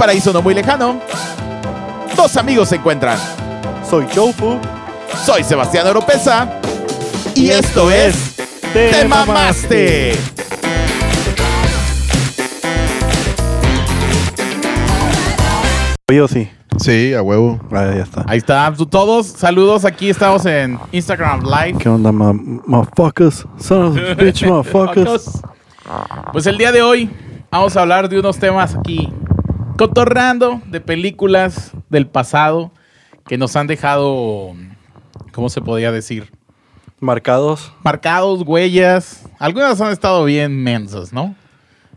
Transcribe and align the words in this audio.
paraíso 0.00 0.32
no 0.32 0.40
muy 0.40 0.54
lejano, 0.54 0.98
dos 2.16 2.34
amigos 2.38 2.70
se 2.70 2.76
encuentran. 2.76 3.18
Soy 3.86 4.06
Jofu. 4.14 4.58
Soy 5.26 5.44
Sebastián 5.44 5.86
Oropesa. 5.88 6.48
Y 7.34 7.50
esto 7.50 7.90
es 7.90 8.34
Te 8.72 9.04
Mamaste. 9.06 10.14
Yo 16.10 16.26
sí. 16.28 16.48
Sí, 16.78 17.12
a 17.12 17.20
huevo. 17.20 17.60
Ah, 17.70 17.92
ya 17.94 18.02
está. 18.02 18.24
Ahí 18.26 18.38
está, 18.38 18.72
todos, 18.88 19.26
saludos. 19.26 19.84
Aquí 19.84 20.08
estamos 20.08 20.46
en 20.46 20.78
Instagram 20.92 21.42
Live. 21.42 21.78
¿Qué 21.78 21.90
onda, 21.90 22.10
motherfuckers? 22.10 23.46
Son 23.58 23.88
of 23.88 23.98
a 23.98 24.14
bitch, 24.18 24.46
motherfuckers. 24.46 25.42
Pues 26.32 26.46
el 26.46 26.56
día 26.56 26.72
de 26.72 26.80
hoy 26.80 27.10
vamos 27.50 27.76
a 27.76 27.82
hablar 27.82 28.08
de 28.08 28.18
unos 28.18 28.38
temas 28.38 28.74
aquí 28.74 29.12
cotorreando 29.80 30.60
de 30.66 30.78
películas 30.82 31.70
del 31.88 32.06
pasado 32.06 32.70
que 33.26 33.38
nos 33.38 33.56
han 33.56 33.66
dejado, 33.66 34.54
¿cómo 35.32 35.48
se 35.48 35.62
podría 35.62 35.90
decir? 35.90 36.30
Marcados. 36.98 37.72
Marcados, 37.82 38.42
huellas. 38.44 39.24
Algunas 39.38 39.80
han 39.80 39.90
estado 39.90 40.22
bien 40.26 40.62
mensas, 40.62 41.14
¿no? 41.14 41.34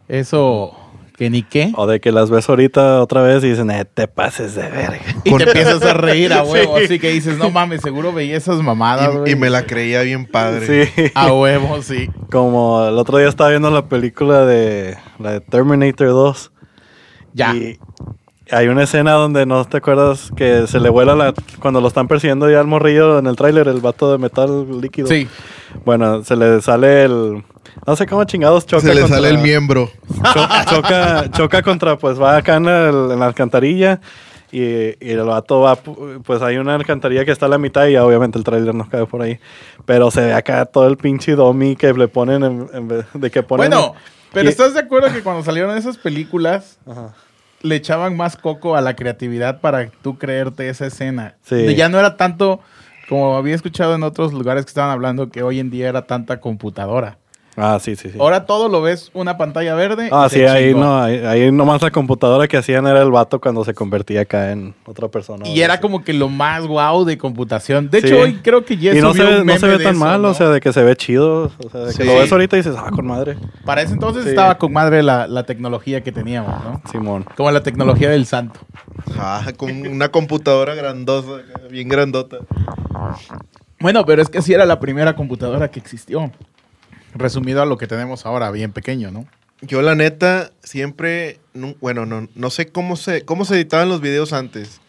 Eso 0.07 0.77
que 1.17 1.29
ni 1.29 1.43
qué. 1.43 1.73
O 1.75 1.85
de 1.85 1.99
que 1.99 2.13
las 2.13 2.29
ves 2.29 2.47
ahorita 2.47 3.01
otra 3.01 3.21
vez 3.21 3.43
y 3.43 3.49
dicen, 3.49 3.69
eh, 3.69 3.83
te 3.83 4.07
pases 4.07 4.55
de 4.55 4.61
verga. 4.61 5.01
Y 5.25 5.35
te 5.35 5.43
empiezas 5.43 5.83
a 5.83 5.93
reír 5.93 6.31
a 6.31 6.43
huevo, 6.45 6.77
así 6.77 6.99
que 6.99 7.09
dices, 7.11 7.37
no 7.37 7.49
mames, 7.49 7.81
seguro 7.81 8.13
veía 8.13 8.37
esas 8.37 8.61
mamadas, 8.61 9.13
Y, 9.13 9.17
güey. 9.17 9.31
y 9.33 9.35
me 9.35 9.49
la 9.49 9.65
creía 9.65 10.03
bien 10.03 10.25
padre. 10.25 10.85
Sí. 10.87 11.11
A 11.15 11.33
huevo, 11.33 11.81
sí. 11.81 12.09
Como 12.31 12.85
el 12.87 12.97
otro 12.97 13.17
día 13.17 13.27
estaba 13.27 13.49
viendo 13.49 13.69
la 13.71 13.89
película 13.89 14.45
de 14.45 14.95
la 15.19 15.33
de 15.33 15.41
Terminator 15.41 16.07
2. 16.07 16.52
Ya. 17.33 17.55
Y 17.55 17.79
hay 18.51 18.67
una 18.67 18.83
escena 18.83 19.13
donde 19.13 19.45
no 19.45 19.65
te 19.65 19.77
acuerdas 19.77 20.29
que 20.35 20.67
se 20.67 20.79
le 20.79 20.89
vuela 20.89 21.15
la. 21.15 21.33
Cuando 21.59 21.81
lo 21.81 21.87
están 21.87 22.07
persiguiendo 22.07 22.49
ya 22.51 22.59
al 22.59 22.67
morrillo 22.67 23.19
en 23.19 23.27
el 23.27 23.35
tráiler, 23.35 23.67
el 23.67 23.79
vato 23.81 24.11
de 24.11 24.17
metal 24.17 24.81
líquido. 24.81 25.07
Sí. 25.07 25.27
Bueno, 25.85 26.23
se 26.23 26.35
le 26.35 26.61
sale 26.61 27.03
el. 27.05 27.43
No 27.87 27.95
sé 27.95 28.05
cómo 28.05 28.23
chingados 28.25 28.65
choca. 28.67 28.81
Se 28.85 28.93
le 28.93 29.01
contra- 29.01 29.17
sale 29.17 29.29
el 29.29 29.39
miembro. 29.39 29.89
cho- 30.33 30.47
choca, 30.75 31.31
choca 31.31 31.61
contra, 31.63 31.97
pues 31.97 32.21
va 32.21 32.37
acá 32.37 32.57
en, 32.57 32.65
el- 32.67 33.11
en 33.11 33.19
la 33.19 33.25
alcantarilla. 33.25 33.99
Y, 34.51 34.61
y 35.03 35.09
el 35.09 35.23
vato 35.23 35.61
va, 35.61 35.75
pu- 35.81 36.21
pues 36.21 36.43
hay 36.43 36.57
una 36.57 36.75
alcantarilla 36.75 37.25
que 37.25 37.31
está 37.31 37.47
a 37.47 37.49
la 37.49 37.57
mitad 37.57 37.87
y 37.87 37.93
ya 37.93 38.05
obviamente 38.05 38.37
el 38.37 38.43
tráiler 38.43 38.75
nos 38.75 38.87
cae 38.87 39.07
por 39.07 39.23
ahí. 39.23 39.39
Pero 39.85 40.11
se 40.11 40.21
ve 40.21 40.33
acá 40.33 40.65
todo 40.65 40.87
el 40.87 40.97
pinche 40.97 41.33
domi 41.35 41.75
que 41.75 41.91
le 41.93 42.07
ponen 42.07 42.43
en, 42.43 42.69
en 42.71 42.87
vez 42.87 43.05
de 43.15 43.31
que 43.31 43.41
ponen. 43.41 43.71
Bueno, 43.71 43.95
pero 44.31 44.45
y- 44.45 44.49
¿estás 44.49 44.75
de 44.75 44.81
acuerdo 44.81 45.11
que 45.11 45.23
cuando 45.23 45.41
salieron 45.43 45.75
esas 45.75 45.97
películas 45.97 46.77
Ajá. 46.85 47.15
Le 47.63 47.75
echaban 47.75 48.15
más 48.15 48.37
coco 48.37 48.75
a 48.75 48.81
la 48.81 48.95
creatividad 48.95 49.59
para 49.59 49.89
tú 49.89 50.17
creerte 50.17 50.69
esa 50.69 50.85
escena? 50.85 51.35
Sí. 51.41 51.75
Ya 51.75 51.89
no 51.89 51.97
era 51.97 52.17
tanto, 52.17 52.59
como 53.09 53.35
había 53.35 53.55
escuchado 53.55 53.95
en 53.95 54.03
otros 54.03 54.33
lugares 54.33 54.65
que 54.65 54.69
estaban 54.69 54.91
hablando, 54.91 55.29
que 55.29 55.41
hoy 55.41 55.59
en 55.59 55.71
día 55.71 55.89
era 55.89 56.05
tanta 56.05 56.39
computadora. 56.39 57.17
Ah, 57.55 57.77
sí, 57.79 57.95
sí, 57.95 58.09
sí. 58.09 58.17
Ahora 58.19 58.45
todo 58.47 58.67
lo 58.67 58.81
ves 58.81 59.11
una 59.13 59.37
pantalla 59.37 59.75
verde. 59.75 60.09
Ah, 60.11 60.27
sí, 60.29 60.41
ahí 60.43 60.69
chingó. 60.69 60.79
no, 60.79 60.97
ahí, 61.03 61.17
ahí 61.19 61.51
nomás 61.51 61.81
la 61.83 61.91
computadora 61.91 62.47
que 62.47 62.57
hacían 62.57 62.87
era 62.87 63.01
el 63.01 63.11
vato 63.11 63.39
cuando 63.39 63.63
se 63.63 63.75
convertía 63.75 64.21
acá 64.21 64.51
en 64.51 64.73
otra 64.87 65.07
persona. 65.07 65.47
Y 65.47 65.61
era 65.61 65.79
como 65.79 66.03
que 66.03 66.13
lo 66.13 66.29
más 66.29 66.65
guau 66.65 67.05
de 67.05 67.17
computación. 67.17 67.91
De 67.91 68.01
Sí. 68.01 68.07
hecho, 68.07 68.19
hoy 68.21 68.39
creo 68.41 68.65
que 68.65 68.75
ya 68.77 68.95
Y 68.95 69.01
no 69.01 69.13
se, 69.13 69.23
ve, 69.23 69.45
no 69.45 69.57
se 69.59 69.67
ve 69.67 69.77
tan 69.77 69.95
eso, 69.95 69.99
mal, 70.05 70.21
¿no? 70.21 70.29
o 70.29 70.33
sea, 70.33 70.49
de 70.49 70.59
que 70.61 70.73
se 70.73 70.81
ve 70.83 70.95
chido. 70.95 71.51
O 71.63 71.69
sea, 71.69 71.81
de 71.81 71.93
que 71.93 72.03
Sí. 72.03 72.03
lo 72.03 72.15
ves 72.15 72.31
ahorita 72.31 72.55
y 72.57 72.59
dices, 72.61 72.75
ah, 72.77 72.89
con 72.89 73.05
madre. 73.05 73.37
Para 73.65 73.83
ese 73.83 73.93
entonces 73.93 74.23
Sí. 74.23 74.29
estaba 74.29 74.57
con 74.57 74.73
madre 74.73 75.03
la, 75.03 75.27
la 75.27 75.43
tecnología 75.43 76.01
que 76.01 76.11
teníamos, 76.11 76.63
¿no? 76.63 76.81
Simón. 76.91 77.25
Como 77.37 77.51
la 77.51 77.61
tecnología 77.61 78.09
del 78.09 78.25
santo. 78.25 78.61
Ah, 79.19 79.45
con 79.57 79.85
una 79.85 80.09
computadora 80.09 80.73
grandosa, 80.73 81.41
bien 81.69 81.87
grandota. 81.87 82.37
Bueno, 83.79 84.05
pero 84.05 84.21
es 84.21 84.29
que 84.29 84.41
sí 84.41 84.53
era 84.53 84.65
la 84.65 84.79
primera 84.79 85.15
computadora 85.15 85.69
que 85.69 85.79
existió. 85.79 86.31
Resumido 87.15 87.61
a 87.61 87.65
lo 87.65 87.77
que 87.77 87.87
tenemos 87.87 88.25
ahora, 88.25 88.49
bien 88.51 88.71
pequeño, 88.71 89.11
¿no? 89.11 89.25
Yo 89.61 89.81
la 89.81 89.95
neta 89.95 90.51
siempre, 90.61 91.39
bueno, 91.79 92.05
no, 92.05 92.27
no 92.35 92.49
sé 92.49 92.67
cómo 92.67 92.95
se, 92.97 93.23
cómo 93.23 93.45
se 93.45 93.55
editaban 93.55 93.87
los 93.89 94.01
videos 94.01 94.33
antes. 94.33 94.81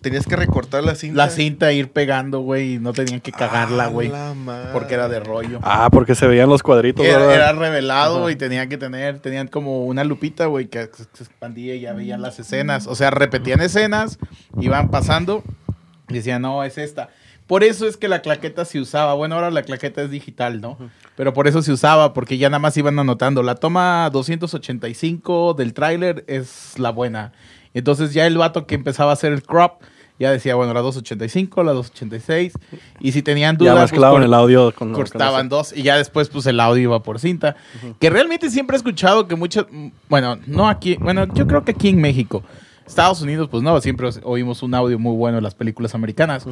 Tenías 0.00 0.26
que 0.26 0.36
recortar 0.36 0.84
la 0.84 0.94
cinta. 0.94 1.16
La 1.16 1.30
cinta 1.30 1.72
ir 1.72 1.90
pegando, 1.90 2.40
güey, 2.40 2.74
y 2.74 2.78
no 2.78 2.92
tenían 2.92 3.20
que 3.20 3.32
cagarla, 3.32 3.84
Ah, 3.84 3.88
güey. 3.88 4.08
la 4.08 4.34
madre. 4.34 4.70
porque 4.72 4.94
era 4.94 5.08
de 5.08 5.20
rollo. 5.20 5.58
Ah, 5.62 5.88
porque 5.90 6.14
se 6.14 6.26
veían 6.26 6.48
los 6.48 6.62
cuadritos, 6.62 7.04
Era, 7.04 7.18
¿verdad? 7.18 7.34
era 7.34 7.52
revelado 7.54 8.22
Ajá. 8.22 8.30
y 8.30 8.36
tenían 8.36 8.68
que 8.68 8.78
tener, 8.78 9.18
tenían 9.18 9.48
como 9.48 9.84
una 9.84 10.04
lupita, 10.04 10.46
güey, 10.46 10.66
que 10.68 10.88
se 11.12 11.24
expandía 11.24 11.74
y 11.74 11.80
ya 11.80 11.92
veían 11.92 12.22
las 12.22 12.38
escenas. 12.38 12.86
O 12.86 12.94
sea, 12.94 13.10
repetían 13.10 13.60
escenas, 13.60 14.18
iban 14.60 14.90
pasando 14.90 15.42
y 16.08 16.14
decían, 16.14 16.42
no, 16.42 16.62
es 16.62 16.78
esta. 16.78 17.08
Por 17.46 17.64
eso 17.64 17.86
es 17.88 17.96
que 17.96 18.08
la 18.08 18.22
claqueta 18.22 18.64
se 18.64 18.78
usaba. 18.80 19.14
Bueno, 19.14 19.34
ahora 19.34 19.50
la 19.50 19.62
claqueta 19.62 20.02
es 20.02 20.10
digital, 20.10 20.60
¿no? 20.60 20.78
Pero 21.16 21.32
por 21.32 21.48
eso 21.48 21.62
se 21.62 21.72
usaba, 21.72 22.12
porque 22.12 22.36
ya 22.38 22.50
nada 22.50 22.58
más 22.58 22.76
iban 22.76 22.98
anotando. 22.98 23.42
La 23.42 23.54
toma 23.54 24.10
285 24.12 25.54
del 25.54 25.72
tráiler 25.74 26.24
es 26.28 26.78
la 26.78 26.90
buena. 26.90 27.32
Entonces 27.74 28.12
ya 28.14 28.26
el 28.26 28.38
vato 28.38 28.66
que 28.66 28.74
empezaba 28.74 29.10
a 29.10 29.14
hacer 29.14 29.32
el 29.32 29.42
crop 29.42 29.82
ya 30.18 30.30
decía, 30.30 30.54
bueno, 30.54 30.72
la 30.72 30.80
285, 30.80 31.62
la 31.62 31.72
286. 31.72 32.54
Y 33.00 33.12
si 33.12 33.22
tenían 33.22 33.58
dudas, 33.58 33.74
Ya 33.74 33.80
pues, 33.80 33.92
mezclaban 33.92 34.16
cor- 34.20 34.24
el 34.24 34.34
audio 34.34 34.72
con 34.72 34.92
cortaban 34.94 35.48
dos 35.50 35.74
y 35.76 35.82
ya 35.82 35.98
después 35.98 36.30
pues 36.30 36.46
el 36.46 36.58
audio 36.58 36.82
iba 36.84 37.02
por 37.02 37.18
cinta. 37.18 37.54
Que 38.00 38.08
realmente 38.08 38.48
siempre 38.48 38.76
he 38.76 38.78
escuchado 38.78 39.28
que 39.28 39.36
muchas, 39.36 39.66
mm, 39.70 39.88
bueno, 40.08 40.38
no 40.46 40.68
aquí, 40.70 40.96
bueno, 41.00 41.26
yo 41.34 41.46
creo 41.46 41.64
que 41.66 41.72
aquí 41.72 41.88
en 41.90 42.00
México, 42.00 42.42
Estados 42.86 43.20
Unidos 43.20 43.48
pues 43.50 43.62
no, 43.62 43.80
siempre 43.80 44.06
os- 44.06 44.20
oímos 44.22 44.62
un 44.62 44.74
audio 44.74 44.98
muy 44.98 45.14
bueno 45.16 45.38
en 45.38 45.44
las 45.44 45.54
películas 45.54 45.94
americanas, 45.94 46.46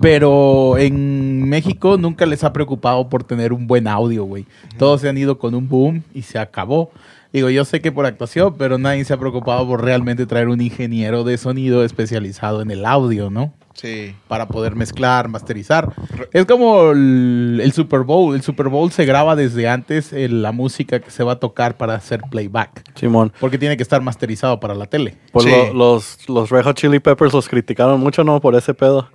pero 0.00 0.76
en 0.78 1.48
México 1.48 1.96
nunca 1.96 2.26
les 2.26 2.44
ha 2.44 2.52
preocupado 2.52 3.08
por 3.08 3.24
tener 3.24 3.52
un 3.52 3.66
buen 3.66 3.88
audio, 3.88 4.24
güey. 4.24 4.46
Todos 4.78 5.00
se 5.00 5.08
han 5.08 5.18
ido 5.18 5.38
con 5.38 5.54
un 5.54 5.68
boom 5.68 6.02
y 6.14 6.22
se 6.22 6.38
acabó. 6.38 6.90
Digo, 7.32 7.50
yo 7.50 7.64
sé 7.64 7.80
que 7.80 7.92
por 7.92 8.06
actuación, 8.06 8.54
pero 8.58 8.78
nadie 8.78 9.04
se 9.04 9.12
ha 9.12 9.18
preocupado 9.18 9.66
por 9.66 9.82
realmente 9.84 10.24
traer 10.26 10.48
un 10.48 10.60
ingeniero 10.60 11.24
de 11.24 11.36
sonido 11.36 11.84
especializado 11.84 12.62
en 12.62 12.70
el 12.70 12.84
audio, 12.86 13.28
¿no? 13.30 13.52
Sí. 13.80 14.12
para 14.26 14.48
poder 14.48 14.74
mezclar, 14.74 15.28
masterizar. 15.28 15.92
Es 16.32 16.44
como 16.46 16.90
el, 16.90 17.60
el 17.62 17.72
Super 17.72 18.00
Bowl. 18.00 18.34
El 18.34 18.42
Super 18.42 18.68
Bowl 18.68 18.90
se 18.90 19.04
graba 19.04 19.36
desde 19.36 19.68
antes 19.68 20.12
en 20.12 20.42
la 20.42 20.50
música 20.50 20.98
que 20.98 21.12
se 21.12 21.22
va 21.22 21.32
a 21.34 21.38
tocar 21.38 21.76
para 21.76 21.94
hacer 21.94 22.20
playback. 22.28 22.82
Simón. 22.98 23.32
Porque 23.38 23.56
tiene 23.56 23.76
que 23.76 23.82
estar 23.84 24.02
masterizado 24.02 24.58
para 24.58 24.74
la 24.74 24.86
tele. 24.86 25.16
Pues 25.30 25.44
Sí. 25.44 25.50
lo- 25.52 25.72
los, 25.74 26.28
los 26.28 26.50
Red 26.50 26.64
Hot 26.64 26.76
Chili 26.76 26.98
Peppers 26.98 27.32
los 27.32 27.48
criticaron 27.48 28.00
mucho, 28.00 28.24
¿no? 28.24 28.40
Por 28.40 28.56
ese 28.56 28.74
pedo. 28.74 29.08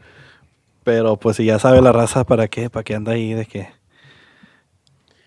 Pero 0.85 1.17
pues 1.17 1.35
si 1.37 1.45
ya 1.45 1.59
sabe 1.59 1.81
la 1.81 1.91
raza, 1.91 2.23
¿para 2.25 2.47
qué? 2.47 2.69
¿Para 2.69 2.83
qué 2.83 2.95
anda 2.95 3.11
ahí 3.13 3.33
de 3.33 3.45
que... 3.45 3.67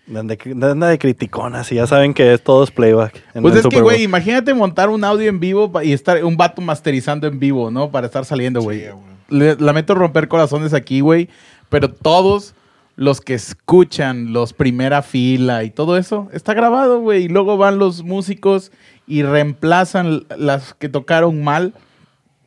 Anda 0.09 0.37
de, 0.37 0.67
anda 0.71 0.87
de 0.89 0.99
criticona, 0.99 1.65
si 1.65 1.75
ya 1.75 1.87
saben 1.89 2.15
que 2.15 2.33
es 2.33 2.43
todo 2.43 2.63
es 2.63 2.71
playback. 2.71 3.23
en 3.35 3.43
Pues 3.43 3.55
el 3.55 3.61
es 3.61 3.67
que, 3.67 3.81
güey, 3.81 4.03
imagínate 4.05 4.55
montar 4.55 4.89
un 4.89 5.03
audio 5.03 5.29
en 5.29 5.41
vivo 5.41 5.73
y 5.83 5.93
estar 5.93 6.23
un 6.25 6.37
vato 6.37 6.63
masterizando 6.63 7.27
en 7.27 7.41
vivo, 7.41 7.73
¿no? 7.73 7.91
Para 7.91 8.07
estar 8.07 8.25
saliendo, 8.25 8.61
güey. 8.63 8.83
Sí, 8.83 8.87
güey. 8.91 9.16
Le- 9.29 9.57
lamento 9.57 9.95
romper 9.95 10.29
corazones 10.29 10.75
aquí, 10.75 11.01
güey. 11.01 11.29
Pero 11.69 11.91
todos 11.91 12.55
los 12.97 13.21
que 13.21 13.35
escuchan 13.35 14.33
los 14.33 14.53
primera 14.53 15.03
fila 15.03 15.65
y 15.65 15.71
todo 15.71 15.97
eso 15.99 16.29
está 16.33 16.55
grabado, 16.55 17.01
güey. 17.01 17.25
Y 17.25 17.29
luego 17.29 17.57
van 17.57 17.79
los 17.79 18.03
músicos 18.03 18.73
y 19.07 19.23
reemplazan 19.23 20.25
las 20.39 20.75
que 20.75 20.89
tocaron 20.89 21.43
mal 21.45 21.75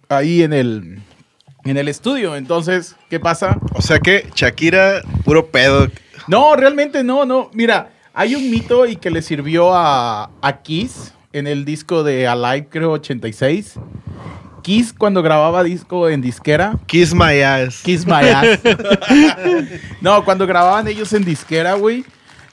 ahí 0.09 0.41
en 0.41 0.53
el, 0.53 0.99
en 1.65 1.77
el 1.77 1.87
estudio. 1.87 2.35
Entonces, 2.35 2.95
¿qué 3.09 3.19
pasa? 3.19 3.59
O 3.73 3.81
sea 3.81 3.99
que 3.99 4.27
Shakira, 4.35 5.01
puro 5.23 5.47
pedo. 5.47 5.87
No, 6.27 6.55
realmente 6.55 7.03
no, 7.03 7.25
no. 7.25 7.49
Mira, 7.53 7.91
hay 8.13 8.35
un 8.35 8.49
mito 8.49 8.85
y 8.87 8.95
que 8.95 9.11
le 9.11 9.21
sirvió 9.21 9.73
a, 9.75 10.31
a 10.41 10.61
Kiss 10.61 11.13
en 11.31 11.45
el 11.47 11.63
disco 11.63 12.03
de 12.03 12.27
Alive, 12.27 12.67
creo, 12.69 12.91
86. 12.93 13.75
Kiss 14.69 14.93
cuando 14.93 15.23
grababa 15.23 15.63
disco 15.63 16.09
en 16.09 16.21
disquera. 16.21 16.77
Kiss 16.85 17.15
my 17.15 17.41
ass. 17.41 17.81
Kiss 17.81 18.05
my 18.05 18.21
ass. 18.21 18.59
no, 20.01 20.23
cuando 20.23 20.45
grababan 20.45 20.87
ellos 20.87 21.11
en 21.13 21.25
disquera, 21.25 21.73
güey, 21.73 22.05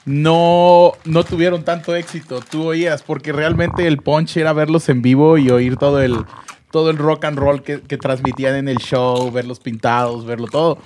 no, 0.03 0.93
no 1.05 1.23
tuvieron 1.23 1.63
tanto 1.63 1.95
éxito. 1.95 2.39
Tú 2.41 2.69
oías, 2.69 3.03
porque 3.03 3.31
realmente 3.31 3.85
el 3.85 3.99
punch 3.99 4.37
era 4.37 4.51
verlos 4.51 4.89
en 4.89 5.03
vivo 5.03 5.37
y 5.37 5.51
oír 5.51 5.77
todo 5.77 6.01
el, 6.01 6.25
todo 6.71 6.89
el 6.89 6.97
rock 6.97 7.25
and 7.25 7.37
roll 7.37 7.61
que, 7.61 7.81
que 7.81 7.97
transmitían 7.97 8.55
en 8.55 8.67
el 8.67 8.77
show, 8.77 9.31
verlos 9.31 9.59
pintados, 9.59 10.25
verlo 10.25 10.47
todo. 10.47 10.79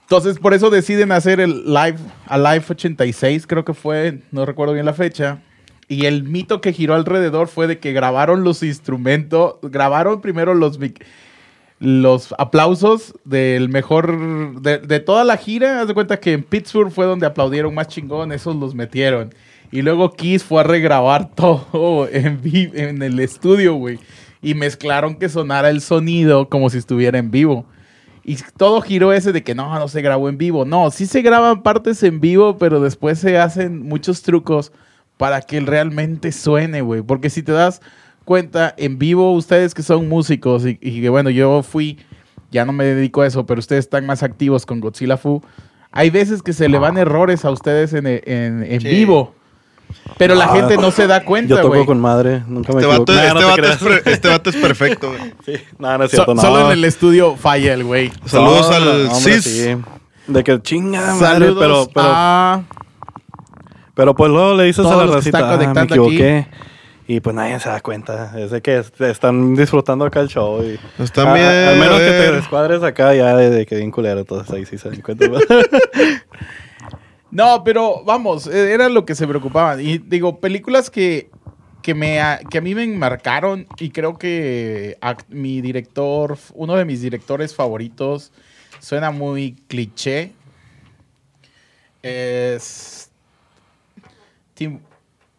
Entonces, 0.00 0.40
por 0.40 0.52
eso 0.52 0.68
deciden 0.68 1.12
hacer 1.12 1.38
el 1.38 1.64
Live, 1.66 1.98
a 2.26 2.36
Live 2.36 2.64
86, 2.68 3.46
creo 3.46 3.64
que 3.64 3.72
fue, 3.72 4.22
no 4.32 4.44
recuerdo 4.44 4.74
bien 4.74 4.84
la 4.84 4.94
fecha. 4.94 5.42
Y 5.90 6.06
el 6.06 6.22
mito 6.22 6.60
que 6.60 6.72
giró 6.72 6.94
alrededor 6.94 7.48
fue 7.48 7.66
de 7.66 7.80
que 7.80 7.92
grabaron 7.92 8.44
los 8.44 8.62
instrumentos, 8.62 9.56
grabaron 9.60 10.20
primero 10.20 10.54
los, 10.54 10.78
los 11.80 12.32
aplausos 12.38 13.12
del 13.24 13.68
mejor, 13.70 14.62
de, 14.62 14.78
de 14.78 15.00
toda 15.00 15.24
la 15.24 15.36
gira. 15.36 15.80
Haz 15.80 15.88
de 15.88 15.94
cuenta 15.94 16.20
que 16.20 16.32
en 16.32 16.44
Pittsburgh 16.44 16.92
fue 16.92 17.06
donde 17.06 17.26
aplaudieron 17.26 17.74
más 17.74 17.88
chingón, 17.88 18.30
esos 18.30 18.54
los 18.54 18.72
metieron. 18.72 19.34
Y 19.72 19.82
luego 19.82 20.12
Kiss 20.12 20.44
fue 20.44 20.60
a 20.60 20.62
regrabar 20.62 21.28
todo 21.34 22.08
en, 22.08 22.40
en 22.44 23.02
el 23.02 23.18
estudio, 23.18 23.74
güey. 23.74 23.98
Y 24.40 24.54
mezclaron 24.54 25.16
que 25.16 25.28
sonara 25.28 25.70
el 25.70 25.80
sonido 25.80 26.48
como 26.48 26.70
si 26.70 26.78
estuviera 26.78 27.18
en 27.18 27.32
vivo. 27.32 27.66
Y 28.22 28.36
todo 28.56 28.80
giró 28.80 29.12
ese 29.12 29.32
de 29.32 29.42
que 29.42 29.56
no, 29.56 29.76
no 29.76 29.88
se 29.88 30.02
grabó 30.02 30.28
en 30.28 30.38
vivo. 30.38 30.64
No, 30.64 30.92
sí 30.92 31.06
se 31.06 31.20
graban 31.20 31.64
partes 31.64 32.00
en 32.04 32.20
vivo, 32.20 32.58
pero 32.58 32.80
después 32.80 33.18
se 33.18 33.38
hacen 33.38 33.82
muchos 33.82 34.22
trucos 34.22 34.70
para 35.20 35.42
que 35.42 35.60
realmente 35.60 36.32
suene, 36.32 36.80
güey. 36.80 37.02
Porque 37.02 37.28
si 37.28 37.42
te 37.42 37.52
das 37.52 37.82
cuenta, 38.24 38.74
en 38.78 38.98
vivo, 38.98 39.34
ustedes 39.34 39.74
que 39.74 39.82
son 39.82 40.08
músicos 40.08 40.64
y, 40.64 40.78
y 40.80 41.02
que 41.02 41.10
bueno, 41.10 41.28
yo 41.28 41.62
fui, 41.62 41.98
ya 42.50 42.64
no 42.64 42.72
me 42.72 42.84
dedico 42.86 43.20
a 43.20 43.26
eso, 43.26 43.44
pero 43.44 43.58
ustedes 43.58 43.84
están 43.84 44.06
más 44.06 44.22
activos 44.22 44.64
con 44.64 44.80
Godzilla 44.80 45.18
Fu. 45.18 45.42
Hay 45.92 46.08
veces 46.08 46.42
que 46.42 46.54
se 46.54 46.70
le 46.70 46.78
van 46.78 46.96
errores 46.96 47.44
a 47.44 47.50
ustedes 47.50 47.92
en, 47.92 48.06
en- 48.06 48.64
en 48.66 48.80
Sí. 48.80 48.88
vivo. 48.88 49.34
Pero 50.16 50.34
la 50.36 50.46
Ah, 50.46 50.54
gente 50.54 50.78
no 50.78 50.90
se 50.90 51.06
da 51.06 51.18
Yo 51.20 51.26
cuenta, 51.26 51.56
toco 51.56 51.68
güey. 51.74 51.84
con 51.84 52.00
madre, 52.00 52.42
nunca 52.46 52.72
me 52.72 52.80
Este 52.80 52.90
equivoco. 52.90 52.98
vato, 53.00 53.12
Nah, 53.12 53.22
este, 53.26 53.40
no 53.40 53.48
vato 53.48 53.96
es 53.96 54.06
este 54.06 54.28
vato 54.28 54.50
es 54.50 54.56
perfecto, 54.56 55.08
güey. 55.10 55.34
Sí, 55.44 55.52
no, 55.78 55.98
no 55.98 56.04
es 56.04 56.10
So- 56.12 56.16
cierto, 56.16 56.34
no. 56.34 56.40
Solo 56.40 56.66
en 56.66 56.72
el 56.78 56.84
estudio 56.86 57.36
falla 57.36 57.74
el 57.74 57.84
güey. 57.84 58.10
Saludos 58.24 58.70
No, 58.70 58.74
al 58.76 58.88
hombre, 58.88 59.14
CIS. 59.16 59.44
sí. 59.44 59.76
De 60.28 60.44
que 60.44 60.62
chinga, 60.62 61.14
madre, 61.16 61.52
pero, 61.58 61.90
a... 61.96 62.62
pero 63.94 64.14
pues 64.14 64.30
luego 64.30 64.54
le 64.54 64.64
dices 64.64 64.86
a 64.86 64.96
la 64.96 65.06
racita, 65.06 65.54
ah, 65.54 65.74
me 65.74 65.82
equivoqué. 65.82 66.46
Y 67.06 67.18
pues 67.18 67.34
nadie 67.34 67.58
se 67.58 67.68
da 67.68 67.80
cuenta. 67.80 68.38
Es 68.38 68.52
de 68.52 68.60
que 68.62 68.78
est- 68.78 69.00
están 69.00 69.56
disfrutando 69.56 70.04
acá 70.04 70.20
el 70.20 70.28
show. 70.28 70.62
Y, 70.62 70.78
Están 71.02 71.26
a- 71.26 71.30
a- 71.32 71.34
bien, 71.34 71.46
Al 71.68 71.78
menos 71.78 71.98
que 71.98 72.04
te 72.06 72.32
descuadres 72.32 72.82
acá 72.84 73.12
ya 73.14 73.34
de, 73.36 73.50
de 73.50 73.66
que 73.66 73.74
bien 73.76 73.90
culero. 73.90 74.20
Entonces 74.20 74.54
ahí 74.54 74.64
sí 74.64 74.78
se 74.78 74.90
dan 74.90 75.00
cuenta. 75.00 75.26
No, 77.32 77.64
pero 77.64 78.04
vamos, 78.04 78.46
eh, 78.46 78.72
era 78.72 78.88
lo 78.88 79.04
que 79.04 79.16
se 79.16 79.26
preocupaban. 79.26 79.80
Y 79.80 79.98
digo, 79.98 80.38
películas 80.38 80.88
que, 80.88 81.30
que, 81.82 81.94
me, 81.94 82.20
a- 82.20 82.38
que 82.48 82.58
a 82.58 82.60
mí 82.60 82.76
me 82.76 82.86
marcaron 82.86 83.66
y 83.78 83.90
creo 83.90 84.16
que 84.16 84.96
a- 85.00 85.16
mi 85.30 85.60
director, 85.60 86.38
uno 86.54 86.76
de 86.76 86.84
mis 86.84 87.00
directores 87.02 87.56
favoritos, 87.56 88.30
suena 88.78 89.10
muy 89.10 89.56
cliché, 89.66 90.32
es 92.04 93.09
Tim, 94.60 94.78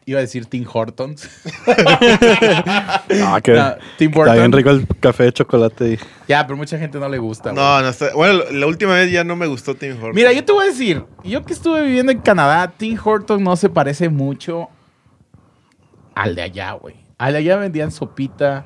iba 0.08 0.18
a 0.18 0.22
decir 0.22 0.48
Tim 0.48 0.66
Hortons. 0.72 1.30
ah, 1.68 3.40
que 3.44 3.54
No, 3.54 3.76
Tim 4.00 4.10
está 4.10 4.34
bien 4.34 4.50
Burton. 4.50 4.52
rico 4.54 4.70
el 4.72 4.88
café 5.00 5.24
de 5.26 5.34
chocolate. 5.34 5.94
Y, 5.94 6.00
Ya, 6.28 6.46
pero 6.48 6.58
mucha 6.58 6.78
gente 6.80 6.98
no 7.00 7.08
le 7.08 7.20
gusta. 7.20 7.52
güey. 7.52 7.64
No, 7.64 7.82
no 7.82 7.88
está. 7.88 8.14
Bueno, 8.16 8.42
la 8.52 8.66
última 8.66 8.96
vez 8.96 9.12
ya 9.12 9.24
no 9.24 9.36
me 9.36 9.46
gustó 9.46 9.76
Tim 9.76 9.92
Hortons. 9.94 10.16
Mira, 10.16 10.34
yo 10.34 10.44
te 10.44 10.52
voy 10.52 10.66
a 10.66 10.68
decir, 10.70 11.06
yo 11.24 11.44
que 11.46 11.54
estuve 11.54 11.84
viviendo 11.86 12.12
en 12.12 12.20
Canadá, 12.20 12.74
Tim 12.76 12.98
Hortons 13.04 13.42
no 13.44 13.56
se 13.56 13.70
parece 13.70 14.10
mucho 14.10 14.70
al 16.16 16.34
de 16.36 16.42
allá, 16.42 16.72
güey. 16.74 16.96
Al 17.20 17.34
de 17.34 17.40
allá 17.40 17.58
vendían 17.58 17.92
sopita, 17.92 18.66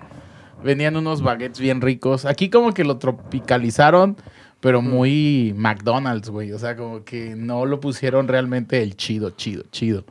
vendían 0.64 0.96
unos 0.96 1.22
baguettes 1.22 1.60
bien 1.60 1.82
ricos. 1.82 2.24
Aquí 2.24 2.50
como 2.50 2.74
que 2.74 2.86
lo 2.86 2.98
tropicalizaron, 2.98 4.16
pero 4.62 4.82
muy 4.82 5.54
McDonald's, 5.58 6.30
güey. 6.30 6.54
O 6.54 6.60
sea, 6.60 6.78
como 6.78 7.04
que 7.04 7.36
no 7.36 7.66
lo 7.66 7.82
pusieron 7.82 8.30
realmente 8.30 8.82
el 8.82 8.96
chido, 8.96 9.32
chido, 9.32 9.64
chido. 9.72 10.06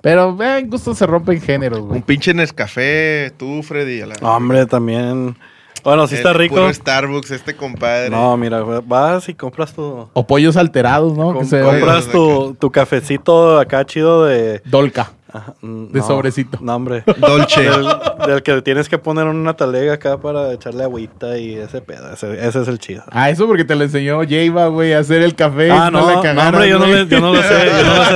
Pero, 0.00 0.36
eh, 0.42 0.58
en 0.58 0.70
gusto 0.70 0.94
se 0.94 1.06
rompen 1.06 1.40
géneros, 1.40 1.80
güey. 1.80 1.96
Un 1.96 2.02
pinche 2.02 2.32
Nescafé, 2.34 3.32
tú, 3.36 3.62
Freddy. 3.62 4.00
a 4.02 4.06
la- 4.06 4.14
hombre, 4.22 4.64
también. 4.66 5.36
Bueno, 5.84 6.06
sí 6.06 6.16
está 6.16 6.32
rico. 6.32 6.56
puro 6.56 6.72
Starbucks, 6.72 7.30
este 7.30 7.54
compadre. 7.56 8.10
No, 8.10 8.36
mira, 8.36 8.60
güey, 8.60 8.80
vas 8.84 9.28
y 9.28 9.34
compras 9.34 9.72
tu. 9.72 10.08
O 10.12 10.26
pollos 10.26 10.56
alterados, 10.56 11.16
¿no? 11.16 11.32
com- 11.32 11.38
Que 11.40 11.44
se- 11.46 11.62
compras 11.62 12.06
tu, 12.08 12.54
tu 12.58 12.70
cafecito 12.70 13.58
acá 13.58 13.84
chido 13.84 14.24
de. 14.24 14.60
Dolca. 14.64 15.12
Ajá, 15.32 15.54
mm, 15.60 15.86
De 15.92 15.98
no, 16.00 16.06
sobrecito. 16.06 16.58
No, 16.62 16.74
hombre. 16.76 17.04
Dolce. 17.18 17.60
Del, 17.62 17.86
del 18.26 18.42
que 18.42 18.62
tienes 18.62 18.88
que 18.88 18.96
poner 18.98 19.26
una 19.26 19.54
talega 19.54 19.92
acá 19.94 20.16
para 20.18 20.52
echarle 20.52 20.84
agüita 20.84 21.36
y 21.38 21.54
ese 21.54 21.80
pedo. 21.82 22.10
Ese, 22.12 22.32
ese 22.46 22.62
es 22.62 22.68
el 22.68 22.78
chido. 22.78 23.02
Ah, 23.10 23.28
eso 23.28 23.46
porque 23.46 23.64
te 23.64 23.74
lo 23.74 23.84
enseñó 23.84 24.20
Jayva, 24.20 24.68
güey, 24.68 24.94
a 24.94 25.00
hacer 25.00 25.22
el 25.22 25.34
café. 25.34 25.70
ah, 25.70 25.90
no, 25.90 26.06
la 26.06 26.14
no, 26.14 26.22
cagaras, 26.22 26.52
hombre, 26.54 26.68
yo 26.70 26.78
no, 26.78 26.86
le- 26.86 27.06
yo 27.06 27.20
no 27.20 27.32
lo 27.34 27.42
sé. 27.42 27.66
Yo 27.66 27.84
no 27.84 27.94
lo 27.96 28.04
sé. 28.04 28.14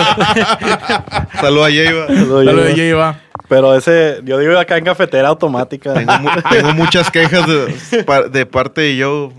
Salud 1.40 1.62
a 1.64 1.68
llevo. 1.70 2.74
Jayva. 2.74 3.16
Pero 3.48 3.74
ese, 3.74 4.20
yo 4.24 4.38
digo 4.38 4.58
acá 4.58 4.78
en 4.78 4.84
cafetera 4.84 5.28
automática. 5.28 5.92
Tengo, 5.92 6.18
mu- 6.18 6.30
tengo 6.50 6.72
muchas 6.72 7.10
quejas 7.10 7.46
de, 7.46 8.28
de 8.32 8.46
parte 8.46 8.80
de 8.80 8.96
yo. 8.96 9.32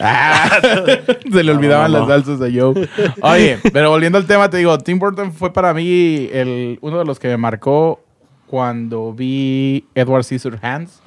Ah, 0.00 0.58
se 1.32 1.42
le 1.42 1.52
olvidaban 1.52 1.92
No, 1.92 2.00
no, 2.00 2.06
las 2.08 2.24
salsas 2.24 2.40
a 2.48 2.52
Joe. 2.52 2.88
Oye, 3.22 3.58
pero 3.72 3.90
volviendo 3.90 4.18
al 4.18 4.26
tema, 4.26 4.48
te 4.50 4.56
digo, 4.58 4.76
Tim 4.78 4.98
Burton 4.98 5.32
fue 5.32 5.52
para 5.52 5.72
mí 5.74 6.28
el, 6.32 6.78
uno 6.80 6.98
de 6.98 7.04
los 7.04 7.18
que 7.18 7.28
me 7.28 7.36
marcó 7.36 8.00
cuando 8.46 9.12
vi 9.12 9.86
Edward 9.94 10.24
Scissorhands, 10.24 11.00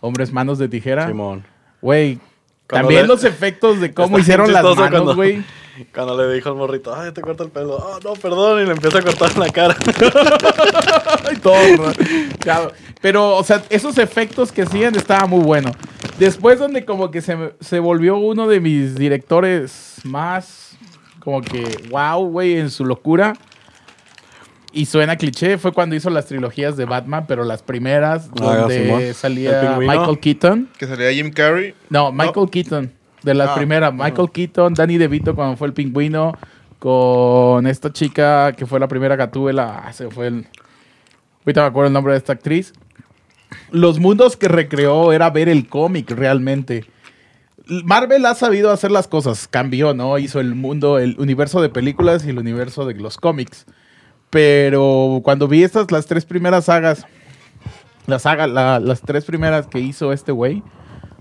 Hombres 0.00 0.32
Manos 0.32 0.58
de 0.58 0.68
Tijera. 0.68 1.06
Simón. 1.06 1.44
Güey, 1.80 2.18
también 2.66 3.02
le- 3.02 3.08
los 3.08 3.24
efectos 3.24 3.80
de 3.80 3.92
cómo 3.92 4.18
Está 4.18 4.20
hicieron 4.20 4.52
las 4.52 4.62
manos, 4.76 5.16
güey. 5.16 5.32
Cuando 5.34 5.44
le 6.16 6.34
dijo 6.34 6.48
al 6.50 6.56
morrito, 6.56 6.94
ay, 6.94 7.12
te 7.12 7.20
corta 7.20 7.44
el 7.44 7.50
pelo. 7.50 7.76
Oh, 7.76 7.98
no, 8.02 8.12
perdón. 8.14 8.62
Y 8.62 8.66
le 8.66 8.72
empieza 8.72 8.98
a 8.98 9.02
cortar 9.02 9.36
la 9.36 9.48
cara. 9.48 9.76
Ay, 11.28 11.36
todo. 11.36 11.92
Claro. 12.38 12.72
Pero, 13.00 13.36
o 13.36 13.44
sea, 13.44 13.62
esos 13.70 13.98
efectos 13.98 14.52
que 14.52 14.62
hacían 14.62 14.94
estaba 14.94 15.26
muy 15.26 15.42
bueno. 15.44 15.72
Después 16.18 16.58
donde 16.58 16.84
como 16.84 17.10
que 17.10 17.20
se, 17.20 17.54
se 17.60 17.78
volvió 17.78 18.16
uno 18.16 18.46
de 18.46 18.60
mis 18.60 18.94
directores 18.94 19.96
más 20.04 20.76
como 21.20 21.42
que 21.42 21.64
wow, 21.90 22.26
güey, 22.26 22.56
en 22.56 22.70
su 22.70 22.84
locura. 22.84 23.34
Y 24.72 24.86
suena 24.86 25.16
cliché, 25.16 25.58
fue 25.58 25.72
cuando 25.72 25.96
hizo 25.96 26.10
las 26.10 26.26
trilogías 26.26 26.76
de 26.76 26.84
Batman, 26.84 27.24
pero 27.26 27.42
las 27.44 27.62
primeras 27.62 28.30
Ah, 28.40 28.56
donde 28.56 28.82
Simón. 28.84 29.02
¿El 29.02 29.14
salía? 29.14 29.76
Michael 29.78 30.18
Keaton. 30.20 30.68
Que 30.78 30.86
salía 30.86 31.12
Jim 31.12 31.32
Carrey. 31.32 31.74
No, 31.88 32.12
Michael 32.12 32.48
Keaton. 32.50 32.92
De 33.22 33.34
las 33.34 33.50
Ah. 33.50 33.54
primeras. 33.54 33.92
Michael 33.92 34.30
Keaton, 34.32 34.74
Danny 34.74 34.96
DeVito 34.98 35.34
cuando 35.34 35.56
fue 35.56 35.66
el 35.68 35.72
pingüino. 35.74 36.32
Con 36.78 37.66
esta 37.66 37.92
chica 37.92 38.52
que 38.52 38.64
fue 38.64 38.80
la 38.80 38.88
primera 38.88 39.14
gatúbela. 39.16 39.82
Ah, 39.86 39.92
se 39.92 40.08
fue 40.10 40.28
el. 40.28 40.46
Ahorita 41.44 41.60
me 41.62 41.66
acuerdo 41.66 41.88
el 41.88 41.92
nombre 41.92 42.12
de 42.14 42.18
esta 42.18 42.32
actriz. 42.32 42.72
Los 43.70 43.98
mundos 43.98 44.36
que 44.36 44.48
recreó 44.48 45.12
era 45.12 45.28
ver 45.30 45.48
el 45.50 45.68
cómic 45.68 46.10
realmente. 46.10 46.84
Marvel 47.84 48.24
ha 48.26 48.34
sabido 48.34 48.70
hacer 48.70 48.90
las 48.90 49.08
cosas. 49.08 49.46
Cambió, 49.46 49.92
¿no? 49.92 50.16
Hizo 50.18 50.40
el 50.40 50.54
mundo, 50.54 50.98
el 50.98 51.16
universo 51.18 51.60
de 51.60 51.68
películas 51.68 52.24
y 52.24 52.30
el 52.30 52.38
universo 52.38 52.86
de 52.86 52.94
los 52.94 53.16
cómics. 53.18 53.66
Pero 54.30 55.20
cuando 55.22 55.48
vi 55.48 55.62
estas, 55.64 55.90
las 55.90 56.06
tres 56.06 56.24
primeras 56.24 56.64
sagas, 56.66 57.04
la 58.06 58.18
saga, 58.18 58.46
la- 58.46 58.80
las 58.80 59.00
tres 59.02 59.24
primeras 59.24 59.66
que 59.66 59.80
hizo 59.80 60.12
este 60.12 60.32
güey. 60.32 60.62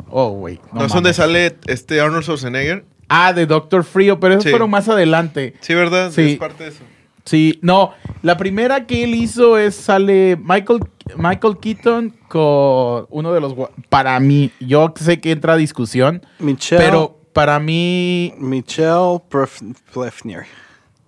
Oh, 0.09 0.29
güey. 0.31 0.59
¿No, 0.73 0.85
es 0.85 0.93
donde 0.93 1.13
sale 1.13 1.57
este 1.67 1.99
Arnold 2.01 2.23
Schwarzenegger? 2.23 2.85
Ah, 3.09 3.33
de 3.33 3.45
Doctor 3.45 3.83
Frío, 3.83 4.19
pero 4.19 4.35
esos 4.35 4.43
Sí. 4.45 4.49
fueron 4.51 4.69
más 4.69 4.87
adelante. 4.87 5.55
Sí, 5.61 5.73
¿verdad? 5.73 6.11
Sí. 6.11 6.31
Es 6.33 6.37
parte 6.37 6.63
de 6.63 6.69
eso. 6.69 6.83
Sí, 7.25 7.59
no, 7.61 7.93
la 8.23 8.37
primera 8.37 8.87
que 8.87 9.03
él 9.03 9.13
hizo 9.13 9.57
es 9.57 9.75
sale 9.75 10.35
Michael, 10.41 10.79
Michael 11.15 11.57
Keaton 11.59 12.09
con 12.27 13.05
uno 13.09 13.33
de 13.33 13.39
los 13.41 13.53
para 13.89 14.19
mí, 14.19 14.51
yo 14.59 14.93
sé 14.95 15.19
que 15.19 15.31
entra 15.31 15.53
a 15.53 15.57
discusión, 15.57 16.25
Michelle. 16.39 16.83
pero 16.83 17.19
para 17.33 17.59
mí 17.59 18.33
Michelle 18.39 19.21
Pref- 19.29 19.75
Plefner. 19.93 20.45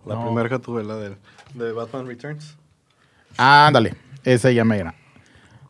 La 0.05 0.15
No. 0.15 0.25
primera 0.25 0.50
que 0.50 0.60
tuve, 0.60 0.83
la 0.83 0.95
de, 0.95 1.15
de 1.55 1.71
Batman 1.71 2.05
Returns. 2.05 2.55
ándale, 3.38 3.95
esa 4.24 4.51
ya 4.51 4.63
me 4.63 4.77
era. 4.77 4.93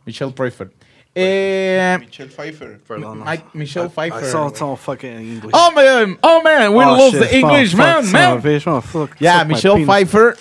Michelle 0.05 0.31
Pfeiffer. 0.33 0.71
Eh, 1.13 1.97
Michelle 1.99 2.29
Pfeiffer. 2.29 2.79
Perdón. 2.87 3.19
no. 3.19 3.25
Mike- 3.25 3.43
Michelle 3.53 3.89
Pfeiffer. 3.89 4.23
I 4.23 4.31
saw 4.31 4.47
it's 4.47 4.61
all 4.61 4.77
fucking 4.77 5.19
English. 5.19 5.51
oh 5.53 5.69
man, 5.75 6.17
oh 6.23 6.41
man, 6.41 6.73
we 6.73 6.83
Oh, 6.85 6.97
love 6.97 7.11
shit, 7.11 7.29
the 7.29 7.37
English 7.37 7.71
fuck, 7.71 7.79
man, 7.79 8.03
fuck, 8.41 8.43
man. 8.45 8.61
oh, 8.75 8.81
fuck, 8.81 9.19
my 9.19 9.43
Michelle. 9.45 9.85
Pfeiffer 9.85 10.35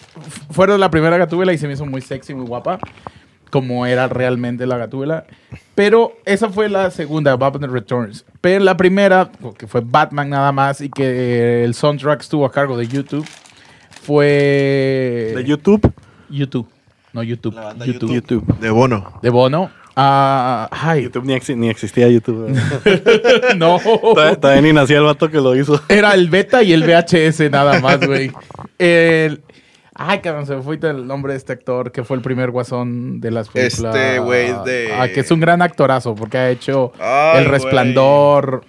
fueron 0.52 0.78
la 0.78 0.88
primera 0.90 1.16
gatúbela 1.18 1.52
y 1.52 1.58
se 1.58 1.66
me 1.66 1.74
hizo 1.74 1.86
muy 1.86 2.00
sexy, 2.00 2.34
muy 2.34 2.46
guapa, 2.46 2.78
como 3.50 3.84
era 3.84 4.06
realmente 4.06 4.64
la 4.64 4.76
gatúbela. 4.78 5.24
Pero 5.74 6.12
esa 6.24 6.48
fue 6.50 6.68
la 6.68 6.90
segunda, 6.92 7.34
Batman 7.36 7.72
Returns. 7.72 8.24
Pero 8.40 8.62
la 8.64 8.76
primera, 8.76 9.28
que 9.58 9.66
fue 9.66 9.80
Batman 9.84 10.30
nada 10.30 10.52
más 10.52 10.80
y 10.80 10.88
que 10.88 11.64
el 11.64 11.74
soundtrack 11.74 12.20
estuvo 12.20 12.46
a 12.46 12.52
cargo 12.52 12.76
de 12.76 12.86
YouTube, 12.86 13.26
fue... 14.02 15.32
De 15.34 15.44
YouTube. 15.44 15.92
YouTube. 16.28 16.68
No, 17.12 17.22
YouTube. 17.24 17.54
La 17.54 17.62
banda 17.64 17.86
YouTube. 17.86 18.12
YouTube. 18.12 18.58
De 18.60 18.70
Bono. 18.70 19.18
De 19.20 19.30
Bono. 19.30 19.70
Ah, 20.02 20.68
ay, 20.70 21.02
YouTube 21.02 21.26
ni, 21.26 21.34
exi- 21.34 21.56
ni 21.56 21.68
existía 21.68 22.08
YouTube. 22.08 22.48
no. 23.56 23.78
Todavía 23.78 24.40
todavía 24.40 24.62
ni 24.62 24.72
nacía 24.72 24.96
el 24.96 25.04
vato 25.04 25.30
que 25.30 25.38
lo 25.38 25.54
hizo. 25.54 25.78
Era 25.88 26.14
el 26.14 26.30
beta 26.30 26.62
y 26.62 26.72
el 26.72 26.84
VHS 26.84 27.50
nada 27.50 27.80
más, 27.80 28.00
güey. 28.06 28.30
El... 28.78 29.42
Ay, 29.94 30.20
cabrón, 30.20 30.46
se 30.46 30.56
me 30.56 30.62
fue 30.62 30.78
el 30.82 31.06
nombre 31.06 31.34
de 31.34 31.36
este 31.38 31.52
actor 31.52 31.92
que 31.92 32.02
fue 32.04 32.16
el 32.16 32.22
primer 32.22 32.50
guasón 32.50 33.20
de 33.20 33.30
las 33.30 33.50
películas. 33.50 33.94
Este 33.94 34.18
güey 34.20 34.54
de- 34.64 34.88
Ah, 34.98 35.08
que 35.08 35.20
es 35.20 35.30
un 35.30 35.40
gran 35.40 35.60
actorazo 35.60 36.14
porque 36.14 36.38
ha 36.38 36.48
hecho 36.48 36.92
Ay, 36.98 37.40
El 37.42 37.50
Resplandor. 37.50 38.64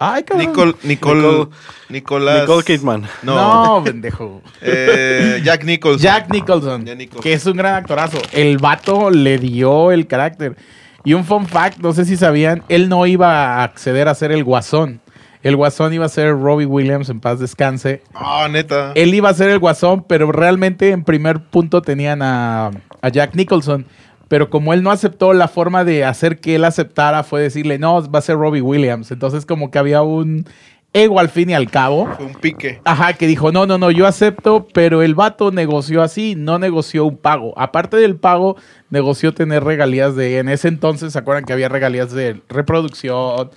Ay, 0.00 0.22
cabrón. 0.22 0.46
Nicole, 0.48 0.74
Nicole, 0.84 1.20
Nicole- 1.22 1.48
Nicolás. 1.88 2.40
Nicole 2.42 2.64
Kidman. 2.64 3.02
No, 3.22 3.78
No, 3.78 3.84
pendejo. 3.84 4.42
eh, 4.60 5.40
Jack 5.44 5.64
Nicholson. 5.64 6.00
Jack 6.02 6.30
Nicholson, 6.30 6.84
Jack 6.84 6.96
Nicholson. 6.98 7.22
que 7.22 7.32
es 7.32 7.44
un 7.46 7.56
gran 7.56 7.74
actorazo. 7.74 8.18
El 8.32 8.58
vato 8.58 9.10
le 9.10 9.38
dio 9.38 9.90
el 9.90 10.06
carácter. 10.06 10.56
Y 11.04 11.14
un 11.14 11.24
fun 11.24 11.46
fact, 11.46 11.78
no 11.78 11.92
sé 11.92 12.04
si 12.04 12.16
sabían, 12.16 12.62
él 12.68 12.88
no 12.88 13.06
iba 13.06 13.56
a 13.56 13.62
acceder 13.64 14.08
a 14.08 14.14
ser 14.14 14.30
el 14.30 14.44
guasón. 14.44 15.00
El 15.42 15.56
guasón 15.56 15.92
iba 15.92 16.04
a 16.04 16.08
ser 16.08 16.30
Robbie 16.32 16.66
Williams, 16.66 17.08
en 17.08 17.20
paz 17.20 17.38
descanse. 17.38 18.02
Ah, 18.14 18.48
neta. 18.50 18.92
Él 18.94 19.14
iba 19.14 19.28
a 19.30 19.34
ser 19.34 19.48
el 19.50 19.58
guasón, 19.60 20.04
pero 20.06 20.30
realmente 20.32 20.90
en 20.90 21.04
primer 21.04 21.40
punto 21.40 21.80
tenían 21.80 22.22
a, 22.22 22.70
a 23.00 23.08
Jack 23.08 23.34
Nicholson. 23.34 23.86
Pero 24.28 24.50
como 24.50 24.74
él 24.74 24.82
no 24.82 24.90
aceptó, 24.90 25.32
la 25.32 25.48
forma 25.48 25.84
de 25.84 26.04
hacer 26.04 26.38
que 26.38 26.54
él 26.54 26.64
aceptara 26.64 27.22
fue 27.22 27.40
decirle, 27.40 27.78
no, 27.78 28.08
va 28.10 28.18
a 28.18 28.22
ser 28.22 28.36
Robbie 28.36 28.60
Williams. 28.60 29.10
Entonces 29.10 29.46
como 29.46 29.70
que 29.70 29.78
había 29.78 30.02
un 30.02 30.46
ego 30.92 31.20
al 31.20 31.28
fin 31.28 31.50
y 31.50 31.54
al 31.54 31.70
cabo. 31.70 32.08
Fue 32.16 32.26
un 32.26 32.34
pique. 32.34 32.80
Ajá, 32.84 33.14
que 33.14 33.26
dijo, 33.26 33.52
no, 33.52 33.66
no, 33.66 33.78
no, 33.78 33.90
yo 33.90 34.06
acepto, 34.06 34.66
pero 34.72 35.02
el 35.02 35.14
vato 35.14 35.50
negoció 35.50 36.02
así, 36.02 36.34
no 36.36 36.58
negoció 36.58 37.04
un 37.06 37.16
pago. 37.16 37.54
Aparte 37.58 37.96
del 37.96 38.16
pago, 38.16 38.56
negoció 38.90 39.34
tener 39.34 39.64
regalías 39.64 40.16
de, 40.16 40.38
en 40.38 40.48
ese 40.48 40.68
entonces, 40.68 41.12
¿se 41.12 41.18
acuerdan 41.18 41.44
que 41.44 41.52
había 41.52 41.68
regalías 41.68 42.12
de 42.12 42.40
reproducción, 42.48 43.50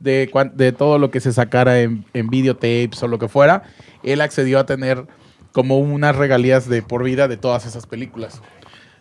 de, 0.00 0.30
de 0.54 0.72
todo 0.72 0.98
lo 0.98 1.10
que 1.10 1.20
se 1.20 1.32
sacara 1.32 1.80
en, 1.80 2.04
en 2.14 2.28
videotapes 2.28 3.02
o 3.02 3.08
lo 3.08 3.18
que 3.18 3.28
fuera? 3.28 3.62
Él 4.02 4.20
accedió 4.20 4.58
a 4.58 4.66
tener 4.66 5.04
como 5.52 5.78
unas 5.78 6.14
regalías 6.16 6.68
de 6.68 6.82
por 6.82 7.02
vida 7.02 7.28
de 7.28 7.36
todas 7.36 7.66
esas 7.66 7.86
películas. 7.86 8.42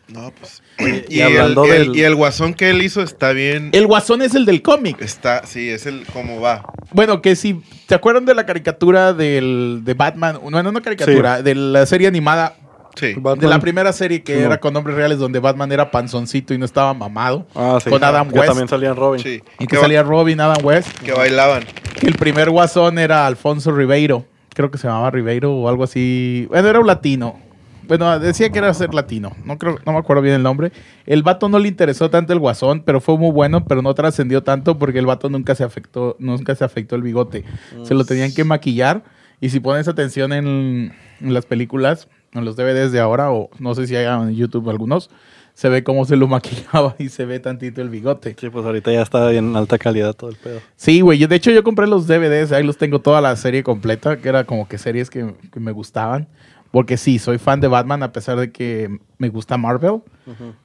No, 0.08 0.32
pues. 0.40 0.62
Y 1.10 1.18
Y, 1.18 1.22
hablando 1.22 1.66
el, 1.66 1.72
el- 1.72 1.88
del- 1.88 1.96
y 1.98 2.04
el 2.04 2.16
guasón 2.16 2.54
que 2.54 2.70
él 2.70 2.82
hizo 2.82 3.02
está 3.02 3.32
bien. 3.34 3.70
El 3.74 3.88
guasón 3.88 4.22
es 4.22 4.36
el 4.36 4.46
del 4.46 4.62
cómic. 4.62 5.02
Está, 5.02 5.46
sí, 5.46 5.70
es 5.70 5.86
el 5.86 6.06
cómo 6.14 6.40
va. 6.40 6.64
Bueno, 6.94 7.22
que 7.22 7.36
si, 7.36 7.62
¿te 7.88 7.96
acuerdan 7.96 8.26
de 8.26 8.34
la 8.36 8.46
caricatura 8.46 9.14
del, 9.14 9.82
de 9.84 9.94
Batman? 9.94 10.40
No, 10.50 10.64
no, 10.64 10.72
no 10.72 10.82
caricatura, 10.82 11.42
de 11.42 11.56
la 11.56 11.86
serie 11.86 12.08
animada 12.08 12.56
Sí. 12.96 13.14
Batman. 13.16 13.40
De 13.40 13.48
la 13.48 13.60
primera 13.60 13.94
serie 13.94 14.24
que 14.24 14.36
Sí, 14.38 14.42
era 14.42 14.60
con 14.60 14.74
nombres 14.74 14.96
reales 14.96 15.20
donde 15.20 15.38
Batman 15.38 15.72
era 15.72 15.92
panzoncito 15.92 16.56
y 16.56 16.58
no 16.58 16.66
estaba 16.66 16.96
mamado. 16.96 17.46
Ah, 17.54 17.78
sí. 17.84 17.92
Con 17.92 18.04
Adam 18.04 18.28
Que 18.30 18.40
West. 18.40 18.48
también 18.48 18.68
salía 18.68 18.90
en 18.90 18.96
Robin. 18.96 19.22
Sí. 19.22 19.44
Y 19.60 19.68
que 19.68 19.76
salía 19.78 20.02
Robin, 20.02 20.40
Adam 20.40 20.66
West. 20.66 20.90
Que 21.04 21.12
bailaban. 21.12 21.64
Que 22.00 22.08
el 22.08 22.16
primer 22.16 22.50
guasón 22.50 22.98
era 22.98 23.28
Alfonso 23.28 23.72
Ribeiro. 23.72 24.26
Creo 24.56 24.72
que 24.72 24.80
se 24.80 24.88
llamaba 24.88 25.12
Ribeiro 25.12 25.54
o 25.54 25.70
algo 25.70 25.84
así. 25.84 26.48
Bueno, 26.50 26.70
era 26.70 26.80
un 26.80 26.88
latino. 26.88 27.40
Bueno, 27.88 28.20
decía 28.20 28.50
que 28.50 28.60
era 28.60 28.74
ser 28.74 28.94
latino. 28.94 29.36
No 29.46 29.58
creo, 29.58 29.79
no 29.86 29.94
me 29.94 29.98
acuerdo 30.00 30.22
bien 30.22 30.36
el 30.36 30.44
nombre. 30.44 30.72
El 31.06 31.24
vato 31.24 31.50
no 31.50 31.60
le 31.60 31.67
interesó 31.67 32.10
tanto 32.10 32.34
el 32.34 32.39
guasón, 32.39 32.84
pero 32.86 33.01
fue 33.01 33.17
muy 33.17 33.32
bueno, 33.32 33.65
pero 33.65 33.82
no 33.82 33.94
trascendió 33.94 34.44
tanto 34.44 34.77
porque 34.77 35.00
el 35.00 35.06
vato 35.06 35.29
nunca 35.29 35.56
se 35.56 35.63
afectó, 35.63 36.15
nunca 36.20 36.56
se 36.56 36.63
afectó 36.63 36.96
el 36.96 37.01
bigote. 37.01 37.44
Se 37.84 37.94
lo 37.94 38.06
tenían 38.06 38.34
que 38.34 38.44
maquillar. 38.44 39.03
Y 39.39 39.50
si 39.50 39.60
pones 39.60 39.88
atención 39.88 40.34
en, 40.34 40.94
en 41.22 41.34
las 41.34 41.46
películas, 41.46 42.08
en 42.34 42.44
los 42.44 42.56
DVDs 42.56 42.91
de 42.91 43.00
ahora, 43.00 43.32
o 43.32 43.50
no 43.60 43.75
sé 43.75 43.88
si 43.88 43.96
hay 43.96 44.06
en 44.06 44.36
YouTube 44.36 44.70
algunos, 44.70 45.10
se 45.53 45.70
ve 45.70 45.84
cómo 45.84 46.06
se 46.06 46.15
lo 46.15 46.27
maquillaba 46.27 46.96
y 47.00 47.10
se 47.10 47.25
ve 47.25 47.39
tantito 47.39 47.82
el 47.82 47.89
bigote. 47.89 48.36
Sí, 48.39 48.50
pues 48.50 48.63
ahorita 48.63 48.91
ya 48.91 49.01
está 49.01 49.32
en 49.34 49.56
alta 49.56 49.77
calidad 49.77 50.13
todo 50.13 50.29
el 50.29 50.36
pedo. 50.36 50.60
Sí, 50.75 51.01
güey. 51.01 51.25
De 51.25 51.36
hecho, 51.36 51.50
yo 51.50 51.63
compré 51.63 51.88
los 51.88 52.06
DVDs. 52.06 52.51
Ahí 52.51 52.63
los 52.63 52.77
tengo 52.77 53.00
toda 53.00 53.22
la 53.22 53.36
serie 53.36 53.63
completa, 53.63 54.17
que 54.17 54.29
era 54.29 54.44
como 54.44 54.67
que 54.67 54.77
series 54.77 55.10
que, 55.10 55.34
que 55.51 55.60
me 55.60 55.72
gustaban. 55.72 56.27
Porque 56.72 56.98
sí, 56.98 57.20
soy 57.20 57.38
fan 57.38 57.60
de 57.60 57.68
Batman, 57.68 58.04
a 58.04 58.12
pesar 58.12 58.38
de 58.38 58.52
que 58.52 59.00
me 59.18 59.30
gusta 59.30 59.58
Marvel. 59.58 60.02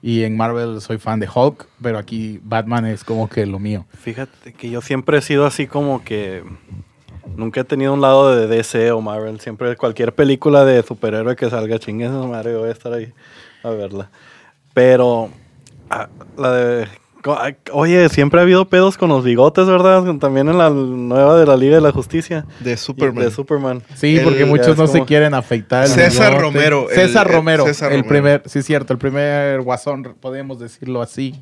Y 0.02 0.24
en 0.24 0.36
Marvel 0.36 0.80
soy 0.80 0.98
fan 0.98 1.20
de 1.20 1.28
Hulk, 1.32 1.68
pero 1.80 1.98
aquí 1.98 2.40
Batman 2.42 2.86
es 2.86 3.04
como 3.04 3.28
que 3.28 3.46
lo 3.46 3.60
mío. 3.60 3.86
Fíjate 3.96 4.52
que 4.52 4.70
yo 4.70 4.80
siempre 4.80 5.18
he 5.18 5.22
sido 5.22 5.46
así 5.46 5.68
como 5.68 6.02
que 6.02 6.42
nunca 7.36 7.60
he 7.60 7.64
tenido 7.64 7.94
un 7.94 8.00
lado 8.00 8.34
de 8.34 8.48
DC 8.48 8.90
o 8.90 9.00
Marvel. 9.00 9.38
Siempre 9.40 9.76
cualquier 9.76 10.14
película 10.14 10.64
de 10.64 10.82
superhéroe 10.82 11.36
que 11.36 11.48
salga, 11.48 11.78
chingue 11.78 12.06
esa 12.06 12.26
madre, 12.26 12.56
voy 12.56 12.68
a 12.68 12.72
estar 12.72 12.92
ahí 12.92 13.12
a 13.62 13.70
verla. 13.70 14.10
Pero 14.74 15.30
ah, 15.90 16.08
la 16.36 16.52
de 16.52 16.88
Oye, 17.72 18.08
siempre 18.08 18.40
ha 18.40 18.42
habido 18.42 18.68
pedos 18.68 18.96
con 18.98 19.08
los 19.08 19.24
bigotes, 19.24 19.66
¿verdad? 19.66 20.02
También 20.16 20.48
en 20.48 20.58
la 20.58 20.70
nueva 20.70 21.36
de 21.38 21.46
la 21.46 21.56
Liga 21.56 21.76
de 21.76 21.80
la 21.80 21.92
Justicia. 21.92 22.44
De 22.60 22.76
Superman. 22.76 23.24
De 23.24 23.30
Superman. 23.30 23.82
Sí, 23.94 24.16
El- 24.16 24.24
porque 24.24 24.44
muchos 24.44 24.76
no 24.76 24.86
se 24.86 25.04
quieren 25.04 25.34
afeitar. 25.34 25.84
el 25.84 25.90
César 25.90 26.30
bigote. 26.36 26.42
Romero, 26.42 26.90
el- 26.90 26.94
César 26.96 27.30
Romero. 27.30 27.64
César 27.64 27.92
el 27.92 27.98
Romero. 28.02 28.08
primer, 28.08 28.42
sí 28.46 28.58
es 28.58 28.66
cierto, 28.66 28.92
el 28.92 28.98
primer 28.98 29.60
guasón, 29.62 30.16
podemos 30.20 30.58
decirlo 30.58 31.00
así. 31.02 31.34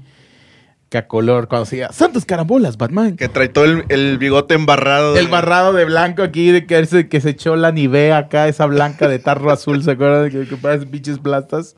Que 0.90 0.98
a 0.98 1.06
color, 1.06 1.46
cuando 1.46 1.66
decía, 1.66 1.92
Santos 1.92 2.24
carambolas, 2.24 2.76
Batman. 2.76 3.16
Que 3.16 3.28
trae 3.28 3.48
todo 3.48 3.64
el, 3.64 3.84
el 3.90 4.18
bigote 4.18 4.54
embarrado. 4.54 5.16
El 5.16 5.28
barrado 5.28 5.72
de 5.72 5.84
blanco 5.84 6.22
aquí, 6.24 6.50
de 6.50 6.66
que 6.66 6.84
se, 6.84 7.08
que 7.08 7.20
se 7.20 7.30
echó 7.30 7.54
la 7.54 7.70
Nivea 7.70 8.18
acá, 8.18 8.48
esa 8.48 8.66
blanca 8.66 9.06
de 9.06 9.20
tarro 9.20 9.52
azul, 9.52 9.84
¿se 9.84 9.92
acuerdan? 9.92 10.30
Que, 10.30 10.48
que 10.48 10.56
parece 10.56 10.86
pinches 10.86 11.20
plastas. 11.20 11.76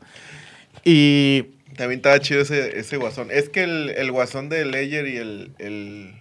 Y 0.83 1.52
También 1.75 1.99
estaba 1.99 2.19
chido 2.19 2.41
ese, 2.41 2.79
ese 2.79 2.97
guasón. 2.97 3.27
Es 3.31 3.49
que 3.49 3.63
el, 3.63 3.89
el 3.91 4.11
guasón 4.11 4.49
de 4.49 4.65
Ledger 4.65 5.07
y 5.07 5.17
el, 5.17 5.51
el 5.59 6.15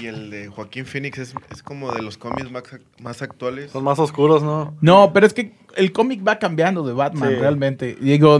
y 0.00 0.06
el 0.06 0.30
de 0.30 0.48
Joaquín 0.48 0.86
Phoenix 0.86 1.18
es, 1.18 1.34
es 1.50 1.62
como 1.62 1.92
de 1.92 2.02
los 2.02 2.16
cómics 2.16 2.50
más, 2.50 2.62
más 3.00 3.20
actuales. 3.20 3.70
Son 3.72 3.84
más 3.84 3.98
oscuros, 3.98 4.42
¿no? 4.42 4.74
no, 4.80 5.12
pero 5.12 5.26
es 5.26 5.34
que 5.34 5.52
el 5.76 5.92
cómic 5.92 6.26
va 6.26 6.38
cambiando 6.38 6.82
de 6.82 6.92
Batman, 6.94 7.28
Sí. 7.30 7.34
realmente. 7.36 7.96
Digo, 8.00 8.38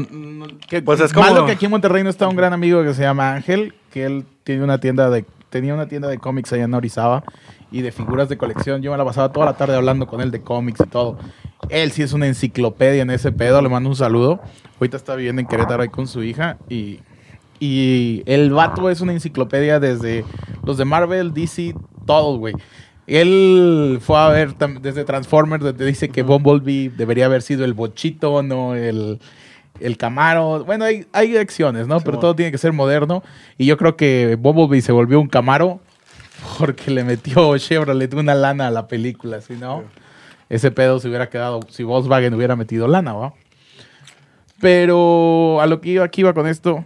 que, 0.69 0.81
Pues 0.83 1.01
es 1.01 1.15
malo 1.15 1.35
como- 1.37 1.47
que 1.47 1.53
aquí 1.53 1.67
en 1.67 1.71
Monterrey 1.71 2.03
no 2.03 2.11
está 2.11 2.27
un 2.27 2.37
gran 2.37 2.53
amigo 2.55 2.83
que 2.83 2.95
se 2.95 3.03
llama 3.03 3.35
Ángel, 3.35 3.75
que 3.91 4.05
él 4.05 4.25
tiene 4.45 4.65
una 4.65 4.79
tienda 4.79 5.11
de, 5.11 5.25
tenía 5.51 5.75
una 5.75 5.87
tienda 5.89 6.09
de 6.09 6.17
cómics 6.19 6.53
allá 6.55 6.65
en 6.65 6.73
Orizaba 6.75 7.23
y 7.71 7.83
de 7.83 7.93
figuras 7.93 8.29
de 8.31 8.39
colección. 8.39 8.81
Yo 8.83 8.91
me 8.91 8.97
la 8.97 9.05
pasaba 9.05 9.31
toda 9.33 9.45
la 9.47 9.55
tarde 9.57 9.77
hablando 9.77 10.07
con 10.07 10.21
él 10.23 10.31
de 10.31 10.41
cómics 10.41 10.81
y 10.81 10.89
todo. 10.89 11.19
Él 11.73 11.91
sí 11.91 12.02
es 12.02 12.12
una 12.12 12.26
enciclopedia 12.26 13.00
en 13.00 13.11
ese 13.11 13.33
pedo, 13.33 13.62
le 13.62 13.71
mando 13.71 13.88
un 13.88 13.97
saludo. 13.97 14.41
Ahorita 14.79 14.99
está 14.99 15.17
viviendo 15.17 15.41
en 15.41 15.49
Querétaro 15.49 15.83
ahí 15.83 15.88
con 15.88 16.07
su 16.07 16.23
hija 16.23 16.59
y, 16.69 17.00
y 17.59 18.23
el 18.26 18.52
vato 18.52 18.91
es 18.91 19.00
una 19.00 19.12
enciclopedia 19.12 19.81
desde 19.81 20.25
los 20.64 20.76
de 20.76 20.85
Marvel, 20.85 21.33
DC, 21.33 21.75
todos, 22.07 22.38
güey. 22.38 22.55
Él 23.07 23.99
fue 24.02 24.19
a 24.19 24.29
ver 24.29 24.55
desde 24.55 25.05
Transformers, 25.05 25.64
donde 25.64 25.87
dice 25.87 26.11
que 26.11 26.23
Bumblebee 26.23 26.91
debería 26.91 27.25
haber 27.25 27.41
sido 27.41 27.64
el 27.64 27.73
bochito, 27.73 28.43
no 28.43 28.75
el, 28.75 29.19
el 29.81 29.97
Camaro. 29.97 30.64
Bueno, 30.64 30.85
hay, 30.85 31.07
hay 31.12 31.38
acciones, 31.38 31.88
¿no? 31.88 32.00
Pero 32.00 32.19
todo 32.19 32.37
tiene 32.37 32.52
que 32.52 32.59
ser 32.59 32.73
moderno. 32.73 33.23
Y 33.57 33.64
yo 33.64 33.79
creo 33.79 33.97
que 33.97 34.37
Bumblebee 34.38 34.83
se 34.83 34.93
volvió 34.93 35.21
un 35.21 35.29
Camaro 35.29 35.81
porque 36.59 36.91
le 36.91 37.02
metió 37.02 37.57
Chevrolet 37.57 38.12
una 38.14 38.35
lana 38.35 38.67
a 38.67 38.71
la 38.71 38.87
película. 38.88 39.41
Si 39.41 39.55
no, 39.55 39.85
ese 40.52 40.71
pedo 40.71 41.00
se 41.00 41.09
hubiera 41.09 41.30
quedado, 41.30 41.61
si 41.71 41.82
Volkswagen 41.82 42.35
hubiera 42.35 42.56
metido 42.56 42.87
lana, 42.87 43.14
¿va? 43.14 43.32
Pero 44.61 45.62
a 45.62 45.66
lo 45.66 45.80
que 45.80 45.88
iba, 45.88 46.04
aquí 46.04 46.21
iba 46.21 46.35
con 46.35 46.47
esto. 46.47 46.85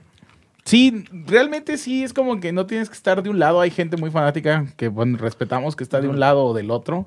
Sí, 0.65 1.05
realmente 1.11 1.77
sí, 1.77 2.05
es 2.05 2.13
como 2.13 2.39
que 2.39 2.53
no 2.53 2.67
tienes 2.67 2.89
que 2.89 2.95
estar 2.95 3.25
de 3.25 3.29
un 3.29 3.41
lado. 3.41 3.61
Hay 3.61 3.73
gente 3.73 3.97
muy 3.97 4.13
fanática 4.13 4.67
que, 4.77 4.87
bueno, 4.87 5.19
respetamos 5.19 5.75
que 5.75 5.83
está 5.83 6.01
de 6.01 6.07
un 6.07 6.21
lado 6.21 6.45
o 6.45 6.55
del 6.55 6.71
otro. 6.71 7.07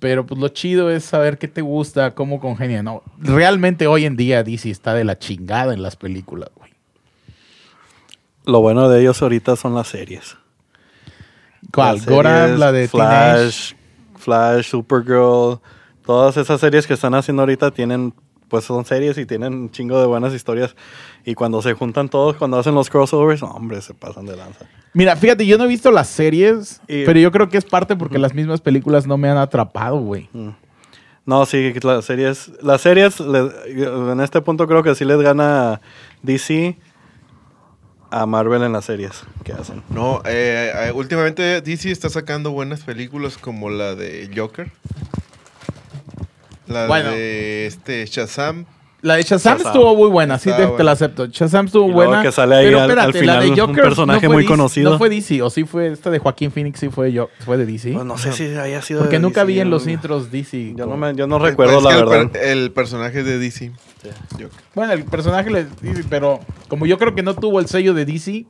Pero 0.00 0.26
pues 0.26 0.40
lo 0.40 0.48
chido 0.48 0.90
es 0.90 1.04
saber 1.04 1.38
qué 1.38 1.46
te 1.46 1.60
gusta, 1.60 2.16
cómo 2.16 2.40
congenia, 2.40 2.82
¿no? 2.82 3.04
Realmente 3.16 3.86
hoy 3.86 4.04
en 4.04 4.16
día 4.16 4.42
DC 4.42 4.68
está 4.70 4.94
de 4.94 5.04
la 5.04 5.20
chingada 5.20 5.74
en 5.74 5.82
las 5.82 5.94
películas, 5.94 6.50
güey. 6.56 6.72
Lo 8.46 8.60
bueno 8.60 8.88
de 8.88 9.00
ellos 9.00 9.22
ahorita 9.22 9.54
son 9.54 9.76
las 9.76 9.86
series. 9.86 10.36
¿Cuál? 11.72 11.96
Las 11.96 12.06
Goran, 12.06 12.40
series, 12.40 12.58
la 12.58 12.72
de 12.72 12.88
Flash, 12.88 13.68
Teenage. 13.68 13.76
Flash, 14.18 14.66
Supergirl. 14.66 15.60
Todas 16.04 16.36
esas 16.36 16.60
series 16.60 16.86
que 16.86 16.94
están 16.94 17.14
haciendo 17.14 17.42
ahorita 17.42 17.70
tienen, 17.70 18.12
pues 18.48 18.64
son 18.64 18.84
series 18.84 19.16
y 19.18 19.24
tienen 19.26 19.54
un 19.54 19.70
chingo 19.70 19.98
de 20.00 20.06
buenas 20.06 20.34
historias. 20.34 20.76
Y 21.24 21.34
cuando 21.34 21.62
se 21.62 21.72
juntan 21.72 22.08
todos, 22.08 22.36
cuando 22.36 22.58
hacen 22.58 22.74
los 22.74 22.90
crossovers, 22.90 23.40
no, 23.42 23.48
hombre, 23.50 23.80
se 23.80 23.94
pasan 23.94 24.26
de 24.26 24.36
lanza. 24.36 24.66
Mira, 24.92 25.16
fíjate, 25.16 25.46
yo 25.46 25.56
no 25.58 25.64
he 25.64 25.68
visto 25.68 25.90
las 25.90 26.08
series, 26.08 26.80
Y- 26.86 27.04
pero 27.04 27.18
yo 27.18 27.32
creo 27.32 27.48
que 27.48 27.56
es 27.58 27.64
parte 27.64 27.96
porque 27.96 28.18
las 28.18 28.34
mismas 28.34 28.60
películas 28.60 29.06
no 29.06 29.16
me 29.16 29.28
han 29.28 29.38
atrapado, 29.38 29.96
güey. 29.98 30.28
No, 31.26 31.46
sí, 31.46 31.72
las 31.82 32.04
series, 32.04 32.52
las 32.60 32.82
series, 32.82 33.18
en 33.20 34.20
este 34.20 34.42
punto 34.42 34.66
creo 34.68 34.82
que 34.82 34.94
sí 34.94 35.06
les 35.06 35.18
gana 35.22 35.80
DC 36.22 36.76
a 38.10 38.26
Marvel 38.26 38.62
en 38.62 38.72
las 38.74 38.84
series 38.84 39.24
que 39.42 39.52
hacen. 39.54 39.82
No, 39.88 40.20
eh, 40.26 40.70
eh, 40.88 40.92
últimamente 40.94 41.62
DC 41.62 41.90
está 41.90 42.10
sacando 42.10 42.50
buenas 42.50 42.82
películas 42.84 43.38
como 43.38 43.70
la 43.70 43.94
de 43.94 44.30
Joker. 44.36 44.70
La 46.66 46.86
Bueno. 46.86 47.10
de 47.10 47.66
este 47.66 48.04
Shazam. 48.06 48.64
La 49.02 49.16
de 49.16 49.22
Shazam, 49.22 49.58
Shazam. 49.58 49.66
estuvo 49.72 49.94
muy 49.96 50.08
buena, 50.08 50.38
sí 50.38 50.48
Está 50.48 50.74
te, 50.78 50.82
la 50.82 50.92
acepto. 50.92 51.26
Shazam 51.26 51.66
estuvo 51.66 51.84
Y 51.90 51.92
luego 51.92 52.06
buena. 52.08 52.22
que 52.22 52.32
sale 52.32 52.54
ahí 52.56 52.64
pero 52.68 52.80
al- 52.80 53.12
final 53.12 53.26
la 53.50 53.54
de 53.54 53.62
un 53.62 53.74
personaje 53.74 54.20
fue 54.20 54.28
muy 54.34 54.42
DC, 54.44 54.48
conocido. 54.50 54.90
No 54.92 54.96
fue 54.98 55.10
DC, 55.10 55.42
o 55.42 55.50
sí 55.50 55.64
fue 55.64 55.92
esta 55.92 56.10
de 56.10 56.18
Joaquín 56.20 56.50
Phoenix, 56.50 56.80
sí 56.80 56.88
fue 56.88 57.12
yo, 57.12 57.28
fue 57.44 57.58
de 57.58 57.66
DC. 57.66 57.92
Pues 57.92 58.06
no 58.06 58.16
sé 58.16 58.32
si 58.32 58.44
haya 58.56 58.80
sido. 58.80 59.00
porque 59.00 59.16
de 59.16 59.20
nunca 59.22 59.40
DC, 59.44 59.52
vi 59.52 59.60
en 59.60 59.68
los 59.68 59.84
¿no? 59.84 59.92
intros 59.92 60.30
DC. 60.30 60.72
Yo 60.74 60.86
no, 60.86 60.96
me, 60.96 61.14
yo 61.14 61.26
no 61.26 61.38
recuerdo 61.38 61.82
la 61.82 61.90
el 61.90 61.96
verdad. 62.06 62.30
per- 62.30 62.42
El, 62.44 62.70
personaje 62.72 63.22
de 63.22 63.38
DC. 63.38 63.72
Sí. 64.02 64.08
Joker. 64.32 64.48
Bueno, 64.74 64.92
el 64.94 65.04
personaje 65.04 65.50
le 65.50 65.66
pero 66.08 66.40
como 66.68 66.86
yo 66.86 66.96
creo 66.96 67.14
que 67.14 67.22
no 67.22 67.34
tuvo 67.34 67.60
el 67.60 67.66
sello 67.66 67.92
de 67.92 68.06
DC, 68.06 68.46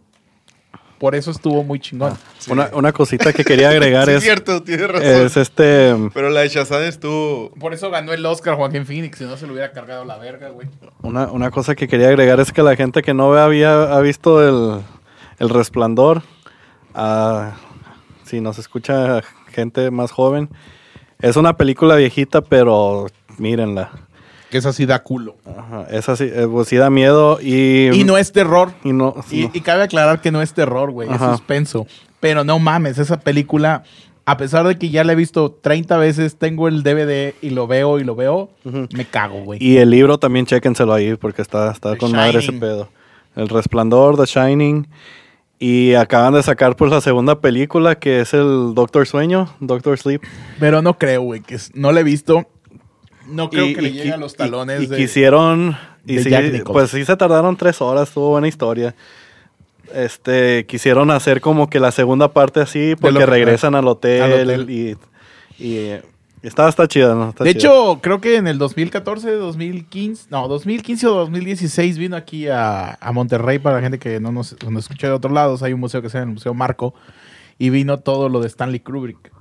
Por 0.99 1.15
eso 1.15 1.31
estuvo 1.31 1.65
muy 1.65 1.81
chingón. 1.81 2.17
Una, 2.49 2.71
una 2.73 2.93
cosita 2.93 3.33
que 3.33 3.45
quería 3.45 3.71
agregar 3.71 4.05
Sí, 4.07 4.13
es 4.13 4.17
es, 4.19 4.23
cierto, 4.23 4.63
tienes 4.63 4.89
razón. 4.89 5.27
es 5.27 5.37
este... 5.37 5.95
Pero 6.15 6.31
la 6.31 6.41
de 6.41 6.49
Shazam 6.49 6.83
estuvo. 6.83 7.51
Por 7.59 7.75
eso 7.75 7.91
ganó 7.91 8.13
el 8.13 8.25
Oscar 8.25 8.55
Joaquín 8.55 8.87
Phoenix, 8.87 9.19
si 9.19 9.25
no 9.25 9.37
se 9.37 9.47
lo 9.47 9.53
hubiera 9.53 9.73
cargado 9.73 10.05
la 10.05 10.19
verga, 10.19 10.51
güey. 10.51 10.69
Una, 11.03 11.27
una 11.27 11.51
cosa 11.51 11.75
que 11.75 11.89
quería 11.89 12.09
agregar 12.09 12.41
es 12.41 12.53
que 12.53 12.63
la 12.63 12.77
gente 12.77 13.03
que 13.03 13.13
no 13.13 13.35
había 13.35 13.95
ha 13.95 14.01
visto 14.01 14.43
el, 14.47 14.83
el 15.39 15.49
resplandor, 15.49 16.23
ah, 16.95 17.53
si 18.25 18.41
nos 18.41 18.59
escucha 18.59 19.21
gente 19.49 19.91
más 19.91 20.11
joven, 20.11 20.49
es 21.21 21.37
una 21.37 21.57
película 21.57 21.97
viejita, 21.97 22.41
pero 22.41 23.07
mírenla. 23.39 23.91
Esa 24.59 24.73
sí 24.73 24.87
da 24.87 25.03
culo. 25.03 25.37
Ajá, 25.45 25.87
esa 25.91 26.17
sí, 26.17 26.25
eh, 26.33 26.47
pues 26.51 26.69
sí 26.69 26.77
da 26.77 26.91
miedo 26.91 27.39
y... 27.41 27.91
Y 27.93 28.05
no 28.05 28.17
es 28.19 28.33
terror. 28.33 28.73
y 28.85 28.93
no- 28.93 29.15
Y, 29.31 29.43
no. 29.45 29.51
y 29.53 29.61
cabe 29.61 29.83
aclarar 29.83 30.21
que 30.21 30.31
no 30.31 30.41
es 30.43 30.53
terror, 30.55 30.91
güey, 30.91 31.11
es 31.13 31.19
suspenso. 31.21 31.87
Pero 32.21 32.45
no 32.45 32.59
mames, 32.59 32.99
esa 32.99 33.21
película, 33.21 33.83
a 34.25 34.37
pesar 34.37 34.67
de 34.67 34.79
que 34.79 34.89
ya 34.91 35.05
la 35.05 35.13
he 35.13 35.17
visto 35.17 35.51
30 35.53 35.97
veces, 35.99 36.37
tengo 36.37 36.69
el 36.69 36.83
DVD 36.83 37.35
y 37.43 37.51
lo 37.51 37.67
veo 37.67 37.99
y 37.99 38.05
lo 38.05 38.15
veo, 38.15 38.51
me 38.65 39.05
cago, 39.05 39.43
güey. 39.43 39.63
Y 39.63 39.77
el 39.79 39.91
libro 39.91 40.19
también 40.19 40.47
chéquenselo 40.47 40.93
ahí 40.95 41.17
porque 41.17 41.43
está, 41.43 41.71
está 41.71 41.93
The 41.93 41.99
con 41.99 42.13
madre 42.13 42.39
ese 42.39 42.53
pedo. 42.53 42.89
El 43.37 43.49
Resplandor, 43.49 44.17
The 44.17 44.25
Shining. 44.27 44.87
Y 45.59 45.95
acaban 45.95 46.35
de 46.35 46.43
sacar 46.43 46.77
pues 46.77 46.91
la 46.91 47.01
segunda 47.01 47.41
película 47.41 47.95
que 47.95 48.21
es 48.21 48.35
el 48.35 48.75
Doctor 48.75 49.07
Sueño, 49.07 49.49
Doctor 49.61 49.97
Sleep. 49.99 50.21
Pero 50.59 50.83
no 50.83 50.99
creo, 50.99 51.23
güey, 51.23 51.41
que 51.41 51.55
es- 51.55 51.71
no 51.75 51.93
la 51.93 52.01
he 52.01 52.03
visto. 52.03 52.47
No 53.29 53.49
creo 53.51 53.67
Y- 53.67 53.75
que 53.75 53.83
le 53.83 53.93
llegue 53.93 54.13
a 54.13 54.17
los 54.17 54.35
talones 54.37 54.83
y, 54.83 54.87
de... 54.87 54.97
quisieron 54.97 55.77
y 56.07 56.17
de 56.17 56.23
sí, 56.25 56.31
Jack 56.31 56.45
Nicholson. 56.47 56.73
pues 56.73 56.91
sí 56.91 57.05
se 57.05 57.17
tardaron 57.17 57.57
tres 57.57 57.81
horas 57.81 58.11
tuvo 58.11 58.31
buena 58.31 58.49
historia 58.49 58.95
este 59.93 60.67
quisieron 60.67 61.11
hacer 61.11 61.41
como 61.41 61.69
que 61.69 61.79
la 61.81 61.93
segunda 61.93 62.33
parte 62.33 62.61
así 62.61 62.95
porque 63.01 63.19
que- 63.19 63.27
regresan 63.27 63.75
al 63.75 63.87
hotel, 63.89 64.23
al 64.23 64.33
hotel. 64.33 64.71
y, 64.71 64.97
y, 65.59 65.91
está 66.43 66.69
está 66.69 66.89
chida 66.89 67.15
no 67.15 67.31
Está 67.31 67.45
De 67.45 67.55
chida. 67.55 67.71
hecho, 67.71 67.99
creo 68.03 68.21
que 68.21 68.37
en 68.37 68.47
el 68.47 68.59
2014, 68.59 69.31
2015, 69.33 70.27
no, 70.31 70.49
2015 70.49 71.07
o 71.07 71.15
2016 71.15 71.99
vino 71.99 72.17
aquí 72.17 72.49
a, 72.49 72.95
a 73.01 73.13
Monterrey 73.13 73.59
para 73.59 73.77
la 73.77 73.83
gente 73.83 73.99
que 73.99 74.21
no 74.21 74.33
nos, 74.33 74.57
nos 74.63 74.85
escucha 74.85 75.07
de 75.07 75.13
otros 75.13 75.33
lados. 75.33 75.63
Hay 75.63 75.73
un 75.73 75.81
museo 75.81 76.03
que 76.03 76.09
se 76.09 76.19
llama 76.19 76.31
el 76.31 76.35
Museo 76.35 76.55
Marco 76.55 76.95
y 77.59 77.71
vino 77.71 78.01
todo 78.01 78.29
lo 78.29 78.41
de 78.41 78.49
Stanley 78.49 78.81
Kubrick. 78.81 79.33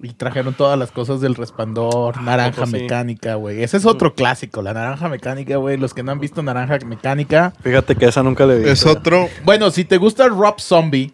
Y 0.00 0.10
trajeron 0.10 0.54
todas 0.54 0.78
las 0.78 0.92
cosas 0.92 1.20
del 1.20 1.34
resplandor, 1.34 2.22
naranja 2.22 2.62
poco 2.62 2.66
sí? 2.68 2.72
mecánica, 2.82 3.34
güey. 3.34 3.62
Ese 3.64 3.76
es 3.78 3.84
otro 3.86 4.14
clásico, 4.14 4.62
la 4.62 4.72
naranja 4.72 5.08
mecánica, 5.08 5.56
güey. 5.56 5.76
Los 5.76 5.92
que 5.92 6.02
no 6.04 6.12
han 6.12 6.20
visto 6.20 6.40
naranja 6.42 6.78
mecánica. 6.86 7.52
fíjate 7.62 7.96
que 7.96 8.06
esa 8.06 8.22
nunca 8.22 8.46
le 8.46 8.58
vi 8.60 8.68
Es 8.68 8.86
otro. 8.86 9.28
Bueno, 9.44 9.70
si 9.70 9.84
te 9.84 9.96
gusta 9.96 10.28
Rob 10.28 10.60
Zombie, 10.60 11.12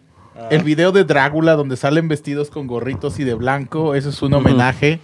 el 0.51 0.61
video 0.63 0.91
de 0.91 1.03
Drácula 1.03 1.53
donde 1.55 1.77
salen 1.77 2.07
vestidos 2.07 2.49
con 2.51 2.67
gorritos 2.67 3.19
y 3.19 3.23
de 3.23 3.33
blanco, 3.33 3.95
eso 3.95 4.09
es 4.09 4.21
un 4.21 4.33
homenaje 4.35 4.99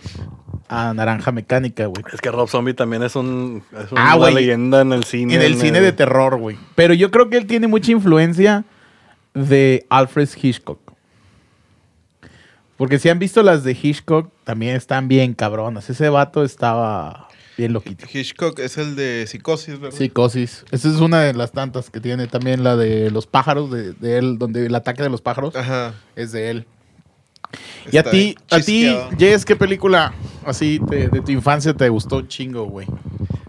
a 0.69 0.93
naranja 0.93 1.31
mecánica, 1.31 1.88
güey. 1.88 2.03
es 2.13 2.21
que 2.21 2.29
Rob 2.31 2.47
Zombie 2.47 2.73
también 2.75 3.01
es 3.03 3.15
un 3.15 3.63
es 3.77 3.88
Ah, 3.95 4.15
una 4.15 4.15
güey. 4.15 4.35
leyenda 4.35 4.81
en 4.81 4.93
el 4.93 5.03
cine 5.05 5.35
En 5.35 5.41
el 5.41 5.55
cine 5.55 5.81
de 5.81 5.91
terror, 5.91 6.38
güey. 6.38 6.57
Pero 6.75 6.93
yo 6.93 7.09
creo 7.11 7.29
que 7.29 7.38
él 7.38 7.47
tiene 7.47 7.67
mucha 7.67 7.91
influencia 7.91 8.63
de 9.33 9.85
Alfred 9.89 10.29
Hitchcock. 10.41 10.79
Porque 12.81 12.97
si 12.97 13.09
han 13.09 13.19
visto 13.19 13.43
las 13.43 13.63
de 13.63 13.77
Hitchcock, 13.79 14.31
también 14.43 14.75
están 14.75 15.07
bien 15.07 15.35
cabronas. 15.35 15.88
Ese 15.91 16.09
vato 16.09 16.43
estaba 16.43 17.27
bien 17.55 17.73
loquito. 17.73 18.07
Hitchcock 18.11 18.57
es 18.57 18.79
el 18.79 18.95
de 18.95 19.25
Psicosis, 19.27 19.79
¿verdad? 19.79 19.95
Psicosis. 19.95 20.65
Esa 20.71 20.88
es 20.89 20.95
una 20.95 21.21
de 21.21 21.35
las 21.35 21.51
tantas 21.51 21.91
que 21.91 22.00
tiene 22.00 22.25
también 22.25 22.63
la 22.63 22.75
de 22.75 23.11
los 23.11 23.27
pájaros, 23.27 23.69
de, 23.69 23.93
de 23.93 24.17
él, 24.17 24.39
donde 24.39 24.65
el 24.65 24.73
ataque 24.73 25.03
de 25.03 25.09
los 25.11 25.21
pájaros 25.21 25.55
Ajá. 25.55 25.93
es 26.15 26.31
de 26.31 26.50
él. 26.50 26.65
Y 27.91 27.97
a 27.97 28.03
ti, 28.03 28.35
a 28.50 28.59
ti. 28.59 28.91
Jess, 29.19 29.45
¿qué 29.45 29.55
película 29.55 30.11
así 30.43 30.79
te- 30.89 31.07
de 31.09 31.21
tu 31.21 31.31
infancia 31.31 31.75
te 31.75 31.88
gustó 31.88 32.23
chingo, 32.23 32.63
güey? 32.63 32.88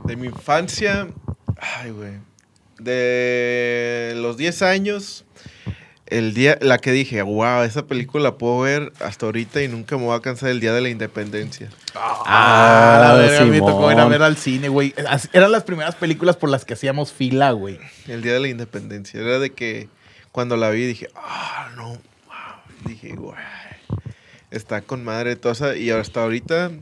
De 0.05 0.15
mi 0.15 0.27
infancia. 0.27 1.09
Ay, 1.59 1.91
güey. 1.91 2.13
De 2.79 4.13
los 4.17 4.37
10 4.37 4.61
años. 4.61 5.25
El 6.13 6.35
día, 6.35 6.59
la 6.61 6.77
que 6.77 6.93
dije, 6.93 7.23
wow, 7.23 7.63
esa 7.63 7.87
película 7.87 8.25
la 8.25 8.35
puedo 8.37 8.61
ver 8.61 8.93
hasta 9.01 9.25
ahorita 9.25 9.63
y 9.63 9.69
nunca 9.69 9.97
me 9.97 10.05
voy 10.05 10.15
a 10.15 10.21
cansar 10.21 10.51
el 10.51 10.61
día 10.61 10.75
de 10.75 10.83
la 10.83 10.91
independencia. 10.91 11.71
Ah, 11.95 12.99
la 13.01 13.15
verga, 13.15 13.47
me 13.47 13.61
tocó 13.61 13.91
ir 13.91 13.99
a 13.99 14.05
ver 14.05 14.23
al 14.23 14.37
cine, 14.37 14.69
güey. 14.69 14.95
Eran 15.33 15.51
las 15.51 15.63
primeras 15.63 15.95
películas 15.95 16.37
por 16.37 16.51
las 16.51 16.67
que 16.67 16.75
hacíamos 16.75 17.15
fila, 17.15 17.53
güey. 17.53 17.79
El 18.09 18.21
día 18.21 18.35
de 18.35 18.41
la 18.41 18.49
independencia. 18.49 19.21
Era 19.21 19.39
de 19.39 19.55
que 19.55 19.89
cuando 20.33 20.59
la 20.59 20.69
vi 20.69 20.85
dije, 20.85 21.09
ah, 21.17 21.71
no, 21.77 21.89
wow. 21.89 21.99
Dije, 22.85 23.15
güey. 23.17 23.39
Está 24.51 24.83
con 24.83 25.03
madre 25.05 25.37
toda 25.37 25.53
esa. 25.53 25.77
Y 25.77 25.91
hasta 25.93 26.23
ahorita 26.23 26.73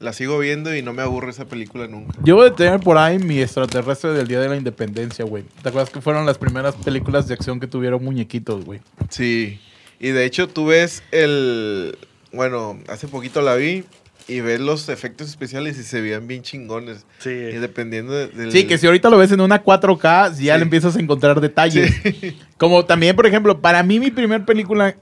la 0.00 0.12
sigo 0.14 0.38
viendo 0.38 0.74
y 0.74 0.82
no 0.82 0.92
me 0.92 1.02
aburre 1.02 1.30
esa 1.30 1.44
película 1.44 1.86
nunca. 1.86 2.18
Yo 2.24 2.34
voy 2.36 2.48
a 2.48 2.54
tener 2.54 2.80
por 2.80 2.96
ahí 2.98 3.18
mi 3.18 3.40
extraterrestre 3.40 4.12
del 4.12 4.26
Día 4.26 4.40
de 4.40 4.48
la 4.48 4.56
Independencia, 4.56 5.24
güey. 5.24 5.44
¿Te 5.62 5.68
acuerdas 5.68 5.90
que 5.90 6.00
fueron 6.00 6.24
las 6.26 6.38
primeras 6.38 6.74
películas 6.74 7.28
de 7.28 7.34
acción 7.34 7.60
que 7.60 7.66
tuvieron 7.66 8.02
muñequitos, 8.02 8.64
güey? 8.64 8.80
Sí. 9.10 9.60
Y 10.00 10.08
de 10.08 10.24
hecho 10.24 10.48
tú 10.48 10.66
ves 10.66 11.02
el... 11.12 11.96
Bueno, 12.32 12.78
hace 12.88 13.08
poquito 13.08 13.42
la 13.42 13.54
vi 13.56 13.84
y 14.28 14.40
ves 14.40 14.60
los 14.60 14.88
efectos 14.88 15.28
especiales 15.28 15.76
y 15.78 15.82
se 15.82 16.00
veían 16.00 16.26
bien 16.26 16.42
chingones. 16.42 17.04
Sí. 17.18 17.28
Y 17.30 17.56
dependiendo 17.56 18.12
de- 18.14 18.28
del... 18.28 18.52
Sí, 18.52 18.66
que 18.66 18.78
si 18.78 18.86
ahorita 18.86 19.10
lo 19.10 19.18
ves 19.18 19.32
en 19.32 19.40
una 19.42 19.62
4K, 19.62 20.30
ya 20.38 20.54
Sí. 20.54 20.58
le 20.58 20.62
empiezas 20.62 20.96
a 20.96 21.00
encontrar 21.00 21.40
detalles. 21.42 21.92
Sí. 22.02 22.38
Como 22.56 22.86
también, 22.86 23.14
por 23.16 23.26
ejemplo, 23.26 23.60
para 23.60 23.82
mí 23.82 24.00
mi 24.00 24.10
primer 24.10 24.44
película, 24.46 24.96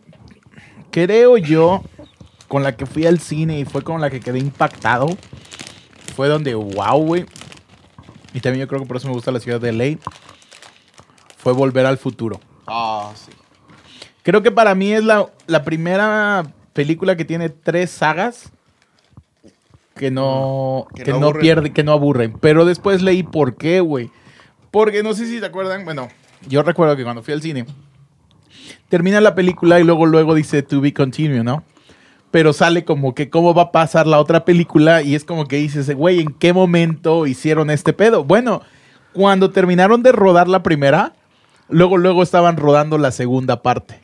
creo 0.90 1.36
yo, 1.36 1.84
con 2.48 2.62
la 2.62 2.76
que 2.76 2.86
fui 2.86 3.06
al 3.06 3.20
cine 3.20 3.60
y 3.60 3.64
fue 3.64 3.82
con 3.82 4.00
la 4.00 4.10
que 4.10 4.20
quedé 4.20 4.38
impactado, 4.38 5.08
fue 6.16 6.28
donde, 6.28 6.54
wow, 6.54 6.98
güey. 7.00 7.26
Y 8.34 8.40
también 8.40 8.64
yo 8.64 8.68
creo 8.68 8.80
que 8.80 8.86
por 8.86 8.96
eso 8.96 9.06
me 9.08 9.14
gusta 9.14 9.30
la 9.30 9.40
ciudad 9.40 9.60
de 9.60 9.72
LA. 9.72 9.98
Fue 11.36 11.52
Volver 11.52 11.86
al 11.86 11.98
Futuro. 11.98 12.40
Ah, 12.66 13.12
sí. 13.14 13.30
Creo 14.22 14.42
que 14.42 14.50
para 14.50 14.74
mí 14.74 14.92
es 14.92 15.04
la, 15.04 15.26
la 15.46 15.62
primera 15.64 16.52
película 16.72 17.16
que 17.16 17.24
tiene 17.24 17.48
tres 17.48 17.90
sagas 17.90 18.50
que 19.94 20.10
no, 20.10 20.86
Que 20.94 21.04
que 21.04 21.12
no 21.12 21.32
pierde, 21.32 21.72
que 21.72 21.82
no 21.82 21.92
aburren. 21.92 22.32
Pero 22.40 22.64
después 22.64 23.02
leí 23.02 23.22
por 23.22 23.56
qué, 23.56 23.80
güey. 23.80 24.10
Porque 24.70 25.02
no 25.02 25.12
sé 25.14 25.26
si 25.26 25.40
te 25.40 25.46
acuerdan, 25.46 25.84
bueno, 25.84 26.08
yo 26.46 26.62
recuerdo 26.62 26.96
que 26.96 27.04
cuando 27.04 27.22
fui 27.22 27.34
al 27.34 27.42
cine, 27.42 27.66
termina 28.88 29.20
la 29.20 29.34
película 29.34 29.80
y 29.80 29.84
luego 29.84 30.06
luego 30.06 30.34
dice 30.34 30.62
to 30.62 30.80
be 30.80 30.92
continued, 30.92 31.42
¿no? 31.42 31.64
Pero 32.30 32.52
sale 32.52 32.84
como 32.84 33.14
que 33.14 33.30
cómo 33.30 33.54
va 33.54 33.62
a 33.62 33.72
pasar 33.72 34.06
la 34.06 34.18
otra 34.20 34.44
película 34.44 35.00
y 35.02 35.14
es 35.14 35.24
como 35.24 35.46
que 35.46 35.56
dices, 35.56 35.94
güey, 35.94 36.20
¿en 36.20 36.28
qué 36.34 36.52
momento 36.52 37.26
hicieron 37.26 37.70
este 37.70 37.92
pedo? 37.94 38.22
Bueno, 38.24 38.60
cuando 39.14 39.50
terminaron 39.50 40.02
de 40.02 40.12
rodar 40.12 40.46
la 40.48 40.62
primera, 40.62 41.14
luego 41.70 41.96
luego 41.96 42.22
estaban 42.22 42.56
rodando 42.58 42.98
la 42.98 43.12
segunda 43.12 43.62
parte. 43.62 44.00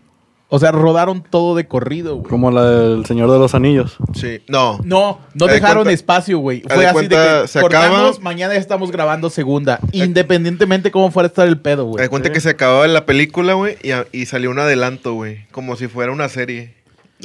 O 0.48 0.58
sea, 0.58 0.70
rodaron 0.70 1.22
todo 1.28 1.56
de 1.56 1.66
corrido, 1.66 2.16
güey. 2.16 2.28
como 2.30 2.50
la 2.50 2.64
del 2.64 3.04
Señor 3.06 3.30
de 3.30 3.38
los 3.38 3.54
Anillos 3.56 3.96
Sí. 4.14 4.40
No. 4.46 4.78
No, 4.84 5.18
no 5.34 5.46
dejaron 5.46 5.78
cuenta- 5.84 5.92
espacio, 5.92 6.38
güey. 6.38 6.60
Fue 6.60 6.78
de 6.78 6.86
así 6.86 6.92
cuenta, 6.92 7.34
de 7.36 7.42
que 7.42 7.48
se 7.48 7.60
cortamos, 7.60 7.98
acaba- 7.98 8.20
mañana 8.20 8.54
ya 8.54 8.60
estamos 8.60 8.92
grabando 8.92 9.30
segunda. 9.30 9.80
Independientemente 9.92 10.90
cómo 10.90 11.10
fuera 11.10 11.26
a 11.26 11.28
estar 11.28 11.48
el 11.48 11.58
pedo, 11.60 11.86
güey. 11.86 12.02
di 12.04 12.08
cuenta 12.08 12.30
que 12.32 12.40
se 12.40 12.50
acababa 12.50 12.86
la 12.86 13.04
película, 13.04 13.54
güey, 13.54 13.76
y, 13.82 13.90
y 14.16 14.26
salió 14.26 14.50
un 14.50 14.58
adelanto, 14.60 15.14
güey. 15.14 15.46
Como 15.50 15.76
si 15.76 15.88
fuera 15.88 16.12
una 16.12 16.28
serie. 16.28 16.74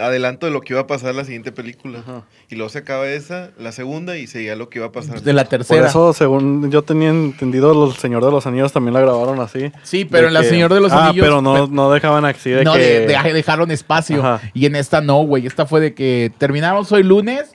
Adelanto 0.01 0.45
de 0.45 0.51
lo 0.51 0.62
que 0.62 0.73
iba 0.73 0.81
a 0.81 0.88
pasar 0.88 1.13
la 1.15 1.23
siguiente 1.25 1.51
película. 1.51 1.99
Ajá. 1.99 2.23
Y 2.49 2.55
luego 2.55 2.69
se 2.69 2.79
acaba 2.79 3.07
esa, 3.07 3.51
la 3.57 3.71
segunda, 3.71 4.17
y 4.17 4.27
seguía 4.27 4.55
lo 4.55 4.69
que 4.69 4.79
iba 4.79 4.88
a 4.88 4.91
pasar. 4.91 5.21
De 5.21 5.33
la 5.33 5.43
por 5.43 5.49
tercera. 5.49 5.88
eso 5.88 6.13
según 6.13 6.71
yo 6.71 6.81
tenía 6.83 7.09
entendido 7.09 7.85
el 7.88 7.93
Señor 7.93 8.23
de 8.25 8.31
los 8.31 8.45
Anillos 8.47 8.71
también 8.71 8.93
la 8.93 9.01
grabaron 9.01 9.39
así 9.39 9.71
Sí, 9.83 10.05
pero 10.05 10.27
en 10.27 10.33
La 10.33 10.41
que- 10.41 10.49
Señor 10.49 10.73
de 10.73 10.79
los 10.81 10.91
ah, 10.91 11.07
Anillos- 11.09 11.23
pero 11.25 11.41
no, 11.41 11.67
no 11.67 11.91
dejaban 11.91 12.25
así 12.25 12.49
de 12.49 12.63
no, 12.63 12.73
que 12.73 12.79
de- 12.79 13.07
de- 13.07 13.33
dejaron 13.33 13.71
espacio. 13.71 14.19
Ajá. 14.25 14.49
Y 14.53 14.65
en 14.65 14.75
esta 14.75 15.01
no, 15.01 15.23
güey. 15.23 15.45
Esta 15.47 15.65
fue 15.65 15.79
de 15.81 15.93
que 15.93 16.31
terminamos 16.38 16.91
hoy 16.91 17.03
lunes, 17.03 17.51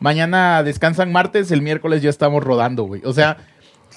mañana 0.00 0.62
descansan 0.62 1.12
martes, 1.12 1.50
el 1.50 1.62
miércoles 1.62 2.02
ya 2.02 2.10
estamos 2.10 2.42
rodando, 2.42 2.84
güey. 2.84 3.02
O 3.04 3.12
sea, 3.12 3.38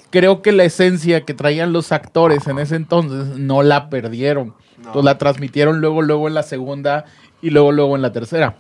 creo 0.09 0.41
que 0.41 0.51
la 0.51 0.63
esencia 0.63 1.21
que 1.25 1.33
traían 1.33 1.73
los 1.73 1.91
actores 1.91 2.47
en 2.47 2.59
ese 2.59 2.75
entonces 2.75 3.37
no 3.37 3.63
la 3.63 3.89
perdieron. 3.89 4.53
Entonces 4.77 5.03
la 5.03 5.17
transmitieron 5.17 5.81
luego, 5.81 6.01
luego 6.01 6.27
en 6.27 6.33
la 6.35 6.43
segunda 6.43 7.05
y 7.41 7.49
luego, 7.49 7.71
luego 7.71 7.95
en 7.95 8.01
la 8.01 8.11
tercera. 8.11 8.55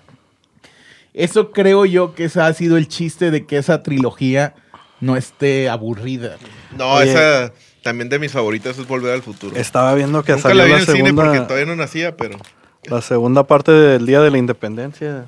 Eso 1.13 1.51
creo 1.51 1.85
yo 1.85 2.13
que 2.13 2.25
ese 2.25 2.41
ha 2.41 2.53
sido 2.53 2.77
el 2.77 2.87
chiste 2.87 3.31
de 3.31 3.45
que 3.45 3.57
esa 3.57 3.81
trilogía 3.81 4.53
no 5.01 5.15
esté 5.17 5.69
aburrida. 5.69 6.37
No, 6.77 6.91
Oye. 6.93 7.11
esa 7.11 7.53
también 7.81 8.09
de 8.09 8.19
mis 8.19 8.31
favoritas 8.31 8.77
es 8.77 8.87
Volver 8.87 9.13
al 9.13 9.21
Futuro. 9.23 9.55
estaba 9.55 9.95
viendo 9.95 10.23
que 10.23 10.33
Nunca 10.33 10.49
salió 10.49 10.57
la 10.57 10.65
vi 10.65 10.71
en 10.73 10.77
el 10.79 10.85
cine 10.85 10.97
segunda 10.97 11.23
porque 11.23 11.39
todavía 11.41 11.65
no 11.65 11.75
nacía, 11.75 12.17
pero... 12.17 12.37
la 12.83 13.01
segunda 13.01 13.47
parte 13.47 13.71
del 13.71 14.05
Día 14.05 14.21
de 14.21 14.29
la 14.31 14.37
Independencia 14.37 15.25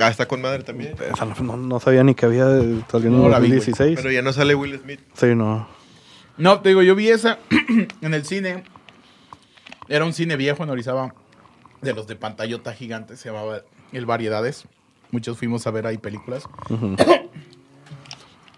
Ah, 0.00 0.08
está 0.08 0.26
con 0.26 0.40
madre 0.40 0.62
también. 0.62 0.94
Esa 1.12 1.24
no, 1.24 1.34
no- 1.42 1.56
no 1.56 1.80
sabía 1.80 2.04
ni 2.04 2.14
que 2.14 2.24
había 2.26 2.44
salió 2.90 3.08
en 3.08 3.16
No 3.16 3.22
vi, 3.24 3.28
güey. 3.28 3.30
2016 3.30 3.96
Pero 4.00 4.12
ya 4.12 4.22
no 4.22 4.32
sale 4.32 4.54
Will 4.54 4.78
Smith. 4.80 5.00
sí 5.14 5.34
no 5.34 5.66
No, 6.36 6.60
te 6.60 6.68
digo, 6.70 6.82
yo 6.82 6.94
vi 6.94 7.08
esa 7.08 7.38
en 8.00 8.14
el 8.14 8.24
cine 8.24 8.62
Era 9.88 10.04
un 10.04 10.12
cine 10.12 10.36
viejo 10.36 10.62
en 10.62 10.70
Orizaba, 10.70 11.14
de 11.80 11.94
los 11.94 12.06
de 12.06 12.16
pantallota 12.16 12.72
gigante, 12.72 13.16
se 13.16 13.28
llamaba 13.28 13.62
El 13.92 14.06
Variedades. 14.06 14.64
Muchos 15.10 15.38
fuimos 15.38 15.66
a 15.66 15.70
ver 15.70 15.86
ahí 15.86 15.98
películas. 15.98 16.44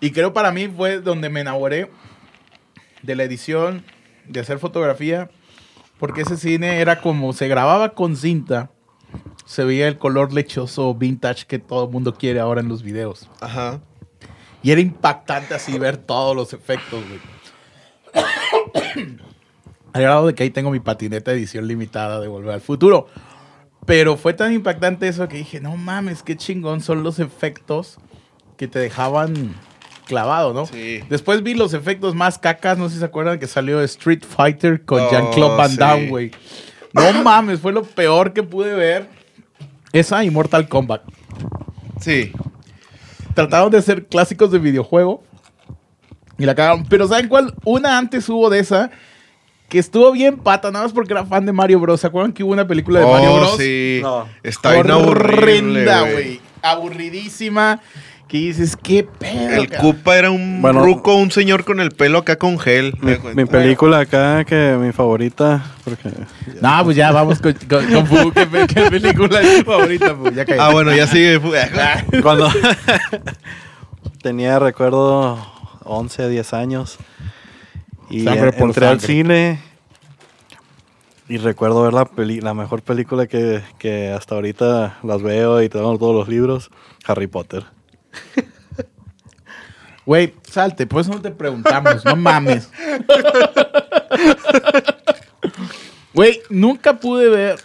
y 0.00 0.10
creo 0.10 0.32
para 0.32 0.52
mí 0.52 0.68
fue 0.68 1.00
donde 1.00 1.28
me 1.28 1.40
enamoré 1.40 1.90
de 3.02 3.14
la 3.14 3.24
edición, 3.24 3.84
de 4.26 4.40
hacer 4.40 4.58
fotografía, 4.58 5.30
porque 5.98 6.22
ese 6.22 6.36
cine 6.36 6.80
era 6.80 7.00
como 7.00 7.32
se 7.32 7.48
grababa 7.48 7.94
con 7.94 8.16
cinta, 8.16 8.70
se 9.44 9.64
veía 9.64 9.88
el 9.88 9.98
color 9.98 10.32
lechoso 10.32 10.94
vintage 10.94 11.46
que 11.46 11.58
todo 11.58 11.84
el 11.84 11.90
mundo 11.90 12.14
quiere 12.14 12.40
ahora 12.40 12.60
en 12.60 12.68
los 12.68 12.82
videos. 12.82 13.28
Ajá. 13.40 13.80
Y 14.62 14.70
era 14.70 14.80
impactante 14.80 15.54
así 15.54 15.78
ver 15.78 15.96
todos 15.96 16.36
los 16.36 16.52
efectos, 16.52 17.02
güey. 17.06 17.20
Al 19.92 20.02
grado 20.02 20.26
de 20.26 20.34
que 20.34 20.44
ahí 20.44 20.50
tengo 20.50 20.70
mi 20.70 20.80
patineta 20.80 21.32
edición 21.32 21.66
limitada 21.66 22.20
de 22.20 22.28
Volver 22.28 22.54
al 22.54 22.60
Futuro. 22.60 23.08
Pero 23.86 24.16
fue 24.16 24.34
tan 24.34 24.52
impactante 24.52 25.08
eso 25.08 25.26
que 25.28 25.38
dije, 25.38 25.60
no 25.60 25.76
mames, 25.76 26.22
qué 26.22 26.36
chingón 26.36 26.80
son 26.80 27.02
los 27.02 27.18
efectos 27.18 27.98
que 28.56 28.68
te 28.68 28.78
dejaban 28.78 29.54
clavado, 30.06 30.52
¿no? 30.52 30.66
Sí. 30.66 31.00
Después 31.08 31.42
vi 31.42 31.54
los 31.54 31.72
efectos 31.72 32.14
más 32.14 32.38
cacas, 32.38 32.76
no 32.76 32.88
sé 32.88 32.94
si 32.94 32.98
se 33.00 33.04
acuerdan 33.06 33.38
que 33.38 33.46
salió 33.46 33.80
Street 33.82 34.22
Fighter 34.28 34.84
con 34.84 35.00
Oh, 35.00 35.10
Jean-Claude 35.10 35.56
Van 35.56 35.70
sí. 35.70 35.76
Damme, 35.76 36.08
güey. 36.08 36.30
No 36.92 37.12
mames, 37.24 37.60
fue 37.60 37.72
lo 37.72 37.84
peor 37.84 38.32
que 38.32 38.42
pude 38.42 38.74
ver. 38.74 39.08
Esa 39.92 40.22
y 40.24 40.30
Mortal 40.30 40.68
Kombat. 40.68 41.02
Sí. 42.00 42.32
Trataron 43.34 43.70
de 43.70 43.78
hacer 43.78 44.06
clásicos 44.06 44.50
de 44.50 44.58
videojuego 44.58 45.22
y 46.38 46.44
la 46.44 46.54
cagaron. 46.54 46.84
Pero 46.86 47.08
¿saben 47.08 47.28
cuál? 47.28 47.54
Una 47.64 47.96
antes 47.98 48.28
hubo 48.28 48.50
de 48.50 48.58
esa 48.58 48.90
que 49.70 49.78
estuvo 49.78 50.12
bien 50.12 50.36
pata, 50.36 50.70
nada 50.70 50.84
más 50.84 50.92
porque 50.92 51.14
era 51.14 51.24
fan 51.24 51.46
de 51.46 51.52
Mario 51.52 51.80
Bros. 51.80 52.00
¿Se 52.00 52.06
acuerdan 52.08 52.32
que 52.34 52.44
hubo 52.44 52.52
una 52.52 52.66
película 52.66 53.00
de 53.00 53.06
Mario 53.06 53.32
Oh, 53.32 53.36
Bros? 53.38 53.56
sí. 53.56 54.00
No. 54.02 54.26
Está 54.42 54.70
Horrenda, 54.78 56.02
güey. 56.02 56.40
Aburridísima. 56.60 57.80
Que 58.28 58.36
dices, 58.38 58.76
qué 58.80 59.02
pedo. 59.02 59.48
El? 59.50 59.68
Koopa 59.70 60.16
era 60.16 60.30
un 60.30 60.62
Bueno. 60.62 60.84
ruco, 60.84 61.16
un 61.16 61.32
señor 61.32 61.64
con 61.64 61.80
el 61.80 61.90
pelo 61.90 62.18
acá 62.18 62.36
con 62.36 62.60
gel. 62.60 62.94
Mi, 63.00 63.16
mi 63.34 63.44
película 63.44 63.98
acá, 64.00 64.44
que 64.44 64.76
mi 64.80 64.92
favorita, 64.92 65.64
porque 65.82 66.10
No, 66.60 66.84
pues 66.84 66.96
ya 66.96 67.10
vamos 67.10 67.40
con, 67.40 67.54
con, 67.68 67.84
con 67.92 68.06
Fu. 68.06 68.30
¿Qué, 68.32 68.46
pe- 68.46 68.66
qué 68.68 68.82
película 68.90 69.40
es 69.40 69.64
tu 69.64 69.70
favorita, 69.72 70.14
Fu? 70.14 70.30
Ya. 70.30 70.44
Ah, 70.60 70.70
bueno, 70.70 70.94
ya 70.94 71.08
sigue. 71.08 71.40
cuando 72.22 72.48
tenía, 74.22 74.58
recuerdo, 74.58 75.38
11, 75.84 76.28
10 76.28 76.52
años, 76.54 76.98
y 78.10 78.24
Sangre 78.24 78.52
por 78.52 78.68
entré 78.68 78.86
al 78.86 79.00
cine 79.00 79.60
y 81.30 81.38
recuerdo 81.38 81.82
ver 81.84 81.92
la, 81.92 82.04
peli 82.06 82.40
la 82.40 82.54
mejor 82.54 82.82
película 82.82 83.28
que, 83.28 83.62
que 83.78 84.08
hasta 84.08 84.34
ahorita 84.34 84.98
las 85.04 85.22
veo 85.22 85.62
y 85.62 85.68
tengo 85.68 85.96
todos 85.96 86.12
los 86.14 86.28
libros, 86.28 86.70
Harry 87.06 87.28
Potter. 87.28 87.64
Güey, 90.06 90.34
salte, 90.42 90.88
por 90.88 91.02
eso 91.02 91.12
no 91.12 91.20
te 91.20 91.30
preguntamos, 91.30 92.04
no 92.04 92.16
mames. 92.16 92.68
Güey, 96.12 96.40
nunca 96.50 96.98
pude 96.98 97.28
ver. 97.28 97.60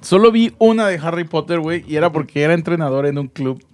Solo 0.00 0.32
vi 0.32 0.52
una 0.58 0.88
de 0.88 0.98
Harry 0.98 1.22
Potter, 1.22 1.60
güey, 1.60 1.84
y 1.86 1.94
era 1.94 2.10
porque 2.10 2.42
era 2.42 2.54
entrenador 2.54 3.06
en 3.06 3.18
un 3.18 3.28
club 3.28 3.64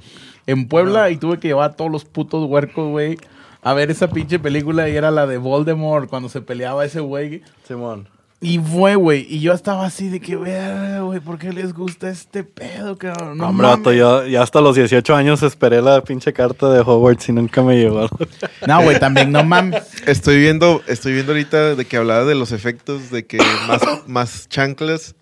en 0.46 0.68
Puebla 0.68 1.08
y 1.08 1.16
tuve 1.16 1.40
que 1.40 1.48
llevar 1.48 1.70
a 1.70 1.72
todos 1.72 1.90
los 1.90 2.04
putos 2.04 2.46
huercos, 2.46 2.90
güey, 2.90 3.16
a 3.62 3.74
ver 3.74 3.90
esa 3.90 4.08
pinche 4.08 4.38
película 4.38 4.88
y 4.88 4.96
era 4.96 5.10
la 5.10 5.26
de 5.26 5.38
Voldemort 5.38 6.08
cuando 6.08 6.28
se 6.28 6.40
peleaba 6.40 6.84
ese 6.84 7.00
güey. 7.00 7.42
Simón. 7.66 8.08
Y 8.42 8.58
fue, 8.58 8.94
güey, 8.94 9.26
y 9.28 9.40
yo 9.40 9.52
estaba 9.52 9.84
así 9.84 10.08
de 10.08 10.18
que, 10.18 10.34
güey, 10.34 11.20
¿por 11.20 11.38
qué 11.38 11.52
les 11.52 11.74
gusta 11.74 12.08
este 12.08 12.42
pedo, 12.42 12.96
cabrón? 12.96 13.36
No, 13.36 13.50
hombre, 13.50 13.98
yo 13.98 14.24
ya 14.24 14.40
hasta 14.40 14.62
los 14.62 14.76
18 14.76 15.14
años 15.14 15.42
esperé 15.42 15.82
la 15.82 16.02
pinche 16.02 16.32
carta 16.32 16.70
de 16.70 16.80
Hogwarts 16.80 17.28
y 17.28 17.32
nunca 17.32 17.62
me 17.62 17.76
llegó. 17.76 18.08
No, 18.66 18.82
güey, 18.82 18.98
también, 18.98 19.30
no 19.32 19.44
mames. 19.44 19.82
Estoy 20.06 20.38
viendo, 20.38 20.82
estoy 20.86 21.12
viendo 21.12 21.32
ahorita 21.32 21.74
de 21.74 21.84
que 21.84 21.96
hablaba 21.98 22.24
de 22.24 22.34
los 22.34 22.52
efectos, 22.52 23.10
de 23.10 23.26
que 23.26 23.38
más, 23.66 23.82
más 24.06 24.48
chanclas. 24.48 25.14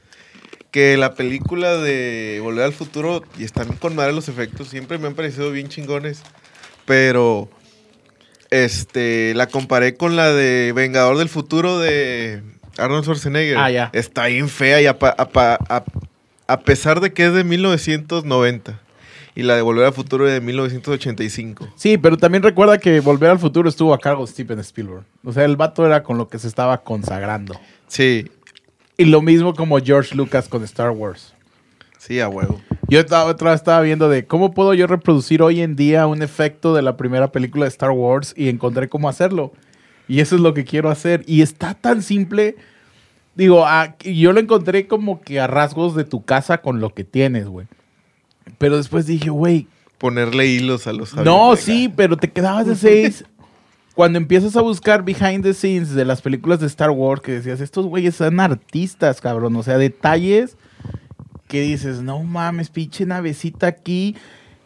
Que 0.70 0.96
la 0.96 1.14
película 1.14 1.76
de 1.76 2.40
Volver 2.42 2.64
al 2.64 2.72
Futuro, 2.72 3.22
y 3.38 3.44
están 3.44 3.68
con 3.76 3.96
madre 3.96 4.12
los 4.12 4.28
efectos, 4.28 4.68
siempre 4.68 4.98
me 4.98 5.08
han 5.08 5.14
parecido 5.14 5.50
bien 5.50 5.68
chingones. 5.68 6.22
Pero, 6.84 7.48
este, 8.50 9.34
la 9.34 9.46
comparé 9.46 9.96
con 9.96 10.16
la 10.16 10.32
de 10.32 10.72
Vengador 10.74 11.16
del 11.18 11.28
Futuro 11.28 11.78
de 11.78 12.42
Arnold 12.78 13.04
Schwarzenegger. 13.04 13.56
Ah, 13.58 13.70
ya. 13.70 13.90
Está 13.92 14.26
bien 14.26 14.48
fea 14.48 14.80
y 14.82 14.86
a, 14.86 14.98
pa- 14.98 15.14
a 15.16 15.28
pa- 15.28 15.58
a- 15.68 15.84
a 16.46 16.60
pesar 16.60 17.00
de 17.00 17.12
que 17.12 17.26
es 17.26 17.32
de 17.32 17.44
1990. 17.44 18.80
Y 19.34 19.42
la 19.42 19.54
de 19.54 19.62
Volver 19.62 19.86
al 19.86 19.92
Futuro 19.92 20.26
es 20.26 20.32
de 20.32 20.40
1985. 20.40 21.68
Sí, 21.76 21.96
pero 21.96 22.16
también 22.16 22.42
recuerda 22.42 22.78
que 22.78 22.98
Volver 23.00 23.30
al 23.30 23.38
Futuro 23.38 23.68
estuvo 23.68 23.94
a 23.94 23.98
cargo 23.98 24.26
de 24.26 24.32
Steven 24.32 24.58
Spielberg. 24.60 25.04
O 25.24 25.32
sea, 25.32 25.44
el 25.44 25.56
vato 25.56 25.86
era 25.86 26.02
con 26.02 26.18
lo 26.18 26.28
que 26.28 26.38
se 26.40 26.48
estaba 26.48 26.78
consagrando. 26.82 27.60
Sí, 27.86 28.28
Y 28.96 29.04
lo 29.04 29.22
mismo 29.22 29.54
como 29.54 29.78
George 29.78 30.14
Lucas 30.16 30.48
con 30.48 30.64
Star 30.64 30.90
Wars. 30.90 31.34
sí, 31.98 32.18
a 32.18 32.28
huevo. 32.28 32.60
Yo 32.88 33.00
estaba, 33.00 33.26
otra 33.30 33.50
vez 33.50 33.60
estaba 33.60 33.82
viendo 33.82 34.08
de 34.08 34.26
cómo 34.26 34.54
puedo 34.54 34.72
yo 34.72 34.86
reproducir 34.86 35.42
hoy 35.42 35.60
en 35.60 35.76
día 35.76 36.06
un 36.06 36.22
efecto 36.22 36.74
de 36.74 36.80
la 36.82 36.96
primera 36.96 37.30
película 37.32 37.64
de 37.66 37.68
Star 37.68 37.90
Wars 37.90 38.32
y 38.36 38.48
encontré 38.48 38.88
cómo 38.88 39.08
hacerlo. 39.10 39.52
Y 40.08 40.20
eso 40.20 40.36
es 40.36 40.40
lo 40.40 40.54
que 40.54 40.64
quiero 40.64 40.88
hacer. 40.88 41.22
Y 41.26 41.42
está 41.42 41.74
tan 41.74 42.02
simple. 42.02 42.56
Digo, 43.34 43.66
a- 43.66 43.94
yo 43.98 44.32
lo 44.32 44.40
encontré 44.40 44.86
como 44.86 45.20
que 45.20 45.38
a 45.38 45.46
rasgos 45.46 45.94
de 45.94 46.04
tu 46.04 46.24
casa 46.24 46.58
con 46.62 46.80
lo 46.80 46.94
que 46.94 47.04
tienes, 47.04 47.46
güey. 47.46 47.66
Pero 48.56 48.78
después 48.78 49.06
dije, 49.06 49.28
güey, 49.30 49.66
Ponerle 49.98 50.46
hilos 50.46 50.86
a 50.86 50.92
los 50.92 51.12
No, 51.16 51.56
sí, 51.56 51.92
pero 51.94 52.16
te 52.16 52.30
quedabas 52.30 52.66
de 52.66 52.76
seis. 52.76 53.24
Cuando 53.96 54.16
empiezas 54.16 54.54
a 54.56 54.60
buscar 54.62 55.02
behind 55.04 55.42
the 55.42 55.52
scenes 55.52 55.92
de 55.92 56.04
las 56.04 56.22
películas 56.22 56.60
de 56.60 56.68
Star 56.68 56.90
Wars, 56.90 57.20
que 57.20 57.32
decías, 57.32 57.60
estos 57.60 57.84
güeyes 57.84 58.14
son 58.14 58.38
artistas, 58.38 59.20
cabrón. 59.20 59.56
O 59.56 59.62
sea, 59.64 59.76
detalles 59.76 60.56
que 61.48 61.62
dices, 61.62 62.02
no 62.02 62.22
mames, 62.22 62.68
pinche 62.70 63.04
navecita 63.06 63.66
aquí. 63.66 64.14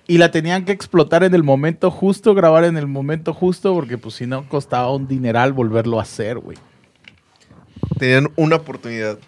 Y 0.09 0.19
la 0.19 0.31
tenían 0.33 0.65
que 0.65 0.73
explotar 0.73 1.23
en 1.25 1.33
el 1.35 1.43
momento 1.45 1.91
justo, 1.91 2.35
grabar 2.35 2.65
en 2.65 2.77
el 2.77 2.87
momento 2.89 3.33
justo, 3.33 3.73
porque 3.73 3.97
pues 3.99 4.17
si 4.17 4.27
no 4.27 4.47
costaba 4.49 4.93
un 4.93 5.07
dineral 5.07 5.53
volverlo 5.53 5.99
a 6.01 6.03
hacer, 6.03 6.39
güey. 6.39 6.59
Tenían 7.99 8.29
una 8.37 8.57
oportunidad. 8.57 9.19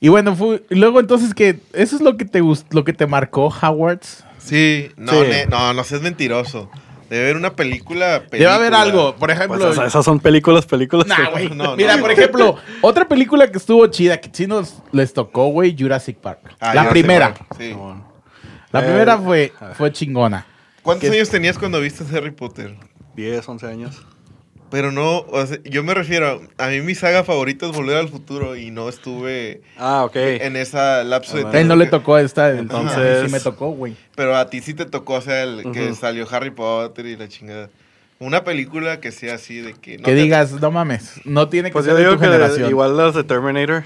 Y 0.00 0.08
bueno, 0.08 0.34
fue, 0.34 0.64
luego 0.70 1.00
entonces 1.00 1.34
que 1.34 1.60
eso 1.72 1.96
es 1.96 2.02
lo 2.02 2.16
que 2.16 2.24
te 2.24 2.40
lo 2.70 2.84
que 2.84 2.92
te 2.92 3.06
marcó 3.06 3.46
Howards. 3.62 4.24
Sí, 4.38 4.88
no, 4.96 5.12
Sí. 5.12 5.18
ne- 5.28 5.46
no, 5.46 5.72
no 5.72 5.84
seas 5.84 6.02
mentiroso. 6.02 6.70
Debe 7.08 7.22
haber 7.24 7.36
una 7.36 7.54
película. 7.54 8.20
Debe 8.30 8.46
haber 8.46 8.72
película. 8.72 8.82
algo, 8.82 9.16
por 9.16 9.30
ejemplo. 9.30 9.58
Pues, 9.58 9.70
o 9.70 9.72
sea, 9.74 9.86
esas 9.86 10.04
son 10.04 10.18
películas, 10.20 10.66
películas. 10.66 11.06
Nah, 11.06 11.30
güey. 11.30 11.48
No, 11.50 11.76
Mira, 11.76 11.96
no. 11.96 12.02
por 12.02 12.10
ejemplo, 12.10 12.56
otra 12.80 13.06
película 13.06 13.50
que 13.50 13.58
estuvo 13.58 13.86
chida, 13.86 14.20
que 14.20 14.30
sí 14.32 14.46
nos 14.46 14.82
les 14.92 15.12
tocó, 15.12 15.46
güey, 15.48 15.76
Jurassic 15.78 16.18
Park. 16.18 16.40
Ah, 16.60 16.74
la 16.74 16.88
primera. 16.88 17.34
Sí. 17.58 17.74
La 18.72 18.80
Eh, 18.80 18.82
primera 18.84 19.16
fue, 19.18 19.52
fue 19.76 19.92
chingona. 19.92 20.44
¿Cuántos 20.82 21.10
años 21.10 21.28
tenías 21.30 21.58
cuando 21.58 21.80
viste 21.80 22.04
Harry 22.16 22.30
Potter? 22.32 22.76
10, 23.14 23.48
11 23.48 23.66
años. 23.66 24.02
Pero 24.70 24.90
no, 24.90 25.18
o 25.20 25.46
sea, 25.46 25.58
yo 25.64 25.84
me 25.84 25.94
refiero, 25.94 26.42
a 26.58 26.66
mí 26.68 26.80
mi 26.80 26.94
saga 26.96 27.22
favorita 27.22 27.66
es 27.66 27.72
Volver 27.72 27.96
al 27.98 28.08
Futuro 28.08 28.56
y 28.56 28.70
no 28.72 28.88
estuve 28.88 29.62
Ah, 29.78 30.02
ok. 30.04 30.16
en 30.16 30.56
esa 30.56 31.04
lapso 31.04 31.34
de 31.34 31.40
Ah, 31.40 31.42
tiempo. 31.44 31.56
A 31.56 31.60
él 31.60 31.68
no 31.68 31.76
le 31.76 31.86
tocó 31.86 32.18
esta, 32.18 32.50
Entonces- 32.50 33.26
sí 33.26 33.32
me 33.32 33.38
tocó, 33.40 33.68
güey. 33.70 33.94
Pero 34.16 34.36
a 34.36 34.50
ti 34.50 34.60
sí 34.60 34.74
te 34.74 34.84
tocó, 34.84 35.14
o 35.14 35.20
sea, 35.20 35.44
el 35.44 35.70
que 35.72 35.94
salió 35.94 36.26
Harry 36.30 36.50
Potter 36.50 37.06
y 37.06 37.16
la 37.16 37.28
chingada. 37.28 37.70
Una 38.18 38.42
película 38.44 38.98
que 38.98 39.12
sea 39.12 39.34
así 39.34 39.58
de 39.60 39.74
que... 39.74 39.98
no 39.98 40.04
que 40.04 40.14
te- 40.14 40.22
digas, 40.22 40.50
no 40.52 40.70
mames, 40.72 41.20
no 41.24 41.48
tiene 41.48 41.68
que 41.68 41.74
Pues 41.74 41.84
ser 41.84 41.92
yo 41.92 41.98
de 41.98 42.02
digo 42.04 42.14
tu 42.14 42.20
que 42.20 42.26
generación. 42.26 42.68
igual 42.70 42.96
las 42.96 43.14
de 43.14 43.22
Terminator. 43.24 43.84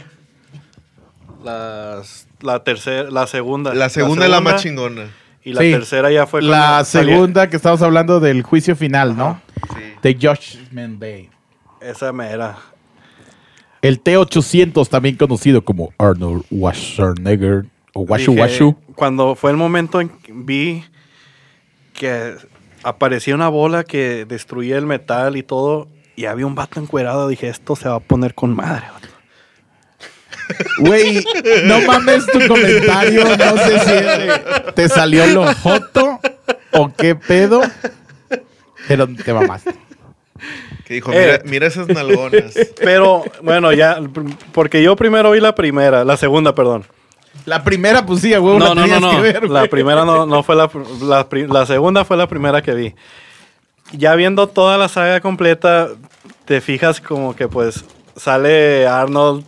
Las, 1.44 2.26
la 2.40 2.62
tercera, 2.64 3.10
la 3.10 3.26
segunda. 3.26 3.74
La 3.74 3.88
segunda 3.88 4.24
es 4.24 4.30
la 4.30 4.40
más 4.40 4.62
chingona. 4.62 5.08
Y 5.42 5.52
la 5.54 5.62
Sí. 5.62 5.70
tercera 5.72 6.10
ya 6.10 6.26
fue 6.26 6.42
la 6.42 6.84
segunda 6.84 7.48
que 7.48 7.56
estamos 7.56 7.80
hablando 7.82 8.20
del 8.20 8.42
juicio 8.42 8.76
final, 8.76 9.16
¿no? 9.16 9.40
Sí. 9.74 9.79
De 10.02 10.14
Judgment 10.14 10.98
Bay. 10.98 11.30
Esa 11.80 12.12
me 12.12 12.26
era. 12.26 12.58
El 13.82 14.00
T-800, 14.00 14.88
también 14.88 15.16
conocido 15.16 15.64
como 15.64 15.92
Arnold 15.98 16.44
Schwarzenegger 16.46 17.66
o 17.94 18.02
Washu 18.02 18.32
Dije, 18.32 18.42
Washu. 18.42 18.76
Cuando 18.94 19.34
fue 19.34 19.50
el 19.50 19.56
momento 19.56 20.00
en 20.00 20.10
que 20.10 20.32
vi 20.34 20.84
que 21.94 22.36
aparecía 22.82 23.34
una 23.34 23.48
bola 23.48 23.84
que 23.84 24.26
destruía 24.26 24.76
el 24.76 24.86
metal 24.86 25.36
y 25.36 25.42
todo, 25.42 25.88
y 26.16 26.26
había 26.26 26.46
un 26.46 26.54
vato 26.54 26.80
encuerado, 26.80 27.28
dije, 27.28 27.48
esto 27.48 27.76
se 27.76 27.88
va 27.88 27.96
a 27.96 28.00
poner 28.00 28.34
con 28.34 28.54
madre. 28.54 28.86
vato". 28.92 29.08
Güey, 30.78 31.24
no 31.64 31.80
mames 31.82 32.26
tu 32.26 32.38
comentario, 32.48 33.24
no 33.24 33.56
sé 33.56 33.78
si 33.78 34.72
te 34.74 34.88
salió 34.88 35.26
lo 35.26 35.54
joto 35.54 36.18
o 36.72 36.92
qué 36.92 37.14
pedo, 37.14 37.62
pero 38.88 39.06
te 39.06 39.32
mamaste. 39.32 39.89
Que 40.90 40.94
dijo, 40.94 41.12
Eh. 41.12 41.38
mira, 41.38 41.42
mira 41.44 41.66
esas 41.68 41.86
nalgonas. 41.86 42.52
Pero, 42.82 43.22
bueno, 43.44 43.72
ya, 43.72 44.00
porque 44.50 44.82
yo 44.82 44.96
primero 44.96 45.30
vi 45.30 45.38
la 45.38 45.54
primera, 45.54 46.04
la 46.04 46.16
segunda, 46.16 46.52
perdón. 46.52 46.84
La 47.46 47.62
primera, 47.62 48.04
pues 48.04 48.22
sí, 48.22 48.32
huevo, 48.32 48.58
No, 48.58 48.74
la 48.74 48.86
no, 48.88 48.98
no, 48.98 49.10
que 49.12 49.20
ver, 49.20 49.48
La 49.48 49.60
güey. 49.60 49.70
primera 49.70 50.04
no, 50.04 50.26
no 50.26 50.42
fue 50.42 50.56
la, 50.56 50.68
la, 51.02 51.28
la 51.46 51.64
segunda 51.66 52.04
fue 52.04 52.16
la 52.16 52.26
primera 52.26 52.60
que 52.60 52.74
vi. 52.74 52.94
Ya 53.92 54.16
viendo 54.16 54.48
toda 54.48 54.78
la 54.78 54.88
saga 54.88 55.20
completa, 55.20 55.90
te 56.44 56.60
fijas 56.60 57.00
como 57.00 57.36
que 57.36 57.46
pues 57.46 57.84
sale 58.16 58.88
Arnold 58.88 59.44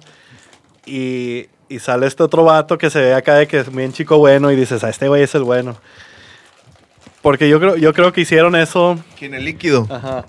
y, 0.86 1.46
y 1.68 1.80
sale 1.80 2.06
este 2.06 2.22
otro 2.22 2.44
vato 2.44 2.78
que 2.78 2.88
se 2.88 3.00
ve 3.00 3.14
acá 3.14 3.34
de 3.34 3.48
que 3.48 3.58
es 3.58 3.74
bien 3.74 3.92
chico 3.92 4.16
bueno 4.18 4.52
y 4.52 4.54
dices, 4.54 4.84
a 4.84 4.90
este 4.90 5.08
güey 5.08 5.24
es 5.24 5.34
el 5.34 5.42
bueno. 5.42 5.76
Porque 7.20 7.48
yo 7.48 7.58
creo, 7.58 7.76
yo 7.76 7.92
creo 7.92 8.12
que 8.12 8.20
hicieron 8.20 8.54
eso 8.54 8.96
¿Quién 9.18 9.34
el 9.34 9.44
líquido? 9.44 9.88
Ajá. 9.90 10.24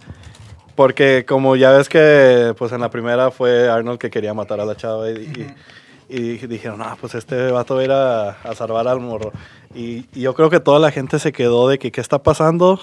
Porque 0.76 1.24
como 1.28 1.56
ya 1.56 1.72
ves 1.72 1.88
que 1.90 2.54
pues 2.58 2.72
en 2.72 2.82
la 2.82 2.90
primera 2.90 3.30
fue 3.32 3.70
Arnold 3.70 4.00
que 4.00 4.10
quería 4.10 4.34
matar 4.34 4.60
a 4.60 4.66
la 4.66 4.76
chava 4.76 5.10
y, 5.12 5.14
y- 5.14 5.54
y 6.10 6.48
dijeron, 6.48 6.80
no, 6.80 6.98
pues 7.00 7.16
este 7.16 7.52
vato 7.52 7.76
va 7.76 7.82
a 7.82 7.84
ir 7.84 7.92
a, 7.92 8.30
a 8.32 8.56
salvar 8.56 8.88
al 8.88 9.00
morro. 9.00 9.32
Y, 9.74 10.06
y 10.14 10.22
yo 10.22 10.34
creo 10.34 10.50
que 10.50 10.60
toda 10.60 10.80
la 10.80 10.92
gente 10.92 11.18
se 11.20 11.32
quedó 11.32 11.68
de 11.70 11.80
que 11.80 11.92
qué 11.92 12.02
está 12.02 12.22
pasando 12.22 12.80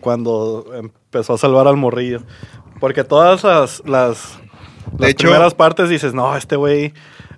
cuando 0.00 0.64
empezó 0.74 1.34
a 1.34 1.38
salvar 1.38 1.66
al 1.68 1.76
morrillo. 1.76 2.20
Porque 2.80 3.04
todas 3.04 3.44
las, 3.44 3.82
las, 3.86 4.38
las 4.98 5.10
hecho- 5.10 5.28
primeras 5.28 5.54
partes 5.54 5.88
dices, 5.88 6.14
no, 6.14 6.34
este 6.36 6.56
güey, 6.56 6.92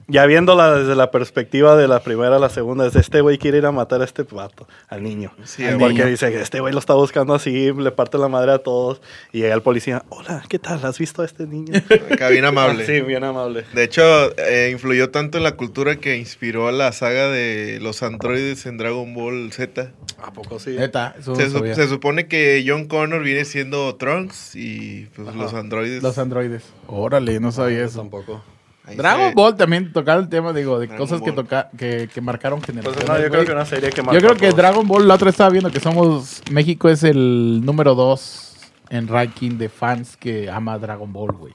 ya 0.07 0.27
viéndola 0.27 0.75
desde 0.77 0.95
la 0.95 1.11
perspectiva 1.11 1.77
de 1.77 1.89
la 1.89 2.01
primera 2.01 2.37
a 2.37 2.39
la 2.39 2.49
segunda, 2.49 2.87
es 2.87 2.95
este 2.97 3.21
güey 3.21 3.39
quiere 3.39 3.59
ir 3.59 3.67
a 3.67 3.73
matar 3.73 4.01
a 4.01 4.05
este 4.05 4.23
vato, 4.25 4.67
al 4.89 5.03
niño. 5.03 5.33
Sí, 5.45 5.65
Al 5.65 5.79
Porque 5.79 5.95
niño. 5.95 6.07
dice, 6.07 6.41
este 6.41 6.61
güey 6.61 6.73
lo 6.73 6.79
está 6.79 6.95
buscando 6.95 7.35
así, 7.35 7.73
le 7.73 7.91
parte 7.91 8.19
la 8.19 8.29
madre 8.29 8.53
a 8.53 8.59
todos. 8.59 9.01
Y 9.33 9.41
llega 9.41 9.55
el 9.55 9.63
policía, 9.63 10.05
hola, 10.11 10.43
¿qué 10.49 10.59
tal? 10.59 10.85
¿Has 10.85 10.99
visto 10.99 11.23
a 11.23 11.25
este 11.25 11.47
niño? 11.47 11.73
Acá 12.13 12.29
bien 12.29 12.45
amable. 12.45 12.85
sí, 12.87 13.01
bien 13.01 13.25
amable. 13.25 13.65
De 13.75 13.83
hecho, 13.85 14.03
eh, 14.39 14.71
influyó 14.73 15.11
tanto 15.11 15.39
en 15.39 15.45
la 15.45 15.57
cultura 15.57 15.97
que 15.97 16.17
inspiró 16.17 16.69
a 16.69 16.73
la 16.73 16.93
saga 16.93 17.29
de 17.29 17.79
los 17.81 18.03
androides 18.03 18.67
en 18.67 18.77
Dragon 18.79 19.15
Ball 19.15 19.53
Z. 19.53 19.91
¿A 20.23 20.33
poco 20.33 20.59
sí? 20.59 20.71
Neta, 20.71 21.15
Se, 21.23 21.51
su- 21.51 21.89
supone 21.89 22.27
que 22.29 22.65
John 22.67 22.87
Connor 22.87 23.23
viene 23.23 23.45
siendo 23.45 23.95
Trunks 23.97 24.55
y 24.57 25.07
pues, 25.15 25.35
los 25.35 25.55
androides. 25.55 26.03
Los 26.03 26.19
androides. 26.19 26.65
Órale, 26.87 27.41
no 27.41 27.53
sabía 27.53 27.79
Yo 27.79 27.85
eso. 27.87 27.99
Tampoco. 28.01 28.43
Ahí 28.87 28.97
Dragon 28.97 29.29
se- 29.31 29.35
Ball 29.35 29.57
también 29.57 29.93
tocaba 29.93 30.21
el 30.21 30.29
tema, 30.29 30.53
digo, 30.53 30.79
de 30.79 30.87
Dragon 30.87 31.07
cosas 31.07 31.23
que, 31.23 31.33
toca, 31.33 31.71
que, 31.77 32.09
que 32.13 32.21
marcaron 32.21 32.63
generaciones. 32.63 33.05
Pues 33.05 33.09
no, 33.19 33.23
yo 33.25 33.31
creo 33.31 33.45
que 33.45 33.53
una 33.53 33.65
serie 33.65 33.91
que 33.91 33.97
Yo 33.99 34.05
marcó 34.05 34.19
creo 34.21 34.33
a 34.33 34.37
que 34.37 34.47
todos. 34.47 34.57
Dragon 34.57 34.87
Ball, 34.89 35.09
la 35.09 35.15
otra 35.15 35.31
estaba 35.31 35.51
viendo 35.51 35.71
que 35.71 35.81
somos, 35.81 36.43
México 36.51 36.89
es 36.89 37.03
el 37.03 37.63
número 37.65 37.95
dos 37.95 38.57
en 38.91 39.09
ranking 39.09 39.53
de 39.59 39.69
fans 39.69 40.17
que 40.17 40.51
ama 40.51 40.79
Dragon 40.79 41.13
Ball, 41.13 41.33
güey. 41.33 41.53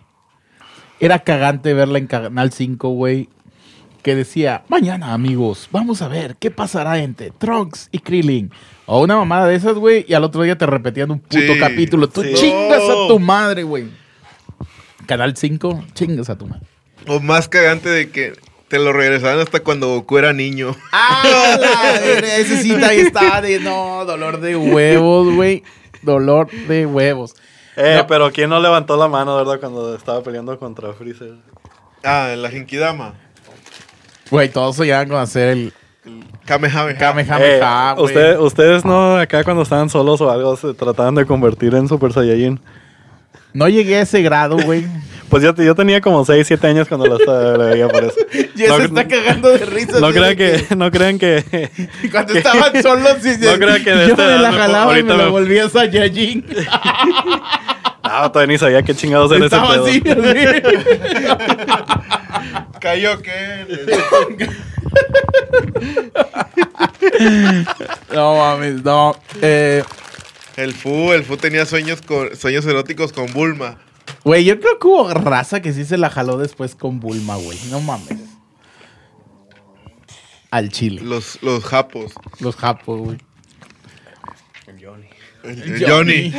Era 1.00 1.20
cagante 1.20 1.74
verla 1.74 1.98
en 2.00 2.08
Canal 2.08 2.52
5, 2.52 2.90
güey, 2.90 3.30
que 4.02 4.16
decía, 4.16 4.64
mañana 4.68 5.14
amigos, 5.14 5.70
vamos 5.72 6.02
a 6.02 6.08
ver 6.08 6.36
qué 6.38 6.52
pasará 6.52 7.00
entre 7.00 7.32
Trunks 7.32 7.90
y 7.92 8.00
Krillin. 8.00 8.52
O 8.86 9.02
una 9.02 9.16
mamada 9.18 9.46
de 9.48 9.56
esas, 9.56 9.76
güey, 9.76 10.04
y 10.08 10.14
al 10.16 10.24
otro 10.24 10.42
día 10.42 10.58
te 10.58 10.66
repetían 10.66 11.12
un 11.12 11.20
puto 11.20 11.38
Sí, 11.40 11.60
capítulo. 11.60 12.10
Tú 12.10 12.24
sí. 12.24 12.34
chingas 12.34 12.82
a 12.82 13.08
tu 13.08 13.20
madre, 13.20 13.64
güey. 13.64 13.86
Canal 15.06 15.38
5, 15.38 15.84
chingas 15.94 16.30
a 16.30 16.38
tu 16.38 16.48
madre. 16.48 16.66
O 17.08 17.20
más 17.20 17.48
cagante 17.48 17.90
de 17.90 18.10
que 18.10 18.34
te 18.68 18.78
lo 18.80 18.94
regresaban 18.94 19.40
hasta 19.40 19.62
cuando 19.62 19.88
Goku 19.90 20.18
era 20.18 20.32
niño. 20.34 20.76
Ah, 20.92 21.58
la 21.60 21.96
ese 22.38 22.62
sí 22.62 22.72
ahí 22.76 23.00
está 23.00 23.42
de 23.42 23.60
no, 23.60 24.06
dolor 24.06 24.40
de 24.42 24.56
huevos, 24.56 25.34
güey. 25.34 25.64
Dolor 26.02 26.50
de 26.52 26.86
huevos. 26.86 27.34
Eh, 27.76 27.96
No. 27.98 28.08
pero 28.08 28.32
¿quién 28.32 28.50
no 28.50 28.60
levantó 28.60 28.96
la 28.98 29.08
mano, 29.08 29.36
verdad, 29.38 29.60
cuando 29.60 29.96
estaba 29.96 30.22
peleando 30.22 30.58
contra 30.60 30.94
Freezer? 30.94 31.36
Ah, 32.04 32.34
la 32.38 32.50
Genkidama. 32.50 33.14
Güey, 34.30 34.50
todos 34.50 34.76
soñaban 34.76 35.08
con 35.10 35.18
hacer 35.18 35.50
el 35.50 35.74
Kamehameha. 36.46 36.98
Kamehameha, 36.98 37.92
Eh, 37.92 37.94
güey. 37.96 38.06
usted- 38.06 38.40
ustedes 38.40 38.86
no, 38.86 39.18
acá 39.18 39.44
cuando 39.44 39.64
estaban 39.64 39.90
solos 39.90 40.22
o 40.22 40.30
algo, 40.30 40.56
se 40.56 40.74
trataban 40.74 41.16
de 41.16 41.26
convertir 41.26 41.74
en 41.76 41.88
Super 41.88 42.14
Saiyajin. 42.14 42.60
No 43.54 43.68
llegué 43.68 43.98
a 43.98 44.02
ese 44.02 44.22
grado, 44.22 44.58
güey. 44.58 44.86
Pues 45.30 45.44
yo, 45.44 45.54
yo 45.56 45.76
tenía 45.76 46.02
como 46.02 46.26
6, 46.26 46.46
7 46.48 46.68
años 46.68 46.88
cuando 46.88 47.06
lo 47.08 47.18
estaba- 47.20 47.52
lo 47.58 47.66
veía 47.70 47.88
por 47.88 48.04
eso. 48.04 48.16
Ya 48.56 48.68
No- 48.70 48.78
se 48.78 48.84
está 48.86 49.08
cagando 49.08 49.50
de 49.50 49.66
risa. 49.66 50.00
No 50.00 50.10
crean 50.12 50.36
de 50.36 50.36
que, 50.36 50.76
no 50.76 50.92
crean 50.92 51.20
que, 51.20 51.70
Cuando 52.12 52.34
estaban 52.34 52.82
solos, 52.82 53.18
y 53.26 53.38
No 53.46 53.54
crean 53.58 53.84
que 53.84 53.92
de 53.92 54.06
yo 54.08 54.12
esta 54.14 54.24
me 54.26 54.30
edad 54.32 54.42
la 54.42 54.52
me- 54.52 54.58
jalaba 54.58 55.00
y 55.00 55.04
me 55.04 55.16
la 55.16 55.26
me- 55.26 55.30
volvía 55.30 55.66
a 55.66 55.70
Saiyajin. 55.70 56.46
no, 58.04 58.32
todavía 58.32 58.54
ni 58.54 58.58
sabía 58.58 58.82
qué 58.84 58.96
chingados 58.96 59.32
era 59.32 59.46
ese 59.46 59.56
Estaba 59.56 59.74
pedo. 59.74 59.86
así, 59.86 60.02
así. 60.06 60.62
Kaioken. 62.80 63.68
No 68.14 68.36
mames, 68.36 68.84
no. 68.84 69.16
Eh, 69.42 69.84
El 70.56 70.74
Fu, 70.74 71.12
el 71.14 71.24
Fu 71.24 71.38
tenía 71.38 71.66
sueños 71.66 72.02
con 72.02 72.36
sueños 72.36 72.66
eróticos 72.66 73.12
con 73.14 73.32
Bulma. 73.32 73.78
Güey, 74.24 74.46
yo 74.46 74.60
creo 74.60 74.80
que 74.80 74.88
hubo 74.88 75.14
raza 75.14 75.62
que 75.62 75.74
sí 75.74 75.86
se 75.86 75.98
la 75.98 76.10
jaló 76.10 76.38
después 76.38 76.76
con 76.76 77.00
Bulma, 77.00 77.36
güey. 77.38 77.58
No 77.70 77.80
mames. 77.82 78.18
Al 80.52 80.70
chile. 80.70 81.02
Los, 81.04 81.42
los 81.44 81.64
japos. 81.64 82.14
Los 82.40 82.56
japos, 82.56 83.00
güey. 83.02 83.18
El- 85.44 85.62
el 85.64 85.86
Johnny. 85.90 86.34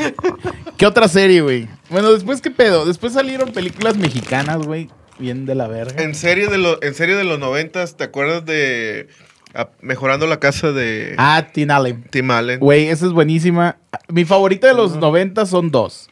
¿Qué 0.77 0.87
otra 0.87 1.09
serie, 1.09 1.41
güey? 1.41 1.69
Bueno, 1.89 2.13
después, 2.13 2.41
¿qué 2.43 2.51
pedo? 2.51 2.85
Después 2.85 3.13
salieron 3.15 3.51
películas 3.53 3.97
mexicanas, 3.97 4.59
güey. 4.67 4.89
Bien 5.19 5.47
de 5.47 5.55
la 5.55 5.69
verga. 5.69 6.03
En 6.03 6.15
serie 6.15 6.49
de 6.49 6.59
los, 6.59 6.79
en 6.83 6.95
serie 6.95 7.15
de 7.17 7.25
los 7.25 7.39
noventas, 7.39 7.97
¿te 7.97 8.05
acuerdas 8.05 8.45
de 8.45 9.09
ah, 9.55 9.71
Mejorando 9.81 10.27
la 10.27 10.39
casa 10.41 10.73
de 10.73 11.15
Ah, 11.19 11.47
Teen 11.53 11.71
Allen. 11.71 12.05
Tim 12.11 12.31
Allen? 12.31 12.61
Güey, 12.61 12.89
esa 12.89 13.07
es 13.07 13.13
buenísima. 13.13 13.77
Mi 14.09 14.25
favorita 14.25 14.67
de 14.67 14.75
los 14.75 14.97
90 14.97 15.47
son 15.47 15.71
dos. 15.71 16.09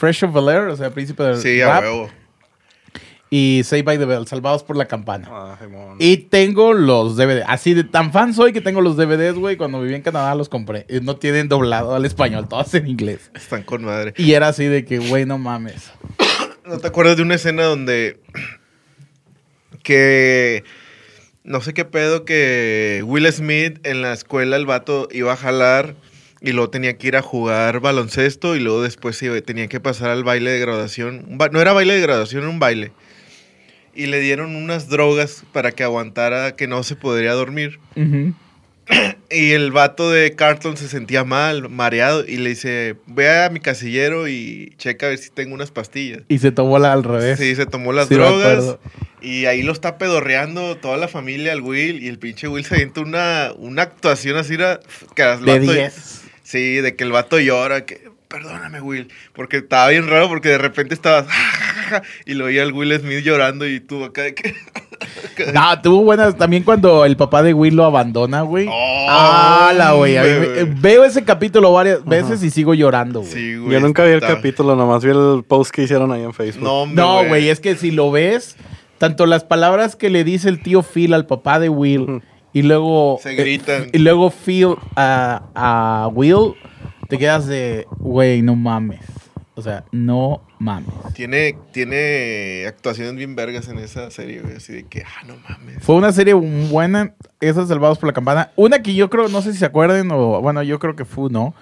Fresh 0.00 0.24
of 0.24 0.32
Bel 0.32 0.48
Air, 0.48 0.68
o 0.68 0.76
sea, 0.78 0.88
Príncipe 0.88 1.22
del 1.22 1.36
Sí, 1.36 1.60
a 1.60 1.78
huevo. 1.78 2.08
Y 3.28 3.60
Saved 3.64 3.84
by 3.84 3.98
the 3.98 4.06
Bell, 4.06 4.26
Salvados 4.26 4.64
por 4.64 4.74
la 4.74 4.86
Campana. 4.86 5.28
Ah. 5.30 5.58
Y 5.98 6.16
tengo 6.16 6.72
los 6.72 7.18
DVD. 7.18 7.44
Así 7.46 7.74
de 7.74 7.84
tan 7.84 8.10
fan 8.10 8.32
soy 8.32 8.54
que 8.54 8.62
tengo 8.62 8.80
los 8.80 8.96
DVDs, 8.96 9.34
güey. 9.34 9.58
Cuando 9.58 9.78
viví 9.82 9.94
en 9.94 10.00
Canadá 10.00 10.34
los 10.34 10.48
compré. 10.48 10.86
No 11.02 11.16
tienen 11.16 11.50
doblado 11.50 11.94
al 11.94 12.06
español, 12.06 12.48
todos 12.48 12.72
en 12.72 12.88
inglés. 12.88 13.30
Están 13.34 13.62
con 13.62 13.84
madre. 13.84 14.14
Y 14.16 14.32
era 14.32 14.48
así 14.48 14.64
de 14.64 14.86
que, 14.86 15.00
güey, 15.00 15.26
no 15.26 15.36
mames. 15.36 15.92
¿No 16.64 16.78
te 16.78 16.86
acuerdas 16.86 17.18
de 17.18 17.22
una 17.22 17.34
escena 17.34 17.64
donde 17.64 18.20
que 19.82 20.64
no 21.44 21.60
sé 21.60 21.74
qué 21.74 21.84
pedo 21.84 22.24
que 22.24 23.02
Will 23.04 23.30
Smith 23.30 23.86
en 23.86 24.00
la 24.00 24.14
escuela 24.14 24.56
el 24.56 24.64
vato 24.64 25.08
iba 25.12 25.34
a 25.34 25.36
jalar 25.36 25.94
y 26.40 26.52
luego 26.52 26.70
tenía 26.70 26.96
que 26.96 27.08
ir 27.08 27.16
a 27.16 27.22
jugar 27.22 27.80
baloncesto 27.80 28.56
y 28.56 28.60
luego 28.60 28.82
después 28.82 29.22
tenía 29.44 29.68
que 29.68 29.80
pasar 29.80 30.10
al 30.10 30.24
baile 30.24 30.50
de 30.50 30.58
graduación. 30.60 31.26
No 31.28 31.60
era 31.60 31.72
baile 31.72 31.94
de 31.94 32.00
graduación, 32.00 32.42
era 32.42 32.50
un 32.50 32.58
baile. 32.58 32.92
Y 33.94 34.06
le 34.06 34.20
dieron 34.20 34.54
unas 34.56 34.88
drogas 34.88 35.42
para 35.52 35.72
que 35.72 35.82
aguantara 35.82 36.56
que 36.56 36.66
no 36.68 36.82
se 36.82 36.96
podría 36.96 37.32
dormir. 37.32 37.78
Ujú. 37.96 38.32
Y 39.32 39.52
el 39.52 39.70
vato 39.70 40.10
de 40.10 40.34
Carlton 40.34 40.76
se 40.76 40.88
sentía 40.88 41.22
mal, 41.22 41.68
mareado, 41.68 42.24
y 42.26 42.38
le 42.38 42.48
dice, 42.48 42.96
ve 43.06 43.44
a 43.44 43.48
mi 43.48 43.60
casillero 43.60 44.26
y 44.26 44.74
checa 44.76 45.06
a 45.06 45.10
ver 45.10 45.18
si 45.18 45.30
tengo 45.30 45.54
unas 45.54 45.70
pastillas. 45.70 46.22
Y 46.26 46.38
se 46.40 46.50
tomó 46.50 46.80
la 46.80 46.92
al 46.92 47.04
revés. 47.04 47.38
Sí, 47.38 47.54
se 47.54 47.64
tomó 47.64 47.92
las 47.92 48.08
Sí, 48.08 48.14
drogas. 48.14 48.78
Y 49.22 49.44
ahí 49.44 49.62
lo 49.62 49.70
está 49.72 49.98
pedorreando 49.98 50.76
toda 50.78 50.96
la 50.96 51.06
familia, 51.06 51.52
el 51.52 51.60
Will. 51.60 52.02
Y 52.02 52.08
el 52.08 52.18
pinche 52.18 52.48
Will 52.48 52.64
se 52.64 52.74
avienta 52.74 53.02
una, 53.02 53.52
una 53.56 53.82
actuación 53.82 54.36
así 54.36 54.54
era, 54.54 54.80
que 55.14 55.22
De 55.22 55.36
vato- 55.36 55.72
10. 55.72 56.22
Sí, 56.50 56.80
de 56.80 56.96
que 56.96 57.04
el 57.04 57.12
vato 57.12 57.38
llora, 57.38 57.86
que 57.86 58.10
perdóname, 58.26 58.80
Will. 58.80 59.06
Porque 59.34 59.58
estaba 59.58 59.88
bien 59.88 60.08
raro, 60.08 60.28
porque 60.28 60.48
de 60.48 60.58
repente 60.58 60.94
estabas. 60.94 61.26
y 62.26 62.34
lo 62.34 62.46
oía 62.46 62.64
el 62.64 62.72
Will 62.72 62.92
Smith 62.98 63.22
llorando 63.22 63.68
y 63.68 63.78
tú 63.78 64.02
acá 64.04 64.22
de 64.22 64.34
que. 64.34 64.54
No, 65.54 65.80
tuvo 65.80 66.02
buenas. 66.02 66.36
También 66.36 66.62
cuando 66.62 67.06
el 67.06 67.16
papá 67.16 67.42
de 67.42 67.54
Will 67.54 67.74
lo 67.76 67.84
abandona, 67.84 68.42
güey. 68.42 68.66
Oh, 68.68 69.06
ah, 69.08 69.72
la 69.74 69.92
güey. 69.92 70.14
güey. 70.14 70.64
Veo 70.78 71.04
ese 71.04 71.24
capítulo 71.24 71.72
varias 71.72 72.04
veces 72.04 72.42
y 72.42 72.50
sigo 72.50 72.74
llorando, 72.74 73.20
güey. 73.20 73.32
Sí, 73.32 73.56
güey. 73.56 73.72
Yo 73.72 73.80
nunca 73.80 74.04
vi 74.04 74.10
el 74.10 74.16
está- 74.22 74.34
capítulo, 74.34 74.76
nomás 74.76 75.02
vi 75.04 75.10
el 75.12 75.42
post 75.46 75.70
que 75.70 75.84
hicieron 75.84 76.12
ahí 76.12 76.22
en 76.22 76.34
Facebook. 76.34 76.64
No, 76.64 76.84
No, 76.86 77.24
güey, 77.26 77.48
es 77.48 77.60
que 77.60 77.76
si 77.76 77.92
lo 77.92 78.10
ves, 78.10 78.56
tanto 78.98 79.24
las 79.24 79.44
palabras 79.44 79.96
que 79.96 80.10
le 80.10 80.24
dice 80.24 80.50
el 80.50 80.60
tío 80.60 80.82
Phil 80.82 81.14
al 81.14 81.26
papá 81.26 81.58
de 81.58 81.70
Will. 81.70 82.22
Y 82.52 82.62
luego 82.62 83.18
Se 83.22 83.34
gritan. 83.34 83.84
eh, 83.84 83.90
y 83.94 83.98
luego 83.98 84.30
Phil 84.30 84.76
a, 84.96 85.42
a 85.54 86.08
Will 86.12 86.54
te 87.08 87.18
quedas 87.18 87.46
de, 87.46 87.86
güey, 87.98 88.42
no 88.42 88.54
mames. 88.56 89.00
O 89.56 89.62
sea, 89.62 89.84
no 89.92 90.42
mames. 90.58 90.88
Tiene, 91.12 91.56
tiene 91.72 92.64
actuaciones 92.66 93.14
bien 93.16 93.34
vergas 93.36 93.68
en 93.68 93.78
esa 93.78 94.10
serie, 94.10 94.40
güey. 94.40 94.56
Así 94.56 94.72
de 94.72 94.84
que, 94.86 95.02
ah, 95.02 95.24
no 95.26 95.34
mames. 95.48 95.82
Fue 95.82 95.96
una 95.96 96.12
serie 96.12 96.32
buena, 96.34 97.14
esas 97.40 97.68
Salvados 97.68 97.98
por 97.98 98.06
la 98.06 98.12
Campana. 98.14 98.52
Una 98.56 98.80
que 98.80 98.94
yo 98.94 99.10
creo, 99.10 99.28
no 99.28 99.42
sé 99.42 99.52
si 99.52 99.58
se 99.58 99.66
acuerden, 99.66 100.10
o 100.12 100.40
bueno, 100.40 100.62
yo 100.62 100.78
creo 100.78 100.96
que 100.96 101.04
fue, 101.04 101.28
¿no? 101.30 101.54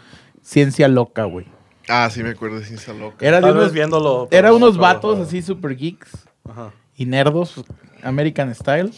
Ciencia 0.42 0.86
Loca, 0.86 1.24
güey. 1.24 1.46
Ah, 1.88 2.08
sí 2.10 2.22
me 2.22 2.30
acuerdo 2.30 2.58
de 2.60 2.66
Ciencia 2.66 2.92
Loca. 2.92 3.26
Era 3.26 3.40
de 3.40 3.50
unos, 3.50 3.72
viéndolo. 3.72 4.28
era 4.30 4.52
unos 4.52 4.76
no, 4.76 4.82
vatos 4.82 5.18
así 5.18 5.40
super 5.42 5.74
geeks 5.74 6.28
Ajá. 6.48 6.70
y 6.94 7.06
nerdos, 7.06 7.64
American 8.02 8.54
Style, 8.54 8.90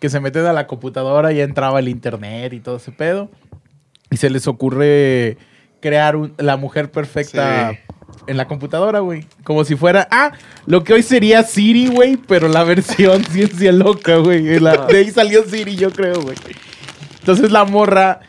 que 0.00 0.08
se 0.10 0.18
meten 0.18 0.46
a 0.46 0.52
la 0.52 0.66
computadora 0.66 1.32
y 1.32 1.36
ya 1.36 1.44
entraba 1.44 1.78
el 1.78 1.88
internet 1.88 2.52
y 2.52 2.60
todo 2.60 2.76
ese 2.78 2.90
pedo. 2.90 3.30
Y 4.10 4.16
se 4.16 4.28
les 4.30 4.48
ocurre 4.48 5.36
crear 5.80 6.16
un- 6.16 6.34
la 6.38 6.56
mujer 6.56 6.90
perfecta 6.90 7.70
Sí. 7.70 7.78
en 8.26 8.36
la 8.36 8.48
computadora, 8.48 8.98
güey. 9.00 9.24
Como 9.44 9.64
si 9.64 9.76
fuera, 9.76 10.08
ah, 10.10 10.32
lo 10.66 10.82
que 10.84 10.94
hoy 10.94 11.02
sería 11.02 11.42
Siri, 11.44 11.86
güey, 11.88 12.16
pero 12.16 12.48
la 12.48 12.64
versión 13.14 13.24
ciencia 13.24 13.70
loca, 13.72 14.16
güey. 14.16 14.42
De 14.42 14.96
ahí 14.98 15.10
salió 15.10 15.44
Siri, 15.44 15.76
yo 15.76 15.92
creo, 15.92 16.20
güey. 16.22 16.36
Entonces 17.20 17.52
la 17.52 17.64
morra 17.64 18.20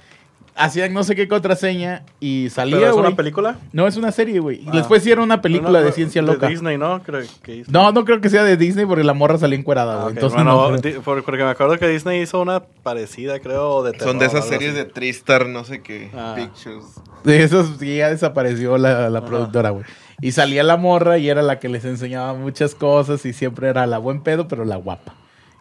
hacía 0.56 0.88
no 0.90 1.04
sé 1.04 1.16
qué 1.16 1.28
contraseña 1.28 2.04
y 2.20 2.50
salía, 2.50 2.78
¿Pero 2.78 2.90
es 2.92 2.96
una 2.98 3.16
película? 3.16 3.58
No, 3.72 3.88
es 3.88 3.98
una 3.98 4.12
serie, 4.12 4.40
güey. 4.40 4.62
Y 4.64 4.68
Ah. 4.68 4.72
después 4.74 5.02
hicieron 5.02 5.24
una 5.24 5.42
película 5.42 5.80
No, 5.80 5.86
de 5.86 5.92
ciencia 5.92 6.22
loca. 6.22 6.48
De 6.48 6.54
Disney, 6.54 6.78
¿no? 6.78 7.02
Creo 7.04 7.22
que 7.42 7.52
Disney. 7.54 7.72
No, 7.74 7.92
no 7.92 8.06
creo 8.06 8.22
que 8.22 8.30
sea 8.30 8.44
de 8.44 8.58
Disney 8.58 8.86
porque 8.86 9.04
la 9.04 9.14
morra 9.14 9.38
salió 9.38 9.58
encuerada, 9.58 9.94
Ah, 9.94 10.04
güey. 10.04 10.06
ok. 10.08 10.14
Entonces 10.18 10.36
Bueno, 10.36 10.72
no 10.72 10.80
creo. 10.82 11.02
porque 11.24 11.44
me 11.44 11.50
acuerdo 11.50 11.78
que 11.78 11.88
Disney 11.88 12.22
hizo 12.22 12.42
una 12.42 12.60
parecida, 12.62 13.40
creo, 13.40 13.84
de 13.84 13.98
Son 14.00 14.20
de 14.20 14.26
terror, 14.28 14.38
esas 14.38 14.50
series 14.50 14.72
así. 14.74 14.80
de 14.80 14.86
Tristar, 14.86 15.48
no 15.48 15.64
sé 15.64 15.82
qué. 15.82 16.10
Ah. 16.14 16.34
Pictures. 16.36 16.86
De 17.24 17.44
esos 17.44 17.78
sí, 17.80 17.98
ya 17.98 18.10
desapareció 18.10 18.78
la, 18.78 19.10
la 19.10 19.24
productora, 19.26 19.70
güey. 19.70 19.86
Y 20.22 20.34
salía 20.34 20.64
la 20.64 20.78
morra 20.78 21.18
y 21.18 21.30
era 21.30 21.42
la 21.42 21.60
que 21.60 21.68
les 21.70 21.84
enseñaba 21.86 22.34
muchas 22.36 22.76
cosas 22.76 23.26
y 23.26 23.34
siempre 23.34 23.70
era 23.70 23.88
la 23.88 23.98
buen 23.98 24.22
pedo, 24.22 24.48
pero 24.48 24.66
la 24.66 24.76
guapa. 24.76 25.16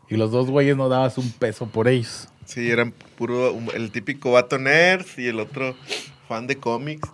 Y 0.09 0.17
los 0.17 0.33
dos 0.33 0.51
güeyes 0.51 0.77
no 0.77 0.89
dabas 0.89 1.17
un 1.19 1.31
peso 1.31 1.67
por 1.67 1.87
ellos. 1.89 2.29
Sí, 2.51 2.71
eran 2.71 2.93
puro. 3.17 3.55
El 3.75 3.91
típico 3.93 4.33
vato 4.33 4.59
nerd 4.59 5.07
y 5.17 5.27
el 5.29 5.39
otro 5.41 5.77
fan 6.29 6.47
de 6.47 6.57
cómics. 6.57 7.09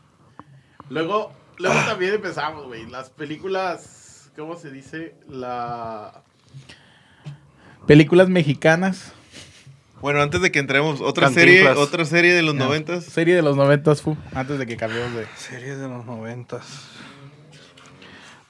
Luego, 0.88 1.32
luego 1.58 1.78
también 1.86 2.14
empezamos, 2.14 2.66
güey. 2.66 2.86
Las 2.88 3.10
películas, 3.10 4.30
¿cómo 4.36 4.56
se 4.56 4.70
dice? 4.70 5.14
La... 5.28 6.22
Películas 7.86 8.28
mexicanas. 8.28 9.12
Bueno, 10.00 10.20
antes 10.22 10.40
de 10.40 10.52
que 10.52 10.58
entremos, 10.58 11.00
otra 11.00 11.26
Cantinflas. 11.28 11.56
serie, 11.56 11.82
otra 11.82 12.04
serie 12.04 12.32
de 12.34 12.42
los 12.42 12.54
No. 12.54 12.66
noventas. 12.66 13.04
Serie 13.04 13.34
de 13.34 13.42
los 13.42 13.56
noventas, 13.56 14.02
fu. 14.02 14.16
Antes 14.34 14.58
de 14.58 14.66
que 14.66 14.76
cambiemos 14.76 15.14
de... 15.14 15.26
Series 15.36 15.78
de 15.78 15.88
los 15.88 16.04
noventas. 16.04 16.64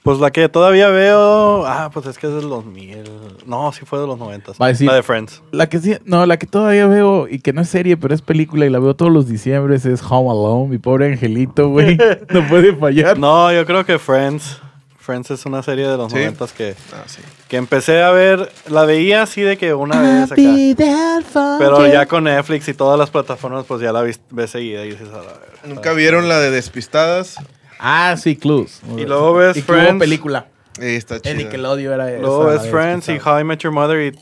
Pues 0.07 0.19
la 0.19 0.31
que 0.31 0.47
todavía 0.47 0.87
veo. 0.87 1.65
Ah, 1.67 1.89
pues 1.93 2.05
es 2.05 2.17
que 2.17 2.27
es 2.27 2.33
del 2.33 2.47
2000. 2.47 3.03
No, 3.45 3.73
sí 3.73 3.81
fue 3.83 3.99
de 3.99 4.07
los 4.07 4.17
noventas. 4.17 4.55
Va 4.57 4.67
a 4.67 4.69
decir- 4.69 4.87
La 4.87 4.95
de 4.95 5.03
Friends. 5.03 5.41
La 5.51 5.67
que 5.67 5.79
sí, 5.79 5.97
no, 6.05 6.25
la 6.25 6.37
que 6.37 6.47
todavía 6.47 6.87
veo 6.87 7.27
y 7.27 7.39
que 7.39 7.51
no 7.51 7.59
es 7.61 7.67
serie, 7.67 7.97
pero 7.97 8.15
es 8.15 8.21
película 8.21 8.65
y 8.65 8.69
la 8.69 8.79
veo 8.79 8.95
todos 8.95 9.11
los 9.11 9.27
diciembres 9.27 9.85
es 9.85 10.01
Home 10.09 10.29
Alone, 10.31 10.69
mi 10.69 10.77
pobre 10.77 11.11
angelito, 11.11 11.67
güey. 11.67 11.97
No 12.29 12.47
puede 12.47 12.73
fallar. 12.73 13.19
No, 13.19 13.51
yo 13.51 13.65
creo 13.65 13.85
que 13.85 13.99
Friends. 13.99 14.61
Friends 14.97 15.29
es 15.31 15.45
una 15.45 15.61
serie 15.61 15.85
de 15.87 15.97
los 15.97 16.09
Sí. 16.11 16.17
noventas 16.19 16.53
que, 16.53 16.75
Ah, 16.93 17.03
sí. 17.05 17.19
que 17.49 17.57
empecé 17.57 18.01
a 18.01 18.11
ver. 18.11 18.49
La 18.69 18.85
veía 18.85 19.23
así 19.23 19.41
de 19.41 19.57
que 19.57 19.73
una 19.73 20.01
vez 20.01 20.31
acá. 20.31 21.57
Pero 21.59 21.85
ya 21.87 22.05
con 22.05 22.23
Netflix 22.25 22.69
y 22.69 22.73
todas 22.73 22.97
las 22.97 23.09
plataformas, 23.09 23.65
pues 23.65 23.81
ya 23.81 23.91
la 23.91 24.01
ves 24.03 24.21
seguida 24.49 24.85
y 24.85 24.91
dices, 24.91 25.09
a 25.09 25.17
la 25.17 25.33
verga. 25.33 25.57
¿Nunca 25.65 25.91
vieron 25.91 26.29
la 26.29 26.39
de 26.39 26.49
Despistadas? 26.51 27.35
Ah, 27.79 28.15
sí, 28.17 28.35
Clues. 28.35 28.81
Y 28.97 29.05
luego 29.05 29.33
ves 29.35 29.57
y 29.57 29.61
que 29.61 29.71
hubo 29.71 29.79
Friends. 29.79 29.99
película. 29.99 30.47
Eh, 30.79 30.95
está. 30.95 31.17
El 31.23 31.37
Nickelodeon 31.37 31.93
era 31.93 32.19
Luego 32.19 32.49
esa, 32.51 32.61
ves 32.61 32.71
la 32.71 32.71
Friends 32.79 33.09
y. 33.09 33.19
How 33.23 33.39
I 33.39 33.43
Met 33.43 33.59
Your 33.59 33.73
Mother 33.73 34.13
y 34.13 34.19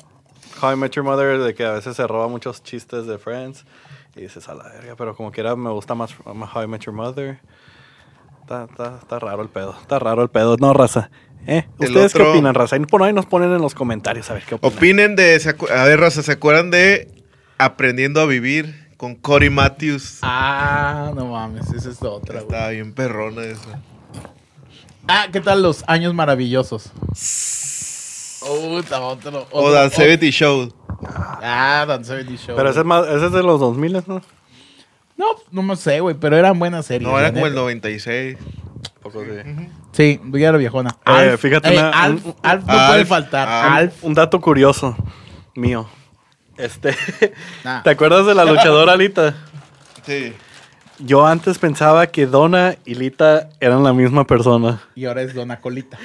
How 0.62 0.74
I 0.74 0.76
Met 0.78 0.92
Your 0.94 1.04
Mother 1.06 1.40
de 1.40 1.54
que 1.54 1.66
a 1.66 1.72
veces 1.74 1.96
se 1.96 2.08
roba 2.08 2.28
muchos 2.28 2.64
chistes 2.64 3.06
de 3.08 3.18
Friends 3.18 3.66
y 4.16 4.22
dices 4.22 4.48
a 4.48 4.56
la 4.56 4.64
verga, 4.70 4.96
pero 4.98 5.16
como 5.16 5.32
quiera 5.32 5.56
me 5.56 5.70
gusta 5.72 5.96
más 5.96 6.12
más 6.34 6.56
How 6.56 6.64
I 6.64 6.68
Met 6.68 6.82
Your 6.82 6.96
Mother. 6.96 7.40
Está, 8.42 8.66
está, 8.70 9.00
está 9.02 9.20
raro 9.20 9.42
el 9.42 9.50
pedo, 9.50 9.76
está 9.82 9.98
raro 10.00 10.22
el 10.22 10.30
pedo, 10.30 10.56
no 10.60 10.74
raza. 10.74 11.10
¿Eh? 11.48 11.66
El 11.80 11.88
¿Ustedes 11.90 12.14
qué 12.14 12.20
otro- 12.22 12.32
opinan, 12.32 12.56
raza? 12.56 12.76
Y 12.78 12.80
por 12.86 13.04
ahí 13.04 13.12
nos 13.14 13.26
ponen 13.26 13.52
en 13.52 13.62
los 13.62 13.76
comentarios 13.76 14.30
a 14.32 14.34
ver 14.36 14.44
qué 14.44 14.56
opinan. 14.56 14.78
Opinen 14.78 15.16
de. 15.16 15.40
se 15.40 15.56
acu- 15.58 15.70
A 15.70 15.84
ver, 15.86 16.00
Raza, 16.00 16.24
¿se 16.24 16.32
acuerdan 16.32 16.72
de 16.72 17.08
Aprendiendo 17.58 18.20
a 18.22 18.26
Vivir 18.26 18.85
con 19.06 19.14
Cory 19.14 19.52
Matthews? 19.52 20.18
Ah, 20.24 21.12
no 21.16 21.28
mames, 21.28 21.72
esa 21.72 21.92
es 21.92 22.02
otra, 22.02 22.42
güey. 22.42 22.46
Estaba 22.46 22.70
bien 22.70 22.92
perrona 22.92 23.44
esa. 23.44 23.80
Ah, 25.08 25.28
¿qué 25.32 25.40
tal 25.42 25.62
los 25.62 25.84
años 25.86 26.16
maravillosos? 26.16 26.92
Puta, 28.40 29.00
otro, 29.02 29.48
O 29.52 29.62
otro- 29.66 29.90
70 29.92 30.26
Show. 30.32 30.74
Ah, 31.44 31.86
Dan 31.88 32.04
70 32.04 32.36
Show. 32.36 32.56
Pero 32.56 32.70
ese 32.72 32.80
es, 32.80 32.86
más, 32.86 33.06
ese 33.08 33.28
es 33.28 33.32
de 33.32 33.44
los 33.44 33.60
2000, 33.60 33.94
¿no? 34.08 34.22
No, 35.18 35.26
no 35.52 35.62
me 35.62 35.76
sé, 35.76 36.00
güey, 36.00 36.16
pero 36.16 36.36
eran 36.36 36.58
buenas 36.58 36.88
series. 36.88 37.08
No, 37.08 37.20
era 37.20 37.32
como 37.32 37.46
el 37.46 37.52
neta. 37.54 37.62
96. 37.62 38.38
Poco 39.04 39.24
sí. 39.24 39.70
Sí, 39.92 40.20
ya 40.34 40.50
era 40.50 40.58
viejona. 40.58 40.98
Eh, 41.06 41.38
fíjate 41.38 41.70
eh, 41.76 41.78
una- 41.78 41.90
Alf, 41.92 42.26
un- 42.26 42.36
Alf 42.42 42.66
no 42.66 42.74
Alf, 42.74 42.88
puede 42.90 43.06
faltar. 43.06 43.48
Alf. 43.48 43.76
Alf. 43.76 44.04
Un 44.04 44.16
dato 44.16 44.42
curioso 44.42 44.98
mío. 45.54 45.88
Este, 46.58 46.96
Nah. 47.64 47.84
¿te 47.84 47.90
acuerdas 47.90 48.26
de 48.26 48.36
la 48.36 48.46
luchadora 48.46 48.96
Lita? 48.96 49.36
Sí. 50.06 50.34
Yo 51.00 51.26
antes 51.26 51.58
pensaba 51.58 52.08
que 52.08 52.26
Donna 52.26 52.76
y 52.86 52.96
Lita 52.96 53.50
eran 53.60 53.84
la 53.84 53.92
misma 53.92 54.26
persona. 54.26 54.82
Y 54.96 55.06
ahora 55.06 55.24
es 55.24 55.34
Dona 55.34 55.60
Colita. 55.60 55.98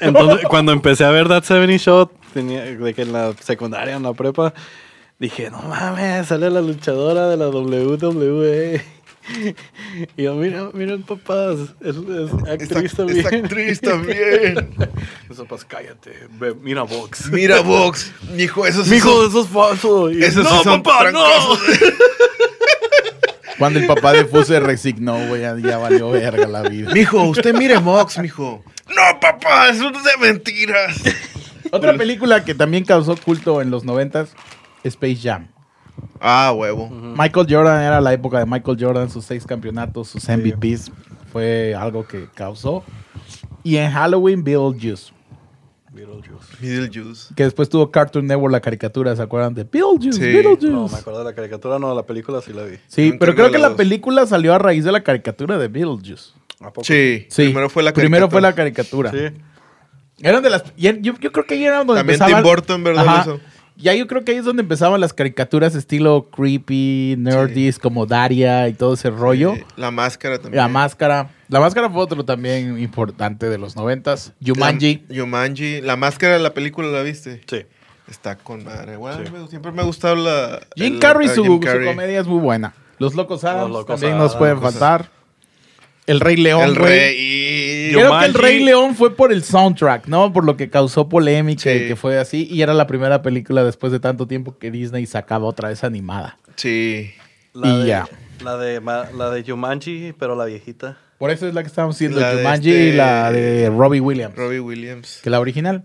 Entonces, 0.00 0.46
cuando 0.48 0.72
empecé 0.72 1.04
a 1.04 1.10
ver 1.10 1.28
That 1.28 1.44
70 1.44 1.78
Show, 1.78 2.10
tenía, 2.34 2.64
de 2.64 2.94
que 2.94 3.02
en 3.02 3.12
la 3.12 3.34
secundaria, 3.38 3.94
en 3.94 4.02
la 4.02 4.12
prepa, 4.14 4.52
dije, 5.18 5.50
no 5.50 5.60
mames, 5.62 6.26
sale 6.26 6.50
la 6.50 6.60
luchadora 6.60 7.28
de 7.28 7.36
la 7.36 7.48
WWE. 7.48 8.82
Y 10.16 10.22
yo, 10.22 10.34
mira, 10.34 10.70
miren, 10.72 11.02
papás, 11.02 11.56
es, 11.80 11.96
es 11.96 12.48
actriz 12.48 12.94
también. 12.94 13.18
es 13.18 13.26
actriz 13.26 13.80
también. 13.80 14.70
Pues 15.48 15.64
cállate, 15.64 16.12
ve, 16.38 16.54
mira 16.54 16.82
Vox. 16.82 17.26
Mira, 17.32 17.60
Vox. 17.60 18.12
Mijo, 18.34 18.66
eso 18.66 18.84
sí 18.84 18.90
Mijo, 18.90 19.08
son- 19.10 19.28
eso 19.30 19.42
es 19.42 19.48
falso. 19.48 20.10
Y, 20.10 20.16
no, 20.16 20.26
sí 20.26 20.42
son 20.64 20.82
papá, 20.82 21.10
no. 21.10 21.24
Cuando 23.58 23.78
el 23.78 23.86
papá 23.86 24.12
de 24.12 24.24
Fu 24.24 24.42
se 24.42 24.58
resignó, 24.60 25.26
güey, 25.28 25.42
ya, 25.42 25.56
ya 25.58 25.78
valió 25.78 26.10
verga 26.10 26.46
la 26.46 26.62
vida. 26.62 26.92
Mijo, 26.92 27.22
usted 27.24 27.54
mire 27.54 27.76
Vox, 27.78 28.18
mijo. 28.18 28.62
No, 28.88 29.20
papá, 29.20 29.68
eso 29.68 29.90
es 29.90 30.04
de 30.04 30.16
mentiras. 30.26 30.96
Otra 31.70 31.96
película 31.96 32.44
que 32.44 32.54
también 32.54 32.84
causó 32.84 33.16
culto 33.16 33.60
en 33.62 33.70
los 33.70 33.84
noventas, 33.84 34.30
Space 34.84 35.18
Jam. 35.22 35.48
Ah, 36.20 36.52
huevo. 36.54 36.88
Michael 36.90 37.46
Jordan 37.48 37.82
era 37.82 38.00
la 38.00 38.12
época 38.12 38.38
de 38.38 38.46
Michael 38.46 38.76
Jordan, 38.78 39.08
sus 39.10 39.24
seis 39.24 39.46
campeonatos, 39.46 40.08
sus 40.08 40.28
MVPs. 40.28 40.92
Fue 41.32 41.74
algo 41.74 42.06
que 42.06 42.28
causó. 42.34 42.84
Y 43.62 43.76
en 43.76 43.90
Halloween, 43.90 44.42
Beetlejuice. 44.44 45.12
Beetlejuice. 46.60 47.34
Que 47.34 47.44
después 47.44 47.68
tuvo 47.68 47.90
Cartoon 47.90 48.26
Network 48.26 48.52
la 48.52 48.60
caricatura, 48.60 49.14
¿se 49.16 49.22
acuerdan 49.22 49.54
de 49.54 49.64
Beetlejuice? 49.64 50.12
Sí. 50.12 50.20
Beetlejuice. 50.20 50.68
No, 50.68 50.88
me 50.88 50.96
acuerdo 50.98 51.20
de 51.20 51.24
la 51.26 51.34
caricatura, 51.34 51.78
no, 51.78 51.94
la 51.94 52.04
película 52.04 52.40
sí 52.40 52.52
la 52.52 52.64
vi. 52.64 52.76
Sí, 52.86 53.06
Nunca 53.10 53.18
pero 53.20 53.34
creo 53.34 53.50
que 53.50 53.58
la 53.58 53.68
dos. 53.68 53.76
película 53.76 54.26
salió 54.26 54.54
a 54.54 54.58
raíz 54.58 54.84
de 54.84 54.92
la 54.92 55.02
caricatura 55.02 55.58
de 55.58 55.68
Beetlejuice. 55.68 56.32
¿A 56.60 56.72
poco? 56.72 56.84
Sí. 56.84 57.26
Sí. 57.30 57.44
Primero 57.44 57.70
fue 57.70 57.82
la 57.82 57.92
Primero 57.92 58.28
fue 58.30 58.40
la 58.40 58.54
caricatura. 58.54 59.10
caricatura. 59.10 59.40
Sí. 59.40 60.22
Eran 60.22 60.42
de 60.42 60.50
las. 60.50 60.64
Yo, 60.76 60.92
yo 60.92 61.14
creo 61.32 61.46
que 61.46 61.54
ahí 61.54 61.64
era 61.64 61.78
donde 61.78 61.94
También 61.94 62.20
empezaban. 62.20 62.42
Tim 62.42 62.50
Burton, 62.52 62.84
¿verdad? 62.84 63.08
Ajá. 63.08 63.20
Eso. 63.22 63.40
Ya 63.80 63.94
yo 63.94 64.06
creo 64.06 64.24
que 64.24 64.32
ahí 64.32 64.38
es 64.38 64.44
donde 64.44 64.62
empezaban 64.62 65.00
las 65.00 65.12
caricaturas 65.12 65.74
estilo 65.74 66.28
creepy, 66.30 67.14
nerdis, 67.18 67.78
como 67.78 68.04
Daria 68.06 68.68
y 68.68 68.74
todo 68.74 68.94
ese 68.94 69.10
rollo. 69.10 69.54
La 69.76 69.90
máscara 69.90 70.38
también. 70.38 70.56
La 70.62 70.68
máscara. 70.68 71.30
La 71.48 71.60
máscara 71.60 71.88
fue 71.88 72.02
otro 72.02 72.24
también 72.24 72.78
importante 72.78 73.48
de 73.48 73.58
los 73.58 73.76
noventas. 73.76 74.32
Jumanji. 74.44 75.02
La, 75.08 75.20
Jumanji. 75.22 75.80
La 75.80 75.96
máscara 75.96 76.34
de 76.34 76.40
la 76.40 76.52
película, 76.54 76.88
¿la 76.88 77.02
viste? 77.02 77.40
Sí. 77.48 77.62
Está 78.08 78.36
con 78.36 78.64
madre. 78.64 78.96
Bueno, 78.96 79.24
Sí. 79.24 79.32
me- 79.32 79.48
siempre 79.48 79.72
me 79.72 79.82
ha 79.82 79.84
gustado 79.84 80.16
la... 80.16 80.60
Jim 80.76 80.94
el- 80.94 81.00
Carrey, 81.00 81.28
su, 81.28 81.42
Jim 81.42 81.52
su 81.54 81.60
Carrey. 81.60 81.86
comedia 81.88 82.20
es 82.20 82.26
muy 82.26 82.40
buena. 82.40 82.74
Los 82.98 83.14
Locos 83.14 83.44
Adams 83.44 83.70
Locos 83.70 83.86
también 83.86 84.12
Adams, 84.14 84.32
nos 84.32 84.36
pueden 84.36 84.60
faltar. 84.60 85.10
El 86.06 86.18
Rey 86.20 86.36
León, 86.36 86.62
El 86.64 86.74
rey. 86.76 87.16
y- 87.16 87.69
Creo 87.92 88.18
que 88.18 88.24
el. 88.26 88.34
Rey 88.34 88.64
León 88.64 88.94
fue 88.94 89.14
por 89.16 89.32
el 89.32 89.42
soundtrack, 89.44 90.06
¿no? 90.06 90.32
Por 90.32 90.44
lo 90.44 90.56
que 90.56 90.70
causó 90.70 91.08
polémica 91.08 91.72
y 91.72 91.88
que 91.88 91.96
fue 91.96 92.18
así. 92.18 92.46
Y 92.50 92.62
era 92.62 92.74
la 92.74 92.86
primera 92.86 93.22
película 93.22 93.64
después 93.64 93.92
de 93.92 94.00
tanto 94.00 94.26
tiempo 94.26 94.56
que 94.58 94.70
Disney 94.70 95.06
sacaba 95.06 95.46
otra 95.46 95.68
vez 95.68 95.84
animada. 95.84 96.38
Sí. 96.56 97.12
La 97.52 97.68
Y 97.68 97.78
de, 97.82 97.86
ya. 97.86 98.08
La 98.44 98.56
de, 98.56 98.80
la 98.80 99.30
de 99.30 99.42
Jumanji, 99.44 100.14
pero 100.18 100.34
la 100.36 100.44
viejita. 100.46 100.96
Por 101.18 101.30
eso 101.30 101.46
es 101.46 101.52
la 101.54 101.62
que 101.62 101.66
estamos 101.68 101.96
haciendo, 101.96 102.18
La 102.20 102.32
Jumanji 102.34 102.70
este- 102.70 102.84
y 102.88 102.92
la 102.92 103.30
de 103.30 103.68
Robbie 103.68 104.00
Williams. 104.00 104.34
Robbie 104.36 104.60
Williams. 104.60 105.20
Que 105.22 105.28
la 105.30 105.38
original. 105.40 105.82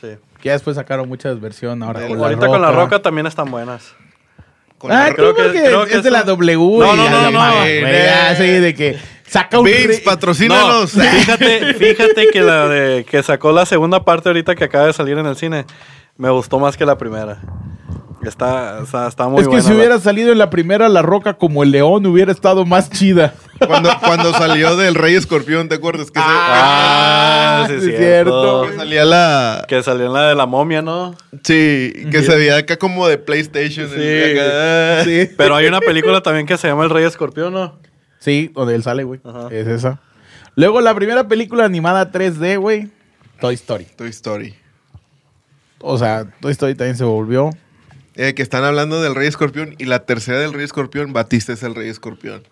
Sí. 0.00 0.08
Que 0.40 0.48
ya 0.48 0.52
después 0.52 0.76
sacaron 0.76 1.08
muchas 1.08 1.40
versiones 1.40 1.84
ahora 1.86 2.06
con 2.06 2.18
la 2.18 2.24
Ahorita 2.26 2.46
con 2.46 2.62
la 2.62 2.70
Roca. 2.70 3.02
también 3.02 3.26
están 3.26 3.50
buenas. 3.50 3.94
Con 4.78 4.92
Ah, 4.92 5.08
la- 5.08 5.14
creo, 5.14 5.34
creo 5.34 5.52
que, 5.52 5.58
que- 5.58 5.64
creo 5.66 5.84
es, 5.84 5.90
que 5.90 6.00
de 6.02 6.10
la 6.10 6.22
W. 6.22 6.56
No, 6.56 6.94
y 6.94 6.96
no, 6.96 7.10
no, 7.10 7.20
la 7.22 7.30
no, 7.30 7.64
eh, 7.66 8.34
sí, 8.38 8.46
de 8.46 8.74
que 8.74 8.96
saca 9.30 9.58
un 9.58 9.64
Vince, 9.64 10.02
patrocínanos. 10.04 10.94
No, 10.94 11.02
fíjate, 11.04 11.74
fíjate 11.74 12.26
que 12.32 12.40
la 12.42 12.68
de 12.68 13.04
que 13.04 13.22
sacó 13.22 13.52
la 13.52 13.64
segunda 13.66 14.04
parte 14.04 14.28
ahorita 14.28 14.54
que 14.54 14.64
acaba 14.64 14.86
de 14.86 14.92
salir 14.92 15.16
en 15.18 15.26
el 15.26 15.36
cine 15.36 15.64
me 16.16 16.30
gustó 16.30 16.58
más 16.58 16.76
que 16.76 16.84
la 16.84 16.98
primera. 16.98 17.38
Está, 18.22 18.80
está, 18.82 19.08
está 19.08 19.28
muy 19.28 19.38
es 19.40 19.44
que 19.44 19.48
buena. 19.48 19.62
si 19.62 19.70
la- 19.70 19.76
hubiera 19.76 19.98
salido 19.98 20.30
en 20.30 20.36
la 20.36 20.50
primera 20.50 20.90
La 20.90 21.00
Roca 21.00 21.34
como 21.38 21.62
el 21.62 21.70
león, 21.70 22.04
hubiera 22.04 22.30
estado 22.30 22.66
más 22.66 22.90
chida. 22.90 23.32
Cuando, 23.66 23.90
cuando 24.04 24.32
salió 24.34 24.76
del 24.76 24.94
Rey 24.94 25.14
Escorpión, 25.14 25.70
¿te 25.70 25.76
acuerdas? 25.76 26.10
Que, 26.10 26.20
se- 26.20 26.26
Ah, 26.26 27.64
sí, 27.66 27.80
sí, 27.80 27.90
es 27.92 27.96
cierto. 27.98 28.66
que 28.70 28.76
salía 28.76 29.06
la... 29.06 29.64
Que 29.66 29.82
salió 29.82 30.04
en 30.06 30.12
la 30.12 30.28
de 30.28 30.34
la 30.34 30.44
momia, 30.44 30.82
¿no? 30.82 31.14
Sí, 31.42 31.94
que 32.10 32.22
se 32.22 32.36
veía 32.36 32.58
acá 32.58 32.76
como 32.78 33.08
de 33.08 33.16
PlayStation. 33.16 33.88
Sí. 33.88 34.32
acá. 34.38 35.04
Sí. 35.04 35.30
Pero 35.38 35.56
hay 35.56 35.66
una 35.66 35.80
película 35.80 36.20
también 36.20 36.44
que 36.46 36.58
se 36.58 36.68
llama 36.68 36.84
El 36.84 36.90
Rey 36.90 37.04
Escorpión, 37.04 37.54
¿no? 37.54 37.78
Sí, 38.20 38.52
donde 38.54 38.76
él 38.76 38.84
sale, 38.84 39.02
güey. 39.02 39.18
Ajá. 39.24 39.48
Es 39.50 39.66
esa. 39.66 40.00
Luego 40.54 40.80
la 40.80 40.94
primera 40.94 41.26
película 41.26 41.64
animada 41.64 42.12
3D, 42.12 42.60
güey. 42.60 42.88
Toy 43.40 43.54
Story. 43.54 43.86
Toy 43.96 44.10
Story. 44.10 44.54
O 45.80 45.98
sea, 45.98 46.26
Toy 46.40 46.52
Story 46.52 46.74
también 46.74 46.96
se 46.96 47.04
volvió. 47.04 47.50
Eh, 48.16 48.34
que 48.34 48.42
están 48.42 48.64
hablando 48.64 49.00
del 49.00 49.14
Rey 49.14 49.28
Escorpión 49.28 49.74
y 49.78 49.86
la 49.86 50.00
tercera 50.04 50.38
del 50.38 50.52
Rey 50.52 50.64
Escorpión, 50.64 51.12
Batista 51.12 51.52
es 51.54 51.62
el 51.62 51.74
Rey 51.74 51.88
Escorpión. 51.88 52.42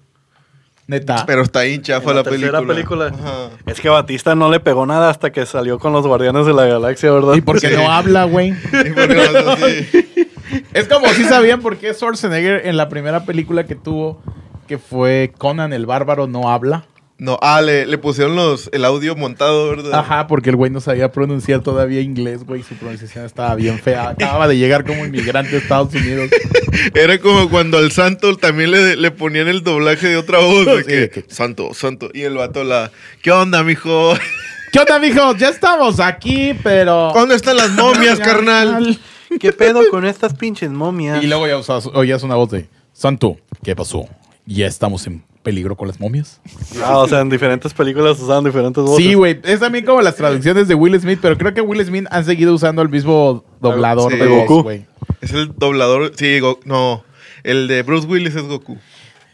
Neta. 0.86 1.24
Pero 1.26 1.42
está 1.42 1.58
ahí 1.60 1.78
chafa 1.80 2.10
En 2.12 2.16
la, 2.16 2.22
la 2.22 2.30
tercera 2.30 2.60
película. 2.62 3.10
película. 3.10 3.30
Ajá. 3.30 3.50
Es 3.66 3.78
que 3.78 3.90
Batista 3.90 4.34
no 4.34 4.50
le 4.50 4.60
pegó 4.60 4.86
nada 4.86 5.10
hasta 5.10 5.30
que 5.30 5.44
salió 5.44 5.78
con 5.78 5.92
los 5.92 6.06
Guardianes 6.06 6.46
de 6.46 6.54
la 6.54 6.64
Galaxia, 6.64 7.10
¿verdad? 7.12 7.34
y 7.34 7.42
porque 7.42 7.68
Sí. 7.68 7.76
no 7.76 7.90
habla, 7.92 8.24
güey. 8.24 8.54
Es 10.72 10.88
como 10.88 11.06
si 11.08 11.24
sabían 11.24 11.60
por 11.60 11.76
qué 11.76 11.92
Schwarzenegger 11.92 12.66
en 12.66 12.78
la 12.78 12.88
primera 12.88 13.26
película 13.26 13.66
que 13.66 13.74
tuvo, 13.74 14.22
que 14.68 14.78
fue 14.78 15.32
Conan 15.36 15.72
el 15.72 15.86
Bárbaro, 15.86 16.26
no 16.28 16.50
habla. 16.50 16.84
No, 17.20 17.36
ah, 17.42 17.60
le, 17.60 17.84
le 17.84 17.98
pusieron 17.98 18.36
los, 18.36 18.70
el 18.72 18.84
audio 18.84 19.16
montado, 19.16 19.70
¿verdad? 19.70 19.92
Ajá, 19.92 20.28
porque 20.28 20.50
el 20.50 20.56
güey 20.56 20.70
no 20.70 20.80
sabía 20.80 21.10
pronunciar 21.10 21.62
todavía 21.62 22.00
inglés, 22.00 22.44
güey. 22.44 22.62
Su 22.62 22.76
pronunciación 22.76 23.24
estaba 23.24 23.56
bien 23.56 23.80
fea. 23.80 24.10
Acababa 24.10 24.46
de 24.46 24.56
llegar 24.56 24.84
como 24.84 25.04
inmigrante 25.04 25.56
a 25.56 25.58
Estados 25.58 25.92
Unidos. 25.94 26.30
Era 26.94 27.18
como 27.18 27.50
cuando 27.50 27.78
al 27.78 27.90
santo 27.90 28.36
también 28.36 28.70
le, 28.70 28.94
le 28.94 29.10
ponían 29.10 29.48
el 29.48 29.64
doblaje 29.64 30.06
de 30.06 30.16
otra 30.16 30.38
voz. 30.38 30.64
De 30.64 30.76
Sí, 30.78 30.84
que, 30.86 30.94
de 31.00 31.10
que- 31.10 31.24
santo, 31.26 31.74
santo. 31.74 32.08
Y 32.14 32.20
el 32.22 32.36
vato 32.36 32.62
la... 32.62 32.92
¿Qué 33.20 33.32
onda, 33.32 33.64
mijo? 33.64 34.14
¿Qué 34.72 34.78
onda, 34.78 35.00
mijo? 35.00 35.34
Ya 35.34 35.48
estamos 35.48 35.98
aquí, 35.98 36.54
pero... 36.62 37.10
¿Dónde 37.12 37.34
están 37.34 37.56
las 37.56 37.70
momias, 37.70 38.18
carnal? 38.20 38.96
¿Qué 39.40 39.52
pedo 39.52 39.80
con 39.90 40.04
estas 40.04 40.34
pinches 40.34 40.70
momias? 40.70 41.20
Y 41.24 41.26
luego 41.26 41.48
ya 41.48 41.56
usas- 41.58 41.90
oías 41.94 42.22
una 42.22 42.36
voz 42.36 42.50
de... 42.52 42.68
Santo, 42.92 43.38
¿qué 43.64 43.74
pasó? 43.74 44.06
¿Ya 44.50 44.66
estamos 44.66 45.06
en 45.06 45.22
peligro 45.42 45.76
con 45.76 45.88
las 45.88 46.00
momias? 46.00 46.40
Ah, 46.82 46.98
o 46.98 47.06
sea, 47.08 47.20
en 47.20 47.28
diferentes 47.28 47.74
películas 47.74 48.18
usaban 48.18 48.44
diferentes 48.44 48.82
voces. 48.82 49.04
Sí, 49.04 49.12
güey. 49.14 49.38
Es 49.44 49.60
también 49.60 49.84
como 49.84 50.00
las 50.00 50.16
traducciones 50.16 50.68
de 50.68 50.74
Will 50.74 50.98
Smith, 51.00 51.18
pero 51.20 51.36
creo 51.36 51.52
que 51.52 51.60
Will 51.60 51.84
Smith 51.84 52.06
han 52.10 52.24
seguido 52.24 52.54
usando 52.54 52.80
el 52.82 52.88
mismo 52.88 53.44
doblador 53.60 54.12
Sí. 54.12 54.18
de 54.18 54.26
Goku. 54.26 54.62
güey. 54.62 54.86
Es 55.20 55.32
el 55.32 55.52
doblador... 55.54 56.12
Sí, 56.16 56.40
Go- 56.40 56.60
no. 56.64 57.04
El 57.44 57.68
de 57.68 57.82
Bruce 57.82 58.06
Willis 58.06 58.34
es 58.36 58.42
Goku. 58.44 58.78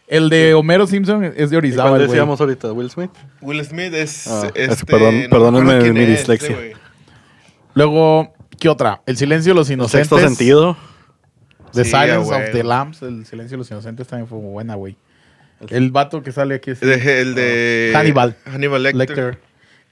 El 0.08 0.28
de 0.30 0.54
Homero 0.54 0.86
Simpson 0.86 1.24
es 1.24 1.50
de 1.50 1.56
¿Y 1.56 1.58
Orizawa, 1.58 1.90
cuál 1.90 2.06
decíamos 2.06 2.40
ahorita? 2.40 2.72
¿Will 2.72 2.90
Smith? 2.90 3.10
Will 3.40 3.64
Smith 3.64 3.94
es... 3.94 4.26
Ah, 4.26 4.46
este, 4.54 4.64
es- 4.64 4.84
perdón- 4.84 5.14
me 5.22 5.28
perdónenme 5.28 5.92
mi 5.92 6.00
es, 6.00 6.08
dislexia. 6.18 6.54
güey. 6.56 6.72
Luego, 7.74 8.32
¿qué 8.58 8.68
otra? 8.68 9.02
El 9.06 9.16
silencio 9.16 9.52
de 9.52 9.56
los 9.58 9.70
inocentes. 9.70 10.08
Sexto 10.08 10.18
sentido. 10.28 10.76
The 11.72 11.84
Sí, 11.84 11.90
Silence 11.90 12.32
of 12.32 12.42
the 12.52 12.62
Lambs. 12.62 13.02
El 13.02 13.26
silencio 13.26 13.56
de 13.56 13.58
los 13.58 13.70
inocentes 13.70 14.06
también 14.06 14.28
fue 14.28 14.38
muy 14.38 14.52
buena, 14.52 14.74
güey. 14.76 14.96
El 15.70 15.90
vato 15.90 16.22
que 16.22 16.32
sale 16.32 16.56
aquí 16.56 16.70
es 16.72 16.82
el 16.82 17.34
de... 17.34 17.92
Hannibal. 17.94 18.36
Hannibal 18.46 18.82
Lecter. 18.82 18.98
Lecter. 19.08 19.38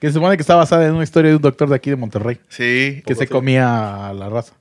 Que 0.01 0.09
se 0.09 0.15
supone 0.15 0.37
que 0.37 0.41
está 0.43 0.57
basada 0.57 0.87
en 0.87 0.95
una 0.95 1.05
historia 1.05 1.31
de 1.31 1.37
un 1.37 1.43
doctor 1.43 1.69
de 1.69 1.77
aquí 1.77 1.91
de 1.91 1.97
Monterrey. 1.97 2.41
Sí. 2.49 3.03
Que 3.07 3.15
se 3.15 3.27
comía 3.29 4.09
a 4.09 4.13
la 4.15 4.29
raza. 4.29 4.55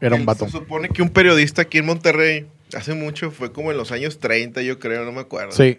Era 0.00 0.14
un 0.14 0.24
vato. 0.24 0.44
Se 0.44 0.52
supone 0.52 0.88
que 0.90 1.02
un 1.02 1.08
periodista 1.10 1.62
aquí 1.62 1.78
en 1.78 1.86
Monterrey, 1.86 2.46
hace 2.76 2.94
mucho, 2.94 3.32
fue 3.32 3.50
como 3.52 3.72
en 3.72 3.76
los 3.76 3.90
años 3.90 4.20
30, 4.20 4.62
yo 4.62 4.78
creo, 4.78 5.04
no 5.04 5.10
me 5.12 5.20
acuerdo. 5.22 5.50
Sí. 5.52 5.78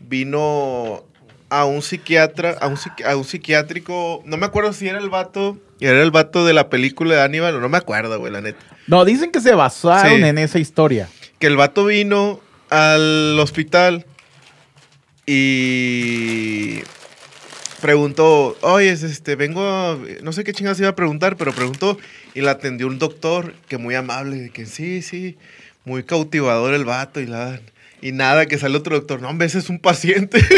Vino 0.00 1.04
a 1.50 1.64
un 1.66 1.82
psiquiatra, 1.82 2.56
a 2.60 2.68
un, 2.68 2.76
psiqui- 2.76 3.04
a 3.04 3.16
un 3.16 3.24
psiquiátrico, 3.24 4.22
no 4.24 4.36
me 4.38 4.46
acuerdo 4.46 4.72
si 4.72 4.88
era 4.88 4.98
el 4.98 5.10
vato, 5.10 5.58
era 5.80 6.00
el 6.02 6.10
vato 6.10 6.46
de 6.46 6.54
la 6.54 6.70
película 6.70 7.16
de 7.16 7.22
Aníbal, 7.22 7.56
o 7.56 7.60
no 7.60 7.68
me 7.68 7.76
acuerdo, 7.76 8.18
güey, 8.18 8.32
la 8.32 8.40
neta. 8.40 8.60
No, 8.86 9.04
dicen 9.04 9.30
que 9.30 9.40
se 9.40 9.54
basaron 9.54 10.16
Sí. 10.18 10.22
en 10.24 10.38
esa 10.38 10.58
historia. 10.58 11.08
Que 11.38 11.48
el 11.48 11.56
vato 11.56 11.84
vino 11.84 12.40
al 12.70 13.38
hospital 13.38 14.06
y 15.26 16.80
preguntó, 17.80 18.56
oye, 18.62 18.90
es 18.90 19.02
este, 19.02 19.36
vengo, 19.36 19.62
a- 19.66 19.98
no 20.22 20.32
sé 20.32 20.44
qué 20.44 20.52
chingados 20.52 20.80
iba 20.80 20.88
a 20.90 20.94
preguntar, 20.96 21.36
pero 21.36 21.52
preguntó 21.52 21.98
y 22.34 22.40
la 22.40 22.52
atendió 22.52 22.86
un 22.86 22.98
doctor 22.98 23.54
que 23.68 23.78
muy 23.78 23.94
amable, 23.94 24.36
de 24.36 24.50
que 24.50 24.66
sí, 24.66 25.02
sí, 25.02 25.36
muy 25.84 26.02
cautivador 26.04 26.74
el 26.74 26.84
vato 26.84 27.20
y 27.20 27.26
la... 27.26 27.60
Y 28.02 28.12
nada, 28.12 28.46
que 28.46 28.56
sale 28.56 28.78
otro 28.78 28.96
doctor. 28.96 29.20
No, 29.20 29.28
hombre, 29.28 29.46
ese 29.46 29.58
es 29.58 29.68
un 29.68 29.78
paciente. 29.78 30.40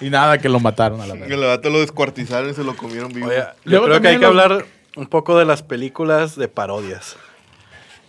Y 0.00 0.08
nada, 0.08 0.38
que 0.38 0.48
lo 0.48 0.60
mataron 0.60 0.98
a 1.02 1.06
la 1.06 1.12
el 1.12 1.20
verdad. 1.20 1.46
vato 1.48 1.68
lo 1.68 1.80
descuartizaron 1.80 2.48
y 2.50 2.54
se 2.54 2.64
lo 2.64 2.74
comieron 2.74 3.12
vivo. 3.12 3.26
Oye, 3.26 3.44
yo 3.66 3.84
creo 3.84 4.00
que 4.00 4.08
hay 4.08 4.18
que 4.18 4.24
hablar 4.24 4.64
un 4.96 5.06
poco 5.06 5.38
de 5.38 5.44
las 5.44 5.62
películas 5.62 6.36
de 6.36 6.48
parodias. 6.48 7.16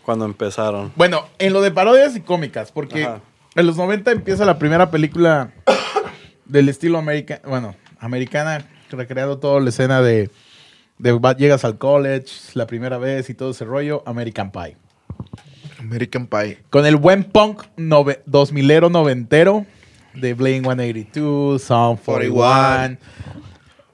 Cuando 0.04 0.26
empezaron. 0.26 0.92
Bueno, 0.96 1.28
en 1.38 1.54
lo 1.54 1.62
de 1.62 1.72
parodias 1.72 2.16
y 2.16 2.22
cómicas, 2.22 2.72
porque 2.72 3.04
Ajá. 3.04 3.22
en 3.56 3.68
los 3.68 3.78
90 3.78 4.12
empieza 4.12 4.46
la 4.46 4.58
primera 4.58 4.90
película 4.92 5.52
del 6.46 6.70
estilo 6.70 6.98
americano, 6.98 7.42
bueno, 7.48 7.76
americana, 8.00 8.66
recreando 8.90 9.38
toda 9.38 9.60
la 9.62 9.70
escena 9.70 10.02
de, 10.02 10.30
llegas 11.38 11.64
al 11.66 11.78
college 11.78 12.26
la 12.54 12.68
primera 12.68 12.98
vez 12.98 13.30
y 13.30 13.34
todo 13.34 13.52
ese 13.52 13.66
rollo, 13.66 14.04
American 14.06 14.52
Pie. 14.52 14.76
American 15.80 16.28
Pie. 16.28 16.60
Con 16.70 16.86
el 16.86 16.96
buen 16.96 17.24
punk 17.24 17.64
nove, 17.78 18.24
2000ero 18.28 18.92
noventero 18.92 19.66
de 20.14 20.34
Blink 20.34 20.64
182, 20.64 21.62
Sound 21.62 22.00
41. 22.04 22.98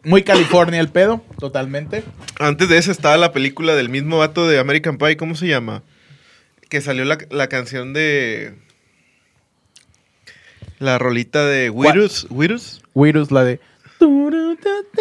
Muy 0.03 0.23
California 0.23 0.79
el 0.79 0.89
pedo, 0.89 1.21
totalmente. 1.37 2.03
Antes 2.39 2.69
de 2.69 2.77
eso 2.77 2.91
estaba 2.91 3.17
la 3.17 3.33
película 3.33 3.75
del 3.75 3.89
mismo 3.89 4.19
vato 4.19 4.47
de 4.47 4.59
American 4.59 4.97
Pie, 4.97 5.17
¿cómo 5.17 5.35
se 5.35 5.47
llama? 5.47 5.83
Que 6.69 6.81
salió 6.81 7.05
la, 7.05 7.17
la 7.29 7.47
canción 7.47 7.93
de... 7.93 8.53
La 10.79 10.97
rolita 10.99 11.45
de 11.45 11.69
Virus. 11.71 12.27
¿Virus? 12.29 12.81
Virus, 12.93 13.31
la 13.31 13.43
de... 13.43 13.59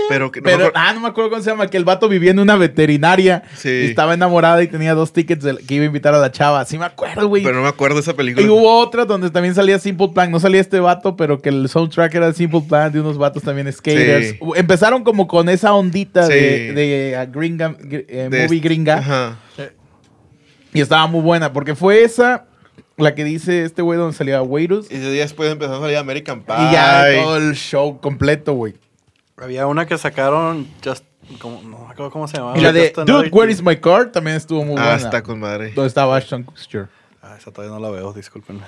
Pero 0.09 0.31
que 0.33 0.41
no 0.41 0.45
Pero, 0.45 0.59
me 0.59 0.65
acuerdo- 0.65 0.73
ah, 0.75 0.93
no 0.95 1.01
me 1.01 1.09
acuerdo 1.09 1.29
cómo 1.31 1.43
se 1.43 1.51
llama, 1.51 1.69
que 1.69 1.77
el 1.77 1.85
vato 1.85 2.09
vivía 2.09 2.31
en 2.31 2.39
una 2.39 2.57
veterinaria. 2.57 3.43
Sí. 3.55 3.69
y 3.69 3.85
estaba 3.87 4.15
enamorada 4.15 4.63
y 4.63 4.69
tenía 4.69 4.95
dos 4.95 5.13
tickets 5.13 5.43
de- 5.45 5.59
que 5.59 5.75
iba 5.75 5.83
a 5.83 5.87
invitar 5.87 6.15
a 6.15 6.19
la 6.19 6.31
chava. 6.33 6.65
Sí 6.65 6.79
me 6.79 6.87
acuerdo, 6.87 7.29
güey. 7.29 7.43
Pero 7.43 7.57
no 7.57 7.63
me 7.63 7.69
acuerdo 7.69 7.97
de 7.97 8.01
esa 8.03 8.15
película. 8.15 8.47
Y 8.47 8.49
hubo 8.49 8.79
otra 8.79 9.05
donde 9.05 9.29
también 9.31 9.55
salía 9.55 9.79
Simple 9.79 10.09
Plan. 10.15 10.31
No 10.31 10.41
salía 10.41 10.63
este 10.63 10.81
vato, 10.81 11.15
pero 11.15 11.43
que 11.43 11.51
el 11.51 11.69
soundtrack 11.69 12.15
era 12.15 12.33
Simple 12.33 12.63
Plan 12.67 12.91
de 12.91 13.01
unos 13.01 13.19
vatos 13.19 13.43
también 13.43 13.71
skaters. 13.71 14.29
Sí. 14.31 14.39
Empezaron 14.55 15.05
como 15.05 15.27
con 15.29 15.51
esa 15.51 15.75
ondita 15.75 16.27
de, 16.27 16.69
Sí. 16.69 16.75
de, 16.75 17.19
uh, 17.29 17.31
gringa, 17.39 17.77
gr- 17.77 18.07
eh, 18.09 18.29
De 18.31 18.45
movie 18.45 18.61
gringa. 18.61 18.97
Ajá. 18.99 19.39
Y 20.77 20.81
estaba 20.81 21.07
muy 21.07 21.21
buena, 21.23 21.53
porque 21.53 21.75
fue 21.75 22.03
esa 22.05 22.47
la 22.97 23.15
que 23.15 23.25
dice 23.25 23.65
este 23.65 23.83
güey 23.83 23.99
donde 23.99 24.17
salía 24.17 24.41
Waiters. 24.43 24.91
Y 24.91 24.95
ese 24.95 25.11
día 25.11 25.23
después 25.23 25.51
empezó 25.53 25.75
a 25.77 25.81
salir 25.81 25.97
American 25.97 26.43
Pie. 26.43 26.55
Y 26.59 26.73
ya 26.73 27.05
todo 27.23 27.37
el 27.37 27.55
show 27.55 28.01
completo, 28.01 28.55
güey. 28.55 28.75
Había 29.39 29.67
una 29.67 29.85
que 29.87 29.99
sacaron 29.99 30.67
Just... 30.83 31.05
como- 31.39 31.61
no 31.63 31.79
me 31.87 31.93
acuerdo 31.93 32.11
cómo 32.11 32.27
se 32.27 32.39
llamaba. 32.39 32.57
Y 32.57 32.61
la 32.63 32.73
de 32.73 32.93
Dude, 33.07 33.29
Where 33.31 33.53
is 33.53 33.63
my 33.63 33.77
car? 33.77 34.11
También 34.13 34.37
estuvo 34.37 34.65
muy 34.65 34.77
Ah, 34.79 34.83
buena. 34.83 34.97
está 34.97 35.23
con 35.23 35.39
madre. 35.41 35.73
Donde 35.75 35.89
estaba 35.89 36.17
Ashton 36.17 36.43
Kutcher. 36.45 36.89
Ah, 37.23 37.35
esa 37.39 37.51
todavía 37.51 37.75
no 37.77 37.81
la 37.83 37.91
veo, 37.91 38.13
disculpen. 38.15 38.61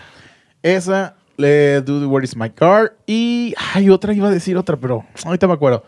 Esa, 0.62 1.14
le 1.38 1.80
Dude, 1.80 2.04
Where 2.06 2.24
is 2.24 2.36
my 2.36 2.50
car? 2.50 2.96
Y 3.06 3.54
hay 3.72 3.88
otra, 3.88 4.12
iba 4.12 4.28
a 4.28 4.30
decir 4.30 4.56
otra, 4.58 4.76
pero 4.76 5.06
ahorita 5.24 5.46
me 5.46 5.54
acuerdo. 5.54 5.84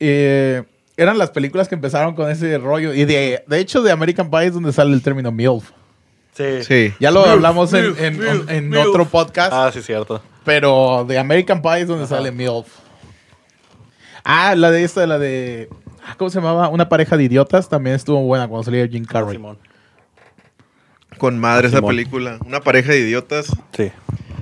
Eh, 0.00 0.62
eran 0.98 1.16
las 1.16 1.30
películas 1.30 1.68
que 1.68 1.74
empezaron 1.74 2.14
con 2.14 2.28
ese 2.30 2.58
rollo. 2.58 2.92
Y 2.92 3.04
de, 3.06 3.42
de 3.46 3.58
hecho, 3.58 3.82
de 3.82 3.90
American 3.90 4.30
Pie 4.30 4.46
es 4.46 4.54
donde 4.54 4.72
sale 4.72 4.92
el 4.92 5.00
término 5.02 5.32
MILF. 5.32 5.70
Sí. 6.34 6.62
Sí. 6.62 6.94
Ya 7.00 7.10
lo 7.10 7.20
Milf, 7.22 7.32
hablamos 7.32 7.72
en, 7.72 7.84
milf, 7.86 8.00
en- 8.00 8.18
milf, 8.18 8.50
en 8.50 8.68
milf. 8.68 8.86
otro 8.86 9.06
podcast. 9.06 9.52
Ah, 9.52 9.70
sí, 9.72 9.80
cierto. 9.82 10.20
Pero 10.44 11.04
de 11.08 11.18
American 11.18 11.62
Pie 11.62 11.80
es 11.80 11.88
donde 11.88 12.06
sale 12.06 12.30
MILF. 12.30 12.66
Ah, 14.24 14.54
la 14.54 14.70
de 14.70 14.84
esta, 14.84 15.06
la 15.06 15.18
de. 15.18 15.68
ah, 16.06 16.14
¿Cómo 16.18 16.30
se 16.30 16.38
llamaba? 16.40 16.68
Una 16.68 16.88
pareja 16.88 17.16
de 17.16 17.24
idiotas. 17.24 17.68
También 17.68 17.96
estuvo 17.96 18.20
buena 18.22 18.46
cuando 18.46 18.64
salía 18.64 18.86
Jim 18.86 19.04
Carrey. 19.04 19.32
Simón. 19.36 19.58
Con 21.18 21.38
madre 21.38 21.68
esa 21.68 21.78
Simón. 21.78 21.90
película. 21.90 22.38
Una 22.46 22.60
pareja 22.60 22.92
de 22.92 23.00
idiotas. 23.00 23.46
Sí. 23.72 23.90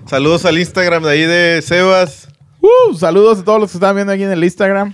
Saludos 0.07 0.45
al 0.45 0.59
Instagram 0.59 1.03
de 1.03 1.11
ahí 1.11 1.23
de 1.23 1.63
Sebas. 1.63 2.29
Uh, 2.61 2.95
saludos 2.95 3.41
a 3.41 3.45
todos 3.45 3.61
los 3.61 3.71
que 3.71 3.77
están 3.79 3.95
viendo 3.95 4.13
aquí 4.13 4.23
en 4.25 4.33
el 4.33 4.43
Instagram. 4.45 4.93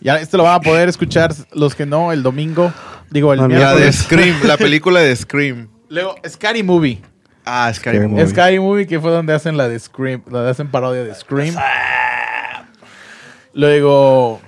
Ya 0.00 0.16
este 0.20 0.36
lo 0.36 0.44
van 0.44 0.54
a 0.54 0.60
poder 0.60 0.88
escuchar 0.88 1.32
los 1.52 1.74
que 1.74 1.86
no 1.86 2.12
el 2.12 2.22
domingo. 2.22 2.72
Digo, 3.10 3.32
el 3.32 3.40
La 3.40 3.48
de 3.48 3.54
miércoles. 3.56 3.96
Scream. 3.96 4.36
la 4.44 4.56
película 4.58 5.00
de 5.00 5.14
Scream. 5.16 5.68
Luego, 5.88 6.14
Scary 6.28 6.62
Movie. 6.62 7.00
Ah, 7.44 7.72
Scary 7.72 7.96
Scary 7.98 8.08
Movie. 8.10 8.26
Scary 8.28 8.60
Movie, 8.60 8.86
que 8.86 9.00
fue 9.00 9.10
donde 9.10 9.32
hacen 9.32 9.56
la 9.56 9.68
de 9.68 9.78
Scream. 9.78 10.22
Donde 10.26 10.50
hacen 10.50 10.70
parodia 10.70 11.02
de 11.04 11.14
Scream. 11.14 11.54
Luego, 13.54 14.40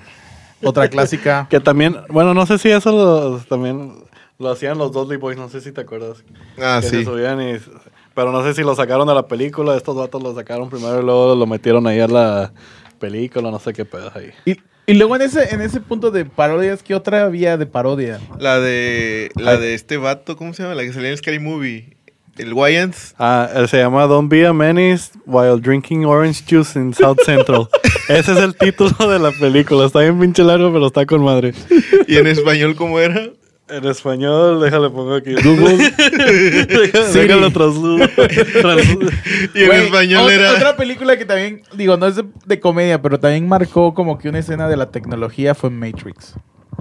otra 0.62 0.88
clásica. 0.88 1.46
Que 1.51 1.61
también, 1.61 1.96
bueno, 2.09 2.34
no 2.34 2.46
sé 2.46 2.59
si 2.59 2.70
eso 2.70 2.92
lo- 2.92 3.38
también 3.38 3.94
Lo 4.38 4.51
hacían 4.51 4.78
los 4.78 4.92
Dudley 4.92 5.16
Boys, 5.18 5.36
no 5.38 5.48
sé 5.48 5.61
si 5.61 5.72
te 5.72 5.80
acuerdas. 5.82 6.22
Ah, 6.59 6.78
que 6.80 6.88
se 6.88 6.98
sí. 6.98 7.05
subían 7.05 7.40
y... 7.40 7.59
Pero 8.14 8.32
no 8.32 8.42
sé 8.42 8.55
si 8.55 8.62
lo 8.62 8.74
sacaron 8.74 9.07
de 9.09 9.14
la 9.14 9.26
película. 9.26 9.76
Estos 9.76 9.96
vatos 9.96 10.22
lo 10.22 10.34
sacaron 10.34 10.68
primero 10.68 11.01
y 11.01 11.05
luego 11.05 11.34
lo 11.34 11.46
metieron 11.46 11.86
ahí 11.86 12.01
a 12.01 12.09
la 12.09 12.53
película, 12.98 13.51
no 13.51 13.59
sé 13.59 13.72
qué 13.72 13.84
pedo 13.84 14.11
ahí. 14.14 14.30
Y, 14.44 14.57
y 14.91 14.95
luego 14.95 15.14
en 15.14 15.22
ese, 15.22 15.55
en 15.55 15.61
ese 15.61 15.80
punto 15.80 16.11
de 16.11 16.24
parodias, 16.24 16.82
¿qué 16.82 16.97
otra 16.97 17.22
había 17.22 17.57
de 17.57 17.64
parodia? 17.64 18.18
La 18.41 18.59
de 18.59 19.30
la 19.36 19.57
de 19.57 19.74
este 19.74 19.99
vato, 19.99 20.36
¿cómo 20.36 20.53
se 20.53 20.64
llama? 20.64 20.74
La 20.74 20.82
que 20.82 20.93
salía 20.93 21.11
en 21.11 21.16
Scary 21.16 21.38
Movie. 21.38 21.97
El 22.36 22.55
Wyans. 22.55 23.14
Ah, 23.16 23.49
él 23.55 23.68
se 23.68 23.78
llama 23.78 24.09
Don't 24.09 24.28
Be 24.28 24.45
a 24.45 24.53
Menace 24.53 25.12
While 25.26 25.61
Drinking 25.61 26.07
Orange 26.07 26.43
Juice 26.49 26.76
in 26.76 26.93
South 26.93 27.18
Central. 27.24 27.68
Ese 28.09 28.32
es 28.32 28.38
el 28.38 28.57
título 28.57 29.09
de 29.09 29.20
la 29.20 29.30
película. 29.30 29.86
Está 29.86 30.01
bien 30.01 30.18
pinche 30.18 30.43
largo, 30.43 30.72
pero 30.72 30.88
está 30.88 31.07
con 31.07 31.22
madre. 31.22 31.55
¿Y 32.09 32.16
en 32.16 32.26
español 32.26 32.74
cómo 32.74 32.99
era? 32.99 33.30
En 33.71 33.85
español, 33.87 34.61
déjale 34.61 34.91
pongo 34.91 35.14
aquí. 35.14 35.35
Google. 35.35 35.77
Déjalo 37.14 37.51
trasludo. 37.51 37.99
Y 39.55 39.62
en 39.62 39.66
Güey, 39.66 39.85
español 39.85 40.31
era. 40.31 40.53
Otra 40.53 40.77
película 40.77 41.16
que 41.16 41.25
también, 41.25 41.62
digo, 41.75 41.97
no 41.97 42.07
es 42.07 42.16
de, 42.16 42.25
de 42.47 42.61
comedia, 42.61 43.01
pero 43.01 43.18
también 43.21 43.49
marcó 43.49 43.95
como 43.95 44.18
que 44.18 44.29
una 44.29 44.39
escena 44.41 44.68
de 44.68 44.77
la 44.77 44.91
tecnología 44.91 45.55
fue 45.55 45.71
Matrix. 45.71 46.35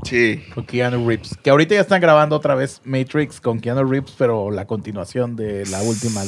Sí. 0.04 0.44
Con 0.54 0.66
Keanu 0.66 1.08
Reeves. 1.08 1.36
Que 1.44 1.50
ahorita 1.50 1.76
ya 1.76 1.82
están 1.82 2.00
grabando 2.02 2.36
otra 2.36 2.56
vez 2.56 2.82
Matrix 2.86 3.42
con 3.42 3.60
Keanu 3.60 3.84
Reeves, 3.84 4.14
pero 4.18 4.50
la 4.52 4.66
continuación 4.66 5.36
de 5.36 5.66
la 5.68 5.82
última 5.82 6.22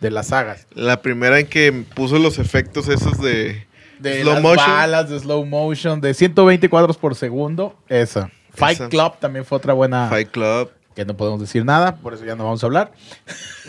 de 0.00 0.10
las 0.10 0.28
sagas. 0.28 0.66
La 0.74 1.02
primera 1.02 1.38
en 1.38 1.46
que 1.46 1.72
puso 1.94 2.18
los 2.18 2.38
efectos 2.38 2.88
esos 2.88 3.20
de, 3.20 3.66
De 3.98 4.22
slow 4.22 4.34
las 4.34 4.42
motion. 4.42 4.66
balas, 4.70 5.10
de 5.10 5.18
slow 5.20 5.44
motion, 5.44 6.00
de 6.00 6.14
120 6.14 6.68
cuadros 6.68 6.96
por 6.96 7.14
segundo. 7.14 7.76
Esa. 7.88 8.30
Fight 8.56 8.80
Esa. 8.80 8.88
Club 8.88 9.14
también 9.20 9.44
fue 9.44 9.58
otra 9.58 9.72
buena. 9.72 10.08
Fight 10.08 10.30
Club. 10.30 10.70
Que 10.94 11.04
no 11.04 11.14
podemos 11.14 11.40
decir 11.40 11.64
nada, 11.64 11.96
por 11.96 12.14
eso 12.14 12.24
ya 12.24 12.36
no 12.36 12.44
vamos 12.44 12.62
a 12.62 12.66
hablar. 12.66 12.92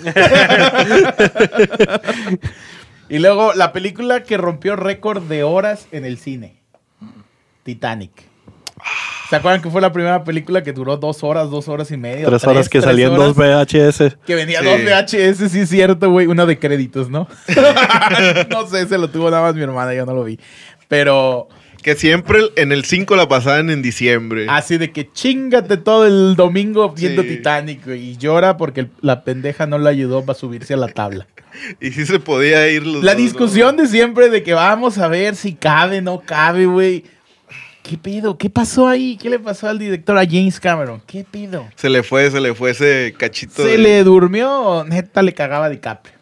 y 3.10 3.20
luego 3.20 3.54
la 3.54 3.74
película 3.74 4.24
que 4.24 4.38
rompió 4.38 4.76
récord 4.76 5.24
de 5.24 5.44
horas 5.44 5.88
en 5.92 6.06
el 6.06 6.18
cine: 6.18 6.62
Titanic. 7.64 8.12
¿Se 9.30 9.36
acuerdan 9.36 9.62
que 9.62 9.70
fue 9.70 9.82
la 9.82 9.92
primera 9.92 10.24
película 10.24 10.64
que 10.64 10.72
duró 10.72 10.96
dos 10.96 11.22
horas, 11.22 11.50
dos 11.50 11.68
horas 11.68 11.92
y 11.92 11.98
media? 11.98 12.26
Tres 12.28 12.46
horas 12.46 12.70
que 12.70 12.82
salían 12.82 13.14
dos? 13.14 13.36
VHS. 13.36 14.16
Que 14.26 14.36
venía 14.36 14.62
Sí. 14.62 14.66
dos 14.66 14.80
VHS, 14.82 15.50
sí 15.52 15.60
es 15.60 15.70
cierto, 15.70 16.10
güey. 16.10 16.28
Uno 16.28 16.46
de 16.46 16.58
créditos, 16.58 17.10
¿no? 17.10 17.28
no 18.50 18.68
sé, 18.68 18.88
se 18.88 18.98
lo 18.98 19.10
tuvo 19.10 19.30
nada 19.30 19.44
más 19.44 19.56
mi 19.56 19.64
hermana, 19.64 19.94
yo 19.94 20.06
no 20.06 20.14
lo 20.14 20.24
vi. 20.24 20.40
Pero 20.88 21.50
Que 21.84 21.96
siempre 21.96 22.40
en 22.56 22.72
el 22.72 22.84
5 22.86 23.16
la 23.16 23.28
pasaban 23.30 23.70
en 23.70 23.82
diciembre. 23.82 24.48
así 24.50 24.78
de 24.78 24.92
que 24.92 25.12
chingate 25.12 25.78
todo 25.78 26.06
el 26.06 26.36
domingo 26.36 26.90
viendo 26.94 27.22
Sí. 27.24 27.30
Titanic. 27.38 27.88
Y 27.88 28.18
llora 28.18 28.58
porque 28.58 28.88
la 29.02 29.24
pendeja 29.24 29.68
no 29.68 29.78
le 29.78 29.90
ayudó 29.90 30.26
para 30.26 30.38
subirse 30.38 30.74
a 30.74 30.78
la 30.78 30.88
tabla. 30.88 31.28
Y 31.82 31.92
sí 31.92 32.06
se 32.06 32.20
podía 32.20 32.68
ir 32.70 32.86
los 32.86 33.04
La 33.04 33.14
dos, 33.14 33.20
¿no? 33.22 33.26
discusión 33.26 33.78
de 33.78 33.88
siempre 33.88 34.30
de 34.30 34.44
que 34.44 34.54
vamos 34.54 34.98
a 35.00 35.08
ver 35.08 35.36
si 35.36 35.54
cabe, 35.54 36.02
no 36.02 36.20
cabe, 36.22 36.66
güey. 36.68 37.04
¿Qué 37.82 37.98
pedo? 37.98 38.38
¿Qué 38.38 38.50
pasó 38.50 38.86
ahí? 38.88 39.18
¿Qué 39.20 39.30
le 39.30 39.40
pasó 39.40 39.68
al 39.70 39.80
director, 39.80 40.18
a 40.18 40.26
James 40.26 40.60
Cameron? 40.60 41.02
¿Qué 41.08 41.24
pedo? 41.24 41.68
Se 41.76 41.90
le 41.90 42.04
fue, 42.04 42.30
se 42.30 42.42
le 42.42 42.54
fue 42.54 42.72
ese 42.72 43.16
cachito. 43.18 43.64
¿Se 43.64 43.70
de- 43.70 43.78
le 43.78 44.04
durmió 44.04 44.84
neta 44.88 45.22
le 45.22 45.34
cagaba 45.34 45.66
a 45.66 45.70
DiCaprio? 45.70 46.17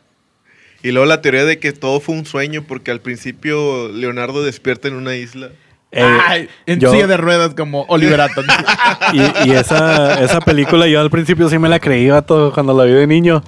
Y 0.86 0.92
luego 0.92 1.08
la 1.08 1.20
teoría 1.22 1.46
de 1.46 1.58
que 1.58 1.74
todo 1.74 2.00
fue 2.00 2.14
un 2.14 2.26
sueño 2.28 2.64
porque 2.68 2.92
al 2.92 3.00
principio 3.02 3.88
Leonardo 3.92 4.44
despierta 4.44 4.88
en 4.88 4.94
una 4.94 5.16
isla. 5.16 5.50
Eh, 5.92 6.04
Ay, 6.28 6.48
en 6.68 6.80
yo- 6.80 6.92
silla 6.92 7.08
de 7.08 7.18
ruedas 7.18 7.56
como 7.56 7.86
Oliver 7.88 8.22
Atom. 8.22 8.46
Y, 9.14 9.50
y 9.50 9.52
esa, 9.54 10.22
esa 10.24 10.40
película 10.42 10.88
yo 10.88 11.00
al 11.00 11.10
principio 11.10 11.50
sí 11.50 11.58
me 11.58 11.70
la 11.70 11.80
creí, 11.80 12.08
vato, 12.10 12.52
cuando 12.54 12.74
la 12.78 12.84
vi 12.84 12.92
de 12.92 13.08
niño. 13.08 13.44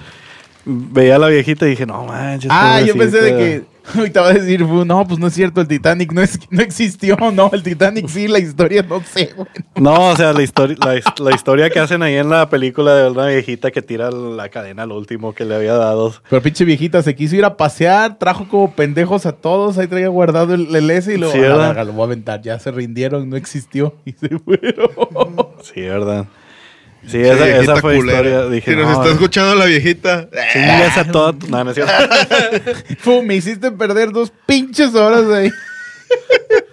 Veía 0.64 1.16
a 1.16 1.18
la 1.18 1.28
viejita 1.28 1.66
y 1.66 1.70
dije, 1.70 1.86
no 1.86 2.04
manches. 2.04 2.50
ah, 2.52 2.80
yo 2.80 2.94
pensé 2.96 3.20
de 3.22 3.30
pobrecita". 3.32 3.66
que... 3.66 3.77
Ahorita 3.94 4.20
va 4.20 4.28
a 4.28 4.32
decir, 4.34 4.60
no, 4.62 5.06
pues 5.06 5.18
no 5.18 5.26
es 5.26 5.34
cierto, 5.34 5.60
el 5.60 5.68
Titanic 5.68 6.12
no, 6.12 6.22
es, 6.22 6.38
no 6.50 6.62
existió, 6.62 7.16
no, 7.32 7.50
el 7.52 7.62
Titanic 7.62 8.08
sí, 8.08 8.28
la 8.28 8.38
historia 8.38 8.82
no 8.82 9.02
sé, 9.02 9.32
güey. 9.36 9.48
No, 9.76 10.10
o 10.10 10.16
sea, 10.16 10.32
la, 10.32 10.42
historia 10.42 10.76
la, 10.80 11.00
la 11.24 11.34
historia 11.34 11.70
que 11.70 11.78
hacen 11.78 12.02
ahí 12.02 12.16
en 12.16 12.28
la 12.28 12.48
película 12.48 12.94
de 12.94 13.10
una 13.10 13.26
viejita 13.26 13.70
que 13.70 13.82
tira 13.82 14.10
la 14.10 14.48
cadena 14.48 14.82
al 14.84 14.92
último 14.92 15.34
que 15.34 15.44
le 15.44 15.54
había 15.54 15.74
dado. 15.74 16.14
Pero 16.28 16.42
pinche 16.42 16.64
viejita 16.64 17.02
se 17.02 17.14
quiso 17.14 17.36
ir 17.36 17.44
a 17.44 17.56
pasear, 17.56 18.18
trajo 18.18 18.48
como 18.48 18.72
pendejos 18.72 19.26
a 19.26 19.32
todos, 19.32 19.78
ahí 19.78 19.86
traía 19.86 20.08
guardado 20.08 20.54
el, 20.54 20.74
el 20.74 20.90
ese 20.90 21.14
y 21.14 21.16
luego, 21.18 21.32
Sí, 21.32 21.40
a 21.40 21.54
la 21.54 21.84
lo 21.84 21.92
voy 21.92 22.02
a 22.02 22.04
aventar, 22.04 22.42
ya 22.42 22.58
se 22.58 22.70
rindieron, 22.70 23.28
no 23.28 23.36
existió 23.36 23.94
y 24.04 24.12
se 24.12 24.38
fueron. 24.38 24.90
Sí, 25.62 25.80
¿verdad? 25.80 26.26
Sí, 27.08 27.18
Esa 27.20 27.76
fue 27.76 27.96
culera. 27.96 28.18
historia. 28.18 28.46
Dije, 28.50 28.70
si 28.72 28.76
nos 28.76 28.86
no, 28.86 28.92
está 29.02 29.12
escuchando 29.14 29.54
la 29.54 29.64
viejita. 29.64 30.28
chingas 30.52 30.98
a 30.98 31.04
toda 31.10 31.32
tu- 31.32 31.48
No, 31.48 31.64
no 31.64 31.70
es 31.70 31.74
cierto. 31.76 31.92
Fu, 32.98 33.22
me 33.22 33.36
hiciste 33.36 33.70
perder 33.72 34.12
dos 34.12 34.30
pinches 34.46 34.94
horas 34.94 35.24
ahí. 35.32 35.50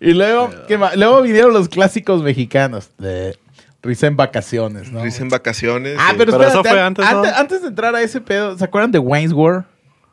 y 0.00 0.12
luego, 0.12 0.50
¿qué 0.68 0.78
más? 0.78 0.96
Luego 0.96 1.22
vinieron 1.22 1.52
los 1.52 1.68
clásicos 1.68 2.22
mexicanos 2.22 2.90
de 2.98 3.36
Risa 3.82 4.06
en 4.08 4.16
Vacaciones, 4.16 4.92
¿no? 4.92 5.02
Risa 5.02 5.22
en 5.22 5.30
vacaciones. 5.30 5.96
Ah, 5.98 6.08
sí. 6.10 6.16
pero, 6.18 6.36
Pero 6.36 6.48
eso 6.48 6.64
fue 6.64 6.80
antes, 6.80 7.04
¿no? 7.10 7.22
antes 7.24 7.62
de 7.62 7.68
entrar 7.68 7.94
a 7.94 8.02
ese 8.02 8.20
pedo, 8.20 8.56
¿se 8.58 8.64
acuerdan 8.64 8.90
de 8.90 8.98
Wayne's 8.98 9.32
World? 9.32 9.64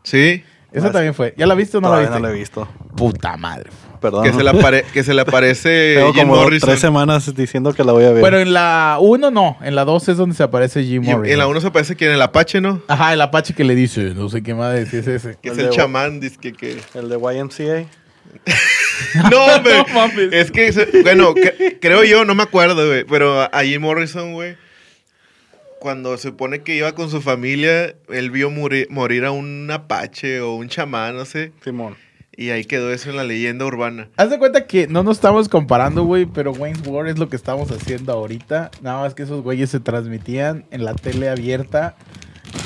Sí. 0.04 0.44
Esa 0.72 0.88
Ah, 0.88 0.92
también 0.92 1.14
fue. 1.14 1.34
¿Ya 1.38 1.46
la 1.46 1.56
viste 1.56 1.78
o 1.78 1.82
no 1.82 1.92
la 1.92 2.00
viste? 2.00 2.14
no 2.16 2.20
la 2.20 2.30
he 2.32 2.34
visto. 2.34 2.68
Puta 2.96 3.38
madre. 3.38 3.70
Perdón. 4.04 4.24
Que 4.24 4.32
se, 4.34 4.44
le 4.44 4.52
apare- 4.52 4.84
que 4.94 5.04
se 5.04 5.14
le 5.16 5.22
aparece 5.22 5.94
Tengo 5.98 6.14
Jim 6.14 6.28
como 6.28 6.36
Morrison. 6.44 6.70
tres 6.70 6.80
semanas 6.80 7.34
diciendo 7.34 7.74
que 7.74 7.84
la 7.84 7.94
voy 7.94 8.04
a 8.04 8.12
ver. 8.12 8.22
Pero 8.22 8.40
en 8.40 8.54
la 8.54 8.98
1 9.02 9.32
no, 9.32 9.58
en 9.64 9.74
la 9.74 9.84
2 9.86 10.10
es 10.10 10.18
donde 10.18 10.36
se 10.36 10.44
aparece 10.44 10.84
Jim 10.84 11.02
Morrison. 11.04 11.26
en 11.32 11.38
la 11.40 11.48
1 11.48 11.62
se 11.62 11.72
parece 11.72 11.96
que 11.96 12.06
en 12.06 12.12
el 12.12 12.22
Apache, 12.22 12.62
¿no? 12.62 12.84
Ajá, 12.88 13.14
el 13.14 13.22
Apache 13.22 13.56
que 13.56 13.64
le 13.64 13.74
dice, 13.74 14.14
no 14.14 14.30
sé 14.30 14.44
qué 14.44 14.54
más 14.54 14.76
decir 14.76 15.00
es 15.00 15.08
ese. 15.08 15.38
Que 15.42 15.50
es 15.50 15.58
El 15.58 15.66
el 15.66 15.72
chamán, 15.72 16.20
dice 16.20 16.38
que... 16.40 16.54
que- 16.54 16.78
El 16.94 17.10
de 17.10 17.16
YMCA. 17.18 17.90
No, 19.32 19.46
hombre. 19.46 19.74
No 19.78 19.86
mames. 19.94 20.30
es 20.32 20.52
que, 20.52 21.02
bueno, 21.04 21.34
que- 21.34 21.78
creo 21.82 22.04
yo, 22.04 22.26
no 22.26 22.36
me 22.36 22.44
acuerdo, 22.44 22.86
güey. 22.88 23.04
Pero 23.06 23.42
a 23.42 23.64
Jim 23.64 23.82
Morrison, 23.82 24.34
güey, 24.34 24.56
cuando 25.80 26.16
se 26.18 26.30
supone 26.30 26.60
que 26.62 26.76
iba 26.76 26.92
con 26.94 27.10
su 27.10 27.22
familia, 27.22 27.96
él 28.10 28.32
vio 28.32 28.50
morir, 28.50 28.88
morir 28.90 29.26
a 29.26 29.32
un 29.32 29.70
apache 29.72 30.40
o 30.42 30.56
un 30.56 30.70
chamán, 30.70 31.16
no 31.16 31.26
sé. 31.26 31.52
Simón. 31.64 31.96
Y 32.36 32.50
ahí 32.50 32.66
quedó 32.66 32.92
eso 32.92 33.10
en 33.12 33.18
la 33.18 33.24
leyenda 33.24 33.66
urbana. 33.66 34.10
Haz 34.18 34.30
de 34.32 34.40
cuenta 34.40 34.66
que 34.66 34.88
no 34.88 35.04
nos 35.04 35.18
estamos 35.18 35.50
comparando, 35.50 36.04
güey, 36.04 36.26
pero 36.26 36.52
Wayne's 36.52 36.86
World 36.88 37.12
es 37.12 37.20
lo 37.20 37.30
que 37.30 37.36
estamos 37.36 37.70
haciendo 37.72 38.12
ahorita. 38.14 38.72
Nada 38.82 39.02
más 39.02 39.14
que 39.14 39.24
esos 39.24 39.44
güeyes 39.44 39.70
se 39.70 39.80
transmitían 39.80 40.66
en 40.72 40.84
la 40.84 40.96
tele 40.96 41.30
abierta. 41.30 41.96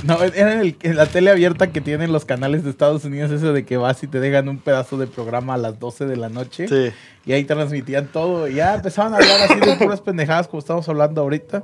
No, 0.04 0.22
era 0.24 0.54
en, 0.54 0.60
el- 0.60 0.76
en 0.84 0.96
la 0.96 1.06
tele 1.06 1.32
abierta 1.32 1.72
que 1.72 1.82
tienen 1.82 2.12
los 2.14 2.24
canales 2.26 2.64
de 2.64 2.70
Estados 2.70 3.04
Unidos, 3.06 3.32
eso 3.32 3.52
de 3.54 3.66
que 3.66 3.78
vas 3.78 4.02
y 4.04 4.08
te 4.08 4.20
dejan 4.20 4.48
un 4.50 4.58
pedazo 4.60 4.98
de 4.98 5.08
programa 5.08 5.56
a 5.56 5.58
las 5.58 5.80
12 5.80 6.06
de 6.06 6.16
la 6.18 6.30
noche. 6.30 6.68
Sí. 6.68 6.94
Y 7.26 7.34
ahí 7.34 7.44
transmitían 7.44 8.08
todo. 8.08 8.48
Y 8.48 8.56
ya 8.56 8.76
empezaban 8.76 9.14
a 9.14 9.18
hablar 9.18 9.42
así 9.50 9.60
de 9.60 9.76
puras 9.76 10.00
pendejadas 10.02 10.48
como 10.48 10.60
estamos 10.60 10.88
hablando 10.88 11.22
ahorita. 11.22 11.64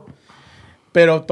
Pero 0.94 1.26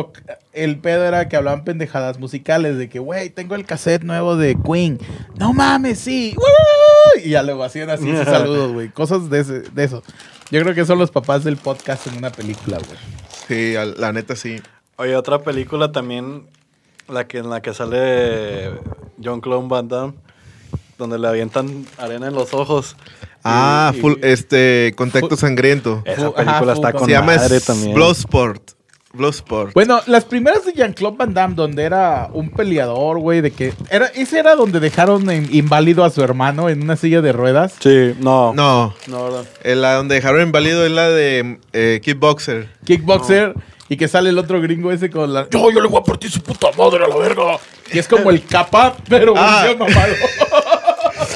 el 0.54 0.80
pedo 0.80 1.06
era 1.06 1.30
que 1.30 1.38
hablaban 1.38 1.64
pendejadas 1.64 2.20
musicales 2.20 2.78
de 2.78 2.90
que, 2.90 3.00
güey, 3.00 3.30
tengo 3.30 3.56
el 3.56 3.64
cassette 3.66 4.04
nuevo 4.04 4.36
de 4.36 4.58
Queen. 4.62 5.00
No 5.38 5.54
mames, 5.54 6.00
sí. 6.00 6.36
Y 7.24 7.30
ya 7.30 7.44
luego 7.44 7.64
hacían 7.64 7.90
así 7.90 8.06
sus 8.14 8.26
saludos, 8.26 8.74
güey. 8.74 8.90
Cosas 8.90 9.30
de, 9.30 9.40
ese- 9.40 9.60
de 9.62 9.84
eso. 9.84 10.04
Yo 10.50 10.60
creo 10.62 10.74
que 10.76 10.84
son 10.86 10.98
los 11.00 11.12
papás 11.12 11.44
del 11.44 11.58
podcast 11.58 12.08
en 12.08 12.18
una 12.18 12.32
película, 12.32 12.78
güey. 12.80 13.00
Sí, 13.48 13.74
la 13.98 14.12
neta 14.12 14.36
sí. 14.36 14.60
Oye, 14.98 15.16
otra 15.16 15.40
película 15.44 15.92
también, 15.92 16.48
la 17.08 17.28
que, 17.28 17.38
en 17.38 17.50
la 17.50 17.62
que 17.62 17.74
sale 17.74 18.72
John 19.24 19.42
Clone 19.42 19.68
Van 19.70 19.88
Damme, 19.88 20.14
donde 20.98 21.18
le 21.20 21.28
avientan 21.28 21.86
arena 21.98 22.28
en 22.28 22.34
los 22.34 22.54
ojos. 22.54 22.96
Ah, 23.44 23.92
Y- 23.94 23.98
y- 23.98 24.02
full, 24.02 24.14
este, 24.24 24.94
Contacto 24.98 25.38
Sangriento. 25.38 26.02
Esa 26.06 26.32
película 26.34 26.74
ajá, 26.74 26.74
está 26.74 26.94
con 26.94 27.06
Se 27.06 27.12
llama 27.12 27.36
madre 27.38 27.60
también. 27.62 27.94
Bloodsport. 27.94 28.72
Bloodsport. 29.14 29.74
Bueno, 29.74 30.00
las 30.08 30.26
primeras 30.26 30.66
de 30.66 30.74
Jean-Claude 30.74 31.18
Van 31.18 31.34
Damme, 31.34 31.56
donde 31.56 31.84
era 31.84 32.30
un 32.34 32.50
peleador, 32.50 33.20
güey, 33.20 33.42
de 33.42 33.52
que... 33.52 33.74
Era, 33.90 34.06
ese 34.08 34.40
era 34.40 34.56
donde 34.56 34.80
dejaron 34.80 35.30
en- 35.30 35.48
inválido 35.54 36.04
a 36.06 36.10
su 36.10 36.24
hermano 36.24 36.70
en 36.70 36.82
una 36.82 36.96
silla 36.96 37.22
de 37.22 37.32
ruedas. 37.34 37.74
Sí, 37.80 38.14
no. 38.20 38.54
No, 38.54 38.94
No, 39.08 39.24
¿verdad? 39.26 39.46
eh, 39.64 39.76
la 39.76 39.96
donde 39.96 40.16
dejaron 40.16 40.42
inválido 40.42 40.86
es 40.86 40.92
la 40.92 41.10
de 41.10 41.60
eh, 41.74 42.00
Kickboxer. 42.04 42.70
Kickboxer. 42.86 43.54
Y 43.90 43.98
que 43.98 44.08
sale 44.08 44.30
el 44.30 44.38
otro 44.38 44.62
gringo 44.62 44.90
ese 44.94 45.10
con 45.10 45.34
la... 45.34 45.50
Yo, 45.50 45.70
yo 45.70 45.82
le 45.82 45.90
voy 45.90 46.00
a 46.00 46.04
partir 46.04 46.32
su 46.32 46.42
puta 46.42 46.68
madre 46.78 47.04
a 47.04 47.08
la 47.10 47.18
verga. 47.18 47.58
Y 47.92 48.00
es 48.00 48.08
como 48.08 48.30
el 48.30 48.42
capa, 48.46 48.96
pero 49.10 49.34
Ah. 49.36 49.68
mamado. 49.78 50.14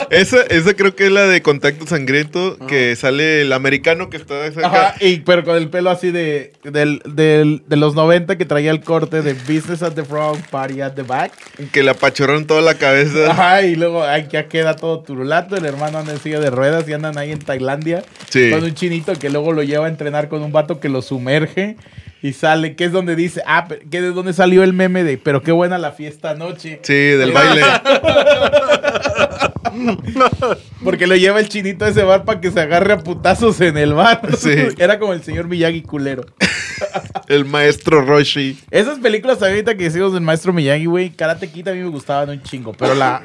Esa, 0.09 0.41
esa 0.43 0.73
creo 0.75 0.95
que 0.95 1.05
es 1.07 1.11
la 1.11 1.25
de 1.27 1.41
Contacto 1.41 1.85
Sangriento, 1.87 2.57
que 2.67 2.95
sale 2.95 3.41
el 3.41 3.53
americano 3.53 4.09
que 4.09 4.17
está 4.17 4.45
esa 4.45 4.65
Ajá, 4.67 4.87
acá. 4.89 4.95
y, 5.05 5.17
pero 5.21 5.43
con 5.43 5.55
el 5.57 5.69
pelo 5.69 5.89
así 5.89 6.11
de, 6.11 6.53
del, 6.63 7.01
del- 7.05 7.63
de 7.67 7.75
los 7.75 7.95
90 7.95 8.37
que 8.37 8.45
traía 8.45 8.71
el 8.71 8.81
corte 8.81 9.21
de 9.21 9.33
Business 9.33 9.81
at 9.83 9.93
the 9.93 10.03
Front, 10.03 10.45
Party 10.49 10.81
at 10.81 10.93
the 10.93 11.03
Back. 11.03 11.31
Que 11.71 11.83
le 11.83 11.91
apachurraron 11.91 12.45
toda 12.47 12.61
la 12.61 12.75
cabeza. 12.75 13.31
Ajá, 13.31 13.61
y 13.63 13.75
luego 13.75 14.03
ay, 14.03 14.27
ya 14.31 14.47
queda 14.47 14.75
todo 14.75 14.99
turulato. 15.01 15.55
El 15.57 15.65
hermano 15.65 15.97
anda 15.99 16.13
en 16.13 16.19
silla 16.19 16.39
de 16.39 16.49
ruedas 16.49 16.87
y 16.87 16.93
andan 16.93 17.17
ahí 17.17 17.31
en 17.31 17.39
Tailandia 17.39 18.03
Sí. 18.29 18.49
con 18.51 18.63
un 18.63 18.73
chinito 18.73 19.13
que 19.13 19.29
luego 19.29 19.53
lo 19.53 19.63
lleva 19.63 19.85
a 19.85 19.89
entrenar 19.89 20.29
con 20.29 20.41
un 20.43 20.51
vato 20.51 20.79
que 20.79 20.89
lo 20.89 21.01
sumerge 21.01 21.77
y 22.21 22.33
sale, 22.33 22.75
que 22.75 22.85
es 22.85 22.91
donde 22.91 23.15
dice, 23.15 23.43
ah, 23.45 23.67
que 23.91 24.01
de 24.01 24.09
donde 24.11 24.33
salió 24.33 24.63
el 24.63 24.73
meme 24.73 25.03
de, 25.03 25.17
pero 25.19 25.43
qué 25.43 25.51
buena 25.51 25.77
la 25.77 25.91
fiesta 25.91 26.31
anoche. 26.31 26.79
Sí, 26.81 26.93
del 26.93 27.31
baile. 27.31 27.61
Porque 30.83 31.07
lo 31.07 31.15
lleva 31.15 31.39
el 31.39 31.49
chinito 31.49 31.85
a 31.85 31.89
ese 31.89 32.03
bar 32.03 32.25
para 32.25 32.41
que 32.41 32.51
se 32.51 32.59
agarre 32.59 32.93
a 32.93 32.97
putazos 32.99 33.59
en 33.61 33.77
el 33.77 33.93
bar. 33.93 34.21
Sí. 34.37 34.53
Era 34.77 34.99
como 34.99 35.13
el 35.13 35.23
señor 35.23 35.47
Miyagi 35.47 35.81
culero. 35.81 36.25
El 37.27 37.45
maestro 37.45 38.01
Roshi. 38.01 38.59
Esas 38.69 38.99
películas 38.99 39.41
ahorita 39.41 39.75
que 39.75 39.85
hicimos 39.85 40.13
del 40.13 40.21
maestro 40.21 40.53
Miyagi, 40.53 40.85
güey, 40.85 41.09
Karate 41.09 41.49
Kid 41.49 41.69
a 41.69 41.73
mí 41.73 41.79
me 41.79 41.89
gustaban 41.89 42.29
un 42.29 42.43
chingo, 42.43 42.73
pero 42.73 42.93
la, 42.93 43.23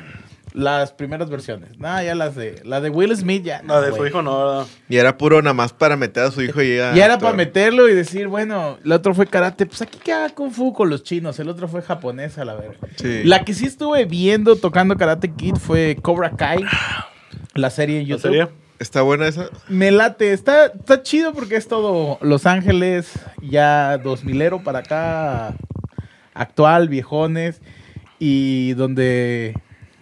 las 0.52 0.92
primeras 0.92 1.30
versiones. 1.30 1.78
Nada, 1.78 2.02
ya 2.02 2.14
las 2.14 2.34
de, 2.34 2.60
la 2.64 2.80
de 2.80 2.90
Will 2.90 3.14
Smith 3.16 3.44
ya. 3.44 3.62
La 3.62 3.80
de 3.80 3.90
no, 3.90 3.96
su 3.96 4.06
hijo 4.06 4.22
no, 4.22 4.38
¿verdad? 4.38 4.66
Y 4.88 4.96
era 4.96 5.16
puro 5.16 5.40
nada 5.42 5.54
más 5.54 5.72
para 5.72 5.96
meter 5.96 6.24
a 6.24 6.30
su 6.30 6.42
hijo 6.42 6.60
y 6.62 6.76
ya. 6.76 6.94
Ya 6.94 7.04
era 7.04 7.18
para 7.18 7.34
meterlo 7.34 7.88
y 7.88 7.94
decir, 7.94 8.28
bueno, 8.28 8.78
el 8.84 8.92
otro 8.92 9.14
fue 9.14 9.26
karate, 9.26 9.66
pues 9.66 9.82
aquí 9.82 9.98
que 9.98 10.12
haga 10.12 10.30
kung 10.30 10.50
fu 10.50 10.72
con 10.72 10.90
los 10.90 11.02
chinos, 11.02 11.38
el 11.38 11.48
otro 11.48 11.68
fue 11.68 11.82
japonés 11.82 12.38
a 12.38 12.44
la 12.44 12.54
verga. 12.54 12.78
Sí. 12.96 13.22
La 13.24 13.44
que 13.44 13.54
sí 13.54 13.66
estuve 13.66 14.04
viendo 14.04 14.56
tocando 14.56 14.96
Karate 14.96 15.32
Kid 15.32 15.56
fue 15.56 15.96
Cobra 16.00 16.30
Kai, 16.32 16.64
la 17.54 17.70
serie 17.70 17.96
en 18.00 18.02
¿La 18.04 18.08
YouTube. 18.08 18.22
serie? 18.22 18.48
¿Está 18.78 19.02
buena 19.02 19.28
esa? 19.28 19.50
Me 19.68 19.90
late, 19.90 20.32
está, 20.32 20.66
está 20.66 21.02
chido 21.02 21.34
porque 21.34 21.56
es 21.56 21.68
todo 21.68 22.18
Los 22.22 22.46
Ángeles, 22.46 23.12
ya 23.42 23.98
2000ero 24.02 24.62
para 24.62 24.78
acá, 24.78 25.54
actual, 26.32 26.88
viejones, 26.88 27.60
y 28.18 28.72
donde 28.74 29.54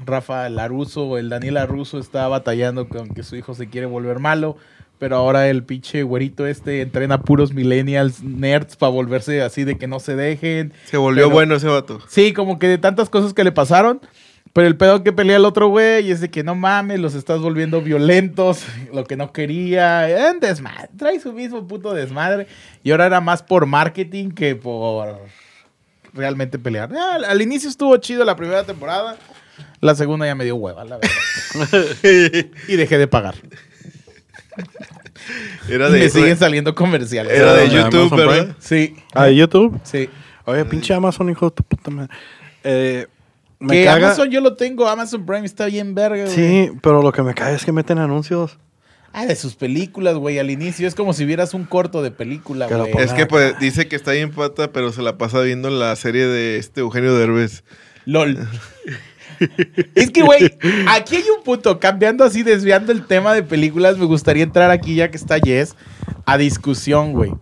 Rafa 0.05 0.49
Laruso, 0.49 1.19
el 1.19 1.29
Daniel 1.29 1.55
Laruso 1.55 1.99
está 1.99 2.29
batallando 2.29 2.89
con 2.89 3.09
que 3.09 3.23
su 3.23 3.37
hijo 3.37 3.55
se 3.55 3.69
quiere 3.69 3.87
volver 3.87 4.19
malo, 4.21 4.57
pero 4.99 5.17
ahora 5.17 5.49
el 5.49 5.65
pinche 5.65 6.03
güerito 6.03 6.47
este 6.47 6.81
entrena 6.83 7.21
puros 7.23 7.53
millennials, 7.53 8.23
nerds, 8.23 8.77
para 8.77 8.91
volverse 8.91 9.43
así 9.43 9.65
de 9.65 9.77
que 9.79 9.87
no 9.87 10.01
se 10.01 10.17
dejen. 10.17 10.73
Se 10.87 10.97
volvió 10.97 11.25
Pero- 11.25 11.35
bueno 11.35 11.55
ese 11.57 11.69
vato. 11.69 12.01
Sí, 12.09 12.33
como 12.33 12.59
que 12.59 12.69
de 12.69 12.79
tantas 12.79 13.09
cosas 13.11 13.35
que 13.35 13.45
le 13.45 13.53
pasaron. 13.53 14.01
Pero 14.55 14.67
el 14.67 14.77
pedo 14.79 15.05
que 15.05 15.13
pelea 15.13 15.37
el 15.37 15.45
otro 15.45 15.69
güey 15.69 16.11
es 16.11 16.21
de 16.23 16.31
que 16.31 16.43
no 16.43 16.55
mames, 16.55 16.99
los 16.99 17.15
estás 17.15 17.39
volviendo 17.41 17.83
violentos, 17.83 18.65
lo 18.95 19.05
que 19.05 19.15
no 19.15 19.31
quería, 19.31 20.01
desmadre, 20.41 20.89
trae 20.97 21.21
su 21.21 21.33
mismo 21.35 21.69
puto 21.69 21.93
desmadre. 21.93 22.47
Y 22.83 22.91
ahora 22.91 23.07
era 23.07 23.21
más 23.21 23.43
por 23.43 23.67
marketing 23.67 24.31
que 24.31 24.57
por 24.57 25.19
realmente 26.15 26.59
pelear. 26.59 26.91
Ah, 26.97 27.19
al 27.29 27.43
inicio 27.43 27.69
estuvo 27.69 27.95
chido 27.99 28.25
la 28.25 28.37
primera 28.37 28.65
temporada, 28.65 29.17
la 29.81 29.95
segunda 29.95 30.27
ya 30.27 30.35
me 30.35 30.45
dio 30.45 30.57
hueva, 30.57 30.85
la 30.85 30.99
verdad. 30.99 32.47
y 32.69 32.77
dejé 32.77 32.99
de 32.99 33.07
pagar. 33.09 33.35
Era 35.69 35.91
de, 35.91 35.99
me 36.01 36.09
siguen 36.09 36.37
saliendo 36.39 36.75
comerciales. 36.75 37.33
era 37.33 37.55
de 37.55 37.69
YouTube, 37.69 38.17
¿verdad? 38.17 38.57
Sí, 38.59 38.97
Ah, 39.15 39.27
¿de 39.27 39.37
YouTube? 39.37 39.79
sí. 39.85 40.09
Oye, 40.45 40.65
pinche 40.65 40.95
Amazon, 40.95 41.29
hijo 41.29 41.51
de 41.51 41.57
tu 41.57 41.63
puta 41.63 41.91
madre. 41.91 42.11
Eh, 42.65 43.07
me 43.59 43.75
Que 43.75 43.85
caga. 43.85 44.07
Amazon 44.07 44.31
yo 44.31 44.41
lo 44.41 44.55
tengo, 44.57 44.89
Amazon 44.89 45.27
Prime 45.27 45.45
está 45.45 45.67
bien 45.67 45.95
verga, 45.95 46.25
güey. 46.25 46.35
Sí, 46.35 46.71
pero 46.83 47.03
lo 47.03 47.13
que 47.13 47.23
me 47.23 47.35
caga 47.35 47.53
es 47.53 47.67
que 47.67 47.73
meten 47.73 47.99
anuncios. 47.99 48.57
Ah, 49.13 49.27
de 49.27 49.37
sus 49.37 49.57
películas, 49.57 50.15
güey. 50.17 50.39
Al 50.39 50.49
inicio 50.51 50.89
es 50.89 50.95
como 50.95 51.13
si 51.13 51.27
vieras 51.27 51.53
un 51.53 51.65
corto 51.65 52.03
de 52.03 52.11
película, 52.11 52.67
güey. 52.67 52.93
Es 52.99 53.13
que 53.13 53.27
pues 53.27 53.59
dice 53.59 53.89
que 53.89 53.97
está 53.97 54.13
bien 54.13 54.31
pata, 54.31 54.73
pero 54.73 54.91
se 54.93 55.03
la 55.03 55.19
pasa 55.19 55.41
viendo 55.43 55.69
la 55.69 55.95
serie 55.97 56.27
de 56.27 56.57
este 56.57 56.81
Eugenio 56.81 57.15
Derbez. 57.15 57.63
LOL. 58.07 58.39
es 59.95 60.11
que, 60.11 60.23
güey, 60.23 60.51
aquí 60.89 61.17
hay 61.17 61.25
un 61.37 61.43
punto. 61.45 61.79
Cambiando 61.79 62.25
así, 62.25 62.43
desviando 62.43 62.93
el 62.93 63.07
tema 63.07 63.35
de 63.35 63.43
películas, 63.43 63.99
me 63.99 64.07
gustaría 64.07 64.43
entrar 64.43 64.71
aquí, 64.71 64.95
ya 64.95 65.11
que 65.11 65.17
está 65.17 65.39
Yes, 65.39 65.77
a 66.27 66.39
discusión, 66.39 67.13
güey. 67.13 67.33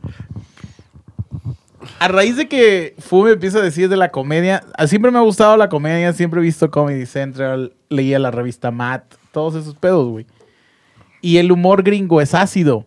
A 1.99 2.09
raíz 2.09 2.36
de 2.36 2.49
que 2.49 2.94
Fu 2.99 3.22
me 3.24 3.32
empieza 3.32 3.59
a 3.59 3.62
decir 3.62 3.88
de 3.88 3.97
la 3.97 4.11
comedia, 4.11 4.62
siempre 4.86 5.11
me 5.11 5.18
ha 5.18 5.22
gustado 5.22 5.57
la 5.57 5.68
comedia, 5.68 6.12
siempre 6.12 6.40
he 6.40 6.42
visto 6.42 6.70
Comedy 6.70 7.07
Central, 7.07 7.74
leía 7.88 8.18
la 8.18 8.30
revista 8.30 8.70
Matt, 8.70 9.14
todos 9.32 9.55
esos 9.55 9.74
pedos, 9.74 10.09
güey. 10.09 10.26
Y 11.22 11.38
el 11.38 11.51
humor 11.51 11.82
gringo 11.82 12.20
es 12.20 12.34
ácido. 12.34 12.84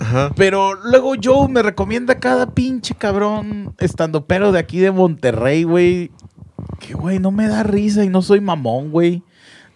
Ajá. 0.00 0.32
Pero 0.34 0.74
luego 0.74 1.12
Joe 1.22 1.48
me 1.48 1.62
recomienda 1.62 2.18
cada 2.18 2.54
pinche 2.54 2.94
cabrón 2.94 3.74
estando 3.78 4.24
pero 4.24 4.50
de 4.50 4.58
aquí 4.58 4.78
de 4.78 4.90
Monterrey, 4.90 5.62
güey. 5.62 6.10
Que, 6.80 6.94
güey, 6.94 7.18
no 7.20 7.30
me 7.30 7.46
da 7.46 7.62
risa 7.62 8.04
y 8.04 8.08
no 8.08 8.22
soy 8.22 8.40
mamón, 8.40 8.90
güey. 8.90 9.22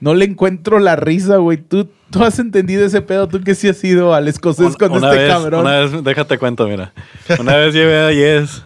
No 0.01 0.13
le 0.15 0.25
encuentro 0.25 0.81
la 0.81 0.97
risa, 0.97 1.37
güey. 1.37 1.57
¿Tú, 1.59 1.89
tú 2.11 2.25
has 2.25 2.39
entendido 2.39 2.85
ese 2.85 3.01
pedo, 3.01 3.29
tú 3.29 3.41
que 3.43 3.55
sí 3.55 3.69
has 3.69 3.83
ido 3.85 4.13
al 4.15 4.27
escocés 4.29 4.77
con 4.77 4.91
una 4.93 5.11
este 5.11 5.23
vez, 5.23 5.33
cabrón. 5.33 5.61
Una 5.61 5.79
vez, 5.81 6.05
déjate 6.05 6.39
cuento, 6.39 6.67
mira. 6.67 6.93
Una 7.39 7.57
vez 7.57 7.73
llevé 7.75 7.97
a 8.01 8.13
Yes 8.13 8.63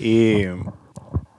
y, 0.00 0.44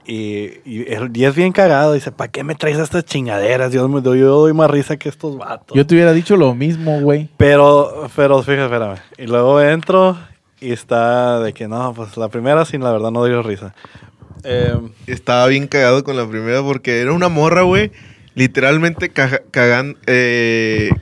y, 0.06 0.62
y 0.66 0.86
el 0.94 1.12
Yes 1.12 1.36
bien 1.36 1.52
cagado. 1.52 1.94
Dice, 1.94 2.12
¿para 2.12 2.32
qué 2.32 2.44
me 2.44 2.56
traes 2.56 2.78
estas 2.78 3.04
chingaderas? 3.06 3.72
Doy- 3.74 4.20
yo 4.20 4.28
doy 4.40 4.54
más 4.54 4.70
risa 4.70 4.98
que 4.98 5.10
estos 5.10 5.38
vatos. 5.38 5.76
Yo 5.76 5.86
te 5.86 5.96
hubiera 5.96 6.14
dicho 6.14 6.38
lo 6.38 6.54
mismo, 6.56 7.02
güey. 7.02 7.30
Pero, 7.38 8.08
pero 8.16 8.42
fíjate, 8.44 8.64
espérame. 8.66 8.98
Y 9.18 9.28
luego 9.28 9.62
entro 9.62 10.18
y 10.62 10.72
está 10.72 11.40
de 11.40 11.54
que 11.54 11.68
no, 11.68 11.94
pues 11.94 12.16
la 12.18 12.30
primera 12.30 12.64
sí, 12.66 12.78
la 12.78 12.92
verdad 12.92 13.12
no 13.12 13.26
dio 13.26 13.42
risa. 13.44 13.74
Eh, 14.44 14.76
Estaba 15.08 15.48
bien 15.48 15.68
cagado 15.68 16.04
con 16.04 16.18
la 16.18 16.28
primera 16.30 16.62
porque 16.62 17.00
era 17.02 17.12
una 17.14 17.30
morra, 17.30 17.62
güey. 17.64 17.92
Literalmente 18.36 19.10
cagando. 19.10 19.98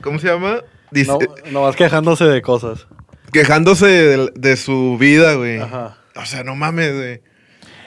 ¿Cómo 0.02 0.18
se 0.18 0.28
llama? 0.28 0.60
Dice- 0.90 1.10
no, 1.46 1.50
nomás 1.50 1.76
quejándose 1.76 2.24
de 2.24 2.40
cosas. 2.42 2.86
Quejándose 3.32 3.86
de, 3.86 4.30
de 4.36 4.56
su 4.56 4.96
vida, 4.98 5.34
güey. 5.34 5.58
Ajá. 5.58 5.98
O 6.14 6.24
sea, 6.24 6.44
no 6.44 6.54
mames, 6.54 6.94
güey. 6.94 7.20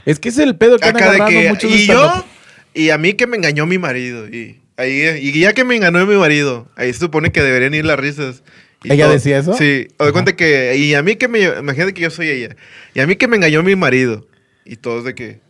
Es 0.05 0.19
que 0.19 0.29
es 0.29 0.37
el 0.37 0.55
pedo 0.57 0.77
que 0.77 0.89
han 0.89 0.95
Acá 0.97 1.11
de 1.11 1.15
agarrado 1.15 1.41
que. 1.41 1.49
muchos 1.49 1.71
Y 1.71 1.87
yo. 1.87 2.25
Y 2.73 2.89
a 2.89 2.97
mí 2.97 3.13
que 3.13 3.27
me 3.27 3.37
engañó 3.37 3.65
mi 3.65 3.77
marido. 3.77 4.27
Y, 4.27 4.59
ahí, 4.75 5.01
y 5.21 5.39
ya 5.39 5.53
que 5.53 5.63
me 5.63 5.75
engañó 5.77 6.05
mi 6.05 6.15
marido. 6.17 6.67
Ahí 6.75 6.91
se 6.91 6.99
supone 6.99 7.31
que 7.31 7.41
deberían 7.41 7.73
ir 7.73 7.85
las 7.85 7.97
risas. 7.97 8.43
Y 8.83 8.91
¿Ella 8.91 9.07
decía 9.07 9.39
eso? 9.39 9.53
Sí. 9.53 9.87
O 9.97 10.05
de 10.05 10.11
cuenta 10.11 10.35
que. 10.35 10.75
Y 10.75 10.93
a 10.93 11.01
mí 11.01 11.15
que 11.15 11.27
me. 11.29 11.41
Imagínate 11.43 11.93
que 11.93 12.01
yo 12.01 12.09
soy 12.09 12.29
ella. 12.29 12.55
Y 12.93 12.99
a 12.99 13.07
mí 13.07 13.15
que 13.15 13.27
me 13.27 13.37
engañó 13.37 13.63
mi 13.63 13.75
marido. 13.77 14.27
Y 14.67 14.75
todos 14.77 15.03
de 15.03 15.15
que. 15.15 15.47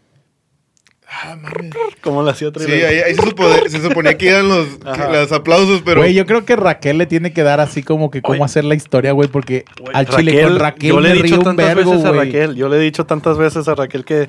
Ah, 1.09 1.37
mames. 1.41 1.73
¿Cómo 2.01 2.21
le 2.21 2.31
hacía 2.31 2.49
otra 2.49 2.65
Sí, 2.65 2.69
ahí, 2.69 2.97
ahí 2.99 3.15
se, 3.15 3.21
supo- 3.21 3.69
se 3.69 3.81
suponía 3.81 4.17
que 4.17 4.27
eran 4.27 4.49
los, 4.49 4.67
Ajá. 4.85 5.09
los 5.09 5.31
aplausos, 5.31 5.81
pero. 5.85 6.01
Güey, 6.01 6.13
yo 6.13 6.25
creo 6.25 6.43
que 6.43 6.57
Raquel 6.57 6.97
le 6.97 7.05
tiene 7.05 7.31
que 7.31 7.43
dar 7.43 7.61
así 7.61 7.81
como 7.81 8.11
que 8.11 8.21
cómo 8.21 8.33
Oye. 8.33 8.43
hacer 8.43 8.65
la 8.65 8.75
historia, 8.75 9.13
güey, 9.13 9.29
porque 9.29 9.63
Güey, 9.79 9.95
al 9.95 10.05
chile 10.09 10.43
con 10.43 10.59
Raquel 10.59 10.89
yo 10.89 10.99
le 10.99 11.11
he 11.11 11.13
dicho 11.13 11.35
río 11.35 11.39
tantas 11.39 11.75
vergo, 11.75 11.91
veces 11.91 12.05
a. 12.05 12.11
Raquel, 12.11 12.55
yo 12.57 12.67
le 12.67 12.75
he 12.75 12.79
dicho 12.81 13.05
tantas 13.05 13.37
veces 13.37 13.65
a 13.69 13.75
Raquel 13.75 14.03
que, 14.03 14.27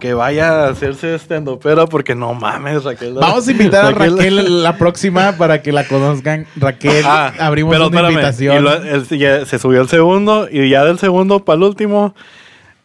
que 0.00 0.12
vaya 0.12 0.66
a 0.66 0.68
hacerse 0.68 1.14
stand 1.14 1.48
pero 1.62 1.86
porque 1.88 2.14
no 2.14 2.34
mames, 2.34 2.84
Raquel. 2.84 3.14
Vamos 3.14 3.48
a 3.48 3.50
invitar 3.50 3.86
a 3.86 3.90
Raquel 3.92 4.62
la 4.62 4.76
próxima 4.76 5.32
para 5.38 5.62
que 5.62 5.72
la 5.72 5.84
conozcan. 5.84 6.46
Raquel, 6.56 7.04
Ah, 7.06 7.32
abrimos 7.38 7.72
pero 7.72 7.86
una 7.88 7.96
espérame, 8.00 8.12
invitación. 8.12 8.56
y 8.58 8.60
lo- 8.60 8.74
el- 8.82 9.18
ya 9.18 9.46
se 9.46 9.58
subió 9.58 9.80
el 9.80 9.88
segundo 9.88 10.46
y 10.52 10.68
ya 10.68 10.84
del 10.84 10.98
segundo 10.98 11.42
para 11.42 11.56
el 11.56 11.62
último 11.62 12.14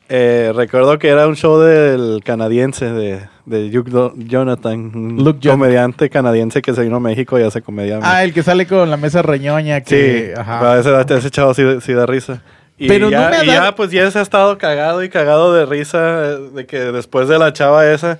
eh, 0.10 0.51
recuerdo 0.56 0.99
que 0.99 1.08
era 1.10 1.28
un 1.28 1.36
show 1.36 1.60
del 1.60 2.22
canadiense 2.24 2.86
de, 2.91 3.22
de 3.45 3.70
Luke 3.70 3.89
Do- 3.89 4.14
Jonathan, 4.18 4.91
un 4.95 5.24
Luke 5.24 5.47
comediante 5.47 6.10
canadiense 6.10 6.62
que 6.62 6.74
se 6.74 6.84
vino 6.84 6.97
a 6.97 6.99
México 6.99 7.39
y 7.39 7.43
hace 7.43 7.62
comedia. 7.62 7.99
Ah, 8.04 8.24
el 8.24 8.34
que 8.34 8.43
sale 8.43 8.68
con 8.68 8.89
la 8.89 8.97
mesa 8.97 9.22
reñoña. 9.22 9.80
Sí, 9.80 9.86
Que, 9.86 10.32
pero 10.36 10.41
ajá. 10.41 10.80
ese, 10.80 11.16
ese 11.18 11.30
chavo 11.32 11.54
sí, 11.54 11.64
sí 11.82 11.93
da 11.93 12.06
risa. 12.06 12.41
Y 12.78 12.88
Pero 12.88 13.10
ya, 13.10 13.22
no 13.26 13.30
me 13.30 13.36
ha 13.38 13.43
y 13.43 13.47
dado- 13.47 13.64
ya, 13.70 13.76
pues 13.76 13.91
ya 13.91 14.10
se 14.12 14.20
ha 14.20 14.22
estado 14.24 14.58
cagado 14.58 15.04
y 15.04 15.10
cagado 15.10 15.54
de 15.54 15.66
risa 15.66 16.32
eh, 16.32 16.38
de 16.56 16.66
que 16.66 16.80
después 16.80 17.28
de 17.28 17.38
la 17.39 17.54
chava 17.54 17.88
esa, 17.89 18.18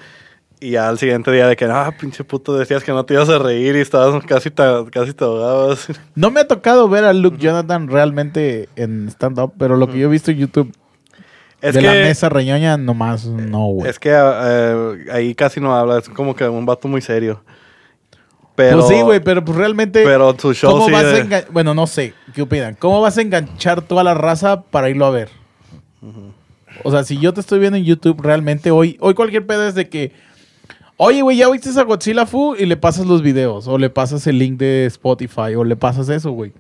y 0.60 0.72
ya 0.72 0.88
al 0.88 0.98
siguiente 1.00 1.32
día 1.32 1.48
de 1.48 1.56
que, 1.56 1.66
ah, 1.66 1.92
pinche 2.00 2.24
puto, 2.24 2.56
decías 2.58 2.84
que 2.84 2.92
no 2.94 3.04
te 3.04 3.16
ibas 3.16 3.28
a 3.30 3.40
reír 3.40 3.76
y 3.76 3.80
estabas 3.82 4.24
casi 4.26 4.52
te, 4.52 4.64
casi 4.92 5.14
te 5.14 5.24
ahogabas. 5.26 5.88
No 6.16 6.32
me 6.32 6.40
ha 6.40 6.48
tocado 6.48 6.88
ver 6.88 7.04
a 7.04 7.12
Luke 7.14 7.38
Jonathan 7.40 7.88
realmente 7.90 8.70
en 8.78 9.10
stand-up, 9.10 9.54
pero 9.58 9.76
lo 9.76 9.88
que 9.88 9.98
yo 10.00 10.08
he 10.08 10.12
visto 10.12 10.32
en 10.32 10.38
YouTube 10.38 10.72
Es 11.64 11.74
de 11.74 11.80
que, 11.80 11.86
la 11.88 11.94
mesa 11.94 12.28
reñoña, 12.28 12.76
nomás 12.78 13.26
no, 13.26 13.68
güey. 13.68 13.90
es 13.90 13.98
que 13.98 14.12
eh, 14.14 15.06
ahí 15.12 15.34
casi 15.34 15.62
no 15.62 15.74
habla, 15.76 16.00
es 16.00 16.10
como 16.10 16.36
que 16.36 16.48
un 16.48 16.66
vato 16.66 16.88
muy 16.88 17.02
serio. 17.02 17.42
Pero, 18.56 18.80
pues 18.80 18.90
sí, 18.90 19.02
güey, 19.02 19.20
pero 19.20 19.44
pues 19.44 19.58
realmente. 19.58 20.04
pero 20.04 20.36
su 20.38 20.54
show 20.54 20.72
¿Cómo 20.72 20.86
sí 20.86 20.92
vas 20.92 21.04
de- 21.04 21.46
Bueno, 21.52 21.74
no 21.74 21.88
sé, 21.88 22.14
¿qué 22.36 22.42
opinan? 22.42 22.76
¿Cómo 22.78 23.02
vas 23.02 23.18
a 23.18 23.22
enganchar 23.22 23.82
toda 23.82 24.04
la 24.04 24.14
raza 24.14 24.62
para 24.62 24.90
irlo 24.90 25.06
a 25.06 25.12
ver? 25.12 25.30
O 26.84 26.92
sea, 26.92 27.04
si 27.04 27.18
yo 27.18 27.34
te 27.34 27.40
estoy 27.40 27.60
viendo 27.60 27.78
en 27.78 27.86
YouTube, 27.86 28.22
realmente 28.22 28.70
hoy, 28.70 28.98
hoy 29.00 29.14
cualquier 29.14 29.48
pedo 29.48 29.66
es 29.66 29.74
de 29.74 29.88
que, 29.88 30.12
Oye, 30.98 31.22
güey, 31.22 31.38
ya 31.38 31.50
viste 31.50 31.70
a 31.80 31.84
Godzilla 31.84 32.26
Fu 32.26 32.56
y 32.56 32.66
le 32.66 32.78
pasas 32.78 33.06
los 33.08 33.22
videos, 33.22 33.68
o 33.68 33.78
le 33.78 33.90
pasas 33.90 34.28
el 34.28 34.38
link 34.38 34.60
de 34.60 34.86
Spotify, 34.86 35.56
o 35.58 35.64
le 35.64 35.76
pasas 35.76 36.08
eso, 36.10 36.32
güey. 36.32 36.52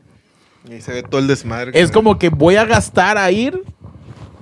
Y 0.69 0.81
se 0.81 0.91
ve 0.93 1.03
todo 1.03 1.19
el 1.19 1.27
desmadre. 1.27 1.71
Es 1.79 1.91
como 1.91 2.17
que 2.17 2.29
voy 2.29 2.55
a 2.55 2.65
gastar 2.65 3.17
a 3.17 3.29
ir 3.31 3.61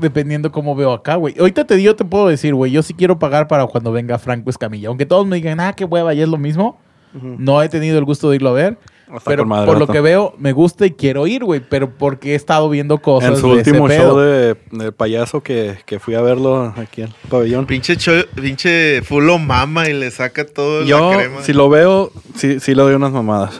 dependiendo 0.01 0.51
cómo 0.51 0.75
veo 0.75 0.91
acá, 0.91 1.15
güey. 1.15 1.35
Ahorita 1.39 1.65
te 1.65 1.75
digo, 1.75 1.95
te 1.95 2.03
puedo 2.03 2.27
decir, 2.27 2.53
güey, 2.53 2.71
yo 2.71 2.83
sí 2.83 2.93
quiero 2.93 3.19
pagar 3.19 3.47
para 3.47 3.65
cuando 3.67 3.91
venga 3.91 4.17
Franco 4.19 4.49
Escamilla. 4.49 4.89
Aunque 4.89 5.05
todos 5.05 5.25
me 5.25 5.37
digan, 5.37 5.59
ah, 5.59 5.73
qué 5.73 5.85
hueva, 5.85 6.13
ya 6.13 6.23
es 6.23 6.29
lo 6.29 6.37
mismo. 6.37 6.79
No 7.13 7.61
he 7.61 7.67
tenido 7.69 7.97
el 7.99 8.05
gusto 8.05 8.29
de 8.29 8.37
irlo 8.37 8.49
a 8.49 8.53
ver. 8.53 8.77
Está 9.13 9.29
pero 9.29 9.45
por 9.45 9.77
lo 9.77 9.87
que 9.87 9.99
veo, 9.99 10.33
me 10.37 10.53
gusta 10.53 10.85
y 10.85 10.91
quiero 10.91 11.27
ir, 11.27 11.43
güey. 11.43 11.59
Pero 11.59 11.89
porque 11.97 12.31
he 12.31 12.35
estado 12.35 12.69
viendo 12.69 12.99
cosas 12.99 13.31
En 13.31 13.35
su 13.35 13.53
de 13.53 13.61
ese 13.61 13.71
último 13.71 13.87
pedo. 13.89 14.03
show 14.11 14.17
de, 14.19 14.55
de 14.71 14.91
payaso 14.93 15.41
que, 15.41 15.75
que 15.85 15.99
fui 15.99 16.15
a 16.15 16.21
verlo 16.21 16.73
aquí 16.77 17.01
en 17.01 17.07
el 17.09 17.29
pabellón. 17.29 17.65
Pinche, 17.65 17.97
cho- 17.97 18.25
pinche 18.41 19.01
fulo 19.01 19.37
mama 19.37 19.89
y 19.89 19.93
le 19.93 20.09
saca 20.11 20.45
todo 20.45 20.85
Yo, 20.85 21.11
la 21.11 21.17
crema. 21.17 21.41
si 21.41 21.51
lo 21.51 21.67
veo, 21.69 22.13
sí, 22.35 22.61
sí 22.61 22.73
le 22.73 22.83
doy 22.83 22.93
unas 22.95 23.11
mamadas. 23.11 23.59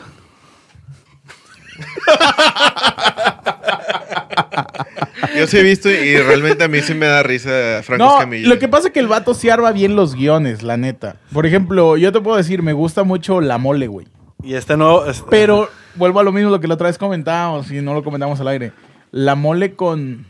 Yo 5.36 5.46
sí 5.46 5.58
he 5.58 5.62
visto 5.62 5.90
y 5.90 6.16
realmente 6.16 6.64
a 6.64 6.68
mí 6.68 6.80
sí 6.80 6.94
me 6.94 7.06
da 7.06 7.22
risa 7.22 7.82
Franco 7.82 8.04
No, 8.04 8.12
Escamilla. 8.14 8.48
lo 8.48 8.58
que 8.58 8.68
pasa 8.68 8.88
es 8.88 8.92
que 8.94 9.00
el 9.00 9.08
vato 9.08 9.34
sí 9.34 9.48
arma 9.50 9.72
bien 9.72 9.96
los 9.96 10.14
guiones, 10.14 10.62
la 10.62 10.76
neta. 10.76 11.16
Por 11.32 11.46
ejemplo, 11.46 11.96
yo 11.96 12.12
te 12.12 12.20
puedo 12.20 12.36
decir, 12.36 12.62
me 12.62 12.72
gusta 12.72 13.04
mucho 13.04 13.40
la 13.40 13.58
mole, 13.58 13.86
güey. 13.86 14.06
Y 14.42 14.54
este 14.54 14.76
no... 14.76 15.02
Pero 15.30 15.68
vuelvo 15.94 16.20
a 16.20 16.22
lo 16.24 16.32
mismo 16.32 16.50
lo 16.50 16.60
que 16.60 16.68
la 16.68 16.74
otra 16.74 16.88
vez 16.88 16.98
comentábamos 16.98 17.70
y 17.70 17.80
no 17.80 17.94
lo 17.94 18.02
comentamos 18.02 18.40
al 18.40 18.48
aire. 18.48 18.72
La 19.10 19.34
mole 19.36 19.74
con 19.74 20.26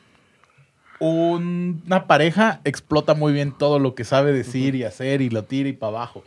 un- 0.98 1.82
una 1.86 2.06
pareja 2.06 2.60
explota 2.64 3.14
muy 3.14 3.32
bien 3.32 3.52
todo 3.56 3.78
lo 3.78 3.94
que 3.94 4.04
sabe 4.04 4.32
decir 4.32 4.74
y 4.74 4.84
hacer 4.84 5.20
y 5.20 5.30
lo 5.30 5.44
tira 5.44 5.68
y 5.68 5.72
para 5.72 5.90
abajo. 5.96 6.22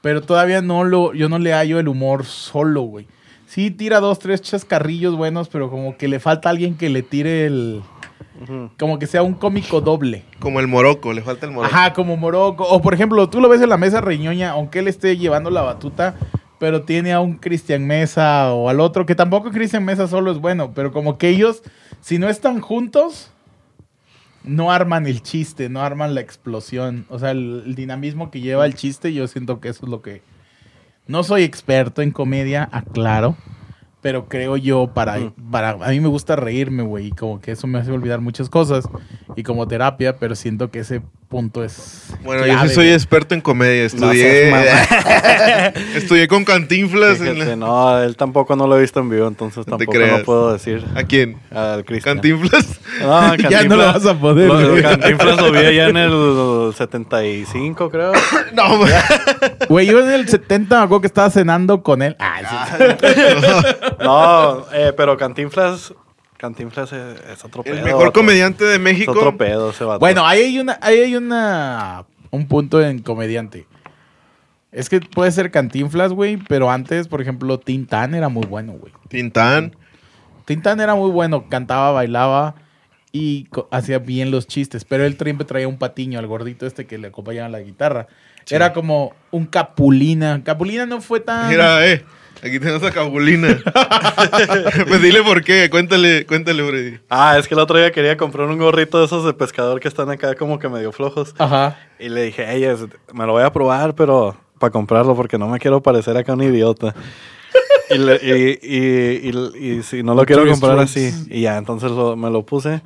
Pero 0.00 0.22
todavía 0.22 0.62
no 0.62 0.82
lo, 0.84 1.12
yo 1.12 1.28
no 1.28 1.38
le 1.38 1.52
hallo 1.52 1.78
el 1.78 1.88
humor 1.88 2.24
solo, 2.24 2.82
güey. 2.82 3.06
Sí 3.50 3.72
tira 3.72 3.98
dos, 3.98 4.20
tres 4.20 4.42
chascarrillos 4.42 5.16
buenos, 5.16 5.48
pero 5.48 5.70
como 5.70 5.96
que 5.96 6.06
le 6.06 6.20
falta 6.20 6.50
alguien 6.50 6.76
que 6.76 6.88
le 6.88 7.02
tire 7.02 7.46
el... 7.46 7.82
Como 8.78 9.00
que 9.00 9.08
sea 9.08 9.24
un 9.24 9.34
cómico 9.34 9.80
doble. 9.80 10.22
Como 10.38 10.60
el 10.60 10.68
Morocco, 10.68 11.12
le 11.12 11.20
falta 11.20 11.46
el 11.46 11.52
Morocco. 11.52 11.74
Ajá, 11.74 11.92
como 11.92 12.16
Morocco. 12.16 12.62
O 12.62 12.80
por 12.80 12.94
ejemplo, 12.94 13.28
tú 13.28 13.40
lo 13.40 13.48
ves 13.48 13.60
en 13.60 13.68
la 13.68 13.76
mesa 13.76 14.00
reñoña, 14.00 14.50
aunque 14.50 14.78
él 14.78 14.86
esté 14.86 15.16
llevando 15.16 15.50
la 15.50 15.62
batuta, 15.62 16.14
pero 16.60 16.82
tiene 16.82 17.12
a 17.12 17.18
un 17.18 17.38
Cristian 17.38 17.88
Mesa 17.88 18.54
o 18.54 18.68
al 18.68 18.78
otro, 18.78 19.04
que 19.04 19.16
tampoco 19.16 19.50
Cristian 19.50 19.84
Mesa 19.84 20.06
solo 20.06 20.30
es 20.30 20.38
bueno, 20.38 20.70
pero 20.72 20.92
como 20.92 21.18
que 21.18 21.28
ellos, 21.28 21.64
si 22.00 22.20
no 22.20 22.28
están 22.28 22.60
juntos, 22.60 23.32
no 24.44 24.70
arman 24.70 25.08
el 25.08 25.24
chiste, 25.24 25.68
no 25.68 25.82
arman 25.82 26.14
la 26.14 26.20
explosión. 26.20 27.04
O 27.08 27.18
sea, 27.18 27.32
el, 27.32 27.64
el 27.66 27.74
dinamismo 27.74 28.30
que 28.30 28.40
lleva 28.40 28.64
el 28.64 28.76
chiste, 28.76 29.12
yo 29.12 29.26
siento 29.26 29.58
que 29.58 29.70
eso 29.70 29.86
es 29.86 29.90
lo 29.90 30.02
que... 30.02 30.22
No 31.10 31.24
soy 31.24 31.42
experto 31.42 32.02
en 32.02 32.12
comedia, 32.12 32.68
aclaro. 32.70 33.34
Pero 34.00 34.28
creo 34.28 34.56
yo, 34.56 34.92
para, 34.94 35.18
para... 35.50 35.70
A 35.70 35.90
mí 35.90 35.98
me 35.98 36.06
gusta 36.06 36.36
reírme, 36.36 36.84
güey. 36.84 37.08
Y 37.08 37.10
como 37.10 37.40
que 37.40 37.50
eso 37.50 37.66
me 37.66 37.80
hace 37.80 37.90
olvidar 37.90 38.20
muchas 38.20 38.48
cosas. 38.48 38.88
Y 39.34 39.42
como 39.42 39.66
terapia, 39.66 40.18
pero 40.18 40.36
siento 40.36 40.70
que 40.70 40.78
ese 40.78 41.02
punto 41.30 41.62
es... 41.64 42.08
Bueno, 42.24 42.44
yo 42.44 42.52
sí 42.62 42.68
soy 42.74 42.84
güey. 42.86 42.92
experto 42.92 43.34
en 43.36 43.40
comedia. 43.40 43.84
Estudié, 43.84 44.52
estudié 45.94 46.26
con 46.28 46.44
Cantinflas. 46.44 47.20
en 47.20 47.34
Fíjate, 47.36 47.50
la- 47.50 47.56
no, 47.56 48.02
él 48.02 48.16
tampoco 48.16 48.56
no 48.56 48.66
lo 48.66 48.76
he 48.76 48.80
visto 48.80 48.98
en 49.00 49.08
vivo, 49.08 49.28
entonces 49.28 49.64
No 49.66 49.76
tampoco 49.78 49.96
no 49.98 50.18
puedo 50.24 50.52
decir 50.52 50.84
¿A 50.96 51.04
quién? 51.04 51.38
al 51.52 51.84
Cristian. 51.84 52.16
Cantinflas. 52.16 52.80
No, 53.00 53.34
Ya 53.50 53.62
no 53.62 53.76
lo 53.76 53.86
vas 53.86 54.04
a 54.04 54.14
poder, 54.18 54.48
Lo. 54.48 54.82
Cantinflas 54.82 55.40
lo 55.40 55.52
vi 55.52 55.58
allá 55.58 55.88
en 55.88 55.96
el 55.96 56.72
75, 56.76 57.90
creo. 57.90 58.12
no, 58.52 58.78
güey. 58.78 58.92
Güey, 59.68 59.86
yo 59.86 60.00
en 60.00 60.10
el 60.10 60.28
70 60.28 60.76
me 60.78 60.82
acuerdo 60.84 61.00
que 61.02 61.06
estaba 61.06 61.30
cenando 61.30 61.82
con 61.82 62.02
él. 62.02 62.16
Ah, 62.18 62.66
sí. 62.76 62.84
No, 64.02 64.66
eh, 64.72 64.92
pero 64.96 65.16
Cantinflas, 65.16 65.94
Cantinflas 66.40 66.90
es, 66.94 67.20
es 67.20 67.44
otro 67.44 67.62
pedo. 67.62 67.76
El 67.76 67.84
mejor 67.84 68.06
vato. 68.06 68.12
comediante 68.14 68.64
de 68.64 68.76
Es 68.76 68.80
México. 68.80 69.12
otro 69.12 69.36
pedo 69.36 69.70
ese 69.70 69.84
vato. 69.84 70.00
Bueno, 70.00 70.26
ahí 70.26 70.40
hay 70.40 70.58
una, 70.58 70.78
ahí 70.80 70.98
hay 70.98 71.14
una, 71.14 72.06
un 72.30 72.48
punto 72.48 72.80
en 72.82 73.00
comediante. 73.00 73.66
Es 74.72 74.88
que 74.88 75.00
puede 75.00 75.30
ser 75.32 75.50
Cantinflas, 75.50 76.12
güey, 76.12 76.38
pero 76.48 76.70
antes, 76.70 77.08
por 77.08 77.20
ejemplo, 77.20 77.58
Tintán 77.58 78.14
era 78.14 78.30
muy 78.30 78.46
bueno, 78.46 78.72
güey. 78.72 78.92
Tintán. 79.08 79.76
Tintán 80.46 80.80
era 80.80 80.94
muy 80.94 81.10
bueno, 81.10 81.46
cantaba, 81.48 81.90
bailaba 81.92 82.54
y 83.12 83.48
hacía 83.70 83.98
bien 83.98 84.30
los 84.30 84.46
chistes, 84.46 84.84
pero 84.84 85.04
él 85.04 85.18
siempre 85.20 85.44
traía 85.44 85.68
un 85.68 85.76
patiño 85.76 86.18
al 86.18 86.26
gordito 86.26 86.66
este 86.66 86.86
que 86.86 86.96
le 86.96 87.08
acompañaba 87.08 87.48
la 87.50 87.60
guitarra. 87.60 88.06
Era 88.48 88.72
como 88.72 89.12
un 89.30 89.44
Capulina. 89.46 90.42
Capulina 90.42 90.86
no 90.86 91.00
fue 91.02 91.20
tan... 91.20 91.50
Mira, 91.50 91.86
eh. 91.86 92.02
Aquí 92.42 92.58
tenemos 92.58 92.82
a 92.82 92.90
Cabulina. 92.90 93.58
pues 94.88 95.02
dile 95.02 95.22
por 95.22 95.42
qué. 95.44 95.68
Cuéntale, 95.70 96.24
cuéntale, 96.26 96.64
Freddy. 96.66 96.98
Ah, 97.08 97.36
es 97.38 97.46
que 97.48 97.54
el 97.54 97.60
otro 97.60 97.76
día 97.78 97.92
quería 97.92 98.16
comprar 98.16 98.48
un 98.48 98.58
gorrito 98.58 98.98
de 98.98 99.06
esos 99.06 99.24
de 99.24 99.32
pescador 99.34 99.80
que 99.80 99.88
están 99.88 100.10
acá 100.10 100.34
como 100.34 100.58
que 100.58 100.68
medio 100.68 100.92
flojos. 100.92 101.34
Ajá. 101.38 101.76
Y 101.98 102.08
le 102.08 102.22
dije, 102.22 102.50
ey, 102.50 102.64
es- 102.64 102.86
me 103.12 103.26
lo 103.26 103.32
voy 103.32 103.42
a 103.42 103.52
probar, 103.52 103.94
pero 103.94 104.36
para 104.58 104.70
comprarlo 104.70 105.14
porque 105.14 105.38
no 105.38 105.48
me 105.48 105.58
quiero 105.58 105.82
parecer 105.82 106.16
acá 106.16 106.32
un 106.34 106.42
idiota. 106.42 106.94
y, 107.90 107.98
le- 107.98 108.20
y, 108.22 108.58
y- 108.62 109.30
y- 109.30 109.70
y 109.78 109.82
si 109.82 110.02
no 110.02 110.14
lo 110.14 110.24
quiero 110.24 110.46
comprar 110.46 110.78
así. 110.78 111.12
Y 111.28 111.42
ya, 111.42 111.56
entonces 111.58 111.90
lo- 111.90 112.16
me 112.16 112.30
lo 112.30 112.42
puse. 112.44 112.82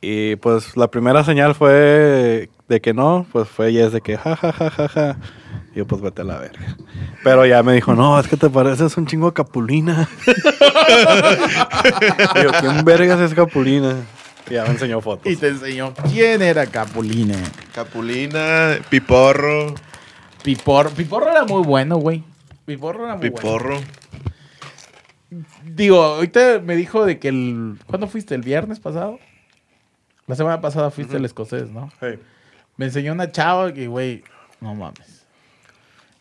Y 0.00 0.36
pues 0.36 0.76
la 0.76 0.88
primera 0.90 1.24
señal 1.24 1.54
fue 1.54 2.50
de 2.68 2.80
que 2.80 2.92
no, 2.92 3.26
pues 3.32 3.48
fue 3.48 3.72
yes 3.72 3.92
de 3.92 4.00
que 4.00 4.16
ja, 4.16 4.36
ja, 4.36 4.52
ja, 4.52 4.70
ja, 4.70 4.88
ja. 4.88 5.16
Y 5.74 5.78
yo, 5.78 5.86
pues 5.86 6.00
vete 6.00 6.22
a 6.22 6.24
la 6.24 6.38
verga. 6.38 6.76
Pero 7.22 7.46
ya 7.46 7.62
me 7.62 7.74
dijo, 7.74 7.94
no, 7.94 8.18
es 8.18 8.26
que 8.26 8.36
te 8.36 8.50
pareces 8.50 8.96
un 8.96 9.06
chingo 9.06 9.28
a 9.28 9.34
Capulina. 9.34 10.08
y 12.34 12.42
yo, 12.42 12.50
¿quién 12.60 12.84
vergas 12.84 13.20
es 13.20 13.34
Capulina? 13.34 13.96
Y 14.48 14.54
ya 14.54 14.64
me 14.64 14.70
enseñó 14.70 15.00
fotos. 15.00 15.30
Y 15.30 15.36
te 15.36 15.48
enseñó 15.48 15.92
quién 16.10 16.42
era 16.42 16.66
Capulina. 16.66 17.36
Capulina, 17.74 18.78
Piporro, 18.88 19.74
Piporro. 20.42 20.90
Piporro 20.90 21.30
era 21.30 21.44
muy 21.44 21.62
bueno, 21.62 21.96
güey. 21.96 22.24
Piporro 22.64 23.04
era 23.04 23.16
muy 23.16 23.28
bueno. 23.28 23.36
Piporro. 23.36 23.78
Digo, 25.64 26.02
ahorita 26.02 26.60
me 26.60 26.76
dijo 26.76 27.04
de 27.04 27.18
que 27.18 27.28
el... 27.28 27.78
¿Cuándo 27.86 28.06
fuiste? 28.06 28.34
¿El 28.34 28.42
viernes 28.42 28.80
pasado? 28.80 29.18
La 30.26 30.36
semana 30.36 30.60
pasada 30.60 30.90
fuiste 30.90 31.16
al 31.16 31.24
escocés, 31.24 31.70
¿no? 31.70 31.90
Hey. 32.00 32.18
Me 32.76 32.86
enseñó 32.86 33.12
una 33.12 33.30
chava 33.30 33.72
que, 33.72 33.86
güey, 33.86 34.22
no 34.60 34.74
mames. 34.74 35.24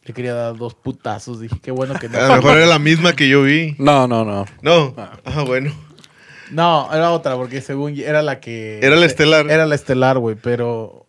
Le 0.03 0.13
quería 0.13 0.33
dar 0.33 0.55
dos 0.55 0.73
putazos. 0.75 1.39
Dije, 1.39 1.55
qué 1.61 1.71
bueno 1.71 1.95
que 1.99 2.07
no. 2.09 2.17
A 2.19 2.27
lo 2.27 2.35
mejor 2.37 2.57
era 2.57 2.67
la 2.67 2.79
misma 2.79 3.13
que 3.13 3.27
yo 3.27 3.41
vi. 3.43 3.75
No, 3.79 4.07
no, 4.07 4.23
no. 4.23 4.45
No. 4.61 4.93
Ah, 5.25 5.43
bueno. 5.45 5.73
No, 6.51 6.87
era 6.93 7.11
otra, 7.11 7.35
porque 7.35 7.59
según 7.61 7.97
era 7.99 8.21
la 8.21 8.39
que. 8.39 8.79
Era 8.83 8.95
la 8.95 9.05
estelar. 9.07 9.49
Era 9.49 9.65
la 9.65 9.75
estelar, 9.75 10.19
güey, 10.19 10.35
pero. 10.35 11.05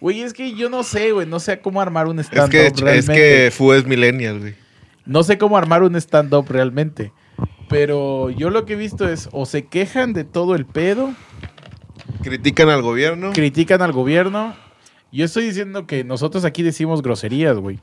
Güey, 0.00 0.22
es 0.22 0.32
que 0.32 0.54
yo 0.54 0.70
no 0.70 0.82
sé, 0.82 1.12
güey. 1.12 1.26
No 1.26 1.38
sé 1.38 1.60
cómo 1.60 1.80
armar 1.80 2.06
un 2.08 2.18
Es 2.18 2.26
stand-up 2.26 2.50
que, 2.50 2.66
es 2.66 2.80
realmente. 2.80 3.12
que 3.14 3.50
Fu 3.50 3.72
es 3.72 3.84
millennial, 3.86 4.40
güey. 4.40 4.54
No 5.06 5.22
sé 5.22 5.36
cómo 5.38 5.56
armar 5.58 5.82
un 5.82 5.94
stand-up 5.96 6.46
realmente. 6.48 7.12
Pero 7.68 8.30
yo 8.30 8.48
lo 8.50 8.64
que 8.64 8.72
he 8.72 8.76
visto 8.76 9.08
es 9.08 9.28
o 9.32 9.44
se 9.46 9.66
quejan 9.66 10.12
de 10.14 10.24
todo 10.24 10.54
el 10.54 10.64
pedo, 10.66 11.12
Critican 12.22 12.68
al 12.70 12.80
gobierno. 12.82 13.32
critican 13.32 13.82
al 13.82 13.92
gobierno. 13.92 14.54
Yo 15.14 15.24
estoy 15.24 15.44
diciendo 15.44 15.86
que 15.86 16.02
nosotros 16.02 16.44
aquí 16.44 16.64
decimos 16.64 17.00
groserías, 17.00 17.56
güey. 17.58 17.78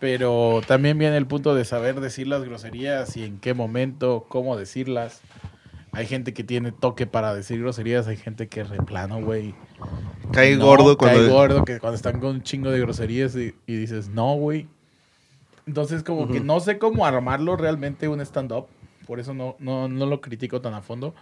Pero 0.00 0.60
también 0.66 0.98
viene 0.98 1.16
el 1.16 1.26
punto 1.26 1.54
de 1.54 1.64
saber 1.64 1.98
decir 1.98 2.26
las 2.26 2.44
groserías 2.44 3.16
y 3.16 3.24
en 3.24 3.38
qué 3.38 3.54
momento, 3.54 4.26
cómo 4.28 4.54
decirlas. 4.54 5.22
Hay 5.92 6.06
gente 6.06 6.34
que 6.34 6.44
tiene 6.44 6.72
toque 6.72 7.06
para 7.06 7.34
decir 7.34 7.58
groserías, 7.60 8.06
hay 8.06 8.18
gente 8.18 8.48
que 8.48 8.64
replano, 8.64 9.22
güey. 9.22 9.54
Cae 10.30 10.56
No, 10.56 10.66
gordo 10.66 10.98
cuando. 10.98 11.20
Cae 11.20 11.28
gordo, 11.30 11.64
que 11.64 11.80
cuando 11.80 11.96
están 11.96 12.20
con 12.20 12.30
un 12.30 12.42
chingo 12.42 12.70
de 12.70 12.80
groserías 12.80 13.34
y, 13.34 13.54
y 13.66 13.76
dices, 13.76 14.10
no, 14.10 14.34
güey. 14.34 14.66
Entonces, 15.66 16.02
como 16.02 16.28
que 16.28 16.40
no 16.40 16.60
sé 16.60 16.76
cómo 16.78 17.06
armarlo 17.06 17.56
realmente 17.56 18.08
un 18.08 18.20
stand-up. 18.20 18.66
Por 19.06 19.20
eso 19.20 19.32
no, 19.32 19.56
no, 19.58 19.88
no 19.88 20.04
lo 20.04 20.20
critico 20.20 20.60
tan 20.60 20.74
a 20.74 20.82
fondo. 20.82 21.14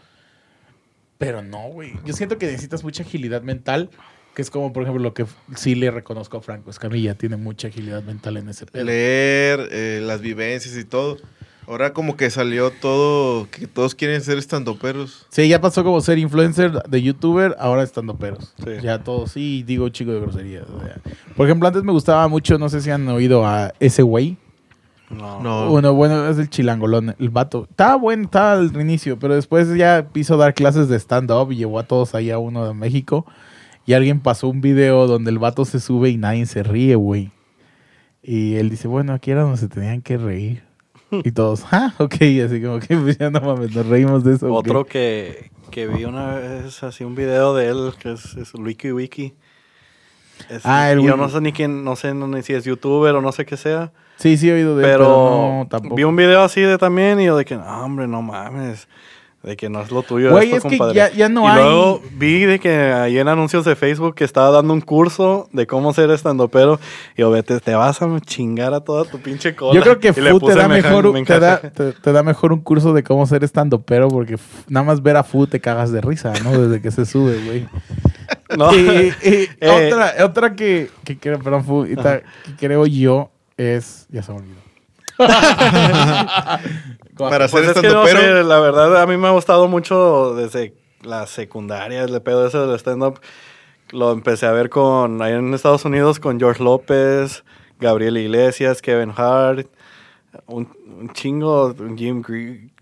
Pero 1.18 1.40
no, 1.40 1.68
güey. 1.68 1.92
Yo 2.04 2.14
siento 2.14 2.36
que 2.36 2.46
necesitas 2.46 2.82
mucha 2.82 3.04
agilidad 3.04 3.42
mental. 3.42 3.90
Que 4.34 4.42
es 4.42 4.50
como, 4.50 4.72
por 4.72 4.82
ejemplo, 4.82 5.02
lo 5.02 5.12
que 5.12 5.26
sí 5.56 5.74
le 5.74 5.90
reconozco 5.90 6.38
a 6.38 6.40
Franco 6.40 6.70
Escamilla. 6.70 7.14
Tiene 7.14 7.36
mucha 7.36 7.68
agilidad 7.68 8.02
mental 8.02 8.38
en 8.38 8.48
ese 8.48 8.66
pedo. 8.66 8.84
Leer 8.84 9.68
eh, 9.70 10.00
las 10.02 10.20
vivencias 10.20 10.76
y 10.76 10.84
todo. 10.84 11.18
Ahora 11.66 11.92
como 11.92 12.16
que 12.16 12.28
salió 12.28 12.70
todo, 12.70 13.48
que 13.50 13.68
todos 13.68 13.94
quieren 13.94 14.20
ser 14.20 14.36
estandoperos. 14.36 15.26
Sí, 15.30 15.48
ya 15.48 15.60
pasó 15.60 15.84
como 15.84 16.00
ser 16.00 16.18
influencer 16.18 16.72
de 16.82 17.02
youtuber, 17.02 17.54
ahora 17.58 17.84
estando 17.84 18.16
peros. 18.16 18.52
Sí. 18.64 18.72
Ya 18.82 19.04
todos, 19.04 19.30
sí, 19.30 19.62
digo 19.62 19.88
chico 19.90 20.10
de 20.10 20.20
groserías. 20.20 20.64
o 20.68 20.80
sea. 20.80 20.96
Por 21.36 21.46
ejemplo, 21.46 21.68
antes 21.68 21.84
me 21.84 21.92
gustaba 21.92 22.26
mucho, 22.26 22.58
no 22.58 22.68
sé 22.68 22.80
si 22.80 22.90
han 22.90 23.06
oído 23.08 23.46
a 23.46 23.72
ese 23.78 24.02
güey. 24.02 24.36
No. 25.08 25.40
No. 25.40 25.68
Bueno, 25.68 25.94
bueno, 25.94 26.28
es 26.28 26.38
el 26.38 26.50
chilangolón, 26.50 27.14
el 27.18 27.30
vato. 27.30 27.68
Estaba 27.70 27.96
bueno, 27.96 28.24
estaba 28.24 28.54
al 28.54 28.80
inicio, 28.80 29.18
pero 29.18 29.36
después 29.36 29.72
ya 29.76 30.08
quiso 30.12 30.36
dar 30.36 30.54
clases 30.54 30.88
de 30.88 30.96
stand-up 30.98 31.52
y 31.52 31.56
llevó 31.56 31.78
a 31.78 31.84
todos 31.84 32.14
ahí 32.16 32.30
a 32.30 32.38
uno 32.38 32.66
de 32.66 32.74
México. 32.74 33.24
Y 33.86 33.94
alguien 33.94 34.20
pasó 34.20 34.48
un 34.48 34.60
video 34.60 35.06
donde 35.06 35.30
el 35.30 35.38
vato 35.38 35.64
se 35.64 35.80
sube 35.80 36.10
y 36.10 36.16
nadie 36.16 36.46
se 36.46 36.62
ríe, 36.62 36.94
güey. 36.94 37.30
Y 38.22 38.54
él 38.54 38.70
dice, 38.70 38.86
bueno, 38.88 39.12
aquí 39.12 39.30
era 39.32 39.42
donde 39.42 39.56
se 39.58 39.68
tenían 39.68 40.00
que 40.02 40.16
reír. 40.18 40.62
Y 41.10 41.32
todos, 41.32 41.64
ah, 41.72 41.92
ok, 41.98 42.14
así 42.46 42.62
como 42.62 42.78
que 42.78 42.96
pues 42.96 43.18
ya 43.18 43.28
no 43.30 43.40
mames, 43.40 43.74
nos 43.74 43.86
reímos 43.86 44.24
de 44.24 44.34
eso. 44.34 44.52
Otro 44.54 44.86
que, 44.86 45.50
que 45.70 45.86
vi 45.86 46.04
una 46.04 46.36
vez 46.36 46.82
así 46.84 47.04
un 47.04 47.14
video 47.14 47.54
de 47.54 47.66
él, 47.68 47.92
que 47.98 48.12
es, 48.12 48.34
es 48.36 48.54
Wiki 48.54 48.92
Wiki. 48.92 49.34
Es- 50.48 50.62
Ah, 50.64 50.90
el 50.90 51.00
y 51.00 51.04
yo 51.04 51.16
no 51.16 51.28
sé 51.28 51.40
ni 51.40 51.52
quién, 51.52 51.84
no 51.84 51.96
sé 51.96 52.14
ni 52.14 52.42
si 52.42 52.54
es 52.54 52.64
youtuber 52.64 53.14
o 53.14 53.20
no 53.20 53.30
sé 53.32 53.44
qué 53.44 53.56
sea. 53.56 53.92
Sí, 54.16 54.36
sí 54.36 54.48
he 54.48 54.54
oído 54.54 54.76
de 54.76 54.84
él, 54.84 54.90
Pero, 54.90 55.04
pero 55.04 55.08
no, 55.58 55.66
tampoco. 55.68 55.96
vi 55.96 56.04
un 56.04 56.14
video 56.16 56.42
así 56.42 56.60
de 56.60 56.78
también 56.78 57.20
y 57.20 57.24
yo 57.26 57.36
de 57.36 57.44
que, 57.44 57.56
no, 57.56 57.84
hombre, 57.84 58.06
no 58.06 58.22
mames. 58.22 58.88
De 59.42 59.56
que 59.56 59.68
no 59.68 59.80
es 59.82 59.90
lo 59.90 60.02
tuyo. 60.04 60.30
Güey, 60.30 60.52
esto, 60.52 60.56
es 60.58 60.62
que 60.62 60.78
compadre". 60.78 60.94
ya- 60.94 61.10
ya 61.10 61.28
no 61.28 61.42
y 61.42 61.46
hay- 61.48 61.54
luego 61.62 62.00
vi 62.12 62.44
de 62.44 62.60
que 62.60 62.70
ahí 62.92 63.18
en 63.18 63.26
anuncios 63.26 63.64
de 63.64 63.74
Facebook 63.74 64.14
que 64.14 64.22
estaba 64.22 64.50
dando 64.52 64.72
un 64.72 64.80
curso 64.80 65.48
de 65.52 65.66
cómo 65.66 65.92
ser 65.92 66.10
estandopero. 66.10 66.78
Y 67.16 67.22
yo, 67.22 67.30
vete, 67.32 67.58
te 67.58 67.74
vas 67.74 68.00
a 68.02 68.20
chingar 68.20 68.72
a 68.72 68.80
toda 68.80 69.04
tu 69.04 69.18
pinche 69.18 69.56
cola. 69.56 69.74
Yo 69.74 69.82
creo 69.82 69.98
que 69.98 70.12
Fu 70.12 70.38
te 70.38 70.54
da, 70.54 70.68
mejor, 70.68 71.12
me 71.12 71.24
te, 71.24 71.40
da, 71.40 71.58
te, 71.60 71.92
te 71.92 72.12
da 72.12 72.22
mejor 72.22 72.52
un 72.52 72.60
curso 72.60 72.92
de 72.92 73.02
cómo 73.02 73.26
ser 73.26 73.42
estando 73.42 73.80
pero 73.82 74.06
porque 74.08 74.36
nada 74.68 74.86
más 74.86 75.02
ver 75.02 75.16
a 75.16 75.24
Fu 75.24 75.46
te 75.48 75.58
cagas 75.60 75.90
de 75.90 76.00
risa, 76.00 76.32
¿no? 76.44 76.52
Desde 76.56 76.80
que 76.80 76.90
se 76.92 77.04
sube, 77.04 77.36
güey. 77.44 77.66
No. 78.56 78.72
Y, 78.74 78.78
y 79.22 79.48
Eh. 79.60 79.90
otra, 79.90 80.12
otra 80.24 80.54
que, 80.54 80.90
que 81.04 81.18
creo, 81.18 81.38
perdón, 81.40 81.64
Fu, 81.64 81.86
y 81.86 81.96
ta- 81.96 82.20
que 82.20 82.54
creo 82.58 82.86
yo 82.86 83.30
es. 83.56 84.06
Ya 84.10 84.22
se 84.22 84.30
me 84.32 84.38
olvidó. 84.38 84.60
Para 87.30 87.48
Pues 87.48 87.64
ser 87.66 87.76
es 87.76 87.80
que 87.82 87.88
no 87.88 88.06
sé, 88.06 88.42
la 88.44 88.58
verdad 88.60 89.00
a 89.02 89.06
mí 89.06 89.16
me 89.16 89.28
ha 89.28 89.32
gustado 89.32 89.68
mucho 89.68 90.34
desde 90.34 90.74
la 91.02 91.26
secundaria, 91.26 92.02
el 92.02 92.22
pedo 92.22 92.46
ese 92.46 92.58
del 92.58 92.78
stand-up. 92.78 93.20
Lo 93.90 94.12
empecé 94.12 94.46
a 94.46 94.52
ver 94.52 94.70
con, 94.70 95.20
ahí 95.20 95.32
en 95.34 95.52
Estados 95.54 95.84
Unidos 95.84 96.18
con 96.18 96.38
George 96.38 96.62
López, 96.62 97.44
Gabriel 97.78 98.16
Iglesias, 98.16 98.80
Kevin 98.80 99.12
Hart, 99.16 99.66
un, 100.46 100.68
un 100.98 101.12
chingo, 101.12 101.74
Jim, 101.96 102.22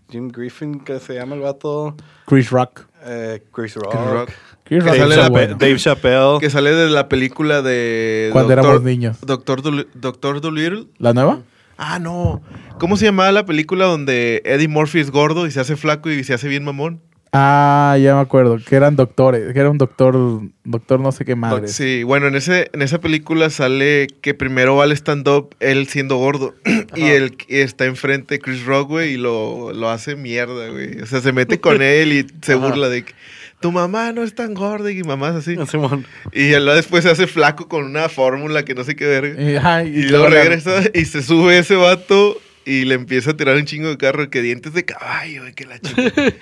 Jim 0.08 0.28
Griffin, 0.28 0.80
que 0.80 1.00
se 1.00 1.14
llama 1.14 1.34
el 1.34 1.40
vato, 1.40 1.94
Chris 2.26 2.50
Rock. 2.50 2.82
eh, 3.04 3.42
Chris 3.52 3.74
Rock, 3.74 3.90
Chris 3.92 4.10
Rock. 4.12 4.30
Chris 4.64 4.84
bueno. 5.30 5.56
Dave 5.58 5.76
Chappelle. 5.78 6.38
Que 6.38 6.48
sale 6.48 6.72
de 6.72 6.88
la 6.90 7.08
película 7.08 7.60
de. 7.62 8.28
Cuando 8.32 8.54
Doctor- 8.54 8.64
éramos 8.66 8.82
niños. 8.84 9.16
Doctor, 9.22 9.62
Doli- 9.62 9.88
Doctor 9.94 10.40
Dolittle. 10.40 10.86
¿La 10.98 11.12
nueva? 11.12 11.40
Ah, 11.76 11.98
no. 11.98 12.40
¿Cómo 12.80 12.96
se 12.96 13.04
llamaba 13.04 13.30
la 13.30 13.44
película 13.44 13.84
donde 13.84 14.40
Eddie 14.46 14.66
Murphy 14.66 15.00
es 15.00 15.10
gordo 15.10 15.46
y 15.46 15.50
se 15.50 15.60
hace 15.60 15.76
flaco 15.76 16.10
y 16.10 16.24
se 16.24 16.32
hace 16.32 16.48
bien 16.48 16.64
mamón? 16.64 17.02
Ah, 17.30 17.98
ya 18.00 18.14
me 18.14 18.22
acuerdo. 18.22 18.56
Que 18.56 18.74
eran 18.74 18.96
doctores. 18.96 19.52
Que 19.52 19.60
era 19.60 19.68
un 19.68 19.76
doctor. 19.76 20.40
Doctor 20.64 20.98
no 20.98 21.12
sé 21.12 21.26
qué 21.26 21.36
madre. 21.36 21.68
Sí, 21.68 22.04
bueno, 22.04 22.28
en, 22.28 22.36
ese, 22.36 22.70
en 22.72 22.80
esa 22.80 22.98
película 22.98 23.50
sale 23.50 24.06
que 24.22 24.32
primero 24.32 24.76
va 24.76 24.84
al 24.84 24.92
stand-up 24.92 25.54
él 25.60 25.88
siendo 25.88 26.16
gordo 26.16 26.54
y 26.96 27.02
él 27.02 27.36
y 27.48 27.58
está 27.58 27.84
enfrente 27.84 28.38
Chris 28.38 28.64
Rock, 28.64 28.88
güey, 28.88 29.12
y 29.12 29.16
lo, 29.18 29.74
lo 29.74 29.90
hace 29.90 30.16
mierda, 30.16 30.70
güey. 30.70 31.02
O 31.02 31.06
sea, 31.06 31.20
se 31.20 31.32
mete 31.32 31.60
con 31.60 31.82
él 31.82 32.14
y 32.14 32.26
se 32.40 32.54
Ajá. 32.54 32.66
burla 32.66 32.88
de 32.88 33.04
que 33.04 33.12
tu 33.60 33.72
mamá 33.72 34.12
no 34.12 34.22
es 34.22 34.34
tan 34.34 34.54
gorda 34.54 34.90
y 34.90 35.02
mamá 35.02 35.28
es 35.28 35.34
así. 35.34 35.56
Simón. 35.70 36.06
Y 36.32 36.52
él 36.52 36.64
después 36.64 37.04
se 37.04 37.10
hace 37.10 37.26
flaco 37.26 37.68
con 37.68 37.84
una 37.84 38.08
fórmula 38.08 38.64
que 38.64 38.74
no 38.74 38.84
sé 38.84 38.96
qué 38.96 39.06
verga. 39.06 39.42
Y, 39.42 39.56
ajá, 39.56 39.84
Y 39.84 40.04
luego 40.04 40.28
regresa 40.28 40.82
y 40.94 41.04
se 41.04 41.22
sube 41.22 41.58
ese 41.58 41.76
vato 41.76 42.40
y 42.70 42.84
le 42.84 42.94
empieza 42.94 43.30
a 43.32 43.36
tirar 43.36 43.56
un 43.56 43.64
chingo 43.64 43.88
de 43.88 43.96
carro 43.96 44.30
que 44.30 44.42
dientes 44.42 44.72
de 44.72 44.84
caballo, 44.84 45.42
güey, 45.42 45.54
que 45.54 45.66
la 45.66 45.78
chica. 45.78 46.12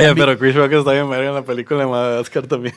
Eh, 0.00 0.12
pero 0.16 0.38
Chris 0.38 0.54
Rock 0.54 0.70
está 0.74 0.92
bien 0.92 1.10
verga 1.10 1.30
en 1.30 1.34
la 1.34 1.42
película 1.42 1.80
de 1.80 1.86
Madagascar 1.88 2.46
también. 2.46 2.72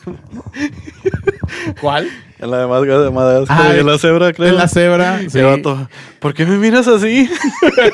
¿Cuál? 1.79 2.09
En 2.39 2.49
la 2.49 2.57
de 2.59 2.67
Madagascar, 3.11 3.61
Ah, 3.61 3.75
y 3.75 3.79
en 3.79 3.85
la 3.85 3.99
cebra, 3.99 4.33
creo. 4.33 4.47
En 4.49 4.55
la 4.57 4.67
cebra. 4.67 5.19
Sí. 5.29 5.39
vato, 5.39 5.87
¿por 6.19 6.33
qué 6.33 6.47
me 6.47 6.57
miras 6.57 6.87
así? 6.87 7.29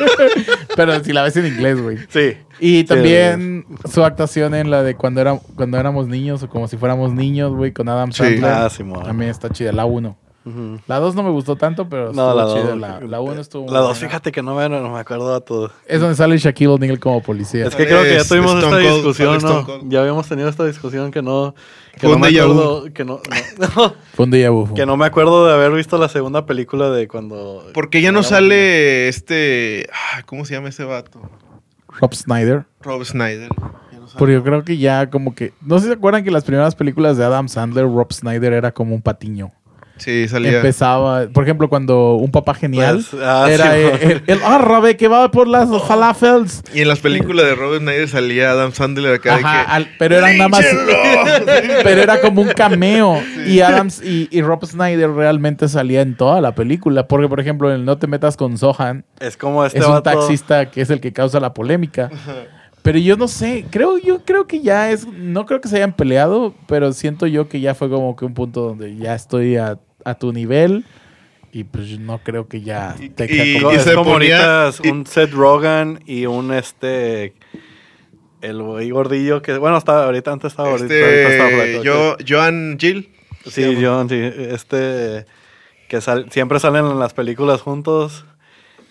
Pero 0.78 1.04
si 1.04 1.12
la 1.12 1.24
ves 1.24 1.36
en 1.36 1.48
inglés, 1.48 1.82
güey. 1.82 1.98
sí. 2.08 2.38
Y 2.60 2.86
también 2.86 3.66
su 3.91 4.04
actuación 4.04 4.56
en 4.56 4.72
la 4.72 4.82
de 4.82 4.95
cuando, 4.95 5.20
era, 5.20 5.38
cuando 5.56 5.78
éramos 5.78 6.08
niños 6.08 6.41
o 6.43 6.50
como 6.50 6.70
si 6.70 6.78
fuéramos 6.78 7.14
niños, 7.14 7.52
güey, 7.54 7.74
con 7.74 7.89
Adam 7.89 8.14
Sí. 8.14 8.20
Sandler. 8.24 8.45
Ah, 8.45 8.70
Simón. 8.70 9.04
También 9.04 9.30
está 9.30 9.50
chida, 9.50 9.74
la 9.74 9.84
1. 9.86 10.18
Ujú. 10.48 10.80
La 10.88 11.00
2 11.00 11.16
no 11.16 11.24
me 11.24 11.30
gustó 11.32 11.56
tanto, 11.56 11.89
pero 11.89 12.14
No, 12.14 12.30
estuvo 12.30 12.34
la 12.36 12.54
chida. 12.54 12.70
dos. 12.72 12.80
La, 12.80 13.00
la 13.02 13.22
1 13.22 13.41
estuvo 13.41 13.66
La 13.66 13.72
muy 13.72 13.80
2, 13.80 13.88
buena. 13.89 14.08
fíjate 14.08 14.32
que 14.32 14.41
no 14.41 14.56
me, 14.56 14.70
no 14.70 14.89
me 14.89 15.00
acuerdo 15.00 15.34
a 15.36 15.41
todo. 15.41 15.72
Es 15.88 16.00
donde 16.00 16.16
sale 16.16 16.38
Shaquille 16.38 16.68
O'Neal 16.70 17.00
como 17.00 17.22
policía. 17.22 17.66
Es 17.68 17.76
que 17.76 17.86
creo 17.86 18.04
que 18.04 18.16
ya 18.16 18.24
tuvimos 18.24 18.54
Stone 18.56 18.66
esta 18.78 18.89
Cold, 18.89 18.93
discusión, 18.95 19.38
¿no? 19.43 19.89
Ya 19.89 20.00
habíamos 20.02 20.28
tenido 20.28 20.48
esta 20.50 20.66
discusión 20.66 21.12
que 21.12 21.22
no... 21.22 21.54
Que 21.93 22.02
Fue 22.08 22.12
no 22.12 22.20
me 22.20 22.28
acuerdo... 22.28 22.86
Que 22.93 23.04
no, 23.04 23.20
no, 23.58 23.93
Fue 24.14 24.26
un 24.26 24.32
déjà 24.32 24.52
vu. 24.52 24.74
que 24.74 24.86
no 24.86 24.95
me 24.98 25.06
acuerdo 25.06 25.48
de 25.48 25.54
haber 25.54 25.72
visto 25.72 25.98
la 25.98 26.08
segunda 26.10 26.45
película 26.45 26.89
de 26.91 27.08
cuando... 27.08 27.64
Porque 27.74 28.02
ya 28.02 28.12
no 28.12 28.22
sale 28.24 29.08
este. 29.08 29.88
ah, 29.91 30.22
¿Cómo 30.28 30.45
se 30.45 30.54
llama 30.54 30.70
ese 30.70 30.84
vato? 30.84 31.20
Rob 32.00 32.14
Snyder. 32.14 32.66
Rob 32.82 33.04
Snyder. 33.04 33.50
Porque 34.18 34.34
yo 34.36 34.43
creo 34.43 34.64
que 34.64 34.78
ya 34.78 35.10
como 35.10 35.36
que... 35.36 35.54
No 35.62 35.78
sé 35.80 35.84
si 35.84 35.88
se 35.89 35.93
acuerdan 35.98 36.24
que 36.24 36.32
las 36.32 36.43
primeras 36.43 36.76
películas 36.76 37.18
de 37.18 37.26
Adam 37.26 37.50
Sandler, 37.50 37.86
Rob 37.86 38.14
Snyder 38.14 38.54
era 38.54 38.72
como 38.72 38.95
un 38.95 39.02
patiño. 39.02 39.52
Sí, 39.98 40.28
salía. 40.28 40.58
Empezaba... 40.58 41.28
Por 41.34 41.43
ejemplo, 41.43 41.70
cuando 41.70 42.16
Un 42.16 42.32
Papá 42.32 42.54
Genial 42.54 43.04
Pues, 43.10 43.22
ah, 43.24 43.48
era 43.52 43.74
sí, 43.74 43.80
el, 44.02 44.12
el, 44.12 44.24
el 44.28 44.43
árabe 44.43 44.95
que 44.98 45.08
va 45.08 45.30
por 45.32 45.48
las 45.48 45.70
falafels. 45.88 46.62
Y 46.74 46.82
en 46.82 46.88
las 46.88 47.00
películas 47.00 47.45
de 47.45 47.56
Rob 47.56 47.78
Snyder 47.80 48.08
salía 48.08 48.52
Adam 48.52 48.72
Sandler 48.72 49.16
acá 49.16 49.36
Ajá, 49.36 49.58
de 49.60 49.66
que. 49.66 49.72
al- 49.72 49.89
pero 50.00 50.16
era 50.18 50.32
nada 50.34 50.50
más... 50.50 50.66
pero 51.84 52.02
era 52.02 52.22
como 52.22 52.41
un 52.41 52.50
cameo. 52.50 53.22
Y 53.48 53.62
Adams 53.62 54.02
y, 54.04 54.28
y 54.32 54.41
Rob 54.41 54.66
Snyder 54.66 55.10
realmente 55.12 55.68
salía 55.70 56.02
en 56.02 56.16
toda 56.16 56.41
la 56.41 56.54
película. 56.54 57.08
Porque, 57.08 57.28
por 57.30 57.39
ejemplo, 57.39 57.70
en 57.70 57.76
el 57.78 57.86
No 57.86 57.98
te 57.98 58.08
metas 58.08 58.36
con 58.36 58.58
Sohan, 58.58 59.06
Es 59.20 59.38
como 59.38 59.66
este 59.66 59.80
es 59.80 59.86
un 59.86 59.93
vato- 59.93 60.04
taxista 60.04 60.70
que 60.70 60.82
es 60.82 60.89
el 60.89 61.00
que 61.00 61.14
causa 61.14 61.39
la 61.39 61.54
polémica. 61.54 62.10
Pero 62.82 63.00
yo 63.00 63.18
no 63.18 63.28
sé, 63.28 63.66
creo, 63.70 63.98
yo 63.98 64.24
creo 64.24 64.48
que 64.48 64.62
ya 64.62 64.91
es, 64.91 65.06
no 65.08 65.45
creo 65.45 65.60
que 65.60 65.68
se 65.68 65.76
hayan 65.78 65.91
peleado, 65.93 66.54
pero 66.68 66.93
siento 66.93 67.28
yo 67.28 67.50
que 67.50 67.60
ya 67.60 67.76
fue 67.76 67.89
como 67.89 68.16
que 68.16 68.24
un 68.24 68.34
punto 68.34 68.62
donde 68.62 68.95
ya 68.95 69.14
estoy 69.14 69.58
a, 69.58 69.78
a 70.10 70.16
tu 70.16 70.32
nivel 70.34 70.86
y 71.51 71.64
pues 71.64 71.99
no 71.99 72.20
creo 72.20 72.47
que 72.47 72.62
ya 72.62 72.95
Y- 72.99 73.10
te 73.10 73.26
y- 73.34 73.58
es 73.76 73.84
se 73.84 73.93
como 73.95 74.14
ponía- 74.14 74.70
y- 74.84 74.89
un 74.89 75.05
Seth 75.05 75.32
Rogen 75.34 75.99
y 76.05 76.26
un 76.26 76.53
este... 76.53 77.34
El 78.41 78.62
güey 78.62 78.91
gordillo 78.91 79.41
que... 79.41 79.58
Bueno, 79.58 79.78
está, 79.78 80.05
ahorita 80.05 80.32
antes 80.32 80.51
estaba 80.51 80.70
ahorita, 80.70 80.93
Este. 80.93 81.38
flaco. 81.72 81.84
Yo, 81.84 82.16
Joan 82.28 82.78
Jill. 82.80 83.10
Sí, 83.47 83.78
John, 83.82 84.08
sí. 84.10 84.20
Este. 84.22 85.26
Que 85.88 86.01
sal- 86.01 86.30
siempre 86.32 86.60
salen 86.60 86.86
en 86.86 86.99
las 86.99 87.14
películas 87.14 87.62
juntos. 87.62 88.26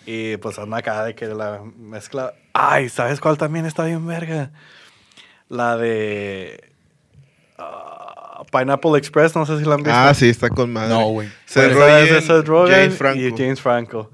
Y 0.05 0.35
pues 0.37 0.59
anda 0.59 0.77
acá 0.77 1.05
de 1.05 1.15
que 1.15 1.27
la 1.27 1.61
mezcla. 1.77 2.33
Ay, 2.53 2.89
¿sabes 2.89 3.19
cuál 3.21 3.37
también 3.37 3.65
está 3.65 3.85
bien 3.85 4.05
verga? 4.05 4.51
La 5.47 5.77
de. 5.77 6.59
Pineapple 8.51 8.97
Express, 8.97 9.35
no 9.35 9.45
sé 9.45 9.57
si 9.59 9.65
la 9.65 9.75
han 9.75 9.83
visto. 9.83 9.97
Ah, 9.97 10.13
sí, 10.13 10.29
está 10.29 10.49
con 10.49 10.71
madre. 10.71 10.89
No, 10.93 11.05
güey. 11.07 11.27
Seth 11.45 11.69
de 11.69 11.73
Rogen, 11.73 12.21
Seth 12.21 12.47
Rogen 12.47 12.75
James 12.75 12.95
Franco. 12.97 13.19
y 13.21 13.31
James 13.37 13.61
Franco. 13.61 14.11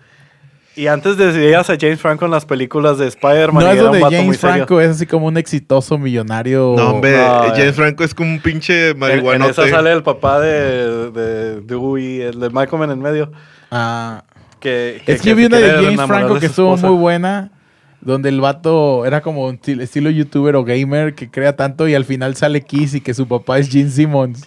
Y 0.76 0.88
antes 0.88 1.18
de 1.18 1.28
veías 1.32 1.70
a 1.70 1.78
James 1.80 2.02
Franco 2.02 2.26
en 2.26 2.32
las 2.32 2.46
películas 2.48 2.98
de 2.98 3.08
Spider-Man, 3.08 3.64
No 3.64 3.70
y 3.70 3.74
es 3.74 3.80
era 3.80 3.92
un 3.92 4.00
donde 4.00 4.18
James 4.18 4.38
serio. 4.40 4.56
Franco 4.56 4.82
es 4.82 4.90
así 4.90 5.06
como 5.06 5.28
un 5.28 5.38
exitoso 5.38 6.00
millonario. 6.00 6.74
No, 6.76 6.90
hombre, 6.96 7.16
No, 7.16 7.44
James 7.50 7.60
eh. 7.68 7.74
Franco 7.74 8.04
es 8.04 8.16
como 8.16 8.32
un 8.32 8.40
pinche 8.40 8.86
En, 8.90 8.94
en 8.94 9.00
marihuanote. 9.00 9.52
esa 9.52 9.70
sale 9.70 9.92
el 9.92 10.02
papá 10.02 10.40
de, 10.40 11.12
de 11.12 11.62
Dewey, 11.62 12.22
el 12.22 12.40
de 12.40 12.50
Malcolm 12.50 12.82
en 12.84 12.90
el 12.90 12.98
medio. 12.98 13.32
Ah, 13.70 14.24
Que, 14.60 14.96
es 14.98 15.04
que 15.04 15.18
que 15.18 15.30
yo 15.30 15.36
vi 15.36 15.46
una 15.46 15.60
de 15.60 15.72
James 15.86 16.08
Franco 16.08 16.34
de 16.36 16.40
que 16.40 16.46
estuvo 16.48 16.76
muy 16.76 16.98
buena, 16.98 17.52
donde 18.06 18.30
el 18.30 18.41
vato 18.41 19.06
era 19.06 19.22
como 19.22 19.45
un 19.47 19.58
til- 19.60 19.82
estilo 19.82 20.10
youtuber 20.10 20.56
o 20.56 20.64
gamer 20.64 21.16
que 21.16 21.30
crea 21.30 21.56
tanto 21.56 21.88
y 21.88 21.95
al 21.95 22.06
final 22.06 22.36
sale 22.36 22.62
Kiss 22.62 22.93
y 22.95 23.01
que 23.01 23.14
su 23.14 23.28
papá 23.28 23.60
es 23.60 23.70
Gene 23.70 23.89
Simmons, 23.89 24.43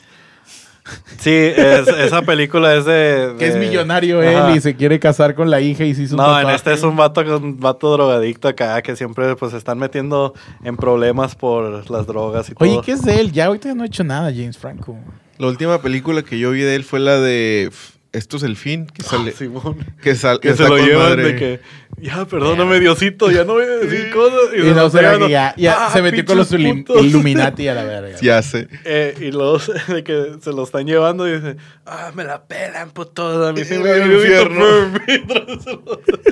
Sí, 1.18 1.32
es- 1.32 1.88
esa 1.88 2.22
película 2.22 2.72
es 2.76 2.84
de, 2.84 3.34
que 3.40 3.48
es 3.48 3.56
millonario 3.56 4.20
Ajá. 4.20 4.50
él 4.52 4.56
y 4.56 4.60
se 4.60 4.76
quiere 4.76 5.00
casar 5.00 5.34
con 5.34 5.50
la 5.50 5.60
hija 5.60 5.82
y 5.84 5.94
se 5.96 6.02
hizo 6.02 6.14
un 6.14 6.22
No, 6.22 6.40
en 6.40 6.48
este 6.50 6.72
es 6.72 6.84
un 6.84 6.94
vato, 6.96 7.22
un 7.38 7.58
vato 7.58 7.90
drogadicto 7.92 8.46
acá 8.46 8.80
que 8.82 8.94
siempre 8.94 9.34
pues 9.34 9.50
se 9.50 9.58
están 9.58 9.78
metiendo 9.78 10.32
en 10.62 10.76
problemas 10.76 11.34
por 11.34 11.90
las 11.90 12.06
drogas 12.06 12.48
y 12.50 12.54
todo. 12.54 12.68
Oye, 12.70 12.80
¿qué 12.84 12.92
es 12.92 13.02
de 13.02 13.18
él? 13.18 13.32
Ya 13.32 13.46
ahorita 13.46 13.74
no 13.74 13.82
ha 13.82 13.86
hecho 13.86 14.04
nada 14.04 14.30
James 14.30 14.56
Franco. 14.58 14.96
La 15.38 15.48
última 15.48 15.82
película 15.82 16.22
que 16.22 16.38
yo 16.38 16.52
vi 16.52 16.60
de 16.60 16.76
él 16.76 16.84
fue 16.84 17.00
la 17.00 17.18
de 17.18 17.70
Esto 18.16 18.36
es 18.38 18.42
el 18.44 18.56
fin, 18.56 18.86
que 18.86 19.02
sale. 19.02 19.30
Ah, 19.34 19.38
Simón. 19.38 19.76
que 20.02 20.14
sal- 20.14 20.40
Que 20.40 20.54
se 20.54 20.62
lo 20.68 20.78
llevan 20.78 21.10
madre. 21.10 21.22
de 21.24 21.36
que, 21.36 21.60
ya, 22.00 22.24
perdóname, 22.26 22.80
Diosito, 22.80 23.30
ya 23.30 23.44
no 23.44 23.54
voy 23.54 23.64
a 23.64 23.76
decir 23.76 24.10
cosas. 24.10 24.38
Y, 24.56 24.62
se 24.62 24.74
no 24.74 24.88
será 24.90 25.18
que 25.18 25.28
ya, 25.28 25.54
ya 25.56 25.86
"Ah, 25.86 25.90
se 25.92 26.00
metió 26.02 26.24
con 26.24 26.38
los 26.38 26.48
putos". 26.48 27.04
Illuminati 27.04 27.68
a 27.68 27.74
la 27.74 27.84
verga. 27.84 28.16
Ya 28.22 28.40
sé. 28.42 28.68
Eh, 28.84 29.14
y 29.20 29.30
luego 29.32 29.58
se- 29.58 29.72
de 29.92 30.02
que 30.02 30.36
se 30.40 30.50
lo 30.52 30.64
están 30.64 30.86
llevando 30.86 31.28
y 31.28 31.32
dice, 31.34 31.56
ah, 31.84 32.12
me 32.14 32.24
la 32.24 32.42
pelan, 32.46 32.90
puto. 32.90 33.46
A 33.46 33.52
mí 33.52 33.64
sí 33.64 33.78
me 33.78 33.90
el 33.90 34.12
infierno. 34.12 34.64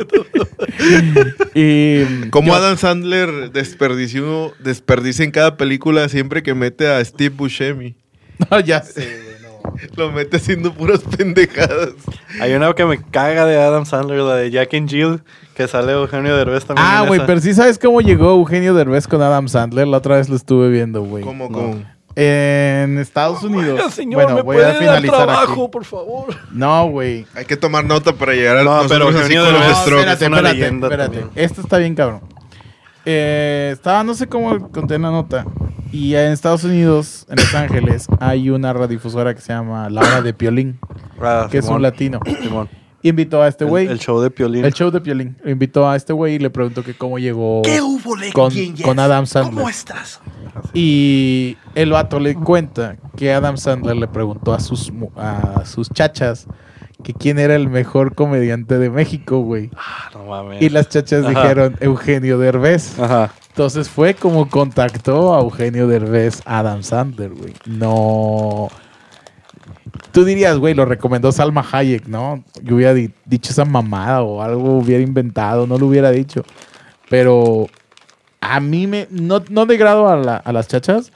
Y 1.55 2.29
Como 2.31 2.49
yo- 2.49 2.55
Adam 2.55 2.77
Sandler 2.77 3.51
desperdició, 3.53 4.53
desperdicia 4.59 5.25
en 5.25 5.31
cada 5.31 5.57
película 5.57 6.09
siempre 6.09 6.43
que 6.43 6.55
mete 6.55 6.89
a 6.89 7.05
Steve 7.05 7.35
Buscemi. 7.37 7.97
No, 8.51 8.59
ya 8.59 8.83
sé. 8.83 9.34
Lo 9.97 10.13
mete 10.13 10.37
haciendo 10.37 10.73
puras 10.73 11.01
pendejadas. 11.01 11.91
Hay 12.41 12.53
una 12.55 12.73
que 12.75 12.85
me 12.85 13.03
caga 13.03 13.47
de 13.47 13.61
Adam 13.61 13.85
Sandler, 13.87 14.19
la 14.21 14.37
de 14.37 14.51
Jack 14.51 14.75
and 14.75 14.89
Jill, 14.89 15.23
que 15.55 15.69
sale 15.69 15.93
Eugenio 15.93 16.37
Derbez 16.37 16.65
también. 16.65 16.87
Ah, 16.89 17.05
güey, 17.07 17.21
pero 17.27 17.41
sí 17.41 17.55
sabes 17.55 17.79
cómo 17.79 18.01
llegó 18.01 18.31
Eugenio 18.33 18.75
Derbez 18.75 19.07
con 19.09 19.23
Adam 19.23 19.49
Sandler. 19.49 19.87
La 19.87 19.99
otra 19.99 20.17
vez 20.17 20.29
lo 20.29 20.37
estuve 20.37 20.69
viendo, 20.71 21.03
güey. 21.03 21.25
¿Cómo, 21.25 21.49
No. 21.49 21.53
cómo? 21.53 21.95
En 22.17 22.99
Estados 22.99 23.43
Unidos. 23.43 23.81
Oiga, 23.81 23.91
señor, 23.91 24.23
bueno, 24.23 24.37
¿me 24.37 24.43
voy 24.43 24.55
puede 24.57 24.65
a 24.67 24.69
dar 24.69 24.79
finalizar 24.79 25.17
trabajo, 25.25 25.63
aquí. 25.65 25.73
por 25.73 25.85
favor? 25.85 26.27
No, 26.53 26.87
güey. 26.87 27.27
Hay 27.35 27.45
que 27.45 27.57
tomar 27.57 27.85
nota 27.85 28.13
para 28.13 28.35
llegar 28.35 28.57
al 28.57 28.65
No, 28.67 28.83
pero 28.89 29.07
nosotros 29.07 29.25
así 29.25 29.35
Eugenio 29.35 29.45
Derbez- 29.45 29.69
No, 29.69 29.99
espérate, 29.99 30.25
espérate, 30.25 30.67
espérate. 30.69 31.25
Esto 31.35 31.61
está 31.61 31.79
bien 31.79 31.97
cabrón. 31.97 32.21
Eh, 33.05 33.71
estaba, 33.73 34.03
no 34.05 34.15
sé 34.15 34.27
cómo 34.27 34.71
conté 34.71 34.99
la 34.99 35.11
nota. 35.11 35.45
Y 35.93 36.15
en 36.15 36.33
Estados 36.33 36.65
Unidos, 36.65 37.27
en 37.29 37.37
Los 37.37 37.55
Ángeles, 37.55 38.07
hay 38.19 38.51
una 38.51 38.73
radiodifusora 38.73 39.35
que 39.35 39.41
se 39.41 39.53
llama 39.53 39.89
La 39.91 40.01
Hora 40.01 40.23
de 40.23 40.35
Piolín, 40.35 40.79
Ah, 41.21 41.47
que 41.51 41.59
es 41.59 41.69
un 41.69 41.81
latino. 41.83 42.19
Simón. 42.43 42.69
Y 43.01 43.11
invitó 43.11 43.43
a 43.43 43.49
este 43.49 43.65
güey. 43.67 43.87
El, 43.87 43.99
show 43.99 44.19
de 44.21 44.31
Piolín. 44.31 44.65
El 44.65 44.73
show 44.73 44.91
de 44.91 45.01
Piolín. 45.01 45.37
Invitó 45.45 45.89
a 45.89 45.95
este 45.95 46.13
güey 46.15 46.37
y 46.37 46.39
le 46.39 46.49
preguntó 46.51 46.83
que 46.83 46.95
cómo 46.95 47.19
llegó 47.19 47.61
hubo, 47.61 48.15
con, 48.33 48.51
con 48.83 48.99
Adam 48.99 49.27
Sandler. 49.27 49.55
¿Cómo 49.55 49.69
estás? 49.69 50.21
Y 50.73 51.57
el 51.75 51.91
vato 51.93 52.19
le 52.19 52.35
cuenta 52.35 52.97
que 53.17 53.33
Adam 53.33 53.57
Sandler 53.59 53.97
le 53.97 54.09
preguntó 54.09 54.55
a 54.55 54.61
sus, 54.61 54.91
mu- 54.91 55.11
a 55.17 55.65
sus 55.67 55.91
chachas 55.91 56.47
que 57.05 57.15
quién 57.15 57.39
era 57.39 57.55
el 57.55 57.69
mejor 57.69 58.17
comediante 58.17 58.79
de 58.79 58.91
México, 58.91 59.39
güey. 59.41 59.71
Ah, 59.77 60.11
no 60.15 60.25
mames. 60.25 60.61
Y 60.61 60.69
las 60.71 60.89
chachas 60.89 61.25
Ajá. 61.25 61.29
dijeron 61.43 61.77
Eugenio 61.79 62.39
Derbez. 62.39 62.99
Ajá. 62.99 63.33
Entonces 63.51 63.89
fue 63.89 64.15
como 64.15 64.49
contactó 64.51 65.37
a 65.37 65.41
Eugenio 65.41 65.87
Derbez 65.87 66.43
Adam 66.45 66.83
Sandler, 66.83 67.31
güey. 67.33 67.53
No. 67.67 68.69
Tú 70.11 70.25
dirías, 70.25 70.59
güey, 70.59 70.75
lo 70.75 70.85
recomendó 70.85 71.31
Salma 71.33 71.65
Hayek, 71.71 72.07
¿no? 72.07 72.43
Yo 72.63 72.77
hubiera 72.77 72.95
di- 72.95 73.11
dicho 73.25 73.53
esa 73.53 73.65
mamada 73.65 74.23
o 74.23 74.43
algo 74.43 74.79
hubiera 74.79 75.03
inventado, 75.03 75.67
no 75.67 75.79
lo 75.79 75.87
hubiera 75.87 76.11
dicho. 76.11 76.45
Pero 77.11 77.67
a 78.41 78.61
mí 78.61 78.87
me. 78.87 79.07
No, 79.11 79.43
no 79.51 79.67
degrado 79.67 80.09
a, 80.09 80.17
la- 80.17 80.37
a 80.37 80.53
las 80.53 80.69
chachas, 80.69 81.13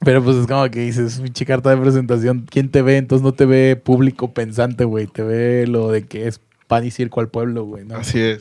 pero 0.00 0.22
pues 0.22 0.36
es 0.36 0.46
como 0.46 0.68
que 0.70 0.80
dices, 0.80 1.20
pinche 1.20 1.44
carta 1.46 1.70
de 1.70 1.76
presentación, 1.76 2.46
¿quién 2.50 2.70
te 2.70 2.82
ve? 2.82 2.96
Entonces 2.98 3.24
no 3.24 3.32
te 3.32 3.46
ve 3.46 3.76
público 3.76 4.32
pensante, 4.32 4.84
güey. 4.84 5.06
Te 5.06 5.22
ve 5.22 5.66
lo 5.66 5.90
de 5.90 6.04
que 6.06 6.26
es 6.28 6.40
pan 6.66 6.84
y 6.84 6.90
circo 6.90 7.20
al 7.20 7.28
pueblo, 7.28 7.64
güey, 7.64 7.84
¿no? 7.84 7.96
Así 7.96 8.20
es. 8.20 8.40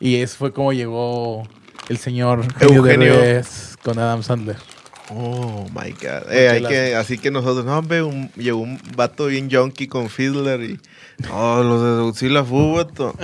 Y 0.00 0.16
eso 0.16 0.36
fue 0.38 0.52
como 0.52 0.72
llegó 0.72 1.42
el 1.88 1.98
señor 1.98 2.44
Eugenio, 2.60 3.14
con 3.82 3.98
Adam 3.98 4.22
Sandler. 4.22 4.56
Oh 5.10 5.64
my 5.72 5.90
god. 5.92 6.30
Eh, 6.30 6.50
hay 6.50 6.62
que, 6.62 6.94
así 6.94 7.16
que 7.16 7.30
nosotros, 7.30 7.64
no, 7.64 7.78
hombre, 7.78 8.02
un- 8.02 8.30
llegó 8.36 8.58
un 8.60 8.78
vato 8.94 9.26
bien 9.26 9.48
junkie 9.50 9.88
con 9.88 10.10
Fiddler 10.10 10.60
y. 10.60 10.78
Oh, 11.32 11.62
los 11.62 11.82
de 11.82 12.02
Godzilla 12.02 12.44
Fu, 12.44 12.74
vato. 12.74 13.14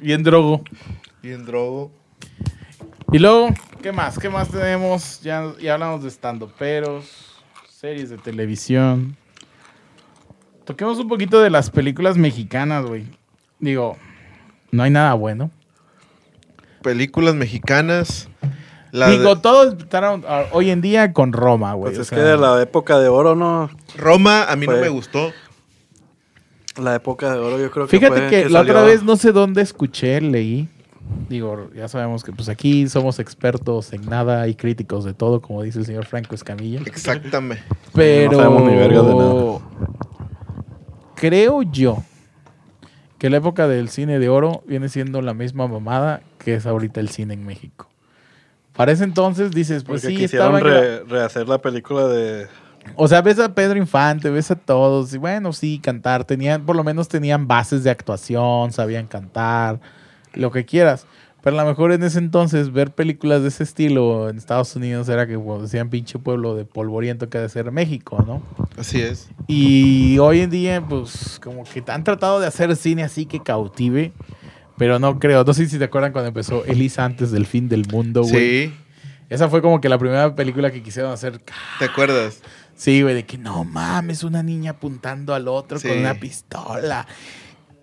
Bien 0.00 0.22
drogo. 0.22 0.62
Bien 1.22 1.44
drogo. 1.44 1.90
Y 3.12 3.18
luego, 3.18 3.50
¿qué 3.82 3.92
más? 3.92 4.18
¿Qué 4.18 4.28
más 4.30 4.48
tenemos? 4.48 5.20
Ya, 5.22 5.52
ya 5.60 5.74
hablamos 5.74 6.02
de 6.02 6.10
stand-uperos, 6.10 7.04
series 7.68 8.10
de 8.10 8.18
televisión. 8.18 9.16
Toquemos 10.64 10.98
un 10.98 11.08
poquito 11.08 11.40
de 11.40 11.50
las 11.50 11.70
películas 11.70 12.16
mexicanas, 12.16 12.86
güey. 12.86 13.04
Digo, 13.58 13.96
no 14.70 14.82
hay 14.82 14.90
nada 14.90 15.12
bueno. 15.14 15.50
Películas 16.82 17.34
mexicanas. 17.34 18.28
La 18.92 19.08
de- 19.08 19.18
Digo, 19.18 19.38
todos 19.38 19.72
empezaron 19.72 20.24
ah, 20.28 20.44
hoy 20.52 20.70
en 20.70 20.80
día 20.80 21.12
con 21.12 21.32
Roma, 21.32 21.74
güey. 21.74 21.90
Pues 21.92 21.98
o 21.98 22.02
es 22.02 22.08
sea, 22.08 22.18
que 22.18 22.24
de 22.24 22.36
la 22.36 22.60
época 22.62 22.98
de 22.98 23.08
oro, 23.08 23.34
¿no? 23.34 23.70
Roma 23.96 24.44
a 24.44 24.56
mí 24.56 24.66
no 24.66 24.76
me 24.76 24.88
gustó. 24.88 25.32
La 26.80 26.94
época 26.94 27.32
de 27.32 27.38
oro 27.38 27.58
yo 27.58 27.70
creo 27.70 27.86
que 27.86 27.98
Fíjate 27.98 28.20
fue 28.20 28.30
que, 28.30 28.48
la 28.48 28.60
salió- 28.60 28.72
otra 28.72 28.82
vez 28.84 29.02
no 29.02 29.16
sé 29.16 29.32
dónde 29.32 29.60
escuché, 29.62 30.20
leí. 30.20 30.68
Digo, 31.28 31.70
ya 31.74 31.88
sabemos 31.88 32.22
que 32.24 32.32
pues 32.32 32.48
aquí 32.48 32.88
somos 32.88 33.18
expertos 33.18 33.92
en 33.92 34.04
nada 34.06 34.46
y 34.48 34.54
críticos 34.54 35.04
de 35.04 35.14
todo, 35.14 35.40
como 35.40 35.62
dice 35.62 35.78
el 35.78 35.86
señor 35.86 36.04
Franco 36.06 36.34
Escamilla. 36.34 36.80
Exactamente. 36.86 37.62
Pero 37.94 38.32
No 38.32 38.38
sabemos 38.38 38.62
ni 38.70 38.76
vergas 38.76 39.06
de 39.06 39.14
nada. 39.14 39.58
creo 41.14 41.62
yo 41.62 42.02
que 43.18 43.30
la 43.30 43.36
época 43.38 43.68
del 43.68 43.88
cine 43.88 44.18
de 44.18 44.28
oro 44.28 44.62
viene 44.66 44.88
siendo 44.88 45.22
la 45.22 45.34
misma 45.34 45.68
mamada 45.68 46.22
que 46.38 46.54
es 46.54 46.66
ahorita 46.66 47.00
el 47.00 47.08
cine 47.08 47.34
en 47.34 47.46
México. 47.46 47.88
Para 48.74 48.92
ese 48.92 49.04
entonces 49.04 49.52
dices, 49.52 49.84
pues 49.84 50.02
Porque 50.02 50.16
sí, 50.16 50.22
quisieron 50.22 50.56
estaba... 50.56 50.70
re- 50.72 51.04
rehacer 51.04 51.48
la 51.48 51.58
película 51.60 52.08
de... 52.08 52.46
O 52.96 53.06
sea, 53.06 53.22
ves 53.22 53.38
a 53.38 53.54
Pedro 53.54 53.78
Infante, 53.78 54.28
ves 54.28 54.50
a 54.50 54.56
todos, 54.56 55.14
y 55.14 55.18
bueno, 55.18 55.52
sí, 55.52 55.78
cantar, 55.78 56.24
tenían, 56.24 56.66
por 56.66 56.74
lo 56.74 56.82
menos 56.82 57.06
tenían 57.06 57.46
bases 57.46 57.84
de 57.84 57.90
actuación, 57.90 58.72
sabían 58.72 59.06
cantar, 59.06 59.78
lo 60.34 60.50
que 60.50 60.64
quieras. 60.64 61.06
Pero 61.42 61.58
a 61.58 61.64
lo 61.64 61.68
mejor 61.68 61.90
en 61.90 62.04
ese 62.04 62.20
entonces 62.20 62.72
ver 62.72 62.92
películas 62.92 63.42
de 63.42 63.48
ese 63.48 63.64
estilo 63.64 64.28
en 64.30 64.38
Estados 64.38 64.76
Unidos 64.76 65.08
era 65.08 65.26
que 65.26 65.36
pues, 65.36 65.62
decían 65.62 65.90
pinche 65.90 66.20
pueblo 66.20 66.54
de 66.54 66.64
polvoriento 66.64 67.28
que 67.28 67.38
ha 67.38 67.40
de 67.40 67.48
ser 67.48 67.72
México, 67.72 68.22
¿no? 68.24 68.42
Así 68.78 69.00
es. 69.00 69.28
Y 69.48 70.18
hoy 70.18 70.40
en 70.40 70.50
día, 70.50 70.80
pues, 70.88 71.40
como 71.42 71.64
que 71.64 71.82
han 71.88 72.04
tratado 72.04 72.38
de 72.38 72.46
hacer 72.46 72.76
cine 72.76 73.02
así 73.02 73.26
que 73.26 73.40
cautive, 73.40 74.12
pero 74.78 75.00
no 75.00 75.18
creo. 75.18 75.42
No 75.42 75.52
sé 75.52 75.68
si 75.68 75.78
te 75.78 75.84
acuerdan 75.84 76.12
cuando 76.12 76.28
empezó 76.28 76.64
Elisa 76.64 77.04
antes 77.04 77.32
del 77.32 77.44
fin 77.46 77.68
del 77.68 77.86
mundo, 77.90 78.22
güey. 78.22 78.68
Sí. 78.68 78.74
Esa 79.28 79.48
fue 79.48 79.62
como 79.62 79.80
que 79.80 79.88
la 79.88 79.98
primera 79.98 80.36
película 80.36 80.70
que 80.70 80.80
quisieron 80.80 81.10
hacer. 81.10 81.40
¿Te 81.80 81.86
acuerdas? 81.86 82.40
Sí, 82.76 83.02
güey, 83.02 83.14
de 83.16 83.24
que 83.24 83.36
no 83.38 83.64
mames, 83.64 84.22
una 84.22 84.42
niña 84.44 84.72
apuntando 84.72 85.34
al 85.34 85.48
otro 85.48 85.78
Sí. 85.80 85.88
con 85.88 85.98
una 85.98 86.14
pistola. 86.14 87.06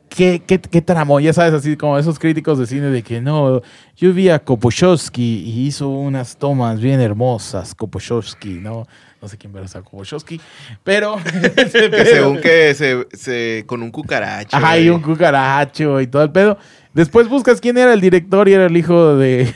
¿Qué, 0.09 0.41
qué, 0.45 0.59
qué 0.59 0.81
tramo? 0.81 1.19
Ya 1.19 1.31
sabes, 1.33 1.53
así 1.53 1.77
como 1.77 1.97
esos 1.97 2.17
críticos 2.19 2.57
de 2.59 2.65
cine 2.65 2.87
de 2.87 3.03
que 3.03 3.21
no, 3.21 3.61
yo 3.95 4.13
vi 4.13 4.29
a 4.29 4.39
Koposhowski 4.39 5.43
y 5.45 5.67
hizo 5.67 5.87
unas 5.89 6.35
tomas 6.37 6.81
bien 6.81 6.99
hermosas, 6.99 7.75
Koposhowski, 7.75 8.49
¿no? 8.59 8.87
No 9.21 9.27
sé 9.27 9.37
quién 9.37 9.53
verá 9.53 9.67
a 9.73 9.81
Koposhowski, 9.81 10.39
pero... 10.83 11.17
Que 11.53 12.05
según 12.05 12.41
que 12.41 12.73
se, 12.73 13.07
se- 13.13 13.63
con 13.67 13.83
un 13.83 13.91
cucaracho. 13.91 14.55
Ajá, 14.57 14.79
y 14.79 14.89
un 14.89 15.01
cucaracho 15.01 16.01
y 16.01 16.07
todo 16.07 16.23
el 16.23 16.31
pedo. 16.31 16.57
Después 16.93 17.27
buscas 17.29 17.61
quién 17.61 17.77
era 17.77 17.93
el 17.93 18.01
director 18.01 18.47
y 18.49 18.53
era 18.53 18.65
el 18.65 18.75
hijo 18.75 19.15
de... 19.15 19.53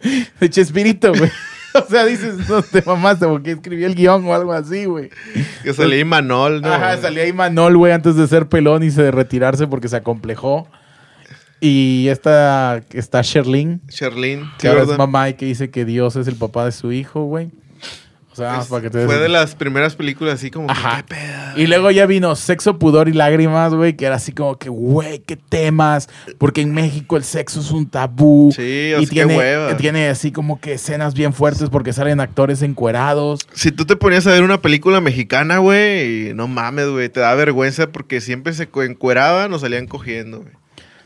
de 0.40 0.50
Chespirito, 0.50 1.12
güey. 1.14 1.30
O 1.86 1.90
sea, 1.90 2.06
dices, 2.06 2.48
no 2.48 2.62
te 2.62 2.82
mamaste 2.82 3.26
porque 3.26 3.52
escribió 3.52 3.86
el 3.88 3.96
guion 3.96 4.24
o 4.26 4.34
algo 4.34 4.52
así, 4.52 4.84
güey. 4.84 5.10
Que 5.64 5.74
salía 5.74 5.98
Imanol, 5.98 6.62
¿no? 6.62 6.72
Ajá, 6.72 6.96
salía 6.98 7.24
ahí 7.24 7.32
Manol, 7.32 7.76
güey, 7.76 7.92
antes 7.92 8.14
de 8.14 8.28
ser 8.28 8.46
pelón 8.48 8.84
y 8.84 8.92
se 8.92 9.02
de 9.02 9.10
retirarse 9.10 9.66
porque 9.66 9.88
se 9.88 9.96
acomplejó. 9.96 10.68
Y 11.60 12.08
esta 12.08 12.82
está 12.92 13.22
Sherlyn, 13.22 13.80
Sherlyn. 13.88 14.50
que 14.58 14.68
ahora 14.68 14.82
es 14.82 14.98
mamá 14.98 15.30
y 15.30 15.34
que 15.34 15.46
dice 15.46 15.70
que 15.70 15.84
Dios 15.84 16.14
es 16.14 16.28
el 16.28 16.36
papá 16.36 16.66
de 16.66 16.72
su 16.72 16.92
hijo, 16.92 17.24
güey. 17.24 17.50
O 18.34 18.36
sea, 18.36 18.46
nada 18.46 18.56
más 18.58 18.66
Es- 18.66 18.70
para 18.70 18.82
que 18.82 18.90
te 18.90 18.98
des 18.98 19.06
fue 19.06 19.18
de 19.18 19.28
las 19.28 19.54
primeras 19.54 19.94
películas 19.94 20.34
así 20.34 20.50
como 20.50 20.66
que. 20.66 20.74
¿qué 20.74 21.04
pedo? 21.04 21.56
Y 21.56 21.68
luego 21.68 21.90
ya 21.92 22.04
vino 22.04 22.34
Sexo, 22.34 22.80
Pudor 22.80 23.08
y 23.08 23.12
Lágrimas, 23.12 23.72
güey, 23.72 23.94
que 23.96 24.06
era 24.06 24.16
así 24.16 24.32
como 24.32 24.58
que, 24.58 24.68
güey, 24.68 25.20
qué 25.20 25.36
temas, 25.36 26.08
porque 26.38 26.60
en 26.62 26.74
México 26.74 27.16
el 27.16 27.22
sexo 27.22 27.60
es 27.60 27.70
un 27.70 27.88
tabú. 27.88 28.50
Sí, 28.52 28.92
o 28.94 29.00
y 29.00 29.06
sea, 29.06 29.08
qué 29.08 29.24
tiene, 29.26 29.36
hueva. 29.38 29.76
tiene 29.76 30.08
así 30.08 30.32
como 30.32 30.58
que 30.60 30.72
escenas 30.72 31.14
bien 31.14 31.32
fuertes 31.32 31.70
porque 31.70 31.92
salen 31.92 32.18
actores 32.18 32.60
encuerados. 32.62 33.46
Si 33.52 33.70
tú 33.70 33.84
te 33.84 33.94
ponías 33.94 34.26
a 34.26 34.32
ver 34.32 34.42
una 34.42 34.60
película 34.60 35.00
mexicana, 35.00 35.58
güey, 35.58 36.30
y 36.30 36.34
no 36.34 36.48
mames, 36.48 36.88
güey, 36.88 37.08
te 37.08 37.20
da 37.20 37.32
vergüenza 37.36 37.86
porque 37.92 38.20
siempre 38.20 38.52
se 38.52 38.68
encueraban 38.74 39.52
o 39.52 39.58
salían 39.60 39.86
cogiendo, 39.86 40.40
güey. 40.40 40.52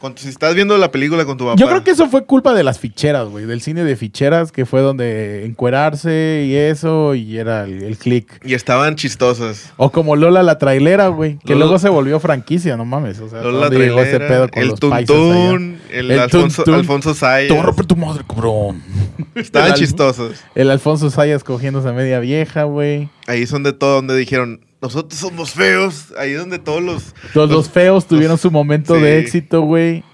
Con 0.00 0.14
tu- 0.14 0.22
si 0.22 0.28
estás 0.28 0.54
viendo 0.54 0.78
la 0.78 0.92
película 0.92 1.24
con 1.24 1.36
tu 1.36 1.44
papá. 1.44 1.56
Yo 1.58 1.66
creo 1.66 1.82
que 1.82 1.90
eso 1.90 2.08
fue 2.08 2.24
culpa 2.24 2.54
de 2.54 2.62
las 2.62 2.78
ficheras, 2.78 3.28
güey, 3.28 3.46
del 3.46 3.60
cine 3.60 3.82
de 3.84 3.96
ficheras, 3.96 4.52
que 4.52 4.64
fue 4.64 4.80
donde 4.80 5.44
encuerarse 5.44 6.44
y 6.46 6.54
eso, 6.54 7.14
y 7.14 7.36
era 7.38 7.64
el, 7.64 7.82
el 7.82 7.98
click. 7.98 8.40
Y 8.44 8.54
estaban 8.54 8.94
chistosas. 8.96 9.72
O 9.76 9.90
como 9.90 10.16
Lola 10.16 10.42
la 10.42 10.58
trailera, 10.58 11.08
güey, 11.08 11.38
que 11.38 11.54
Lola- 11.54 11.64
luego 11.66 11.78
se 11.78 11.88
volvió 11.88 12.20
franquicia, 12.20 12.76
no 12.76 12.84
mames. 12.84 13.18
O 13.20 13.28
sea, 13.28 13.42
Lola 13.42 13.66
¿dónde 13.68 13.78
llegó 13.86 14.00
ese 14.00 14.18
Trailera, 14.18 14.28
pedo 14.28 14.48
con 14.50 14.62
el 14.62 14.68
los? 14.68 14.80
Tuntún, 14.80 15.78
el, 15.90 16.10
El 16.12 16.20
Alfonso, 16.20 16.62
Tuntún. 16.64 16.80
Alfonso 16.80 17.12
Te 17.14 17.18
voy 17.20 17.28
a 17.28 17.48
Sayas. 17.48 17.64
romper 17.64 17.86
tu 17.86 17.96
madre, 17.96 18.22
cabrón. 18.28 18.82
Estaban 19.34 19.74
chistosos. 19.74 20.40
El 20.54 20.70
Alfonso 20.70 21.10
Sayas 21.10 21.42
cogiéndose 21.44 21.88
a 21.88 21.92
media 21.92 22.20
vieja, 22.20 22.62
güey. 22.64 23.08
Ahí 23.26 23.46
son 23.46 23.62
de 23.62 23.72
todo 23.72 23.96
donde 23.96 24.16
dijeron, 24.16 24.60
nosotros 24.80 25.18
somos 25.18 25.52
feos. 25.52 26.12
Ahí 26.18 26.32
donde 26.32 26.58
todos 26.58 26.82
los... 26.82 27.14
Todos 27.32 27.50
los 27.50 27.68
feos 27.68 28.06
tuvieron 28.06 28.38
su 28.38 28.50
momento 28.50 28.94
sí. 28.94 29.00
de 29.00 29.18
éxito, 29.18 29.62
güey. 29.62 30.04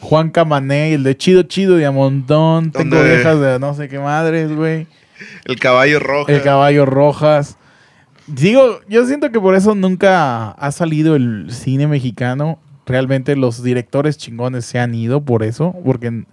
Juan 0.00 0.30
Camané, 0.30 0.94
el 0.94 1.02
de 1.02 1.16
Chido 1.16 1.42
Chido 1.44 1.76
de 1.76 1.86
Amontón. 1.86 2.70
Tengo 2.70 3.02
viejas 3.02 3.40
de 3.40 3.58
no 3.58 3.74
sé 3.74 3.88
qué 3.88 3.98
madres, 3.98 4.54
güey. 4.54 4.86
El 5.44 5.58
caballo 5.58 5.98
rojo. 5.98 6.30
El 6.30 6.42
caballo 6.42 6.84
rojas. 6.84 7.56
Digo, 8.26 8.80
yo 8.88 9.06
siento 9.06 9.30
que 9.30 9.40
por 9.40 9.54
eso 9.54 9.74
nunca 9.74 10.50
ha 10.50 10.72
salido 10.72 11.16
el 11.16 11.46
cine 11.50 11.86
mexicano. 11.86 12.58
Realmente 12.86 13.34
los 13.36 13.62
directores 13.62 14.18
chingones 14.18 14.66
se 14.66 14.78
han 14.78 14.94
ido 14.94 15.22
por 15.22 15.42
eso. 15.42 15.74
Porque 15.84 16.24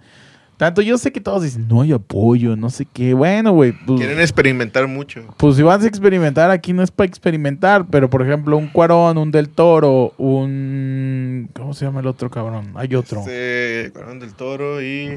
Tanto 0.56 0.80
yo 0.80 0.96
sé 0.96 1.10
que 1.10 1.20
todos 1.20 1.42
dicen, 1.42 1.66
no 1.66 1.80
hay 1.80 1.92
apoyo, 1.92 2.54
no 2.54 2.70
sé 2.70 2.86
qué. 2.92 3.14
Bueno, 3.14 3.52
güey, 3.52 3.72
pues, 3.72 3.98
Quieren 3.98 4.20
experimentar 4.20 4.86
mucho. 4.86 5.22
pues 5.36 5.56
si 5.56 5.62
vas 5.62 5.82
a 5.82 5.88
experimentar, 5.88 6.50
aquí 6.52 6.72
no 6.72 6.82
es 6.82 6.90
para 6.92 7.08
experimentar. 7.08 7.86
Pero, 7.90 8.08
por 8.08 8.22
ejemplo, 8.22 8.56
un 8.56 8.68
Cuarón, 8.68 9.18
un 9.18 9.30
Del 9.32 9.48
Toro, 9.48 10.12
un... 10.18 11.48
¿Cómo 11.54 11.74
se 11.74 11.84
llama 11.84 12.00
el 12.00 12.06
otro 12.06 12.30
cabrón? 12.30 12.72
Hay 12.76 12.94
otro. 12.94 13.20
Este, 13.20 13.90
Cuarón 13.92 14.20
del 14.20 14.34
Toro 14.34 14.80
y... 14.80 15.16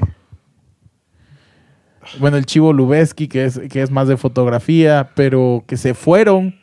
Bueno, 2.20 2.38
el 2.38 2.46
Chivo 2.46 2.72
Lubeski, 2.72 3.28
que 3.28 3.46
es, 3.46 3.60
que 3.70 3.82
es 3.82 3.90
más 3.92 4.08
de 4.08 4.18
fotografía, 4.18 5.12
pero 5.16 5.64
que 5.68 5.76
se 5.76 5.94
fueron. 5.94 6.56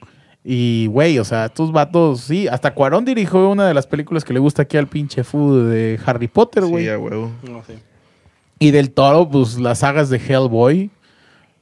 Y, 0.45 0.87
güey, 0.87 1.19
o 1.19 1.25
sea, 1.25 1.47
estos 1.47 1.73
vatos, 1.73 2.21
sí. 2.23 2.49
Hasta 2.49 2.75
Cuarón 2.75 3.05
dirigió 3.05 3.49
una 3.49 3.67
de 3.67 3.75
las 3.75 3.87
películas 3.87 4.25
que 4.25 4.33
le 4.33 4.41
gusta 4.41 4.63
aquí 4.63 4.77
al 4.77 4.89
pinche 4.89 5.23
food 5.25 5.71
de 5.71 6.01
Harry 6.05 6.29
Potter, 6.29 6.65
güey. 6.65 6.85
Sí, 6.85 6.91
a 6.91 6.99
huevo. 6.99 7.31
No, 7.49 7.63
sí. 7.65 7.75
Y 8.63 8.71
del 8.71 8.93
Toro, 8.93 9.29
pues 9.29 9.59
las 9.59 9.81
sagas 9.81 10.09
de 10.09 10.19
Hellboy. 10.19 10.91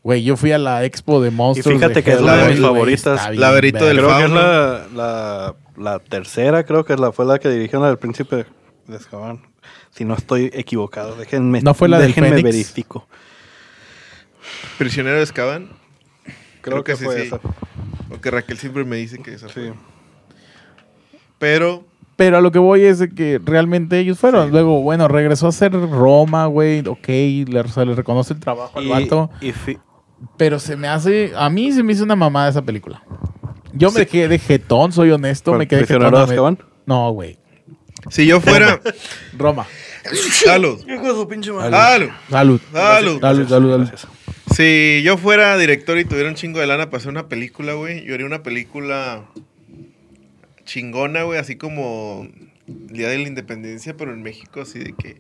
Güey, 0.03 0.23
yo 0.23 0.37
fui 0.37 0.53
a 0.53 0.59
la 0.59 0.85
expo 0.85 1.21
de 1.23 1.31
monstruos. 1.31 1.79
fíjate 1.79 1.95
de 1.95 2.03
que 2.03 2.13
es 2.13 2.21
una 2.21 2.37
de 2.37 2.51
mis 2.51 2.61
favoritas. 2.61 3.35
Laberinto 3.37 3.85
del. 3.87 3.99
Creo 3.99 4.17
que 4.19 4.25
es 4.25 4.31
la, 4.31 4.87
la, 4.95 5.55
la 5.77 5.99
tercera, 5.99 6.65
creo 6.65 6.85
que 6.85 6.93
es 6.95 7.01
la, 7.01 7.13
fue 7.13 7.25
la 7.25 7.39
que 7.39 7.49
dirigió 7.49 7.81
la 7.81 7.89
del 7.89 7.99
Príncipe 7.99 8.47
de 8.87 8.97
Azkaban. 8.97 9.41
Si 9.91 10.05
no 10.05 10.15
estoy 10.15 10.51
equivocado, 10.53 11.17
déjenme, 11.17 11.63
¿No 11.63 11.75
fue 11.75 11.89
la 11.89 11.99
del 11.99 12.13
Fénix? 12.15 12.43
verifico. 12.43 13.07
Prisionero 14.79 15.17
de 15.17 15.23
Azkaban. 15.23 15.71
Creo, 16.61 16.85
que, 16.85 16.97
sí, 16.97 17.05
fue 17.05 17.17
sí. 17.17 17.27
esa. 17.27 17.41
Porque 18.09 18.31
Raquel 18.31 18.59
siempre 18.59 18.85
me 18.85 18.97
dice 18.97 19.19
que 19.19 19.35
esa 19.35 19.49
Sí. 19.49 19.55
fue. 19.55 19.73
Pero 21.39 21.85
Pero 22.21 22.37
a 22.37 22.43
lo 22.43 22.53
que 22.53 22.59
voy 22.59 22.83
es 22.83 22.99
de 22.99 23.09
que 23.09 23.41
realmente 23.43 23.99
ellos 23.99 24.19
fueron. 24.19 24.51
Luego, 24.51 24.83
bueno, 24.83 25.09
regresó 25.09 25.47
a 25.47 25.53
ser 25.53 25.73
Roma, 25.73 26.45
güey. 26.45 26.87
Ok, 26.87 27.09
le, 27.09 27.65
se 27.73 27.87
le 27.87 27.95
reconoce 27.95 28.35
el 28.35 28.41
trabajo 28.41 28.79
al 28.79 28.85
Y, 28.85 28.89
vato. 28.91 29.31
y 29.41 29.53
fi- 29.53 29.79
Pero 30.37 30.59
se 30.59 30.77
me 30.77 30.87
hace. 30.87 31.33
A 31.35 31.49
mí 31.49 31.73
se 31.73 31.83
me 31.83 31.95
hizo 31.95 32.05
una 32.05 32.17
mamada 32.17 32.51
esa 32.51 32.61
película. 32.61 33.03
Yo 33.73 33.91
me 33.91 34.07
quedé 34.07 34.29
de 34.29 34.39
jetón, 34.39 34.93
soy 34.93 35.11
honesto. 35.13 35.53
¿Cuál, 35.53 35.61
Me 35.61 35.67
quedé 35.69 35.87
jetón. 35.87 36.59
No, 36.85 37.11
güey. 37.13 37.39
si 38.11 38.27
yo 38.27 38.39
fuera... 38.43 38.79
Roma. 39.39 39.65
salud. 40.45 40.79
Salud. 40.85 41.71
Salud. 42.31 42.61
Salud. 42.71 43.21
Salud, 43.21 43.49
salud. 43.49 43.89
Si 44.55 45.01
yo 45.03 45.17
fuera 45.17 45.57
director 45.57 45.97
y 45.99 46.05
tuviera 46.05 46.29
un 46.29 46.35
chingo 46.35 46.61
de 46.61 46.67
lana 46.67 46.91
para 46.91 46.99
hacer 46.99 47.11
una 47.11 47.29
película, 47.29 47.73
güey, 47.73 48.05
yo 48.05 48.13
haría 48.13 48.27
una 48.27 48.43
película 48.43 49.25
chingona, 50.71 51.25
güey, 51.25 51.39
así 51.39 51.57
como 51.57 52.29
Día 52.67 53.09
de 53.09 53.19
la 53.19 53.27
Independencia, 53.29 53.97
pero 53.97 54.13
en 54.13 54.23
México, 54.23 54.61
así 54.61 54.79
de 54.79 54.93
que... 54.95 55.17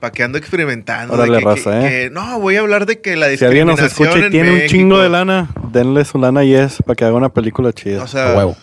¿Para 0.00 0.10
qué 0.10 0.24
ando 0.24 0.36
experimentando? 0.36 1.16
de 1.16 1.22
Órale, 1.22 1.38
que- 1.38 1.44
raza, 1.44 1.80
que- 1.80 1.86
¿eh? 1.86 1.90
que- 2.08 2.10
no, 2.10 2.40
voy 2.40 2.56
a 2.56 2.60
hablar 2.60 2.86
de 2.86 3.00
que 3.00 3.14
la 3.14 3.28
Si 3.36 3.44
alguien 3.44 3.68
nos 3.68 3.80
discriminación 3.80 4.08
escucha 4.08 4.18
y 4.18 4.24
en 4.26 4.32
tiene 4.32 4.62
un 4.64 4.68
chingo 4.68 5.00
de 5.00 5.08
lana, 5.08 5.50
denle 5.72 6.04
su 6.04 6.18
lana 6.18 6.42
y 6.42 6.54
es 6.54 6.78
para 6.84 6.96
que 6.96 7.04
haga 7.04 7.14
una 7.14 7.28
película 7.28 7.72
chida. 7.72 8.02
O 8.02 8.08
sea, 8.08 8.32
A 8.32 8.36
huevo. 8.36 8.56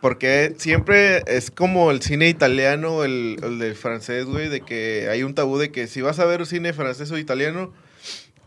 Porque 0.00 0.54
siempre 0.58 1.24
es 1.26 1.50
como 1.50 1.90
el 1.90 2.02
cine 2.02 2.28
italiano, 2.28 3.02
el, 3.02 3.36
el 3.42 3.58
de 3.58 3.74
francés, 3.74 4.26
güey, 4.26 4.48
de 4.48 4.60
que 4.60 5.08
hay 5.10 5.24
un 5.24 5.34
tabú 5.34 5.58
de 5.58 5.72
que 5.72 5.88
si 5.88 6.02
vas 6.02 6.20
a 6.20 6.24
ver 6.24 6.46
cine 6.46 6.72
francés 6.72 7.10
o 7.10 7.18
italiano, 7.18 7.72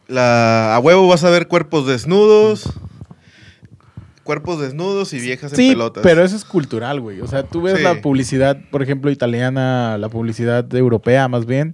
la, 0.07 0.76
a 0.76 0.80
huevo 0.80 1.07
vas 1.09 1.26
a 1.26 1.30
ver 1.30 1.47
cuerpos 1.47 1.86
desnudos, 1.88 2.72
cuerpos 4.30 4.62
desnudos 4.62 5.12
y 5.14 5.20
viejas 5.20 5.52
en 5.54 5.58
Sí, 5.58 5.70
pelotas. 5.72 6.04
pero 6.04 6.24
eso 6.24 6.36
es 6.36 6.46
cultural, 6.46 7.02
güey. 7.02 7.20
O 7.22 7.26
sea, 7.28 7.42
tú 7.42 7.64
ves 7.64 7.78
Sí. 7.78 7.84
la 7.84 8.00
publicidad, 8.00 8.60
por 8.70 8.84
ejemplo, 8.84 9.10
italiana, 9.10 9.98
la 9.98 10.08
publicidad 10.08 10.72
europea 10.76 11.28
más 11.28 11.48
bien. 11.48 11.74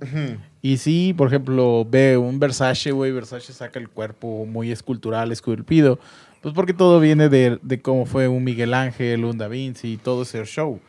Y 0.61 0.77
sí, 0.77 1.13
por 1.17 1.27
ejemplo, 1.27 1.85
ve 1.89 2.15
un 2.17 2.39
Versace, 2.39 2.91
güey. 2.91 3.11
Versace 3.11 3.51
saca 3.51 3.77
el 3.77 3.89
cuerpo 3.89 4.45
muy 4.45 4.71
escultural, 4.71 5.33
esculpido. 5.33 5.99
Pues 6.41 6.53
porque 6.55 6.73
todo 6.73 7.01
viene 7.01 7.27
de, 7.27 7.59
de 7.61 7.81
cómo 7.81 8.05
fue 8.05 8.29
un 8.29 8.45
Miguel 8.45 8.73
Ángel, 8.73 9.25
un 9.25 9.37
Da 9.37 9.49
Vinci 9.49 9.91
y 9.93 9.97
todo 9.97 10.21
ese 10.23 10.41
show. 10.45 10.79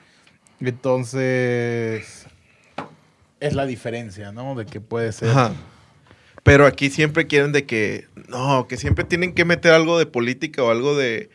Entonces, 0.61 2.27
es 3.41 3.55
la 3.55 3.67
diferencia, 3.67 4.31
¿no? 4.31 4.55
De 4.55 4.67
que 4.67 4.81
puede 4.81 5.11
ser. 5.13 5.31
Ajá. 5.31 5.53
Pero 6.43 6.65
aquí 6.65 6.91
siempre 6.91 7.27
quieren 7.27 7.51
de 7.51 7.67
que, 7.67 8.07
no, 8.29 8.69
que 8.69 8.77
siempre 8.77 9.03
tienen 9.05 9.35
que 9.35 9.45
meter 9.45 9.73
algo 9.73 9.99
de 9.99 10.07
política 10.07 10.63
o 10.63 10.71
algo 10.71 10.97
de, 10.97 11.29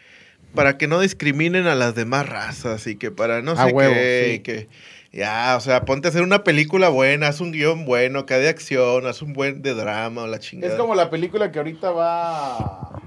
para 0.55 0.77
que 0.77 0.87
no 0.87 0.99
discriminen 0.99 1.67
a 1.67 1.75
las 1.75 1.95
demás 1.95 2.27
razas 2.27 2.85
y 2.87 2.95
que 2.95 3.11
para 3.11 3.41
no 3.41 3.51
A 3.53 3.67
sé 3.67 3.71
huevo, 3.73 3.93
qué, 3.93 4.25
sí. 4.27 4.35
y 4.35 4.39
que, 4.39 4.69
ya, 5.11 5.55
o 5.57 5.59
sea, 5.61 5.85
ponte 5.85 6.07
a 6.07 6.09
hacer 6.09 6.21
una 6.23 6.43
película 6.43 6.89
buena, 6.89 7.27
haz 7.27 7.41
un 7.41 7.51
guion 7.51 7.85
bueno, 7.85 8.25
que 8.25 8.33
de 8.35 8.49
acción, 8.49 9.05
haz 9.07 9.21
un 9.21 9.33
buen 9.33 9.61
de 9.61 9.73
drama 9.73 10.23
o 10.23 10.27
la 10.27 10.39
chingada. 10.39 10.73
Es 10.73 10.79
como 10.79 10.95
la 10.95 11.09
película 11.09 11.51
que 11.51 11.59
ahorita 11.59 11.91
va. 11.91 13.01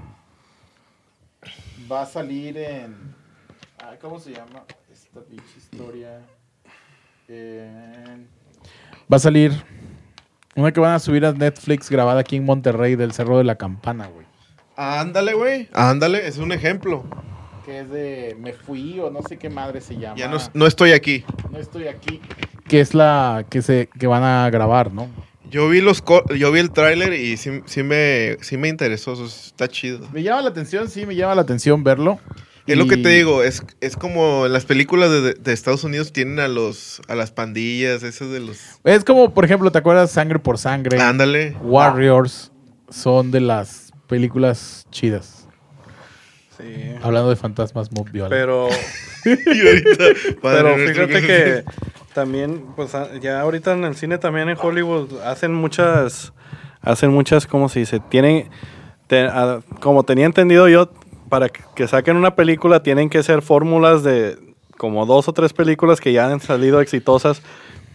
Va 1.91 2.01
a 2.01 2.05
salir 2.05 2.57
en. 2.57 2.95
ay, 3.77 3.97
¿Cómo 4.01 4.19
se 4.19 4.31
llama? 4.31 4.63
Esta 4.91 5.21
pinche 5.21 5.45
historia. 5.57 6.21
En- 7.27 8.27
Va 9.11 9.17
a 9.17 9.19
salir. 9.19 9.51
Una 10.55 10.71
que 10.71 10.79
van 10.79 10.93
a 10.93 10.99
subir 10.99 11.25
a 11.25 11.33
Netflix 11.33 11.89
grabada 11.89 12.21
aquí 12.21 12.37
en 12.37 12.45
Monterrey 12.45 12.95
del 12.95 13.11
Cerro 13.11 13.37
de 13.37 13.43
la 13.43 13.55
Campana, 13.55 14.07
güey. 14.07 14.25
Ándale, 14.77 15.33
güey, 15.33 15.69
ándale, 15.73 16.27
es 16.27 16.37
un 16.37 16.51
ejemplo. 16.51 17.03
Que 17.65 17.79
es 17.79 17.89
de 17.89 18.37
Me 18.39 18.53
Fui 18.53 18.99
o 18.99 19.09
no 19.09 19.21
sé 19.27 19.37
qué 19.37 19.49
madre 19.49 19.81
se 19.81 19.95
llama. 19.97 20.15
Ya 20.17 20.27
no, 20.27 20.37
no 20.53 20.67
estoy 20.67 20.91
aquí. 20.91 21.23
No 21.51 21.57
estoy 21.57 21.87
aquí. 21.87 22.21
Que 22.67 22.79
es 22.79 22.93
la 22.93 23.45
que 23.49 23.61
se 23.61 23.89
que 23.99 24.07
van 24.07 24.23
a 24.23 24.49
grabar, 24.49 24.91
¿no? 24.93 25.07
Yo 25.49 25.69
vi 25.69 25.81
los 25.81 26.03
yo 26.37 26.51
vi 26.51 26.59
el 26.59 26.71
tráiler 26.71 27.13
y 27.13 27.37
sí, 27.37 27.61
sí 27.65 27.83
me, 27.83 28.37
sí 28.41 28.57
me 28.57 28.67
interesó, 28.67 29.13
eso 29.13 29.25
está 29.25 29.67
chido. 29.67 30.07
Me 30.11 30.21
llama 30.23 30.41
la 30.41 30.49
atención, 30.49 30.89
sí, 30.89 31.05
me 31.05 31.15
llama 31.15 31.35
la 31.35 31.41
atención 31.43 31.83
verlo. 31.83 32.19
Es 32.67 32.77
lo 32.77 32.87
que 32.87 32.95
Y- 32.95 33.03
te 33.03 33.09
digo, 33.09 33.43
es, 33.43 33.63
es 33.79 33.95
como 33.95 34.47
en 34.47 34.53
las 34.53 34.65
películas 34.65 35.11
de, 35.11 35.35
de 35.35 35.53
Estados 35.53 35.83
Unidos 35.83 36.11
tienen 36.11 36.39
a 36.39 36.47
los 36.47 36.99
a 37.07 37.13
las 37.13 37.31
pandillas, 37.31 38.01
esas 38.01 38.31
de 38.31 38.39
los... 38.39 38.57
Es 38.83 39.03
como, 39.03 39.35
por 39.35 39.45
ejemplo, 39.45 39.71
¿te 39.71 39.77
acuerdas 39.77 40.09
Sangre 40.11 40.39
por 40.39 40.57
Sangre? 40.57 40.99
Ándale. 40.99 41.55
Warriors 41.61 42.51
son 42.89 43.29
de 43.29 43.41
las 43.41 43.91
películas 44.07 44.87
chidas. 44.89 45.44
Sí. 46.57 46.95
Hablando 47.01 47.29
de 47.29 47.35
fantasmas 47.35 47.91
muy 47.91 48.09
violentos. 48.11 48.29
Pero, 48.37 48.67
Y 49.25 49.67
ahorita, 49.67 50.03
Padre 50.41 50.63
pero 50.63 50.75
fíjate 50.77 51.21
que- 51.27 51.63
también, 52.13 52.63
pues 52.77 52.95
a- 52.95 53.13
ya 53.19 53.41
ahorita 53.41 53.73
en 53.73 53.83
el 53.83 53.95
cine 53.95 54.17
también 54.17 54.47
en 54.49 54.57
Hollywood 54.61 55.19
hacen 55.25 55.53
muchas, 55.53 56.31
hacen 56.81 57.11
muchas, 57.11 57.45
¿cómo 57.45 57.67
se 57.67 57.79
dice? 57.79 57.99
Tienen, 58.09 58.47
te- 59.07 59.25
a- 59.27 59.59
como 59.81 60.03
tenía 60.03 60.25
entendido 60.25 60.69
yo, 60.69 60.89
para 61.29 61.49
que, 61.49 61.61
que 61.75 61.87
saquen 61.87 62.15
una 62.15 62.35
película 62.35 62.83
tienen 62.83 63.09
que 63.09 63.21
ser 63.23 63.41
fórmulas 63.41 64.03
de 64.03 64.37
como 64.77 65.05
dos 65.05 65.27
o 65.27 65.33
tres 65.33 65.51
películas 65.53 65.99
que 65.99 66.13
ya 66.13 66.27
han 66.27 66.39
salido 66.39 66.79
exitosas 66.81 67.41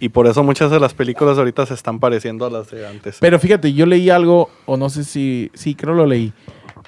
y 0.00 0.08
por 0.08 0.26
eso 0.26 0.42
muchas 0.42 0.70
de 0.70 0.80
las 0.80 0.94
películas 0.94 1.38
ahorita 1.38 1.64
se 1.66 1.74
están 1.74 2.00
pareciendo 2.00 2.44
a 2.46 2.50
las 2.50 2.70
de 2.70 2.86
antes. 2.86 3.18
Pero 3.20 3.38
fíjate, 3.38 3.72
yo 3.72 3.86
leí 3.86 4.10
algo, 4.10 4.50
o 4.66 4.76
no 4.76 4.88
sé 4.90 5.04
si, 5.04 5.50
sí, 5.54 5.74
creo 5.74 5.94
lo 5.94 6.06
leí, 6.06 6.32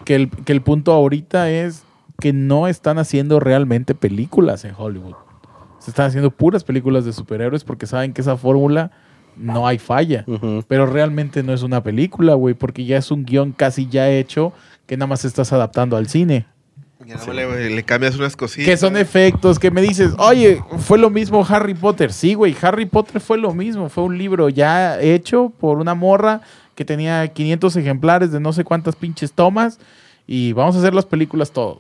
que 0.05 0.15
el, 0.15 0.31
que 0.31 0.53
el 0.53 0.63
punto 0.63 0.93
ahorita 0.93 1.51
es 1.51 1.85
que 2.21 2.33
no 2.33 2.69
están 2.69 2.99
haciendo 2.99 3.41
realmente 3.41 3.95
películas 3.95 4.65
en 4.65 4.75
Hollywood. 4.77 5.15
Se 5.79 5.91
están 5.91 6.07
haciendo 6.07 6.31
puras 6.31 6.63
películas 6.63 7.05
de 7.05 7.13
superhéroes 7.13 7.65
porque 7.65 7.87
saben 7.87 8.13
que 8.13 8.21
esa 8.21 8.37
fórmula 8.37 8.93
no 9.37 9.67
hay 9.67 9.79
falla. 9.79 10.25
Pero 10.69 10.87
realmente 10.87 11.43
no 11.43 11.53
es 11.53 11.63
una 11.63 11.83
película, 11.83 12.35
güey, 12.35 12.55
porque 12.55 12.85
ya 12.85 12.99
es 12.99 13.11
un 13.11 13.25
guion 13.25 13.53
casi 13.53 13.89
ya 13.89 14.09
hecho 14.09 14.53
que 14.87 14.97
nada 14.97 15.09
más 15.09 15.25
estás 15.25 15.53
adaptando 15.53 15.97
al 15.97 16.09
cine. 16.09 16.47
Ya 17.05 17.33
le, 17.33 17.71
le 17.71 17.83
cambias 17.83 18.17
unas 18.17 18.37
cositas. 18.37 18.65
Que 18.65 18.77
son 18.77 18.97
efectos, 18.97 19.59
que 19.59 19.73
me 19.73 19.83
dices, 19.83 20.13
oye, 20.19 20.63
fue 20.79 20.99
lo 20.99 21.11
mismo 21.11 21.45
Harry 21.49 21.75
Potter. 21.75 22.13
Sí, 22.13 22.35
güey, 22.35 22.55
Harry 22.63 22.87
Potter 22.87 23.21
fue 23.21 23.39
lo 23.39 23.53
mismo. 23.53 23.89
Fue 23.89 24.05
un 24.05 24.17
libro 24.17 24.49
ya 24.49 25.01
hecho 25.01 25.53
por 25.59 25.79
una 25.79 25.95
morra 25.95 26.43
que 26.83 26.85
tenía 26.85 27.29
500 27.29 27.77
ejemplares 27.77 28.33
de 28.33 28.41
no 28.41 28.53
sé 28.53 28.65
cuántas 28.65 28.97
pinches 28.97 29.33
tomas. 29.33 29.79
Y 30.27 30.53
vamos 30.53 30.75
a 30.75 30.79
hacer 30.81 30.95
las 30.95 31.07
películas 31.07 31.53
todos. 31.53 31.79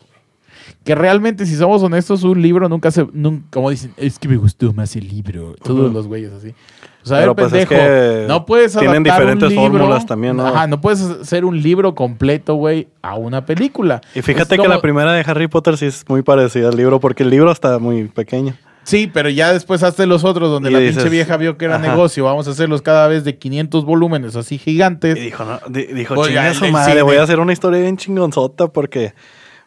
Que 0.84 0.94
realmente, 0.94 1.44
si 1.44 1.56
somos 1.56 1.82
honestos, 1.82 2.22
un 2.22 2.40
libro 2.40 2.68
nunca 2.68 2.90
se. 2.92 3.04
Nunca, 3.12 3.44
como 3.50 3.70
dicen, 3.70 3.92
es 3.96 4.18
que 4.18 4.28
me 4.28 4.36
gustó 4.36 4.72
más 4.72 4.94
el 4.94 5.08
libro. 5.08 5.54
Todos 5.64 5.92
los 5.92 6.06
güeyes 6.06 6.32
así. 6.32 6.54
O 7.02 7.06
sea, 7.06 7.18
Pero 7.18 7.34
ver, 7.34 7.48
pues 7.50 7.62
es 7.62 7.68
pendejo, 7.68 7.84
que 7.84 8.24
no 8.28 8.46
puedes 8.46 8.76
tienen 8.76 9.02
diferentes 9.02 9.52
fórmulas 9.54 10.06
también, 10.06 10.36
¿no? 10.36 10.46
Ajá, 10.46 10.68
no 10.68 10.80
puedes 10.80 11.00
hacer 11.02 11.44
un 11.44 11.60
libro 11.60 11.96
completo, 11.96 12.54
güey, 12.54 12.86
a 13.02 13.16
una 13.16 13.44
película. 13.44 14.00
Y 14.14 14.22
fíjate 14.22 14.42
Es 14.42 14.48
que 14.50 14.56
como- 14.58 14.68
la 14.68 14.80
primera 14.80 15.12
de 15.12 15.24
Harry 15.26 15.48
Potter 15.48 15.76
sí 15.76 15.86
es 15.86 16.04
muy 16.08 16.22
parecida 16.22 16.68
al 16.68 16.76
libro 16.76 17.00
porque 17.00 17.24
el 17.24 17.30
libro 17.30 17.50
está 17.50 17.80
muy 17.80 18.04
pequeño. 18.04 18.54
Sí, 18.84 19.06
pero 19.12 19.28
ya 19.28 19.52
después 19.52 19.82
hazte 19.84 20.06
los 20.06 20.24
otros 20.24 20.50
donde 20.50 20.70
Y 20.70 20.72
la 20.72 20.78
dices, 20.80 20.96
pinche 20.96 21.08
vieja 21.10 21.36
vio 21.36 21.56
que 21.56 21.66
era 21.66 21.76
ajá. 21.76 21.86
negocio. 21.88 22.24
Vamos 22.24 22.48
a 22.48 22.50
hacerlos 22.50 22.82
cada 22.82 23.06
vez 23.06 23.22
de 23.24 23.38
500 23.38 23.84
volúmenes 23.84 24.34
así 24.34 24.58
gigantes. 24.58 25.16
Y 25.16 25.20
dijo, 25.20 25.44
no, 25.44 25.60
di- 25.68 25.86
dijo, 25.86 26.16
chinga 26.26 26.52
ya 26.52 26.54
su 26.54 26.66
madre, 26.68 27.02
voy 27.02 27.16
a 27.16 27.22
hacer 27.22 27.38
una 27.38 27.52
historia 27.52 27.80
bien 27.80 27.96
chingonzota 27.96 28.68
porque, 28.68 29.14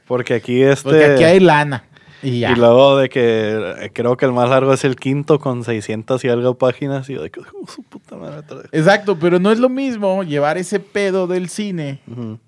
porque 0.06 0.34
aquí 0.34 0.62
este... 0.62 0.84
Porque 0.90 1.06
aquí 1.06 1.24
hay 1.24 1.40
lana. 1.40 1.86
Y 2.22 2.40
ya. 2.40 2.52
Y 2.52 2.56
luego 2.56 2.98
de 2.98 3.08
que 3.08 3.92
creo 3.94 4.18
que 4.18 4.26
el 4.26 4.32
más 4.34 4.50
largo 4.50 4.74
es 4.74 4.84
el 4.84 4.96
quinto 4.96 5.40
con 5.40 5.64
600 5.64 6.24
y 6.26 6.28
algo 6.30 6.58
páginas. 6.58 7.08
Y 7.10 7.14
yo 7.14 7.22
de 7.22 7.30
que, 7.30 7.40
"Oh, 7.40 7.68
su 7.68 7.84
puta 7.84 8.16
madre. 8.18 8.40
otra 8.40 8.58
vez". 8.58 8.68
Exacto, 8.72 9.18
pero 9.20 9.40
no 9.40 9.52
es 9.52 9.60
lo 9.60 9.70
mismo 9.70 10.24
llevar 10.24 10.58
ese 10.58 10.80
pedo 10.80 11.28
del 11.28 11.50
cine 11.50 12.00
Ujú. 12.12 12.40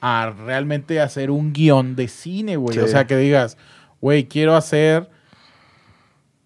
a 0.00 0.32
realmente 0.44 1.00
hacer 1.00 1.30
un 1.30 1.52
guion 1.52 1.94
de 1.94 2.08
cine, 2.08 2.56
güey. 2.56 2.76
Sí. 2.76 2.82
O 2.82 2.88
sea, 2.88 3.06
que 3.06 3.16
digas, 3.16 3.56
güey, 4.00 4.24
quiero 4.24 4.56
hacer... 4.56 5.08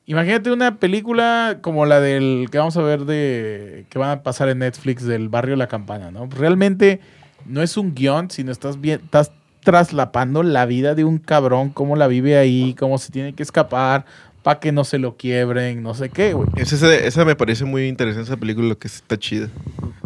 Imagínate 0.06 0.52
una 0.52 0.76
película 0.76 1.58
como 1.62 1.84
la 1.84 2.00
del 2.00 2.48
que 2.50 2.58
vamos 2.58 2.76
a 2.76 2.82
ver 2.82 3.04
de... 3.06 3.86
que 3.90 3.98
van 3.98 4.10
a 4.10 4.22
pasar 4.22 4.48
en 4.48 4.60
Netflix 4.60 5.04
del 5.04 5.28
barrio 5.28 5.56
La 5.56 5.66
Campana, 5.66 6.10
¿no? 6.12 6.26
Realmente 6.30 7.00
no 7.44 7.60
es 7.60 7.76
un 7.76 7.94
guion, 7.94 8.30
sino 8.30 8.52
estás 8.52 8.80
bien, 8.80 9.00
estás 9.04 9.32
traslapando 9.64 10.44
la 10.44 10.64
vida 10.64 10.94
de 10.94 11.02
un 11.04 11.18
cabrón, 11.18 11.70
cómo 11.70 11.96
la 11.96 12.06
vive 12.06 12.38
ahí, 12.38 12.74
cómo 12.78 12.98
se 12.98 13.10
tiene 13.10 13.32
que 13.32 13.42
escapar, 13.42 14.04
para 14.44 14.60
que 14.60 14.70
no 14.70 14.84
se 14.84 14.98
lo 14.98 15.16
quiebren, 15.16 15.82
no 15.82 15.92
sé 15.94 16.08
qué, 16.08 16.34
güey. 16.34 16.48
Es 16.54 16.72
ese- 16.72 17.04
esa 17.08 17.24
me 17.24 17.34
parece 17.34 17.64
muy 17.64 17.88
interesante 17.88 18.30
esa 18.30 18.36
película, 18.38 18.76
que 18.76 18.86
está 18.86 19.16
chida. 19.18 19.48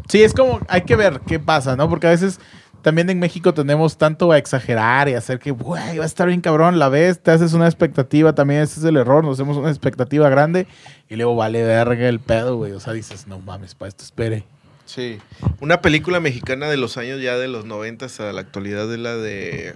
Sí, 0.09 0.23
es 0.23 0.33
como, 0.33 0.61
hay 0.69 0.81
que 0.81 0.97
ver 0.97 1.21
qué 1.27 1.39
pasa, 1.39 1.77
¿no? 1.77 1.91
Porque 1.91 2.07
a 2.07 2.11
veces 2.11 2.41
también 2.83 3.11
en 3.11 3.19
México 3.19 3.55
tenemos 3.55 3.99
tanto 3.99 4.33
a 4.33 4.39
exagerar 4.39 5.09
y 5.09 5.15
hacer 5.15 5.39
que, 5.39 5.51
güey, 5.51 5.99
va 5.99 6.05
a 6.05 6.07
estar 6.07 6.29
bien 6.29 6.41
cabrón, 6.41 6.79
la 6.79 6.89
ves, 6.89 7.21
te 7.21 7.31
haces 7.31 7.53
una 7.53 7.67
expectativa, 7.67 8.35
también 8.35 8.63
ese 8.63 8.81
es 8.81 8.87
el 8.87 8.97
error, 8.97 9.25
nos 9.25 9.39
hacemos 9.39 9.57
una 9.57 9.71
expectativa 9.71 10.29
grande 10.29 10.67
y 11.09 11.17
luego 11.17 11.37
vale 11.37 11.63
verga 11.63 12.09
el 12.09 12.21
pedo, 12.21 12.57
güey. 12.57 12.73
O 12.73 12.81
sea, 12.81 12.93
dices, 12.93 13.27
no 13.27 13.39
mames, 13.41 13.75
para 13.75 13.89
esto 13.89 14.05
espere. 14.05 14.45
Sí. 14.87 15.19
Una 15.61 15.81
película 15.83 16.19
mexicana 16.19 16.69
de 16.69 16.77
los 16.77 16.97
años 16.97 17.21
ya 17.21 17.39
de 17.39 17.47
los 17.47 17.65
90 17.65 18.07
a 18.07 18.33
la 18.33 18.41
actualidad 18.41 18.89
de 18.89 18.99
la 18.99 19.15
de 19.15 19.75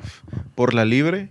Por 0.54 0.74
la 0.74 0.84
Libre. 0.84 1.28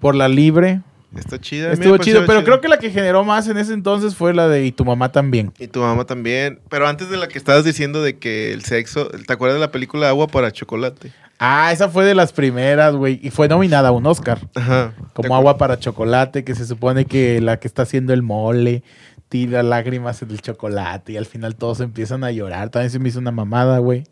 Por 0.00 0.14
la 0.14 0.28
libre, 0.28 0.82
Está 1.14 1.38
chida. 1.40 1.72
estuvo 1.72 1.96
chido, 1.98 2.20
pero 2.26 2.40
chida. 2.40 2.44
creo 2.44 2.60
que 2.60 2.68
la 2.68 2.78
que 2.78 2.90
generó 2.90 3.24
más 3.24 3.48
en 3.48 3.56
ese 3.58 3.72
entonces 3.72 4.14
fue 4.14 4.34
la 4.34 4.48
de 4.48 4.66
Y 4.66 4.72
tu 4.72 4.84
mamá 4.84 5.12
también. 5.12 5.52
Y 5.58 5.68
tu 5.68 5.80
mamá 5.80 6.04
también. 6.04 6.60
Pero 6.68 6.88
antes 6.88 7.08
de 7.08 7.16
la 7.16 7.28
que 7.28 7.38
estabas 7.38 7.64
diciendo 7.64 8.02
de 8.02 8.18
que 8.18 8.52
el 8.52 8.64
sexo. 8.64 9.08
¿Te 9.08 9.32
acuerdas 9.32 9.56
de 9.56 9.60
la 9.60 9.70
película 9.72 10.08
Agua 10.08 10.26
para 10.26 10.50
Chocolate? 10.50 11.12
Ah, 11.38 11.70
esa 11.72 11.88
fue 11.88 12.04
de 12.04 12.14
las 12.14 12.32
primeras, 12.32 12.94
güey, 12.94 13.20
y 13.22 13.30
fue 13.30 13.46
nominada 13.46 13.90
a 13.90 13.92
un 13.92 14.06
Oscar. 14.06 14.40
Ajá. 14.54 14.94
¿Te 14.96 15.22
Como 15.22 15.36
agua 15.36 15.58
para 15.58 15.78
chocolate, 15.78 16.44
que 16.44 16.54
se 16.54 16.64
supone 16.64 17.04
que 17.04 17.42
la 17.42 17.58
que 17.58 17.68
está 17.68 17.82
haciendo 17.82 18.14
el 18.14 18.22
mole 18.22 18.82
tira 19.28 19.62
lágrimas 19.62 20.22
en 20.22 20.30
el 20.30 20.40
chocolate 20.40 21.12
y 21.12 21.16
al 21.16 21.26
final 21.26 21.54
todos 21.56 21.80
empiezan 21.80 22.24
a 22.24 22.30
llorar. 22.30 22.70
También 22.70 22.90
se 22.90 22.98
me 22.98 23.08
hizo 23.10 23.18
una 23.18 23.32
mamada, 23.32 23.78
güey. 23.78 24.04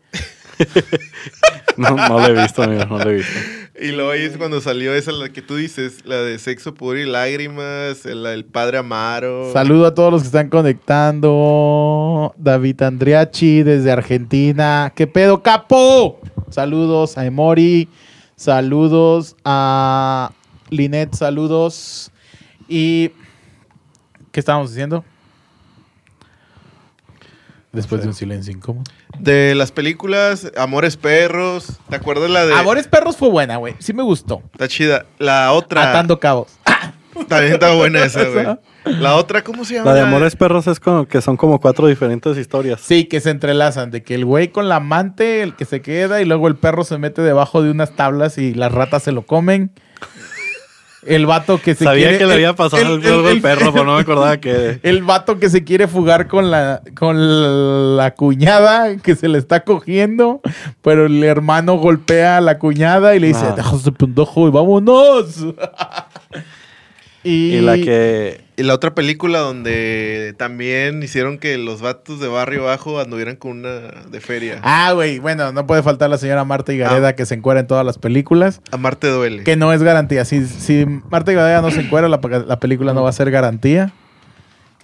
No, 1.77 1.89
no 1.89 2.19
lo 2.19 2.27
he 2.27 2.41
visto, 2.41 2.63
amigo, 2.63 2.85
no 2.85 2.97
lo 2.99 3.09
he 3.09 3.15
visto. 3.15 3.33
Y 3.77 3.91
luego 3.91 4.11
ahí 4.11 4.21
es 4.21 4.37
cuando 4.37 4.61
salió 4.61 4.93
esa, 4.93 5.11
la 5.11 5.27
que 5.29 5.41
tú 5.41 5.57
dices, 5.57 6.05
la 6.05 6.21
de 6.21 6.39
sexo 6.39 6.73
puro 6.73 6.97
y 6.97 7.05
lágrimas, 7.05 8.05
la 8.05 8.29
del 8.29 8.45
padre 8.45 8.77
Amaro. 8.77 9.51
Saludo 9.51 9.87
a 9.87 9.93
todos 9.93 10.13
los 10.13 10.21
que 10.21 10.27
están 10.27 10.49
conectando. 10.49 12.33
David 12.37 12.81
Andriachi 12.83 13.63
desde 13.63 13.91
Argentina. 13.91 14.93
¿Qué 14.95 15.07
pedo, 15.07 15.43
capo? 15.43 16.21
Saludos 16.49 17.17
a 17.17 17.25
Emori. 17.25 17.89
Saludos 18.37 19.35
a 19.43 20.31
Linet. 20.69 21.13
Saludos. 21.13 22.11
Y. 22.69 23.11
¿Qué 24.31 24.39
estábamos 24.39 24.69
diciendo? 24.69 25.03
Después 27.73 28.01
de 28.01 28.07
un 28.07 28.13
silencio 28.13 28.53
incómodo. 28.53 28.85
De 29.19 29.55
las 29.55 29.71
películas 29.71 30.51
Amores 30.57 30.97
Perros. 30.97 31.79
¿Te 31.89 31.95
acuerdas 31.95 32.29
la 32.29 32.45
de.? 32.45 32.53
Amores 32.53 32.87
Perros 32.87 33.17
fue 33.17 33.29
buena, 33.29 33.57
güey. 33.57 33.75
Sí 33.79 33.93
me 33.93 34.03
gustó. 34.03 34.41
Está 34.53 34.67
chida. 34.67 35.05
La 35.17 35.51
otra. 35.53 35.89
Atando 35.89 36.19
cabos. 36.19 36.57
También 37.27 37.53
está 37.53 37.73
buena 37.73 38.03
esa, 38.03 38.23
güey. 38.29 38.45
La 38.99 39.15
otra, 39.15 39.43
¿cómo 39.43 39.65
se 39.65 39.75
llama? 39.75 39.91
La 39.91 39.95
de 39.95 40.01
Amores 40.01 40.35
Perros 40.35 40.67
es 40.67 40.79
como 40.79 41.07
que 41.07 41.21
son 41.21 41.37
como 41.37 41.59
cuatro 41.59 41.87
diferentes 41.87 42.37
historias. 42.37 42.81
Sí, 42.81 43.05
que 43.05 43.19
se 43.19 43.31
entrelazan. 43.31 43.89
De 43.89 44.03
que 44.03 44.15
el 44.15 44.25
güey 44.25 44.49
con 44.49 44.69
la 44.69 44.75
amante, 44.75 45.41
el 45.41 45.55
que 45.55 45.65
se 45.65 45.81
queda, 45.81 46.21
y 46.21 46.25
luego 46.25 46.47
el 46.47 46.55
perro 46.55 46.83
se 46.83 46.97
mete 46.97 47.21
debajo 47.21 47.63
de 47.63 47.71
unas 47.71 47.95
tablas 47.95 48.37
y 48.37 48.53
las 48.53 48.71
ratas 48.71 49.03
se 49.03 49.11
lo 49.11 49.25
comen. 49.25 49.71
El 51.05 51.25
vato 51.25 51.59
que 51.61 51.75
se 51.75 51.83
Sabía 51.83 52.05
quiere- 52.09 52.17
que 52.19 52.25
le 52.25 52.33
había 52.33 52.53
pasado 52.55 52.81
el- 52.81 53.05
algo 53.05 53.27
al 53.27 53.41
perro, 53.41 53.71
pero 53.71 53.85
no 53.85 53.95
me 53.95 54.01
acordaba 54.01 54.37
que. 54.41 54.79
El 54.83 55.03
vato 55.03 55.39
que 55.39 55.49
se 55.49 55.63
quiere 55.63 55.87
fugar 55.87 56.27
con 56.27 56.49
la, 56.51 56.81
con 56.95 57.95
la 57.97 58.11
cuñada 58.15 58.97
que 58.97 59.15
se 59.15 59.27
le 59.27 59.37
está 59.37 59.63
cogiendo, 59.63 60.41
pero 60.81 61.05
el 61.05 61.23
hermano 61.23 61.75
golpea 61.77 62.37
a 62.37 62.41
la 62.41 62.57
cuñada 62.59 63.15
y 63.15 63.19
le 63.19 63.27
dice, 63.27 63.45
Ah. 63.49 63.53
deja 63.55 63.75
ese 63.75 63.91
pendejo 63.91 64.47
y 64.47 64.51
vámonos. 64.51 65.45
y, 67.25 67.55
Y 67.55 67.61
la 67.61 67.75
que. 67.75 68.41
Y 68.57 68.63
la 68.63 68.73
otra 68.73 68.95
película 68.95 69.39
donde 69.39 70.33
también 70.37 71.03
hicieron 71.03 71.39
que 71.39 71.57
los 71.57 71.81
vatos 71.81 72.21
de 72.21 72.29
barrio 72.29 72.63
bajo 72.63 73.01
anduvieran 73.01 73.35
con 73.35 73.51
una 73.59 73.81
de 74.09 74.21
feria. 74.21 74.59
Ah, 74.63 74.93
güey, 74.93 75.19
bueno, 75.19 75.51
no 75.51 75.67
puede 75.67 75.83
faltar 75.83 76.09
la 76.09 76.17
señora 76.17 76.45
Marta 76.45 76.71
Higareda 76.71 77.09
Ah. 77.09 77.15
que 77.15 77.25
se 77.25 77.35
encuera 77.35 77.59
en 77.59 77.67
todas 77.67 77.85
las 77.85 77.97
películas. 77.97 78.61
Amarte 78.71 79.07
duele. 79.09 79.43
Que 79.43 79.57
no 79.57 79.73
es 79.73 79.83
garantía. 79.83 80.23
Si, 80.23 80.45
si 80.45 80.85
Marta 81.09 81.33
Higareda 81.33 81.61
no 81.61 81.69
se 81.71 81.81
encuera, 81.81 82.07
la, 82.07 82.21
la 82.47 82.59
película 82.61 82.93
no 82.93 83.03
va 83.03 83.09
a 83.09 83.13
ser 83.13 83.29
garantía. 83.29 83.91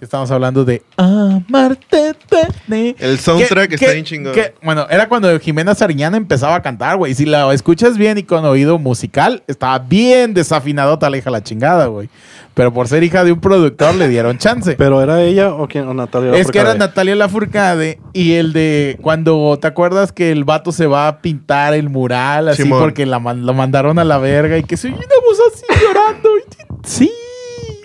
Que 0.02 0.06
estamos 0.06 0.32
hablando 0.32 0.64
de 0.64 0.82
Amarte 0.96 2.12
duele. 2.28 2.96
El 2.98 3.20
soundtrack 3.20 3.68
Que- 3.68 3.74
está 3.76 3.86
que- 3.86 3.92
bien 3.92 4.04
chingón. 4.04 4.32
que- 4.32 4.52
bueno, 4.60 4.84
era 4.90 5.08
cuando 5.08 5.38
Jimena 5.38 5.76
Sariñana 5.76 6.16
empezaba 6.16 6.56
a 6.56 6.60
cantar, 6.60 6.96
güey. 6.96 7.14
Si 7.14 7.24
la 7.24 7.54
escuchas 7.54 7.96
bien 7.96 8.18
y 8.18 8.24
con 8.24 8.44
oído 8.44 8.80
musical, 8.80 9.44
estaba 9.46 9.78
bien 9.78 10.34
desafinadota 10.34 11.08
la 11.08 11.18
hija 11.18 11.30
la 11.30 11.44
chingada, 11.44 11.86
güey. 11.86 12.08
Pero 12.54 12.74
por 12.74 12.88
ser 12.88 13.04
hija 13.04 13.22
de 13.22 13.30
un 13.30 13.40
productor 13.40 13.94
le 13.94 14.08
dieron 14.08 14.38
chance. 14.38 14.74
¿Pero 14.74 15.00
era 15.02 15.22
ella 15.22 15.54
o 15.54 15.68
quién? 15.68 15.86
¿O 15.86 15.94
Natalia? 15.94 16.34
Es 16.34 16.50
que 16.50 16.58
era 16.58 16.70
Lafourcade? 16.70 16.78
Natalia 16.80 17.14
Lafourcade 17.14 17.98
y 18.12 18.32
el 18.32 18.52
de 18.52 18.98
cuando 19.02 19.56
te 19.60 19.68
acuerdas 19.68 20.10
que 20.10 20.32
el 20.32 20.42
vato 20.42 20.72
se 20.72 20.86
va 20.88 21.06
a 21.06 21.20
pintar 21.22 21.74
el 21.74 21.88
mural 21.90 22.48
así 22.48 22.64
Simón. 22.64 22.80
porque 22.80 23.06
la 23.06 23.20
lo 23.20 23.54
mandaron 23.54 24.00
a 24.00 24.04
la 24.04 24.18
verga 24.18 24.58
y 24.58 24.64
que 24.64 24.76
se 24.76 24.88
oye 24.88 24.96
una 24.96 25.06
voz 25.24 25.38
así 25.54 25.64
llorando. 25.80 26.28
y- 26.38 26.42
Sí, 26.88 27.12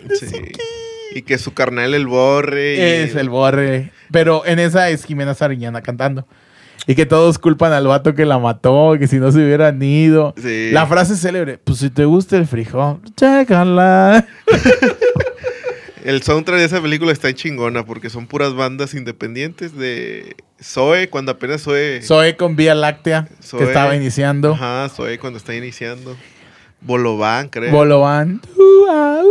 no 0.10 0.16
Sí. 0.16 0.26
sé 0.30 0.42
qué. 0.42 0.64
Y 1.18 1.24
que 1.24 1.38
su 1.40 1.54
carnal 1.54 1.94
el 1.96 2.06
borre. 2.06 2.76
y- 2.76 2.80
Es 2.80 3.16
el 3.16 3.30
borre. 3.30 3.92
Pero 4.12 4.46
en 4.46 4.60
esa 4.60 4.90
es 4.90 5.04
Jimena 5.04 5.34
Sariñana 5.34 5.82
cantando. 5.82 6.28
Y 6.86 6.94
que 6.96 7.06
todos 7.08 7.40
culpan 7.40 7.74
al 7.74 7.88
vato 7.88 8.14
que 8.14 8.24
la 8.26 8.38
mató, 8.38 8.96
que 9.00 9.08
si 9.08 9.18
no 9.18 9.32
se 9.32 9.40
hubieran 9.40 9.82
ido. 9.82 10.34
Sí. 10.42 10.70
La 10.72 10.86
frase 10.86 11.16
célebre, 11.18 11.58
pues 11.58 11.80
si 11.80 11.90
te 11.90 12.06
gusta 12.06 12.38
el 12.38 12.46
frijol, 12.48 13.00
chécala. 13.16 14.26
El 16.06 16.22
soundtrack 16.24 16.60
de 16.60 16.66
esa 16.66 16.82
película 16.82 17.12
está 17.12 17.34
chingona 17.34 17.86
porque 17.86 18.10
son 18.10 18.28
puras 18.28 18.54
bandas 18.54 18.94
independientes 18.94 19.76
de 19.76 20.38
Zoe, 20.64 21.10
cuando 21.10 21.34
apenas 21.34 21.64
Zoe. 21.64 22.02
Zoe 22.02 22.38
con 22.38 22.56
Vía 22.56 22.76
Láctea, 22.76 23.28
Zoe. 23.44 23.60
que 23.60 23.66
estaba 23.66 23.94
iniciando. 23.94 24.54
Ajá, 24.54 24.88
Zoe 24.88 25.20
cuando 25.20 25.36
está 25.38 25.54
iniciando. 25.54 26.16
Bolobán, 26.80 27.50
creo. 27.50 27.72
Bolovan. 27.74 28.40
Uh, 28.56 28.62
uh. 28.62 29.28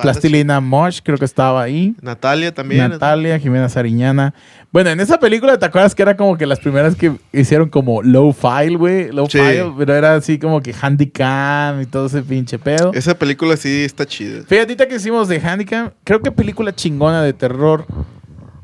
Plastilina 0.00 0.60
Mosh, 0.60 1.00
creo 1.02 1.18
que 1.18 1.24
estaba 1.24 1.62
ahí. 1.62 1.94
Natalia 2.00 2.52
también. 2.52 2.90
Natalia, 2.90 3.38
Jimena 3.38 3.68
Sariñana. 3.68 4.34
Bueno, 4.72 4.90
en 4.90 4.98
esa 5.00 5.18
película, 5.20 5.56
¿te 5.58 5.66
acuerdas 5.66 5.94
que 5.94 6.02
era 6.02 6.16
como 6.16 6.36
que 6.36 6.46
las 6.46 6.58
primeras 6.58 6.96
que 6.96 7.12
hicieron 7.32 7.68
como 7.68 8.02
low 8.02 8.32
file, 8.32 8.76
güey? 8.76 9.12
Low 9.12 9.26
Sí. 9.30 9.38
file, 9.38 9.72
pero 9.78 9.94
era 9.94 10.14
así 10.16 10.38
como 10.38 10.60
que 10.60 10.74
handicam 10.80 11.80
y 11.80 11.86
todo 11.86 12.06
ese 12.06 12.22
pinche 12.22 12.58
pedo. 12.58 12.92
Esa 12.92 13.16
película 13.16 13.56
sí 13.56 13.84
está 13.84 14.04
chida. 14.04 14.42
Fíjate 14.46 14.76
que 14.88 14.96
hicimos 14.96 15.28
de 15.28 15.38
handicam, 15.40 15.90
creo 16.02 16.20
que 16.20 16.32
película 16.32 16.74
chingona 16.74 17.22
de 17.22 17.32
terror 17.32 17.86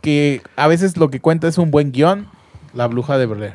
que 0.02 0.42
a 0.56 0.66
veces 0.66 0.96
lo 0.96 1.10
que 1.10 1.20
cuenta 1.20 1.46
es 1.46 1.58
un 1.58 1.70
buen 1.70 1.92
guion, 1.92 2.26
La 2.74 2.86
Bruja 2.88 3.16
de 3.18 3.26
Blair. 3.26 3.54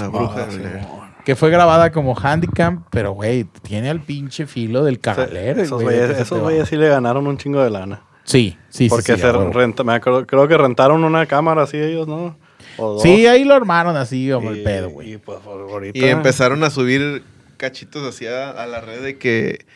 La 0.00 0.08
bruja 0.08 0.42
Ah, 0.42 0.46
de 0.50 0.56
Blair. 0.58 0.80
Que 1.28 1.36
fue 1.36 1.50
grabada 1.50 1.92
como 1.92 2.16
handicam, 2.18 2.84
pero 2.90 3.12
güey, 3.12 3.44
tiene 3.60 3.90
al 3.90 4.00
pinche 4.00 4.46
filo 4.46 4.82
del 4.82 4.98
cagalero. 4.98 5.60
Esos 5.60 5.82
güey, 5.82 5.98
güeyes 6.40 6.66
sí 6.70 6.76
le 6.76 6.88
ganaron 6.88 7.26
un 7.26 7.36
chingo 7.36 7.62
de 7.62 7.68
lana. 7.68 8.00
Sí, 8.24 8.56
sí, 8.70 8.84
sí. 8.84 8.88
Porque 8.88 9.12
sí, 9.12 9.20
se 9.20 9.26
a 9.26 9.32
huevo. 9.36 9.52
renta, 9.52 9.84
me 9.84 9.92
acuerdo, 9.92 10.26
creo 10.26 10.48
que 10.48 10.56
rentaron 10.56 11.04
una 11.04 11.26
cámara 11.26 11.64
así 11.64 11.76
ellos, 11.76 12.08
¿no? 12.08 12.38
Sí, 13.02 13.26
ahí 13.26 13.44
lo 13.44 13.52
armaron 13.52 13.94
así 13.94 14.30
como 14.32 14.48
el 14.48 14.62
pedo, 14.62 14.88
güey. 14.88 15.12
Y 15.12 15.16
pues 15.18 15.38
ahorita. 15.44 15.98
Y 15.98 16.04
empezaron 16.04 16.64
a 16.64 16.70
subir 16.70 17.22
cachitos 17.58 18.04
así 18.04 18.26
a, 18.26 18.48
a 18.48 18.66
la 18.66 18.80
red 18.80 19.02
de 19.02 19.18
que 19.18 19.66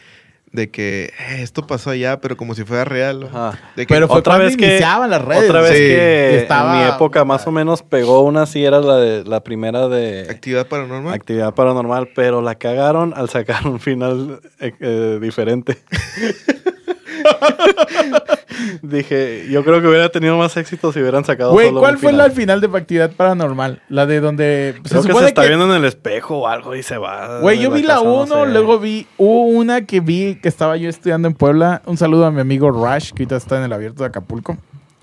de 0.53 0.71
que 0.71 1.13
"Eh, 1.19 1.43
esto 1.43 1.67
pasó 1.67 1.91
allá, 1.91 2.21
pero 2.21 2.37
como 2.37 2.55
si 2.55 2.65
fuera 2.65 2.85
real. 2.85 3.29
De 3.75 3.87
que 3.87 3.95
Pero 3.95 4.07
fue 4.07 4.19
otra 4.19 4.37
vez 4.39 4.57
que 4.57 4.67
iniciaban 4.67 5.11
las 5.11 5.25
redes. 5.25 5.49
Otra 5.49 5.63
vez 5.63 5.73
Sí. 5.73 5.79
que 5.79 6.37
Estaba- 6.39 6.75
en 6.75 6.79
mi 6.89 6.95
época 6.95 7.25
más 7.25 7.47
o 7.47 7.53
menos 7.53 7.83
pegó 7.83 8.21
una 8.23 8.47
sí 8.47 8.65
era 8.65 8.81
la 8.81 8.97
de 8.97 9.25
la 9.25 9.43
primera 9.43 9.89
de 9.89 10.27
actividad 10.31 10.67
paranormal. 10.67 11.15
actividad 11.15 11.55
paranormal, 11.55 12.11
pero 12.15 12.43
la 12.43 12.55
cagaron 12.57 13.13
al 13.17 13.29
sacar 13.31 13.67
un 13.67 13.81
final 13.81 14.41
eh, 14.61 14.73
eh, 14.81 15.19
diferente. 15.21 15.79
Dije, 18.83 19.47
yo 19.51 19.65
creo 19.65 19.81
que 19.81 19.89
hubiera 19.89 20.09
tenido 20.11 20.37
más 20.39 20.57
éxito 20.57 20.93
si 20.93 21.01
hubieran 21.01 21.25
sacado 21.25 21.53
Güey, 21.53 21.69
solo 21.69 21.81
¿cuál 21.81 21.99
fue 21.99 22.11
final. 22.11 22.29
la 22.29 22.35
final 22.35 22.61
de 22.61 22.67
actividad 22.79 23.11
paranormal? 23.13 23.83
La 23.89 24.07
de 24.07 24.21
donde 24.21 24.75
Creo 24.89 25.03
que 25.03 25.13
se 25.13 25.25
está 25.27 25.43
que- 25.43 25.49
viendo 25.49 25.67
en 25.67 25.73
el 25.73 25.85
espejo 25.85 26.39
o 26.39 26.49
algo 26.49 26.75
y 26.75 26.83
se 26.83 26.99
va. 26.99 27.41
Güey, 27.41 27.61
yo 27.61 27.71
vi 27.71 27.83
la 27.83 27.95
casa, 27.95 28.05
no 28.05 28.23
1, 28.23 28.45
sé. 28.47 28.51
luego 28.53 28.79
vi, 28.79 29.07
hubo 29.19 29.43
una 29.47 29.85
que 29.87 30.01
vi 30.01 30.37
que 30.43 30.49
estaba 30.49 30.77
yo 30.77 30.89
estudiando 30.89 31.29
en 31.29 31.35
Puebla. 31.35 31.83
Un 31.87 31.97
saludo 31.97 32.27
a 32.27 32.31
mi 32.31 32.41
amigo 32.41 32.71
Rush, 32.71 33.13
que 33.13 33.23
ahorita 33.23 33.37
está 33.37 33.59
en 33.59 33.65
el 33.65 33.73
abierto 33.73 34.03
de 34.03 34.09
Acapulco. 34.09 34.57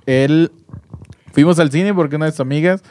Él, 0.06 0.52
fuimos 1.34 1.60
al 1.60 1.72
cine 1.72 1.94
porque 1.94 2.16
una 2.16 2.26
de 2.26 2.32
sus 2.32 2.40
amigas 2.42 2.82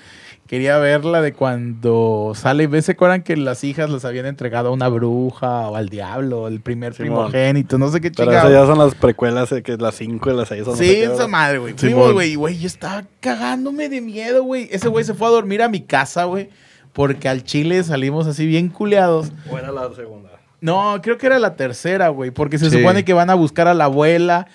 quería 0.49 0.79
ver 0.79 1.05
la 1.05 1.21
de 1.21 1.33
cuando 1.35 2.33
sale, 2.35 2.67
¿ves? 2.67 2.87
¿Se 2.87 2.93
acuerdan 2.93 3.23
que 3.23 3.37
las 3.37 3.63
hijas 3.63 3.91
las 3.91 4.05
habían 4.05 4.27
entregado 4.27 4.71
a 4.71 4.73
una 4.73 4.89
bruja 4.89 5.69
o 5.69 5.77
al 5.77 5.89
diablo, 5.89 6.49
el 6.49 6.61
primer 6.61 6.95
Simón. 6.95 7.31
primogénito, 7.31 7.79
no 7.79 7.89
sé 7.91 8.01
qué 8.01 8.11
Pero 8.11 8.31
chingado? 8.33 8.49
esas 8.49 8.61
ya 8.63 8.67
son 8.75 8.85
las 8.85 8.95
precuelas, 8.97 9.53
eh, 9.53 9.63
que 9.63 9.77
las 9.77 9.95
5 9.95 10.31
y 10.31 10.35
las 10.35 10.49
6. 10.49 10.65
Sí, 10.77 10.97
esa 10.97 11.29
madre, 11.29 11.59
güey. 11.59 11.75
Fuimos, 11.75 12.13
güey, 12.15 12.35
güey. 12.35 12.59
Yo 12.59 12.67
estaba 12.67 13.05
cagándome 13.21 13.89
de 13.89 14.01
miedo, 14.01 14.43
güey. 14.43 14.69
Ese 14.73 14.89
güey 14.89 15.05
se 15.05 15.15
fue 15.15 15.29
a 15.29 15.31
dormir 15.31 15.63
a 15.63 15.69
mi 15.69 15.83
casa, 15.83 16.25
güey. 16.25 16.49
Porque 16.95 17.29
al 17.29 17.45
chile 17.45 17.85
salimos 17.85 18.27
así 18.27 18.47
bien 18.47 18.69
culeados. 18.71 19.31
O 19.53 19.59
era 19.59 19.71
la 19.71 19.95
segunda. 19.95 20.31
No, 20.61 21.01
creo 21.03 21.19
que 21.19 21.27
era 21.27 21.39
la 21.39 21.55
tercera, 21.55 22.09
güey. 22.09 22.33
Porque 22.33 22.59
se 22.59 22.71
Sí. 22.71 22.79
supone 22.79 23.05
que 23.05 23.13
van 23.13 23.31
a 23.31 23.35
buscar 23.35 23.69
a 23.69 23.75
la 23.75 23.85
abuela. 23.85 24.49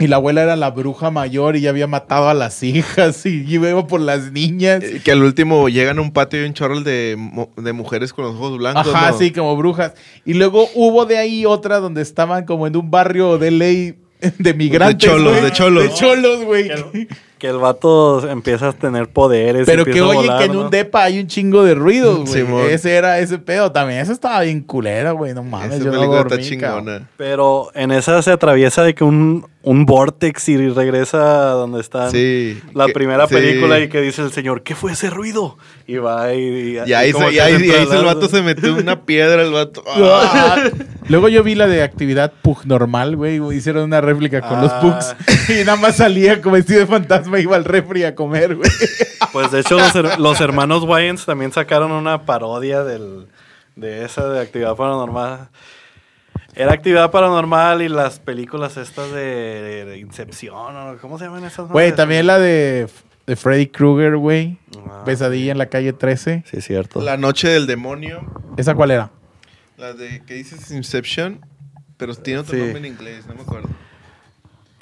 Y 0.00 0.06
la 0.08 0.16
abuela 0.16 0.42
era 0.42 0.56
la 0.56 0.70
bruja 0.70 1.10
mayor 1.10 1.54
y 1.56 1.60
ya 1.60 1.70
había 1.70 1.86
matado 1.86 2.28
a 2.28 2.34
las 2.34 2.62
hijas. 2.62 3.24
Y 3.26 3.44
iba 3.46 3.86
por 3.86 4.00
las 4.00 4.32
niñas. 4.32 4.82
Eh, 4.82 5.00
Que 5.04 5.12
al 5.12 5.22
último 5.22 5.68
llegan 5.68 5.98
a 5.98 6.00
un 6.00 6.12
patio 6.12 6.42
y 6.42 6.46
un 6.46 6.54
chorro 6.54 6.80
de, 6.80 7.16
de 7.56 7.72
mujeres 7.72 8.12
con 8.12 8.24
los 8.24 8.34
ojos 8.34 8.58
blancos. 8.58 8.88
Ajá, 8.92 9.10
¿no? 9.12 9.18
sí, 9.18 9.30
como 9.30 9.56
brujas. 9.56 9.92
Y 10.24 10.34
luego 10.34 10.68
hubo 10.74 11.04
de 11.06 11.18
ahí 11.18 11.44
otra 11.46 11.78
donde 11.78 12.02
estaban 12.02 12.44
como 12.46 12.66
en 12.66 12.76
un 12.76 12.90
barrio 12.90 13.38
de 13.38 13.50
ley 13.50 13.94
de 14.38 14.54
migrantes. 14.54 15.08
cholos, 15.10 15.32
güey. 15.32 15.44
de 15.44 15.52
cholos. 15.52 15.82
De 15.84 15.94
cholos, 15.94 16.44
güey. 16.44 16.68
Que 16.68 16.72
el, 16.74 17.08
que 17.38 17.46
el 17.48 17.56
vato 17.56 18.28
empieza 18.28 18.68
a 18.68 18.72
tener 18.74 19.08
poderes. 19.08 19.64
Pero 19.64 19.84
que 19.86 20.02
oye 20.02 20.14
volar, 20.14 20.38
que 20.40 20.44
en 20.44 20.52
¿no? 20.52 20.60
un 20.64 20.70
depa 20.70 21.04
hay 21.04 21.18
un 21.20 21.26
chingo 21.26 21.64
de 21.64 21.74
ruidos, 21.74 22.28
güey. 22.28 22.42
Simón. 22.44 22.64
ese 22.68 22.94
era 22.96 23.18
ese 23.18 23.38
pedo 23.38 23.72
también. 23.72 24.00
Esa 24.00 24.12
estaba 24.12 24.42
bien 24.42 24.60
culera, 24.60 25.12
güey. 25.12 25.32
No 25.32 25.42
mames, 25.42 25.76
Esa 25.76 25.84
yo 25.84 25.90
no 25.92 26.04
dormí, 26.06 26.34
está 26.42 26.58
cabrón. 26.58 26.84
chingona. 26.84 27.08
Pero 27.16 27.70
en 27.74 27.92
esa 27.92 28.20
se 28.20 28.30
atraviesa 28.30 28.82
de 28.82 28.94
que 28.94 29.04
un, 29.04 29.46
un 29.62 29.84
vortex 29.84 30.48
y 30.48 30.68
regresa 30.70 31.50
a 31.50 31.52
donde 31.52 31.80
está 31.80 32.10
Sí. 32.10 32.58
la 32.72 32.86
que- 32.86 32.92
primera 32.94 33.26
sí. 33.26 33.34
película 33.34 33.78
y 33.78 33.88
que 33.90 34.00
dice 34.00 34.22
el 34.22 34.32
señor, 34.32 34.62
¿qué 34.62 34.74
fue 34.74 34.92
ese 34.92 35.10
ruido? 35.10 35.58
Y 35.86 35.96
va 35.98 36.32
y... 36.32 36.78
Y 36.86 36.92
ahí, 36.94 37.12
se, 37.12 37.32
y 37.32 37.38
ahí, 37.38 37.62
y 37.66 37.70
ahí 37.70 37.86
el 37.90 38.04
vato 38.04 38.26
se 38.28 38.40
metió 38.42 38.74
una 38.74 39.00
piedra, 39.04 39.42
el 39.42 39.52
vato. 39.52 39.84
¡Ah! 39.86 40.64
Luego 41.08 41.28
yo 41.28 41.42
vi 41.42 41.54
la 41.54 41.66
de 41.66 41.82
actividad 41.82 42.32
Pug 42.40 42.64
normal, 42.64 43.16
güey. 43.16 43.38
Hicieron 43.54 43.84
una 43.84 44.00
réplica 44.00 44.40
con 44.40 44.62
los 44.62 44.70
Ah. 44.72 44.80
Pugs. 44.80 45.50
Y 45.50 45.64
nada 45.64 45.76
más 45.76 45.96
salía 45.96 46.40
como 46.40 46.54
vestido 46.54 46.80
de 46.80 46.86
fantasma 46.86 47.38
iba 47.40 47.56
al 47.56 47.64
refri 47.64 48.04
a 48.04 48.14
comer, 48.14 48.56
güey. 48.56 48.70
Pues 49.32 49.50
de 49.52 49.60
hecho 49.60 49.78
los, 49.78 49.94
her- 49.94 50.18
los 50.18 50.40
hermanos 50.40 50.82
Wayans 50.82 51.24
también 51.26 51.52
sacaron 51.52 51.92
una 51.92 52.24
parodia 52.24 52.82
del, 52.82 53.26
de 53.76 54.04
esa 54.04 54.26
de 54.28 54.40
actividad 54.40 54.74
paranormal. 54.74 55.48
Era 56.54 56.72
actividad 56.72 57.10
paranormal 57.10 57.80
y 57.82 57.88
las 57.88 58.18
películas 58.18 58.76
estas 58.76 59.12
de, 59.12 59.84
de 59.84 59.98
Incepción, 59.98 60.76
¿o 60.76 60.96
¿cómo 61.00 61.18
se 61.18 61.24
llaman 61.26 61.44
esas? 61.44 61.68
Güey, 61.68 61.94
también 61.94 62.26
la 62.26 62.38
de, 62.38 62.88
de 63.26 63.36
Freddy 63.36 63.68
Krueger, 63.68 64.16
güey. 64.16 64.58
Ah, 64.88 65.02
Pesadilla 65.04 65.52
en 65.52 65.58
la 65.58 65.66
calle 65.66 65.92
13. 65.92 66.44
Sí, 66.50 66.56
es 66.56 66.64
cierto. 66.64 67.00
La 67.00 67.16
noche 67.16 67.48
del 67.48 67.66
demonio. 67.66 68.20
¿Esa 68.56 68.74
cuál 68.74 68.90
era? 68.90 69.10
La 69.78 69.92
de 69.92 70.22
que 70.26 70.34
dices 70.34 70.70
Inception. 70.70 71.40
Pero 71.96 72.14
tiene 72.14 72.40
otro 72.40 72.54
Sí. 72.54 72.60
nombre 72.62 72.78
en 72.78 72.86
inglés, 72.86 73.26
no 73.26 73.34
me 73.34 73.42
acuerdo. 73.42 73.68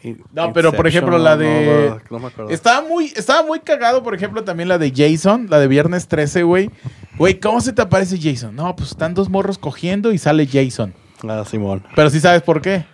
In- 0.05 0.23
No, 0.33 0.53
pero, 0.53 0.73
por 0.73 0.87
ejemplo, 0.87 1.19
la 1.19 1.33
no, 1.33 1.37
de- 1.43 1.91
no, 1.91 2.01
no 2.11 2.19
me 2.21 2.27
acuerdo. 2.29 2.51
Estaba 2.53 2.87
muy, 2.87 3.07
estaba 3.17 3.43
muy 3.43 3.59
cagado, 3.61 4.03
por 4.05 4.15
ejemplo, 4.15 4.45
también 4.45 4.69
la 4.69 4.79
de 4.79 4.93
Jason, 4.95 5.49
la 5.51 5.59
de 5.59 5.67
Viernes 5.67 6.07
13, 6.09 6.45
güey. 6.45 6.71
Güey, 7.19 7.41
¿cómo 7.41 7.61
se 7.61 7.73
te 7.73 7.83
aparece 7.83 8.17
Jason? 8.21 8.55
No, 8.55 8.75
pues 8.77 8.91
están 8.91 9.13
dos 9.15 9.29
morros 9.29 9.59
cogiendo 9.59 10.13
y 10.13 10.19
sale 10.19 10.47
Jason. 10.47 10.95
Ah, 11.27 11.45
Simón. 11.47 11.83
Pero 11.95 12.11
sí 12.11 12.21
sabes 12.21 12.43
por 12.43 12.61
qué. 12.61 12.85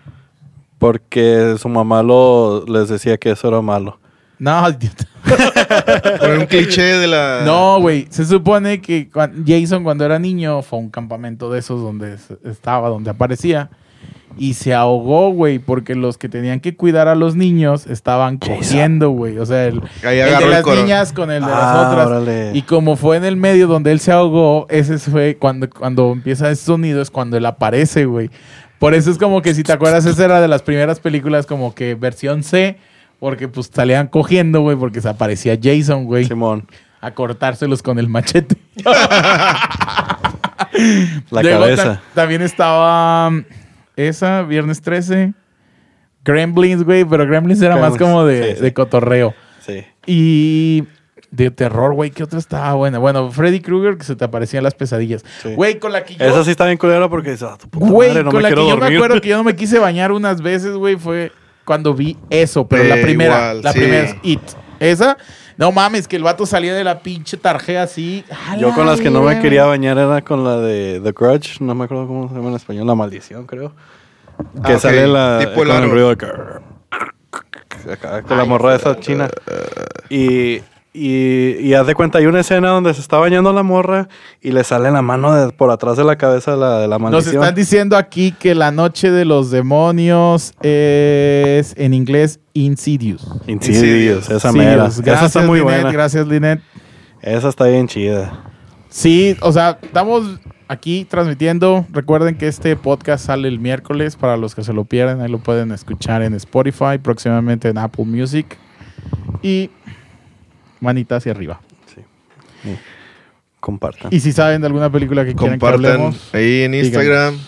Porque 0.78 1.56
su 1.58 1.68
mamá 1.68 2.02
lo, 2.02 2.64
les 2.66 2.88
decía 2.88 3.16
que 3.16 3.30
eso 3.30 3.48
era 3.48 3.60
malo. 3.60 3.98
No. 4.38 4.62
Por 6.20 6.30
un 6.38 6.46
cliché 6.46 6.82
de 6.82 7.06
la. 7.06 7.42
No, 7.46 7.80
güey. 7.80 8.06
Se 8.10 8.24
supone 8.24 8.80
que 8.82 9.08
cuan- 9.08 9.44
Jason 9.46 9.84
cuando 9.84 10.04
era 10.04 10.18
niño 10.18 10.60
fue 10.62 10.78
a 10.78 10.82
un 10.82 10.90
campamento 10.90 11.50
de 11.50 11.60
esos 11.60 11.80
donde 11.80 12.18
estaba, 12.44 12.88
donde 12.88 13.10
aparecía. 13.10 13.70
Y 14.38 14.54
se 14.54 14.74
ahogó, 14.74 15.30
güey, 15.30 15.58
porque 15.58 15.94
los 15.94 16.18
que 16.18 16.28
tenían 16.28 16.60
que 16.60 16.74
cuidar 16.76 17.08
a 17.08 17.14
los 17.14 17.36
niños 17.36 17.86
estaban 17.86 18.38
cogiendo, 18.38 19.10
güey. 19.10 19.38
O 19.38 19.46
sea, 19.46 19.66
el, 19.66 19.80
de 20.02 20.48
las 20.50 20.66
niñas 20.66 21.12
con 21.12 21.30
el 21.30 21.42
de 21.44 21.50
las 21.50 21.58
Ah, 21.62 21.88
otras. 21.90 22.06
órale. 22.08 22.50
Y 22.54 22.62
como 22.62 22.96
fue 22.96 23.16
en 23.16 23.24
el 23.24 23.36
medio 23.36 23.66
donde 23.66 23.92
él 23.92 24.00
se 24.00 24.12
ahogó, 24.12 24.66
ese 24.70 24.98
fue 24.98 25.36
cuando, 25.38 25.68
cuando 25.70 26.12
empieza 26.12 26.50
ese 26.50 26.64
sonido, 26.64 27.00
es 27.00 27.10
cuando 27.10 27.36
él 27.36 27.46
aparece, 27.46 28.04
güey. 28.06 28.30
Por 28.78 28.92
eso 28.94 29.10
es 29.10 29.18
como 29.18 29.40
que 29.40 29.54
si 29.54 29.62
te 29.62 29.72
acuerdas, 29.72 30.04
esa 30.04 30.24
era 30.24 30.40
de 30.40 30.48
las 30.48 30.62
primeras 30.62 31.00
películas 31.00 31.46
como 31.46 31.74
que 31.74 31.94
versión 31.94 32.42
C, 32.42 32.76
porque 33.20 33.48
pues 33.48 33.70
salían 33.72 34.08
cogiendo, 34.08 34.60
güey, 34.60 34.76
porque 34.76 35.00
se 35.00 35.08
aparecía 35.08 35.56
Jason, 35.62 36.04
güey, 36.04 36.24
Simón. 36.26 36.66
a 37.00 37.12
cortárselos 37.12 37.82
con 37.82 37.98
el 37.98 38.08
machete. 38.08 38.56
La 41.30 41.42
Luego 41.42 41.60
cabeza. 41.60 41.82
ta- 41.84 42.02
también 42.14 42.42
estaba 42.42 43.30
esa, 43.96 44.42
Viernes 44.42 44.80
13. 44.82 45.34
Gremlins, 46.24 46.84
güey, 46.84 47.04
pero 47.04 47.26
Gremlins 47.26 47.60
era 47.60 47.76
más 47.76 47.96
como 47.96 48.24
de, 48.24 48.50
sí, 48.50 48.56
sí. 48.56 48.62
de 48.62 48.72
cotorreo. 48.72 49.34
Sí. 49.60 49.84
Y 50.06 50.84
de 51.30 51.50
terror, 51.50 51.94
güey, 51.94 52.10
¿qué 52.10 52.22
otra 52.22 52.38
estaba 52.38 52.72
buena? 52.74 52.98
Bueno, 52.98 53.30
Freddy 53.30 53.60
Krueger, 53.60 53.98
que 53.98 54.04
se 54.04 54.16
te 54.16 54.24
aparecían 54.24 54.62
las 54.62 54.74
pesadillas. 54.74 55.24
Sí. 55.42 55.54
Güey, 55.54 55.78
con 55.78 55.92
la 55.92 56.04
que 56.04 56.14
yo... 56.14 56.24
Esa 56.24 56.44
sí 56.44 56.50
está 56.52 56.64
bien 56.66 56.78
culera 56.78 57.08
porque 57.08 57.32
dices, 57.32 57.48
ah, 57.50 57.58
tu 57.58 57.68
puta 57.68 57.86
Güey, 57.86 58.10
madre, 58.10 58.24
no 58.24 58.30
con 58.30 58.36
me 58.38 58.42
la 58.42 58.48
que 58.50 58.54
quiero 58.54 58.70
yo 58.70 58.76
me 58.76 58.96
acuerdo 58.96 59.20
que 59.20 59.28
yo 59.28 59.36
no 59.36 59.44
me 59.44 59.56
quise 59.56 59.78
bañar 59.78 60.12
unas 60.12 60.40
veces, 60.40 60.74
güey, 60.74 60.96
fue 60.96 61.32
cuando 61.64 61.92
vi 61.92 62.16
eso, 62.30 62.68
pero 62.68 62.84
Eh, 62.84 62.88
la 62.88 63.02
primera, 63.02 63.34
igual, 63.34 63.62
la 63.62 63.72
primera 63.72 64.02
es 64.04 64.16
It. 64.22 64.40
Esa, 64.80 65.16
no 65.56 65.72
mames, 65.72 66.08
que 66.08 66.16
el 66.16 66.22
vato 66.22 66.46
salía 66.46 66.74
de 66.74 66.84
la 66.84 67.00
pinche 67.00 67.36
tarjea 67.36 67.82
así. 67.82 68.24
Yo 68.58 68.74
con 68.74 68.86
las 68.86 69.00
que 69.00 69.10
no 69.10 69.22
me 69.22 69.40
quería 69.40 69.64
bañar 69.64 69.98
era 69.98 70.22
con 70.22 70.44
la 70.44 70.58
de 70.58 71.00
The 71.02 71.12
Grudge, 71.12 71.60
no 71.60 71.74
me 71.74 71.84
acuerdo 71.84 72.06
cómo 72.06 72.28
se 72.28 72.34
llama 72.34 72.48
en 72.50 72.56
español, 72.56 72.86
La 72.86 72.94
Maldición, 72.94 73.46
creo. 73.46 73.72
Que 74.64 74.72
Ah, 74.72 74.78
sale 74.78 75.06
la, 75.06 75.38
Tipo 75.40 75.64
con 75.64 75.70
el 75.70 75.90
ruido 75.90 76.08
de 76.14 76.14
acá, 77.92 78.22
con 78.22 78.36
la 78.36 78.44
morra 78.44 78.74
esa 78.74 78.98
china. 78.98 79.28
Y, 80.10 80.60
y, 80.94 81.56
y 81.58 81.74
haz 81.74 81.86
de 81.88 81.94
cuenta, 81.94 82.18
hay 82.18 82.26
una 82.26 82.40
escena 82.40 82.68
donde 82.68 82.94
se 82.94 83.00
está 83.00 83.18
bañando 83.18 83.52
la 83.52 83.62
morra 83.64 84.08
y 84.40 84.52
le 84.52 84.62
sale 84.64 84.90
la 84.92 85.02
mano 85.02 85.34
de- 85.34 85.52
por 85.52 85.70
atrás 85.70 85.96
de 85.96 86.04
la 86.04 86.16
cabeza 86.16 86.52
de 86.52 86.56
la, 86.56 86.78
de 86.78 86.86
la 86.88 86.98
Nos 86.98 87.10
maldición. 87.10 87.42
están 87.42 87.54
diciendo 87.54 87.96
aquí 87.96 88.32
que 88.32 88.54
la 88.54 88.70
noche 88.70 89.10
de 89.10 89.24
los 89.24 89.50
demonios 89.50 90.54
es 90.62 91.74
en 91.76 91.92
inglés 91.94 92.40
Insidious. 92.52 93.26
Insidious, 93.48 94.30
esa 94.30 94.48
Insidious. 94.48 94.54
mera. 94.54 94.84
Gracias, 94.84 95.16
esa 95.16 95.26
está 95.26 95.42
muy 95.42 95.58
Linet, 95.58 95.74
buena. 95.82 95.92
Gracias, 95.92 96.26
Linet. 96.28 96.60
Esa 97.20 97.48
está 97.48 97.64
bien 97.66 97.88
chida. 97.88 98.44
Sí, 98.88 99.36
o 99.40 99.50
sea, 99.50 99.78
estamos 99.82 100.38
aquí 100.68 101.04
transmitiendo. 101.10 101.84
Recuerden 101.90 102.36
que 102.36 102.46
este 102.46 102.76
podcast 102.76 103.26
sale 103.26 103.48
el 103.48 103.58
miércoles. 103.58 104.14
Para 104.14 104.36
los 104.36 104.54
que 104.54 104.62
se 104.62 104.72
lo 104.72 104.84
pierden, 104.84 105.20
ahí 105.20 105.28
lo 105.28 105.38
pueden 105.38 105.72
escuchar 105.72 106.22
en 106.22 106.34
Spotify, 106.34 106.98
próximamente 107.02 107.68
en 107.70 107.78
Apple 107.78 108.04
Music. 108.04 108.56
Y 109.42 109.70
manita 110.84 111.16
hacia 111.16 111.32
arriba. 111.32 111.60
Sí. 111.92 112.00
Y 112.70 112.76
compartan. 113.60 114.12
Y 114.12 114.20
si 114.20 114.32
saben 114.32 114.60
de 114.60 114.66
alguna 114.68 114.90
película 114.90 115.24
que 115.24 115.34
quieran 115.34 115.58
que 115.58 115.60
Compartan 115.60 115.90
hablemos, 115.92 116.34
ahí 116.34 116.62
en 116.62 116.74
Instagram. 116.74 117.38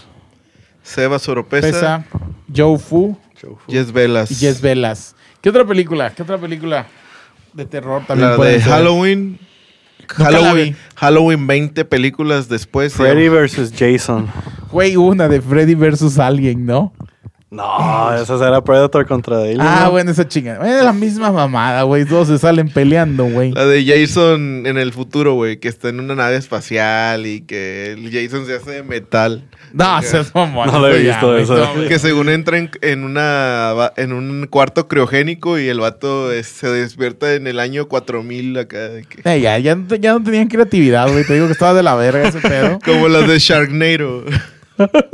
Sebas 0.83 1.29
Oropesa. 1.29 1.67
pesa 1.67 2.05
Joe 2.55 2.79
Fu 2.79 3.19
Yes 3.67 3.93
Velas. 3.93 4.31
y 4.31 4.35
Jess 4.37 4.61
Velas. 4.61 5.15
¿Qué 5.41 5.51
otra 5.51 5.65
película? 5.65 6.11
¿Qué 6.11 6.23
otra 6.23 6.39
película 6.39 6.87
de 7.53 7.65
terror 7.65 8.03
también 8.07 8.31
La 8.31 8.37
de 8.37 8.61
ser? 8.61 8.73
Halloween. 8.73 9.39
Halloween. 10.09 10.77
Halloween 10.95 11.47
20 11.47 11.85
películas 11.85 12.49
después. 12.49 12.95
Freddy 12.95 13.29
vs. 13.29 13.73
Jason. 13.77 14.29
Güey, 14.71 14.97
una 14.97 15.29
de 15.29 15.41
Freddy 15.41 15.75
versus 15.75 16.19
Alien, 16.19 16.65
¿no? 16.67 16.93
No, 17.49 18.13
esa 18.13 18.39
será 18.39 18.61
Predator 18.61 19.07
contra 19.07 19.39
Alien. 19.39 19.61
Ah, 19.61 19.83
¿no? 19.85 19.93
bueno, 19.93 20.11
esa 20.11 20.27
chinga. 20.27 20.55
Es 20.67 20.83
la 20.85 20.93
misma 20.93 21.31
mamada, 21.31 21.83
güey. 21.85 22.05
Todos 22.05 22.27
se 22.27 22.39
salen 22.39 22.69
peleando, 22.69 23.25
güey. 23.27 23.53
La 23.53 23.65
de 23.67 23.85
Jason 23.87 24.67
en 24.67 24.77
el 24.77 24.93
futuro, 24.93 25.35
güey, 25.35 25.59
que 25.59 25.69
está 25.69 25.89
en 25.91 26.01
una 26.01 26.17
nave 26.17 26.35
espacial 26.37 27.25
y 27.25 27.43
que 27.43 27.93
el 27.93 28.11
Jason 28.11 28.47
se 28.47 28.55
hace 28.57 28.71
de 28.73 28.83
metal. 28.83 29.45
No, 29.73 30.01
Que- 30.01 30.07
seas 30.07 30.35
mamón. 30.35 30.67
No 30.73 30.81
lo 30.81 30.89
he 30.89 30.99
visto 30.99 31.37
eso. 31.37 31.57
Que 31.87 32.01
según 32.01 32.31
entra 32.31 32.59
en, 32.59 32.69
en 32.83 33.05
una 33.05 33.93
en 33.97 34.13
un 34.13 34.49
cuarto 34.49 34.89
criogénico 34.89 35.57
y 35.57 35.69
el 35.69 35.79
vato 35.79 36.33
es- 36.33 36.49
se 36.49 36.69
despierta 36.69 37.33
en 37.35 37.47
el 37.47 37.61
año 37.61 37.87
4000 37.87 38.59
acá 38.59 38.89
de 38.89 39.05
que 39.05 39.21
Eh, 39.25 39.41
ya, 39.41 39.57
ya, 39.59 39.77
no 39.77 39.87
te- 39.87 40.01
ya 40.01 40.13
no 40.15 40.23
tenían 40.23 40.49
creatividad, 40.49 41.09
güey. 41.13 41.25
Te 41.25 41.35
digo 41.35 41.47
que 41.47 41.53
estaba 41.53 41.75
de 41.75 41.85
la 41.85 41.95
verga 41.95 42.27
ese 42.29 42.41
pedo. 42.41 42.81
como 42.85 43.07
las 43.07 43.29
de 43.29 43.39
Sharknado. 43.39 44.25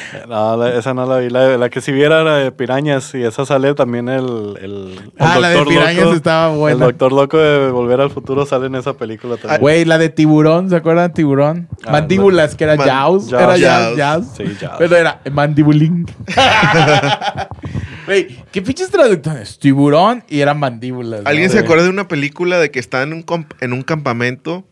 No, 0.28 0.56
la- 0.56 0.78
esa 0.78 0.94
no 0.94 1.06
la 1.06 1.18
vi. 1.18 1.30
La, 1.30 1.56
la 1.56 1.68
que 1.70 1.80
si 1.80 1.90
viera 1.92 2.20
era 2.20 2.36
de 2.36 2.52
pirañas 2.52 3.14
y 3.14 3.22
esa 3.22 3.44
sale 3.46 3.74
también 3.74 4.08
el. 4.08 4.24
el, 4.60 4.62
el 4.62 5.12
Ah, 5.18 5.38
la 5.40 5.48
de 5.48 5.54
Doctor 5.56 5.74
Pirañas 5.74 6.04
Loco. 6.04 6.16
estaba 6.16 6.48
buena. 6.54 6.74
El 6.74 6.80
doctor 6.80 7.12
loco 7.12 7.38
de 7.38 7.70
Volver 7.70 8.00
al 8.00 8.10
Futuro 8.10 8.44
sale 8.46 8.66
en 8.66 8.74
esa 8.74 8.94
película 8.94 9.36
también. 9.36 9.60
Güey, 9.60 9.84
la 9.84 9.98
de 9.98 10.08
tiburón, 10.08 10.68
¿se 10.70 10.76
acuerdan 10.76 11.08
de 11.08 11.14
tiburón? 11.14 11.68
Ah, 11.86 11.92
Mandíbulas, 11.92 12.54
que 12.54 12.64
era 12.64 12.76
Man- 12.76 12.88
Jaws. 12.88 13.30
Jaws. 13.30 13.42
Era 13.42 13.46
Jaws. 13.58 13.96
Jaws, 13.96 13.98
Jaws. 13.98 14.26
Sí, 14.36 14.56
Jaws. 14.60 14.74
Pero 14.78 14.96
era 14.96 15.20
mandibulín. 15.30 16.06
Güey, 18.06 18.36
¿qué 18.50 18.60
pinches 18.62 18.90
traducciones? 18.90 19.58
Tiburón 19.58 20.24
y 20.28 20.40
era 20.40 20.54
mandíbulas. 20.54 21.22
¿Alguien 21.24 21.50
se 21.50 21.60
acuerda 21.60 21.84
de 21.84 21.90
una 21.90 22.08
película 22.08 22.58
de 22.58 22.70
que 22.70 22.80
está 22.80 23.02
en 23.02 23.12
un, 23.12 23.24
comp- 23.24 23.54
en 23.60 23.72
un 23.72 23.82
campamento 23.82 24.64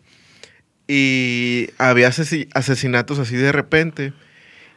y 0.88 1.68
había 1.78 2.08
asesi- 2.08 2.48
asesinatos 2.54 3.18
así 3.20 3.36
de 3.36 3.52
repente? 3.52 4.12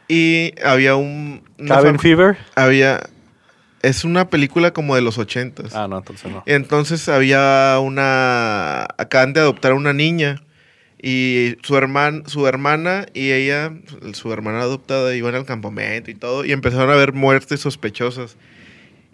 Y 0.08 0.54
había 0.64 0.96
un... 0.96 1.44
Cabin 1.68 2.00
Fever. 2.00 2.38
Había... 2.56 3.02
Es 3.82 4.06
una 4.06 4.30
película 4.30 4.72
como 4.72 4.96
de 4.96 5.02
los 5.02 5.18
ochentas. 5.18 5.76
Ah, 5.76 5.88
no, 5.88 5.98
entonces 5.98 6.32
no. 6.32 6.44
Entonces 6.46 7.10
había 7.10 7.78
una... 7.82 8.84
Acaban 8.98 9.34
de 9.34 9.42
adoptar 9.42 9.74
una 9.74 9.94
niña. 9.94 10.42
Y 11.02 11.58
su, 11.64 11.76
herman, 11.76 12.24
su 12.28 12.48
hermana 12.48 13.08
y 13.14 13.32
ella, 13.32 13.74
su 14.14 14.32
hermana 14.32 14.62
adoptada, 14.62 15.14
iban 15.14 15.36
al 15.36 15.46
campamento 15.46 16.10
y 16.10 16.16
todo. 16.16 16.46
Y 16.46 16.54
empezaron 16.54 16.90
a 16.90 16.94
haber 16.94 17.12
muertes 17.12 17.60
sospechosas. 17.60 18.38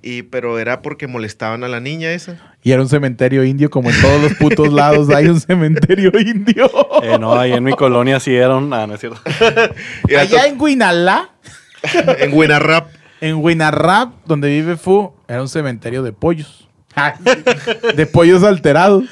Y, 0.01 0.23
pero 0.23 0.59
era 0.59 0.81
porque 0.81 1.07
molestaban 1.07 1.63
a 1.63 1.67
la 1.67 1.79
niña 1.79 2.11
esa. 2.11 2.55
Y 2.63 2.71
era 2.71 2.81
un 2.81 2.89
cementerio 2.89 3.43
indio, 3.43 3.69
como 3.69 3.89
en 3.89 4.01
todos 4.01 4.21
los 4.21 4.33
putos 4.35 4.71
lados 4.71 5.09
hay 5.09 5.27
un 5.27 5.39
cementerio 5.39 6.11
indio. 6.19 6.69
Eh, 7.01 7.17
no, 7.17 7.33
ahí 7.33 7.53
en 7.53 7.63
mi 7.63 7.71
colonia 7.73 8.19
sí 8.19 8.35
era 8.35 8.57
un. 8.57 8.73
Ah, 8.73 8.85
no 8.85 8.95
es 8.95 8.99
cierto. 8.99 9.21
Allá 10.19 10.47
en 10.47 10.57
Guinalá, 10.59 11.29
en 12.19 12.33
Winarrap. 12.33 12.89
en 13.21 13.35
Winarrap, 13.35 14.11
donde 14.25 14.49
vive 14.49 14.75
Fu, 14.75 15.13
era 15.27 15.41
un 15.41 15.47
cementerio 15.47 16.03
de 16.03 16.11
pollos. 16.11 16.67
De 17.95 18.05
pollos 18.05 18.43
alterados. 18.43 19.05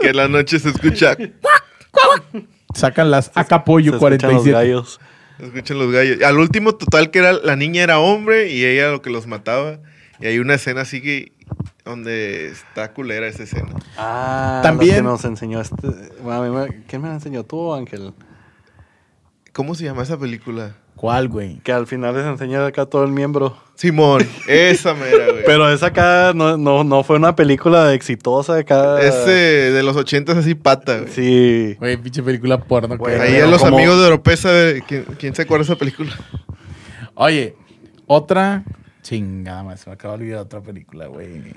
que 0.00 0.10
en 0.10 0.16
la 0.16 0.28
noche 0.28 0.60
se 0.60 0.68
escucha, 0.68 1.16
Sacan 2.74 3.10
las 3.10 3.32
Acapollo 3.34 3.92
Se 3.92 3.96
escuchan 3.96 4.32
los 4.32 4.42
47. 4.42 5.08
Escuchan 5.38 5.78
los 5.78 5.92
gallos. 5.92 6.22
Al 6.22 6.38
último, 6.38 6.74
total, 6.74 7.10
que 7.10 7.18
era 7.20 7.32
la 7.32 7.56
niña 7.56 7.82
era 7.82 7.98
hombre 7.98 8.50
y 8.50 8.64
ella 8.64 8.90
lo 8.90 9.02
que 9.02 9.10
los 9.10 9.26
mataba. 9.26 9.78
Y 10.20 10.26
hay 10.26 10.38
una 10.38 10.54
escena 10.54 10.80
así 10.82 11.00
que 11.00 11.32
donde 11.84 12.48
está 12.48 12.92
culera 12.92 13.26
esa 13.28 13.44
escena. 13.44 13.70
Ah, 13.96 14.60
También- 14.62 14.96
que 14.96 15.02
nos 15.02 15.24
enseñó 15.24 15.60
este. 15.60 15.88
Bueno, 16.22 16.42
a 16.42 16.48
mí 16.48 16.54
me- 16.74 16.84
¿Quién 16.86 17.02
me 17.02 17.08
la 17.08 17.14
enseñó 17.14 17.44
tú, 17.44 17.72
Ángel? 17.72 18.12
¿Cómo 19.52 19.74
se 19.74 19.84
llama 19.84 20.02
esa 20.02 20.18
película? 20.18 20.76
¿Cuál, 20.96 21.28
güey? 21.28 21.58
Que 21.60 21.72
al 21.72 21.86
final 21.86 22.14
les 22.16 22.26
enseña 22.26 22.66
acá 22.66 22.86
todo 22.86 23.04
el 23.04 23.12
miembro. 23.12 23.56
Simón, 23.78 24.26
esa 24.48 24.92
mera, 24.92 25.30
güey. 25.30 25.44
Pero 25.46 25.70
esa 25.70 25.86
acá 25.86 26.32
no, 26.34 26.56
no, 26.56 26.82
no 26.82 27.04
fue 27.04 27.14
una 27.14 27.36
película 27.36 27.94
exitosa 27.94 28.56
acá. 28.58 29.00
Ese 29.00 29.30
de 29.30 29.82
los 29.84 29.94
ochentas 29.96 30.36
así 30.36 30.56
pata, 30.56 30.98
güey. 30.98 31.12
Sí. 31.12 31.76
Güey, 31.78 31.96
pinche 31.96 32.20
película 32.24 32.58
porno. 32.58 32.98
Güey, 32.98 33.14
que- 33.16 33.22
Ahí 33.22 33.36
a 33.40 33.46
los 33.46 33.62
como- 33.62 33.76
amigos 33.76 34.00
de 34.00 34.06
Oropesa, 34.08 34.50
güey, 34.50 34.80
¿quién, 34.82 35.04
quién 35.16 35.32
se 35.34 35.42
acuerda 35.42 35.64
de 35.64 35.72
esa 35.72 35.78
película? 35.78 36.10
Oye, 37.14 37.54
otra. 38.08 38.64
Chingada, 39.02 39.62
más, 39.62 39.78
se 39.80 39.90
me 39.90 39.94
acaba 39.94 40.16
de 40.16 40.24
olvidar 40.24 40.40
otra 40.40 40.60
película, 40.60 41.06
güey. 41.06 41.54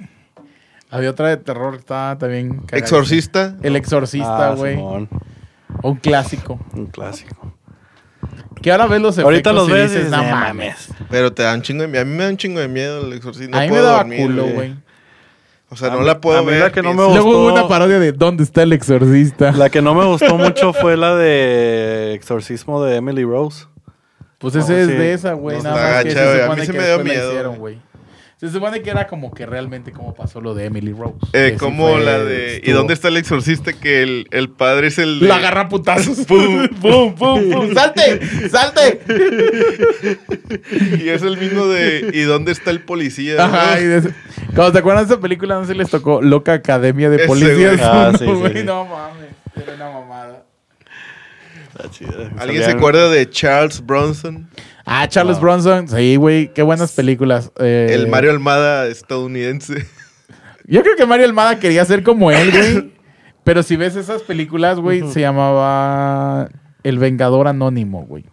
Había 0.91 1.09
otra 1.09 1.29
de 1.29 1.37
terror 1.37 1.71
que 1.73 1.79
estaba 1.79 2.17
también. 2.19 2.61
Exorcista. 2.71 3.57
El 3.63 3.75
Exorcista, 3.75 4.51
Ah, 4.51 4.55
güey. 4.55 4.75
Simón. 4.75 5.09
un 5.81 5.95
clásico. 5.95 6.59
Un 6.73 6.85
clásico. 6.85 7.51
Que 8.61 8.71
ahora 8.71 8.85
ves 8.87 9.01
los 9.01 9.15
efectos 9.15 9.25
Ahorita 9.25 9.53
los 9.53 9.69
y 9.69 9.71
ves 9.71 9.91
y 9.91 9.95
dices, 9.95 10.11
no 10.11 10.17
"Nah, 10.21 10.31
mames. 10.31 10.89
Pero 11.09 11.33
te 11.33 11.43
da 11.43 11.53
un 11.53 11.61
chingo 11.63 11.81
de 11.81 11.87
miedo. 11.87 12.01
A 12.03 12.05
mí 12.05 12.11
me 12.15 12.23
da 12.23 12.29
un 12.29 12.37
chingo 12.37 12.59
de 12.59 12.67
miedo 12.67 13.05
el 13.05 13.13
exorcista. 13.13 13.51
No 13.51 13.57
a 13.57 13.61
mí 13.61 13.67
me 13.67 13.71
puedo 13.73 13.83
daba 13.85 13.97
dormir, 13.99 14.21
culo, 14.21 14.45
güey. 14.47 14.75
O 15.69 15.75
sea, 15.77 15.87
A 15.87 15.91
no 15.91 15.99
mí- 16.01 16.05
la 16.05 16.19
puedo 16.21 16.37
a 16.37 16.41
mí 16.41 16.47
ver. 16.49 16.59
la 16.59 16.71
que 16.71 16.81
no 16.81 16.89
me 16.93 16.95
Luego 17.03 17.29
hubo 17.29 17.43
gustó- 17.45 17.53
una 17.53 17.67
parodia 17.67 17.97
de 17.97 18.11
¿Dónde 18.11 18.43
está 18.43 18.61
el 18.63 18.73
exorcista? 18.73 19.51
La 19.53 19.69
que 19.69 19.81
no 19.81 19.95
me 19.95 20.05
gustó 20.05 20.37
mucho 20.37 20.73
fue 20.73 20.97
la 20.97 21.15
de 21.15 22.13
Exorcismo 22.13 22.83
de 22.83 22.97
Emily 22.97 23.23
Rose. 23.23 23.65
Pues 24.37 24.53
No, 24.55 24.61
ese 24.61 24.81
es 24.81 24.87
sí. 24.87 24.93
de 24.93 25.13
esa, 25.13 25.33
güey. 25.33 25.57
No 25.57 25.63
Nada 25.63 25.75
está 25.77 25.93
más 25.95 26.03
que 26.03 26.11
se 26.11 26.25
güey. 26.25 26.41
A 26.41 26.49
mí 26.55 26.65
se 26.65 26.71
que 26.73 26.77
me 26.77 26.85
dio 26.87 26.99
miedo, 26.99 27.29
hicieron, 27.29 27.55
güey. 27.57 27.79
Se 28.41 28.49
supone 28.49 28.81
que 28.81 28.89
era 28.89 29.05
como 29.05 29.31
que 29.31 29.45
realmente 29.45 29.91
como 29.91 30.15
pasó 30.15 30.41
lo 30.41 30.55
de 30.55 30.65
Emily 30.65 30.93
Rose. 30.93 31.13
Eh, 31.33 31.51
sí 31.53 31.57
como 31.59 31.89
fue- 31.91 32.03
la 32.03 32.17
de... 32.17 32.59
¿Y 32.65 32.71
dónde 32.71 32.95
está 32.95 33.09
el 33.09 33.17
exorcista? 33.17 33.71
Que 33.71 34.01
el, 34.01 34.27
el 34.31 34.49
padre 34.49 34.87
es 34.87 34.97
el... 34.97 35.19
de- 35.19 35.27
Lo 35.27 35.35
agarra 35.35 35.69
putazos. 35.69 36.25
¡Pum, 36.25 36.67
pum, 36.81 37.13
pum, 37.13 37.51
pum! 37.51 37.73
¡Salte! 37.75 38.49
¡Salte! 38.49 38.99
Y 40.99 41.09
es 41.09 41.21
el 41.21 41.37
mismo 41.37 41.67
de... 41.67 42.09
¿Y 42.13 42.21
dónde 42.21 42.51
está 42.51 42.71
el 42.71 42.81
policía? 42.81 43.43
Ajá, 43.45 43.79
y 43.79 43.83
de 43.85 44.11
Cuando 44.55 44.71
te 44.71 44.79
acuerdas 44.79 45.07
de 45.07 45.13
esa 45.13 45.21
película, 45.21 45.55
no 45.59 45.65
se 45.65 45.75
les 45.75 45.91
tocó 45.91 46.19
Loca 46.23 46.53
Academia 46.53 47.11
de 47.11 47.17
Ese, 47.17 47.27
Policías. 47.27 47.77
güey. 47.77 47.79
Ah, 47.89 48.07
uno, 48.09 48.17
sí, 48.17 48.25
sí, 48.25 48.31
güey, 48.39 48.53
sí. 48.57 48.63
No 48.63 48.85
mames, 48.85 49.27
era 49.55 49.75
una 49.75 49.91
mamada. 49.99 50.43
Está 51.75 51.89
chida. 51.91 52.31
¿Alguien 52.39 52.63
se 52.63 52.71
acuerda 52.71 53.07
de 53.09 53.29
Charles 53.29 53.85
Bronson? 53.85 54.49
Ah, 54.85 55.07
Charles. 55.07 55.39
Bronson. 55.39 55.87
Sí, 55.87 56.15
güey, 56.15 56.53
qué 56.53 56.61
buenas 56.63 56.91
películas. 56.93 57.51
Eh, 57.59 57.89
El 57.91 58.07
Mario 58.07 58.31
Almada 58.31 58.87
estadounidense. 58.87 59.85
Yo 60.65 60.81
creo 60.83 60.95
que 60.95 61.05
Mario 61.05 61.25
Almada 61.25 61.59
quería 61.59 61.83
ser 61.85 62.03
como 62.03 62.31
él, 62.31 62.51
güey. 62.51 62.93
Pero 63.43 63.63
si 63.63 63.75
ves 63.75 63.95
esas 63.95 64.21
películas, 64.21 64.79
güey, 64.79 65.07
se 65.11 65.19
llamaba 65.21 66.49
El 66.83 66.99
Vengador 66.99 67.47
Anónimo, 67.47 68.05
güey. 68.05 68.25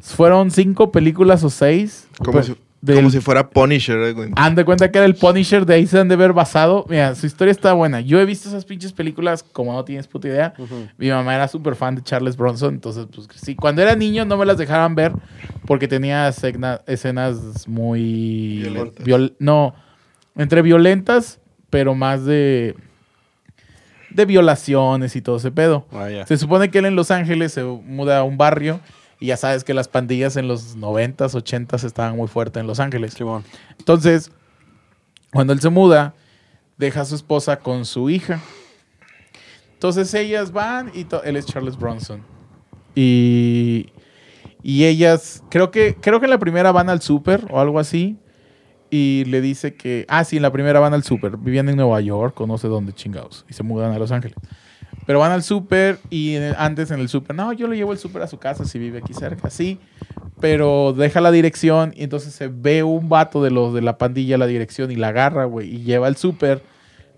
Fueron 0.00 0.50
cinco 0.50 0.92
películas 0.92 1.42
o 1.44 1.50
seis. 1.50 2.06
Como, 2.18 2.32
Pues, 2.32 2.52
del- 2.80 2.96
como 2.96 3.10
si 3.10 3.20
fuera 3.20 3.50
Punisher, 3.50 3.98
eh, 3.98 4.12
güey. 4.12 4.30
Han 4.36 4.54
de 4.54 4.64
cuenta 4.64 4.90
que 4.90 4.98
era 4.98 5.06
el 5.06 5.14
Punisher, 5.14 5.66
de 5.66 5.74
ahí 5.74 5.86
se 5.86 5.98
han 5.98 6.08
de 6.08 6.16
ver 6.16 6.32
basado. 6.32 6.86
Mira, 6.88 7.14
su 7.14 7.26
historia 7.26 7.52
está 7.52 7.72
buena. 7.74 8.00
Yo 8.00 8.18
he 8.20 8.24
visto 8.24 8.48
esas 8.48 8.64
pinches 8.64 8.92
películas, 8.92 9.42
como 9.42 9.72
no 9.72 9.84
tienes 9.84 10.06
puta 10.06 10.28
idea. 10.28 10.54
Mi 10.96 11.10
mamá 11.10 11.34
era 11.34 11.46
súper 11.48 11.74
fan 11.74 11.94
de 11.96 12.02
Charles 12.02 12.36
Bronson, 12.36 12.74
entonces, 12.74 13.06
pues 13.14 13.28
sí. 13.34 13.54
Cuando 13.54 13.82
era 13.82 13.94
niño 13.96 14.24
no 14.24 14.36
me 14.36 14.46
las 14.46 14.56
dejaban 14.58 14.94
ver 14.94 15.12
porque 15.66 15.88
tenía 15.88 16.28
escena- 16.28 16.80
escenas 16.86 17.68
muy. 17.68 18.60
Violentas. 18.62 19.04
viol- 19.06 19.34
no, 19.38 19.74
entre 20.36 20.62
violentas, 20.62 21.38
pero 21.68 21.94
más 21.94 22.24
de. 22.24 22.74
de 24.10 24.24
violaciones 24.24 25.14
y 25.16 25.22
todo 25.22 25.36
ese 25.36 25.50
pedo. 25.52 25.86
Se 26.26 26.36
supone 26.36 26.70
que 26.70 26.78
él 26.78 26.86
en 26.86 26.96
Los 26.96 27.10
Ángeles 27.10 27.52
se 27.52 27.62
muda 27.62 28.18
a 28.18 28.22
un 28.24 28.36
barrio 28.38 28.80
y 29.20 29.26
ya 29.26 29.36
sabes 29.36 29.64
que 29.64 29.74
las 29.74 29.86
pandillas 29.86 30.36
en 30.36 30.48
los 30.48 30.78
90s, 30.78 31.34
80s 31.34 31.84
estaban 31.84 32.16
muy 32.16 32.26
fuertes 32.26 32.62
en 32.62 32.66
Los 32.66 32.80
Ángeles. 32.80 33.14
Entonces, 33.78 34.32
cuando 35.30 35.52
él 35.52 35.60
se 35.60 35.68
muda, 35.68 36.14
deja 36.78 37.02
a 37.02 37.04
su 37.04 37.14
esposa 37.14 37.58
con 37.58 37.84
su 37.84 38.08
hija. 38.08 38.40
Entonces 39.74 40.12
ellas 40.14 40.52
van 40.52 40.90
y 40.94 41.06
él 41.24 41.36
es 41.36 41.44
Charles 41.44 41.76
Bronson. 41.76 42.22
Y, 42.94 43.92
y 44.62 44.84
ellas, 44.86 45.42
creo 45.50 45.70
que, 45.70 45.94
creo 46.00 46.18
que 46.18 46.26
en 46.26 46.30
la 46.30 46.38
primera 46.38 46.72
van 46.72 46.88
al 46.88 47.02
súper 47.02 47.46
o 47.50 47.60
algo 47.60 47.78
así. 47.78 48.18
Y 48.88 49.24
le 49.26 49.40
dice 49.40 49.74
que, 49.74 50.04
ah, 50.08 50.24
sí, 50.24 50.36
en 50.36 50.42
la 50.42 50.50
primera 50.50 50.80
van 50.80 50.94
al 50.94 51.04
súper. 51.04 51.36
Vivían 51.36 51.68
en 51.68 51.76
Nueva 51.76 52.00
York 52.00 52.40
o 52.40 52.46
no 52.46 52.58
sé 52.58 52.68
dónde 52.68 52.92
chingados. 52.92 53.44
Y 53.48 53.52
se 53.52 53.62
mudan 53.62 53.92
a 53.92 53.98
Los 53.98 54.10
Ángeles. 54.12 54.36
Pero 55.10 55.18
van 55.18 55.32
al 55.32 55.42
súper 55.42 55.98
y 56.08 56.36
antes 56.56 56.92
en 56.92 57.00
el 57.00 57.08
súper, 57.08 57.34
no, 57.34 57.52
yo 57.52 57.66
le 57.66 57.74
llevo 57.76 57.90
el 57.90 57.98
súper 57.98 58.22
a 58.22 58.28
su 58.28 58.38
casa 58.38 58.64
si 58.64 58.78
vive 58.78 58.98
aquí 58.98 59.12
cerca, 59.12 59.50
sí. 59.50 59.80
Pero 60.38 60.92
deja 60.96 61.20
la 61.20 61.32
dirección 61.32 61.92
y 61.96 62.04
entonces 62.04 62.32
se 62.32 62.46
ve 62.46 62.84
un 62.84 63.08
vato 63.08 63.42
de 63.42 63.50
los 63.50 63.74
de 63.74 63.82
la 63.82 63.98
pandilla 63.98 64.38
la 64.38 64.46
dirección 64.46 64.92
y 64.92 64.94
la 64.94 65.08
agarra, 65.08 65.46
güey, 65.46 65.68
y 65.74 65.82
lleva 65.82 66.06
el 66.06 66.14
súper. 66.14 66.62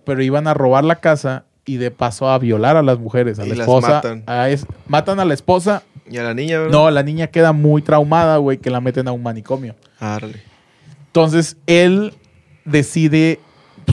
Pero 0.07 0.23
iban 0.23 0.47
a 0.47 0.55
robar 0.55 0.85
la 0.85 0.97
casa 1.01 1.45
y 1.67 1.77
de 1.77 1.91
paso 1.91 2.31
a 2.31 2.39
violar 2.39 2.79
a 2.79 2.83
las 2.83 2.99
mujeres, 2.99 3.39
a 3.39 3.45
Y 3.45 3.51
la 3.51 3.57
las 3.57 3.69
esposa. 3.69 3.89
matan. 3.97 4.23
a 4.27 4.49
es- 4.49 4.67
matan 4.89 5.21
a 5.21 5.27
la 5.27 5.35
esposa. 5.35 5.83
Y 6.11 6.17
a 6.17 6.23
la 6.23 6.33
niña, 6.33 6.61
¿verdad? 6.61 6.73
No, 6.73 6.91
la 6.91 7.03
niña 7.03 7.27
queda 7.27 7.53
muy 7.53 7.83
traumada, 7.83 8.39
güey, 8.39 8.57
que 8.57 8.71
la 8.71 8.81
meten 8.81 9.07
a 9.07 9.13
un 9.13 9.23
manicomio. 9.23 9.75
Árale. 10.01 10.41
Entonces 11.09 11.59
él 11.67 12.15
decide, 12.65 13.39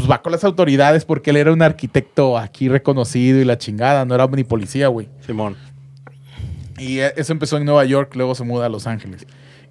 pues 0.10 0.18
va 0.18 0.22
con 0.22 0.31
las 0.31 0.44
autoridades 0.44 1.06
porque 1.06 1.30
él 1.30 1.38
era 1.38 1.52
un 1.53 1.61
arquitecto 1.61 2.38
aquí 2.38 2.68
reconocido 2.69 3.40
y 3.40 3.45
la 3.45 3.57
chingada, 3.57 4.06
no 4.06 4.15
era 4.15 4.27
ni 4.27 4.44
policía, 4.44 4.88
güey. 4.88 5.07
Simón. 5.26 5.56
Y 6.77 6.99
eh, 6.99 7.14
eso 7.18 7.34
empezó 7.34 7.57
en 7.57 7.65
Nueva 7.65 7.86
York, 7.86 8.15
luego 8.15 8.36
se 8.36 8.44
muda 8.44 8.65
a 8.65 8.69
Los 8.69 8.88
Ángeles. 8.88 9.26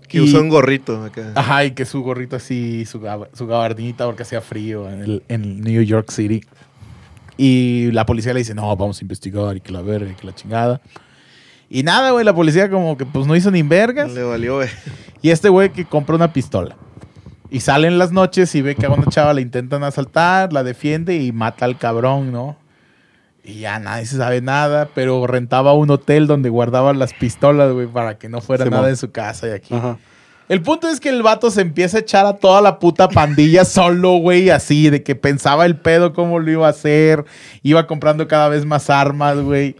Que 0.08 0.20
usa 0.22 0.40
un 0.40 0.48
gorrito 0.48 1.04
acá. 1.04 1.32
Ajá, 1.34 1.64
y 1.66 1.72
que 1.72 1.84
su 1.84 2.02
gorrito 2.02 2.36
así, 2.36 2.86
su, 2.86 3.00
su 3.34 3.46
gabardinita 3.46 4.06
porque 4.06 4.22
hacía 4.22 4.40
frío 4.40 4.88
en, 4.90 5.02
el- 5.02 5.22
en 5.28 5.60
New 5.60 5.82
York 5.82 6.10
City. 6.10 6.40
Y 7.36 7.90
la 7.92 8.06
policía 8.06 8.32
le 8.32 8.40
dice, 8.40 8.54
no, 8.54 8.74
vamos 8.74 9.00
a 9.00 9.04
investigar 9.04 9.56
y 9.56 9.60
que 9.60 9.70
la 9.72 9.82
verga 9.82 10.10
y 10.10 10.14
que 10.14 10.26
la 10.26 10.34
chingada. 10.34 10.80
Y 11.70 11.82
nada, 11.82 12.10
güey, 12.12 12.24
la 12.24 12.34
policía 12.34 12.70
como 12.70 12.96
que 12.96 13.04
pues 13.04 13.26
no 13.26 13.36
hizo 13.36 13.50
ni 13.50 13.62
vergas. 13.62 14.10
Le 14.12 14.22
valió, 14.22 14.56
güey. 14.56 14.68
Y 15.20 15.30
este 15.30 15.48
güey 15.50 15.70
que 15.70 15.84
compra 15.84 16.16
una 16.16 16.32
pistola. 16.32 16.76
Y 17.50 17.60
sale 17.60 17.88
en 17.88 17.98
las 17.98 18.12
noches 18.12 18.54
y 18.54 18.62
ve 18.62 18.74
que 18.74 18.86
a 18.86 18.90
una 18.90 19.06
chava 19.06 19.32
la 19.32 19.40
intentan 19.40 19.82
asaltar, 19.82 20.52
la 20.52 20.62
defiende 20.62 21.16
y 21.16 21.32
mata 21.32 21.64
al 21.64 21.78
cabrón, 21.78 22.30
¿no? 22.30 22.56
Y 23.42 23.60
ya 23.60 23.78
nadie 23.78 24.04
se 24.04 24.18
sabe 24.18 24.42
nada, 24.42 24.90
pero 24.94 25.26
rentaba 25.26 25.72
un 25.72 25.90
hotel 25.90 26.26
donde 26.26 26.50
guardaban 26.50 26.98
las 26.98 27.14
pistolas, 27.14 27.72
güey, 27.72 27.86
para 27.86 28.18
que 28.18 28.28
no 28.28 28.42
fuera 28.42 28.66
nada 28.66 28.90
en 28.90 28.96
su 28.98 29.10
casa 29.10 29.48
y 29.48 29.52
aquí. 29.52 29.74
Ajá. 29.74 29.96
El 30.50 30.62
punto 30.62 30.88
es 30.88 30.98
que 31.00 31.08
el 31.10 31.22
vato 31.22 31.50
se 31.50 31.60
empieza 31.62 31.98
a 31.98 32.00
echar 32.00 32.26
a 32.26 32.34
toda 32.34 32.60
la 32.60 32.78
puta 32.78 33.08
pandilla 33.08 33.64
solo, 33.66 34.16
güey, 34.18 34.50
así, 34.50 34.90
de 34.90 35.02
que 35.02 35.14
pensaba 35.14 35.64
el 35.64 35.76
pedo 35.76 36.12
cómo 36.12 36.38
lo 36.38 36.50
iba 36.50 36.66
a 36.66 36.70
hacer, 36.70 37.24
iba 37.62 37.86
comprando 37.86 38.28
cada 38.28 38.48
vez 38.48 38.66
más 38.66 38.90
armas, 38.90 39.38
güey. 39.38 39.76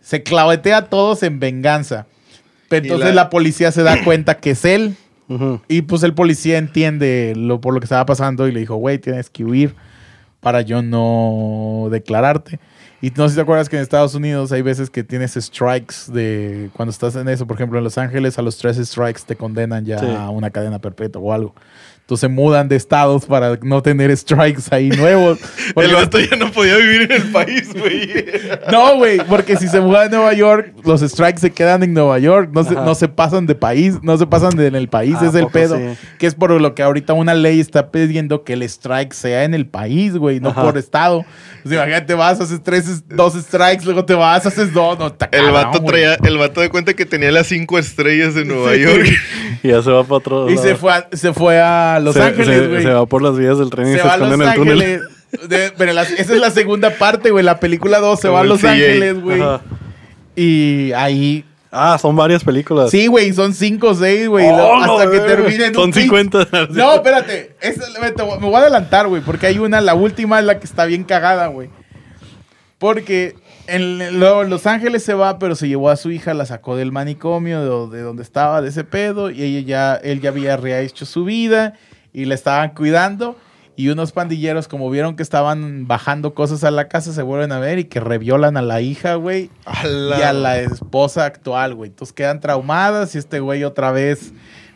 Se 0.00 0.22
clavetea 0.22 0.76
a 0.78 0.84
todos 0.86 1.22
en 1.22 1.40
venganza. 1.40 2.06
Pero 2.68 2.84
entonces 2.84 3.14
la- 3.14 3.22
la... 3.24 3.30
policía 3.30 3.72
se 3.72 3.82
da 3.82 4.04
cuenta 4.04 4.36
que 4.38 4.50
es 4.50 4.64
él. 4.64 4.96
Y 5.68 5.82
pues 5.82 6.02
el 6.02 6.14
policía 6.14 6.58
entiende 6.58 7.32
lo, 7.36 7.60
por 7.60 7.74
lo 7.74 7.80
que 7.80 7.84
estaba 7.84 8.06
pasando 8.06 8.46
y 8.48 8.52
le 8.52 8.60
dijo, 8.60 8.76
güey, 8.76 8.98
tienes 8.98 9.28
que 9.30 9.44
huir 9.44 9.74
para 10.40 10.60
yo 10.60 10.82
no 10.82 11.88
declararte. 11.90 12.60
Y 13.02 13.10
no 13.10 13.24
sé 13.24 13.30
si 13.30 13.34
te 13.36 13.42
acuerdas 13.42 13.68
que 13.68 13.76
en 13.76 13.82
Estados 13.82 14.14
Unidos 14.14 14.52
hay 14.52 14.62
veces 14.62 14.88
que 14.88 15.04
tienes 15.04 15.34
strikes 15.34 15.94
de 16.12 16.70
cuando 16.74 16.90
estás 16.90 17.14
en 17.16 17.28
eso, 17.28 17.46
por 17.46 17.56
ejemplo 17.56 17.78
en 17.78 17.84
Los 17.84 17.98
Ángeles 17.98 18.38
a 18.38 18.42
los 18.42 18.56
tres 18.56 18.76
strikes 18.78 19.20
te 19.26 19.36
condenan 19.36 19.84
ya 19.84 19.98
Sí. 19.98 20.06
a 20.06 20.30
una 20.30 20.50
cadena 20.50 20.78
perpetua 20.78 21.20
o 21.20 21.32
algo. 21.32 21.54
Entonces 22.06 22.20
se 22.20 22.28
mudan 22.28 22.68
de 22.68 22.76
estados 22.76 23.24
para 23.26 23.58
no 23.62 23.82
tener 23.82 24.16
strikes 24.16 24.62
ahí 24.70 24.90
nuevos. 24.90 25.40
Porque 25.74 25.90
El 25.90 25.96
vato 25.96 26.20
ya 26.20 26.36
no 26.36 26.52
podía 26.52 26.76
vivir 26.76 27.02
en 27.02 27.10
el 27.10 27.32
país, 27.32 27.74
güey. 27.74 28.24
no, 28.70 28.94
güey, 28.96 29.18
porque 29.28 29.56
si 29.56 29.66
se 29.66 29.80
muda 29.80 30.02
a 30.04 30.08
Nueva 30.08 30.32
York, 30.32 30.72
los 30.84 31.00
strikes 31.00 31.40
se 31.40 31.50
quedan 31.50 31.82
en 31.82 31.92
Nueva 31.94 32.20
York, 32.20 32.50
no 32.52 32.62
se, 32.62 32.74
Ajá. 32.74 32.84
no 32.84 32.94
se 32.94 33.08
pasan 33.08 33.46
de 33.46 33.56
país, 33.56 33.96
no 34.02 34.16
se 34.16 34.26
pasan 34.28 34.56
de 34.56 34.68
en 34.68 34.76
el 34.76 34.88
país, 34.88 35.16
Ah, 35.20 35.26
es 35.26 35.34
el 35.34 35.40
¿a 35.40 35.46
poco 35.46 35.52
pedo. 35.52 35.76
sí? 35.76 35.98
Que 36.20 36.28
es 36.28 36.36
por 36.36 36.52
lo 36.52 36.74
que 36.76 36.84
ahorita 36.84 37.12
una 37.12 37.34
ley 37.34 37.58
está 37.58 37.90
pidiendo 37.90 38.44
que 38.44 38.52
el 38.52 38.62
strike 38.62 39.12
sea 39.12 39.42
en 39.42 39.52
el 39.54 39.66
país, 39.66 40.16
güey, 40.16 40.38
no 40.38 40.50
Ajá. 40.50 40.62
por 40.62 40.78
estado. 40.78 41.24
O 41.64 41.68
sea, 41.68 41.78
imagínate, 41.78 42.14
vas, 42.14 42.40
haces 42.40 42.62
tres, 42.62 43.02
dos 43.08 43.34
strikes, 43.34 43.84
luego 43.84 44.04
te 44.04 44.14
vas, 44.14 44.46
haces 44.46 44.72
dos, 44.72 44.96
no, 44.96 45.08
está 45.08 45.24
El 45.32 45.46
cabrón, 45.46 45.54
vato 45.54 45.82
traía, 45.84 46.14
el 46.22 46.38
vato 46.38 46.60
de 46.60 46.70
cuenta 46.70 46.94
que 46.94 47.04
tenía 47.04 47.32
las 47.32 47.48
cinco 47.48 47.78
estrellas 47.78 48.34
de 48.36 48.44
Nueva 48.44 48.74
Sí. 48.74 48.80
York. 48.82 49.08
Y 49.62 49.68
ya 49.68 49.82
se 49.82 49.90
va 49.90 50.02
para 50.04 50.16
otro 50.16 50.48
Y 50.50 50.54
lado. 50.54 50.66
se 50.68 50.76
fue, 50.76 50.92
a, 50.92 51.08
se 51.12 51.32
fue 51.32 51.58
a 51.60 51.95
Los 52.00 52.14
Se- 52.14 52.22
Ángeles, 52.22 52.46
se- 52.62 52.68
güey. 52.68 52.82
Se, 52.82 52.90
va 52.90 53.06
por 53.06 53.22
las 53.22 53.36
vías 53.38 53.58
del 53.58 53.70
tren 53.70 53.88
y 53.88 53.92
Se 53.92 53.98
se, 53.98 54.04
va 54.04 54.12
a 54.12 54.16
esconde 54.16 54.36
Los 54.36 54.46
en 54.46 54.52
el 54.52 54.58
túnel. 54.58 55.48
De- 55.48 55.72
pero 55.76 55.92
la- 55.92 56.02
esa 56.02 56.34
es 56.34 56.40
la 56.40 56.50
segunda 56.50 56.90
parte, 56.90 57.30
güey. 57.30 57.44
La 57.44 57.58
película 57.60 57.98
2 57.98 58.20
se 58.20 58.28
va 58.28 58.40
a 58.40 58.44
Los 58.44 58.60
CJ. 58.60 58.68
Ángeles, 58.70 59.20
güey. 59.22 59.42
Y 60.36 60.92
ahí 60.92 61.44
Ah, 61.78 61.98
son 62.00 62.16
varias 62.16 62.42
películas. 62.42 62.90
Sí, 62.90 63.06
güey, 63.06 63.34
son 63.34 63.52
cinco 63.52 63.88
o 63.88 63.94
seis, 63.94 64.28
güey. 64.28 64.46
Oh, 64.48 64.76
hasta 64.76 65.04
no, 65.04 65.10
que 65.10 65.18
güey. 65.18 65.28
terminen 65.28 65.74
Son 65.74 65.92
50. 65.92 66.48
No, 66.70 66.94
espérate. 66.94 67.54
Te 67.60 67.74
me 68.24 68.36
voy 68.46 68.54
a 68.54 68.58
adelantar, 68.58 69.08
güey, 69.08 69.20
porque 69.20 69.46
hay 69.48 69.58
una, 69.58 69.80
la 69.82 69.94
última 69.94 70.38
es 70.38 70.46
la 70.46 70.58
que 70.58 70.64
está 70.64 70.86
bien 70.86 71.04
cagada, 71.04 71.48
güey. 71.48 71.68
Porque 72.78 73.34
en 73.68 74.18
lo- 74.20 74.44
Los 74.44 74.66
Ángeles 74.66 75.02
se 75.02 75.14
va, 75.14 75.38
pero 75.38 75.54
se 75.54 75.68
llevó 75.68 75.90
a 75.90 75.96
su 75.96 76.10
hija, 76.10 76.34
la 76.34 76.46
sacó 76.46 76.76
del 76.76 76.92
manicomio, 76.92 77.86
de 77.88 78.00
donde 78.02 78.22
estaba, 78.22 78.62
de 78.62 78.68
ese 78.68 78.84
pedo, 78.84 79.30
y 79.30 79.42
ella 79.42 79.60
ya, 79.66 79.94
él 79.96 80.20
ya 80.20 80.30
había 80.30 80.56
rehecho 80.56 81.06
su 81.06 81.24
vida 81.24 81.74
y 82.12 82.24
la 82.26 82.34
estaban 82.34 82.70
cuidando. 82.70 83.36
Y 83.78 83.90
unos 83.90 84.12
pandilleros, 84.12 84.68
como 84.68 84.88
vieron 84.88 85.16
que 85.16 85.22
estaban 85.22 85.86
bajando 85.86 86.32
cosas 86.32 86.64
a 86.64 86.70
la 86.70 86.88
casa, 86.88 87.12
se 87.12 87.20
vuelven 87.20 87.52
a 87.52 87.58
ver 87.58 87.78
y 87.78 87.84
que 87.84 88.00
reviolan 88.00 88.56
a 88.56 88.62
la 88.62 88.80
hija, 88.80 89.16
güey 89.16 89.50
y 90.18 90.22
a 90.22 90.32
la 90.32 90.58
esposa 90.60 91.26
actual, 91.26 91.74
güey. 91.74 91.90
Entonces 91.90 92.14
quedan 92.14 92.40
traumadas 92.40 93.14
y 93.14 93.18
este 93.18 93.38
güey 93.40 93.64
otra 93.64 93.92
vez 93.92 94.32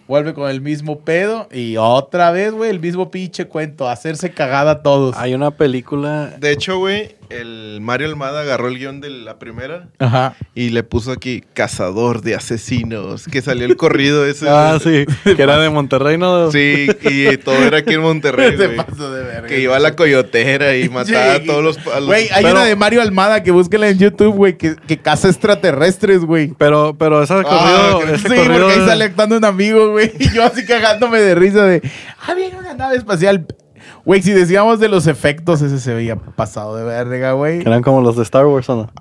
vuelve 0.06 0.34
con 0.34 0.50
el 0.50 0.60
mismo 0.60 0.98
pedo 1.00 1.48
y 1.50 1.78
otra 1.78 2.30
vez, 2.30 2.52
güey, 2.52 2.68
el 2.68 2.80
mismo 2.80 3.10
pinche 3.10 3.46
cuento, 3.46 3.88
hacerse 3.88 4.32
cagada 4.32 4.70
a 4.72 4.82
todos. 4.82 5.16
Hay 5.16 5.32
una 5.32 5.50
película. 5.52 6.34
De 6.38 6.50
hecho, 6.52 6.76
güey, 6.78 7.16
el 7.31 7.78
Mario 7.81 8.09
Almada 8.09 8.43
agarró 8.43 8.69
el 8.69 8.78
guion 8.78 9.01
de 9.01 9.11
la 9.11 9.39
primera 9.39 9.89
Ajá. 9.98 10.35
y 10.55 10.70
le 10.70 10.82
puso 10.82 11.12
aquí 11.12 11.43
Cazador 11.55 12.20
de 12.23 12.35
Asesinos, 12.35 13.24
que 13.27 13.40
salió 13.43 13.66
el 13.66 13.77
corrido 13.77 14.27
ese. 14.27 14.47
Ah, 14.51 14.78
sí. 14.82 15.07
Que 15.24 15.40
era 15.43 15.59
de 15.59 15.70
Monterrey, 15.70 16.19
¿no? 16.19 16.51
Sí, 16.51 16.89
y 17.02 17.36
todo 17.39 17.55
era 17.57 17.78
aquí 17.78 17.94
en 17.94 18.01
Monterrey, 18.02 18.57
paso 18.77 19.12
de 19.12 19.23
verga. 19.24 19.47
Que 19.48 19.61
iba 19.61 19.77
a 19.77 19.78
la 19.81 19.94
coyotera 19.97 20.77
y 20.77 20.89
mataba 20.89 21.36
Sí. 21.36 21.43
a 21.43 21.44
todos 21.44 21.62
los... 21.65 21.78
Güey, 22.07 22.28
hay 22.31 22.43
Pero- 22.43 22.57
una 22.57 22.65
de 22.65 22.77
Mario 22.77 23.01
Almada 23.02 23.43
que 23.43 23.51
búsquela 23.52 23.89
en 23.89 23.98
YouTube, 23.98 24.35
güey, 24.35 24.59
que, 24.59 24.77
que 24.77 24.98
caza 24.98 25.28
extraterrestres, 25.28 26.24
güey. 26.24 26.52
Pero, 26.59 26.97
pero 26.98 27.23
ese 27.23 27.35
corrido. 27.35 28.01
que- 28.01 28.15
ese 28.15 28.28
Sí, 28.28 28.35
corrido 28.35 28.66
porque 28.66 28.81
ahí 28.81 28.86
sale 28.86 29.05
actuando 29.05 29.36
un 29.36 29.44
amigo, 29.44 29.90
güey. 29.90 30.12
Y 30.19 30.31
yo 30.35 30.44
así 30.44 30.65
cagándome 30.66 31.20
de 31.20 31.35
risa 31.35 31.65
de, 31.65 31.81
ah, 32.27 32.35
viene 32.35 32.59
una 32.59 32.74
nave 32.74 32.97
espacial. 32.97 33.47
Güey, 34.04 34.22
si 34.22 34.32
decíamos 34.32 34.80
de 34.80 34.88
los 34.88 35.06
efectos, 35.06 35.62
ese 35.62 35.78
se 35.78 35.94
veía 35.94 36.16
pasado 36.16 36.76
de 36.76 36.84
verga, 36.84 37.32
güey. 37.32 37.60
que 37.60 37.68
eran 37.68 37.82
como 37.82 38.00
los 38.00 38.16
de 38.16 38.22
Star 38.22 38.46
Wars, 38.46 38.68
¿o 38.68 38.76
no? 38.76 38.92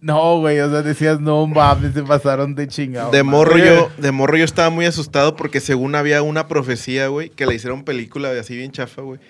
No, 0.00 0.40
güey, 0.40 0.60
o 0.60 0.70
sea, 0.70 0.82
decías, 0.82 1.20
no 1.20 1.46
mames, 1.46 1.94
se 1.94 2.02
pasaron 2.02 2.54
de 2.54 2.68
chingado. 2.68 3.10
De 3.10 3.22
morro, 3.22 3.58
yo, 3.58 3.88
de 3.98 4.12
morro 4.12 4.36
yo 4.36 4.44
estaba 4.44 4.70
muy 4.70 4.86
asustado 4.86 5.36
porque 5.36 5.60
según 5.60 5.94
había 5.94 6.22
una 6.22 6.48
profecía, 6.48 7.08
güey, 7.08 7.30
que 7.30 7.46
le 7.46 7.54
hicieron 7.54 7.84
película 7.84 8.30
así 8.38 8.56
bien 8.56 8.72
chafa, 8.72 9.02
güey. 9.02 9.20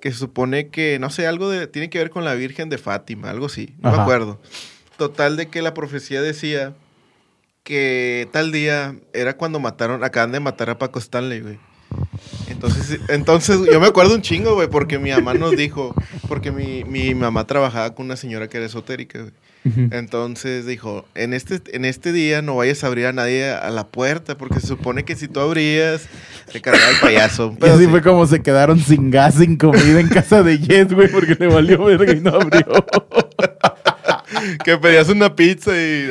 Que 0.00 0.12
se 0.12 0.18
supone 0.18 0.68
que, 0.68 0.98
no 1.00 1.10
sé, 1.10 1.26
algo 1.26 1.48
de, 1.48 1.66
tiene 1.66 1.90
que 1.90 1.98
ver 1.98 2.10
con 2.10 2.24
la 2.24 2.34
Virgen 2.34 2.68
de 2.68 2.78
Fátima, 2.78 3.30
algo 3.30 3.46
así, 3.46 3.74
no 3.80 3.88
Ajá. 3.88 3.96
me 3.98 4.02
acuerdo. 4.02 4.40
Total 4.96 5.36
de 5.36 5.48
que 5.48 5.62
la 5.62 5.74
profecía 5.74 6.22
decía 6.22 6.74
que 7.62 8.28
tal 8.30 8.52
día 8.52 8.94
era 9.12 9.36
cuando 9.36 9.58
mataron, 9.58 10.04
acaban 10.04 10.32
de 10.32 10.40
matar 10.40 10.70
a 10.70 10.78
Paco 10.78 10.98
Stanley, 10.98 11.40
güey. 11.40 11.58
Entonces, 12.56 13.00
entonces 13.08 13.58
yo 13.70 13.80
me 13.80 13.86
acuerdo 13.86 14.14
un 14.14 14.22
chingo, 14.22 14.54
güey, 14.54 14.68
porque 14.68 14.98
mi 14.98 15.10
mamá 15.10 15.34
nos 15.34 15.52
dijo, 15.52 15.94
porque 16.26 16.50
mi, 16.50 16.84
mi 16.84 17.14
mamá 17.14 17.46
trabajaba 17.46 17.94
con 17.94 18.06
una 18.06 18.16
señora 18.16 18.48
que 18.48 18.56
era 18.56 18.66
esotérica, 18.66 19.20
güey. 19.20 19.32
Entonces 19.90 20.64
dijo, 20.64 21.04
en 21.16 21.34
este, 21.34 21.60
en 21.76 21.84
este 21.84 22.12
día 22.12 22.40
no 22.40 22.54
vayas 22.54 22.84
a 22.84 22.86
abrir 22.86 23.06
a 23.06 23.12
nadie 23.12 23.50
a 23.50 23.68
la 23.70 23.88
puerta, 23.88 24.38
porque 24.38 24.60
se 24.60 24.68
supone 24.68 25.04
que 25.04 25.16
si 25.16 25.26
tú 25.26 25.40
abrías, 25.40 26.02
te 26.52 26.60
cargaba 26.60 26.88
el 26.90 27.00
payaso. 27.00 27.52
Y 27.56 27.60
Pero 27.60 27.74
así 27.74 27.84
sí. 27.84 27.90
fue 27.90 28.00
como 28.00 28.26
se 28.26 28.42
quedaron 28.42 28.78
sin 28.78 29.10
gas, 29.10 29.34
sin 29.34 29.56
comida 29.56 30.00
en 30.00 30.08
casa 30.08 30.42
de 30.42 30.58
Jess, 30.58 30.94
güey, 30.94 31.08
porque 31.08 31.36
le 31.38 31.48
valió 31.48 31.84
verga 31.84 32.12
y 32.12 32.20
no 32.20 32.30
abrió. 32.30 32.64
que 34.64 34.78
pedías 34.78 35.08
una 35.08 35.34
pizza 35.34 35.72
y... 35.72 36.04
y 36.04 36.08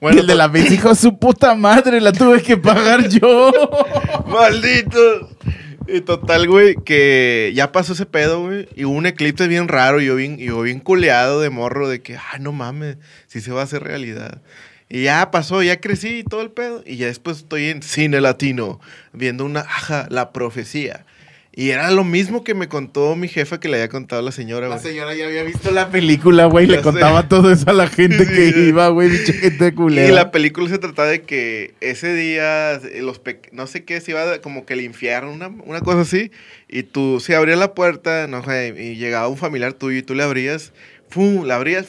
Bueno, 0.00 0.20
el 0.22 0.26
de 0.26 0.34
la 0.34 0.48
vez 0.48 0.70
dijo, 0.70 0.94
su 0.94 1.18
puta 1.18 1.54
madre, 1.54 2.00
la 2.00 2.12
tuve 2.12 2.42
que 2.42 2.56
pagar 2.56 3.06
yo. 3.08 3.52
¡Malditos! 4.26 5.33
Y 5.86 6.00
total, 6.00 6.48
güey, 6.48 6.76
que 6.76 7.52
ya 7.54 7.72
pasó 7.72 7.92
ese 7.92 8.06
pedo, 8.06 8.46
güey. 8.46 8.68
Y 8.74 8.84
hubo 8.84 8.94
un 8.94 9.06
eclipse 9.06 9.48
bien 9.48 9.68
raro. 9.68 10.00
Y 10.00 10.06
yo 10.06 10.16
bien, 10.16 10.38
yo 10.38 10.62
bien 10.62 10.80
culeado 10.80 11.40
de 11.40 11.50
morro 11.50 11.88
de 11.88 12.00
que, 12.02 12.16
ah, 12.16 12.38
no 12.40 12.52
mames, 12.52 12.96
si 13.26 13.40
se 13.40 13.52
va 13.52 13.60
a 13.60 13.64
hacer 13.64 13.82
realidad. 13.82 14.42
Y 14.88 15.04
ya 15.04 15.30
pasó, 15.30 15.62
ya 15.62 15.80
crecí 15.80 16.18
y 16.18 16.24
todo 16.24 16.40
el 16.40 16.50
pedo. 16.50 16.82
Y 16.86 16.96
ya 16.96 17.06
después 17.06 17.38
estoy 17.38 17.66
en 17.66 17.82
cine 17.82 18.20
latino, 18.20 18.80
viendo 19.12 19.44
una, 19.44 19.60
ajá, 19.60 20.06
la 20.10 20.32
profecía. 20.32 21.04
Y 21.56 21.70
era 21.70 21.90
lo 21.92 22.02
mismo 22.02 22.42
que 22.42 22.52
me 22.54 22.66
contó 22.68 23.14
mi 23.14 23.28
jefa 23.28 23.60
que 23.60 23.68
le 23.68 23.76
había 23.76 23.88
contado 23.88 24.20
a 24.20 24.24
la 24.24 24.32
señora, 24.32 24.66
La 24.68 24.76
güey. 24.78 24.88
señora 24.88 25.14
ya 25.14 25.26
había 25.26 25.44
visto 25.44 25.70
la 25.70 25.88
película, 25.88 26.46
güey, 26.46 26.66
le 26.66 26.78
sé. 26.78 26.82
contaba 26.82 27.28
todo 27.28 27.52
eso 27.52 27.70
a 27.70 27.72
la 27.72 27.86
gente 27.86 28.26
que 28.26 28.52
Sí. 28.52 28.60
iba, 28.70 28.88
güey, 28.88 29.08
bicho 29.08 29.32
gente 29.32 29.72
culera. 29.72 30.08
Y 30.08 30.10
la 30.12 30.32
película 30.32 30.68
se 30.68 30.78
trataba 30.78 31.06
de 31.08 31.22
que 31.22 31.74
ese 31.80 32.12
día, 32.12 32.72
eh, 32.74 33.02
los 33.02 33.20
pe- 33.20 33.40
no 33.52 33.68
sé 33.68 33.84
qué, 33.84 34.00
se 34.00 34.10
iba 34.10 34.40
como 34.40 34.66
que 34.66 34.72
el 34.74 34.80
infierno, 34.80 35.30
una, 35.32 35.46
una 35.46 35.80
cosa 35.80 36.00
así, 36.00 36.32
y 36.68 36.82
tú, 36.82 37.20
si 37.20 37.34
abrías 37.34 37.58
la 37.60 37.72
puerta, 37.74 38.26
no 38.26 38.44
sé, 38.44 38.74
y 38.76 38.96
llegaba 38.96 39.28
un 39.28 39.36
familiar 39.36 39.74
tuyo 39.74 39.98
y 39.98 40.02
tú 40.02 40.14
le 40.16 40.24
abrías, 40.24 40.72
¡fum! 41.08 41.44
La 41.46 41.54
abrías 41.54 41.86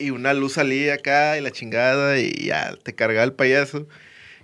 y 0.00 0.10
una 0.10 0.34
luz 0.34 0.54
salía 0.54 0.94
acá 0.94 1.38
y 1.38 1.40
la 1.40 1.52
chingada 1.52 2.18
y 2.18 2.32
ya 2.46 2.74
te 2.82 2.94
cargaba 2.96 3.22
el 3.24 3.32
payaso. 3.32 3.86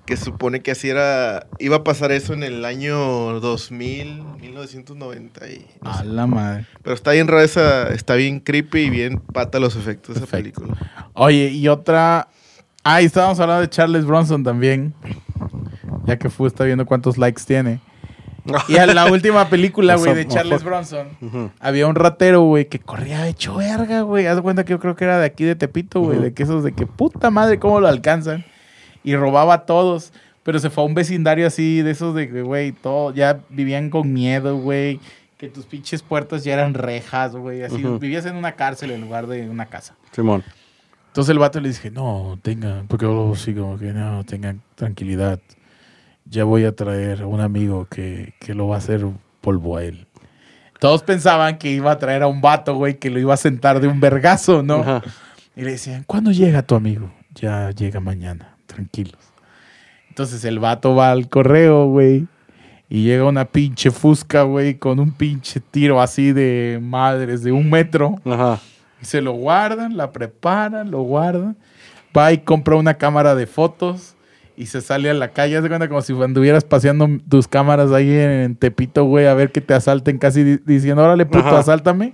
Que 0.06 0.16
supone 0.18 0.60
que 0.60 0.70
así 0.72 0.90
era, 0.90 1.46
iba 1.58 1.76
a 1.76 1.84
pasar 1.84 2.12
eso 2.12 2.34
en 2.34 2.42
el 2.42 2.64
año 2.66 3.40
2000, 3.40 4.22
1990. 4.40 5.48
Y 5.48 5.66
no 5.82 5.90
A 5.90 5.98
sé. 6.00 6.04
la 6.04 6.26
madre. 6.26 6.66
Pero 6.82 6.94
está 6.94 7.12
bien 7.12 7.26
rara 7.26 7.42
esa, 7.42 7.88
está 7.88 8.14
bien 8.14 8.40
creepy 8.40 8.80
y 8.80 8.90
bien 8.90 9.18
pata 9.20 9.58
los 9.58 9.76
efectos 9.76 10.16
de 10.16 10.24
esa 10.24 10.30
película. 10.30 10.74
Oye, 11.14 11.48
y 11.48 11.68
otra. 11.68 12.28
Ah, 12.82 13.00
y 13.00 13.06
estábamos 13.06 13.40
hablando 13.40 13.62
de 13.62 13.70
Charles 13.70 14.04
Bronson 14.04 14.44
también. 14.44 14.92
Ya 16.04 16.18
que 16.18 16.28
Fu 16.28 16.46
está 16.46 16.64
viendo 16.64 16.84
cuántos 16.84 17.16
likes 17.16 17.42
tiene. 17.46 17.80
Y 18.68 18.76
a 18.76 18.84
la 18.84 19.10
última 19.10 19.48
película, 19.48 19.96
güey, 19.96 20.14
de 20.14 20.28
Charles. 20.28 20.62
Bronson, 20.62 21.08
había 21.60 21.86
un 21.86 21.94
ratero, 21.94 22.42
güey, 22.42 22.66
que 22.68 22.78
corría 22.78 23.26
hecho 23.26 23.54
verga, 23.56 24.02
güey. 24.02 24.26
Haz 24.26 24.36
de 24.36 24.42
cuenta 24.42 24.64
que 24.66 24.72
yo 24.72 24.78
creo 24.80 24.94
que 24.96 25.04
era 25.04 25.18
de 25.18 25.24
aquí 25.24 25.44
de 25.44 25.56
Tepito, 25.56 26.00
güey, 26.02 26.18
de 26.18 26.34
que 26.34 26.42
esos 26.42 26.62
de 26.62 26.72
que 26.72 26.86
puta 26.86 27.30
madre, 27.30 27.58
cómo 27.58 27.80
lo 27.80 27.88
alcanzan. 27.88 28.44
Y 29.04 29.14
robaba 29.14 29.54
a 29.54 29.66
todos. 29.66 30.12
Pero 30.42 30.58
se 30.58 30.68
fue 30.68 30.82
a 30.82 30.86
un 30.86 30.94
vecindario 30.94 31.46
así, 31.46 31.82
de 31.82 31.92
esos 31.92 32.14
de 32.14 32.28
que, 32.28 32.42
güey, 32.42 32.72
todo, 32.72 33.14
ya 33.14 33.40
vivían 33.48 33.88
con 33.88 34.12
miedo, 34.12 34.58
güey. 34.58 35.00
Que 35.38 35.48
tus 35.48 35.64
pinches 35.64 36.02
puertas 36.02 36.44
ya 36.44 36.54
eran 36.54 36.74
rejas, 36.74 37.36
güey. 37.36 37.62
Así, 37.62 37.82
vivías 37.82 38.26
en 38.26 38.36
una 38.36 38.52
cárcel 38.52 38.90
en 38.90 39.00
lugar 39.00 39.26
de 39.26 39.48
una 39.48 39.66
casa. 39.66 39.94
Simón. 40.10 40.42
Entonces 41.14 41.30
el 41.30 41.38
vato 41.38 41.60
le 41.60 41.68
dije, 41.68 41.92
no, 41.92 42.38
tengan, 42.42 42.88
porque 42.88 43.06
luego 43.06 43.34
así 43.34 43.54
como 43.54 43.78
que 43.78 43.92
no, 43.92 44.24
tengan 44.24 44.60
tranquilidad. 44.74 45.40
Ya 46.24 46.42
voy 46.42 46.64
a 46.64 46.74
traer 46.74 47.22
a 47.22 47.26
un 47.26 47.40
amigo 47.40 47.86
que, 47.86 48.34
que 48.40 48.52
lo 48.52 48.66
va 48.66 48.74
a 48.74 48.78
hacer 48.78 49.06
polvo 49.40 49.76
a 49.76 49.84
él. 49.84 50.08
Todos 50.80 51.02
pensaban 51.04 51.56
que 51.56 51.70
iba 51.70 51.92
a 51.92 51.98
traer 51.98 52.22
a 52.22 52.26
un 52.26 52.40
vato, 52.40 52.74
güey, 52.74 52.98
que 52.98 53.10
lo 53.10 53.20
iba 53.20 53.32
a 53.32 53.36
sentar 53.36 53.80
de 53.80 53.86
un 53.86 54.00
vergazo, 54.00 54.62
¿no? 54.62 54.80
Ajá. 54.80 55.02
Y 55.56 55.62
le 55.62 55.70
decían, 55.70 56.02
¿cuándo 56.04 56.32
llega 56.32 56.62
tu 56.62 56.74
amigo? 56.74 57.12
Ya 57.34 57.70
llega 57.70 58.00
mañana, 58.00 58.53
tranquilos. 58.74 59.18
Entonces 60.08 60.44
el 60.44 60.58
vato 60.58 60.94
va 60.94 61.10
al 61.10 61.28
correo, 61.28 61.86
güey. 61.86 62.26
Y 62.88 63.02
llega 63.04 63.24
una 63.24 63.46
pinche 63.46 63.90
fusca, 63.90 64.42
güey, 64.42 64.74
con 64.74 65.00
un 65.00 65.12
pinche 65.12 65.60
tiro 65.60 66.00
así 66.00 66.32
de 66.32 66.78
madres, 66.82 67.42
de 67.42 67.50
un 67.50 67.70
metro. 67.70 68.16
Ajá. 68.24 68.60
Y 69.02 69.06
se 69.06 69.20
lo 69.20 69.32
guardan, 69.32 69.96
la 69.96 70.12
preparan, 70.12 70.90
lo 70.90 71.02
guardan. 71.02 71.56
Va 72.16 72.32
y 72.32 72.38
compra 72.38 72.76
una 72.76 72.94
cámara 72.94 73.34
de 73.34 73.46
fotos 73.46 74.14
y 74.56 74.66
se 74.66 74.80
sale 74.82 75.10
a 75.10 75.14
la 75.14 75.28
calle. 75.32 75.56
Haz 75.56 75.62
de 75.64 75.68
cuenta 75.68 75.88
como 75.88 76.02
si 76.02 76.12
anduvieras 76.12 76.62
paseando 76.62 77.08
tus 77.28 77.48
cámaras 77.48 77.90
ahí 77.90 78.10
en 78.12 78.54
Tepito, 78.54 79.04
güey, 79.04 79.26
a 79.26 79.34
ver 79.34 79.50
que 79.50 79.60
te 79.60 79.74
asalten 79.74 80.18
casi 80.18 80.44
di- 80.44 80.60
diciendo, 80.64 81.02
órale, 81.02 81.26
puto, 81.26 81.38
Ajá. 81.48 81.58
asáltame. 81.58 82.12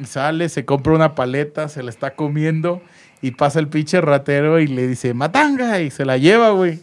Y 0.00 0.04
sale, 0.06 0.48
se 0.48 0.64
compra 0.64 0.94
una 0.94 1.14
paleta, 1.14 1.68
se 1.68 1.82
la 1.82 1.90
está 1.90 2.14
comiendo 2.14 2.80
y 3.22 3.30
pasa 3.30 3.60
el 3.60 3.68
pinche 3.68 4.00
ratero 4.00 4.60
y 4.60 4.66
le 4.66 4.86
dice, 4.86 5.14
matanga, 5.14 5.80
y 5.80 5.90
se 5.90 6.04
la 6.04 6.18
lleva, 6.18 6.50
güey. 6.50 6.80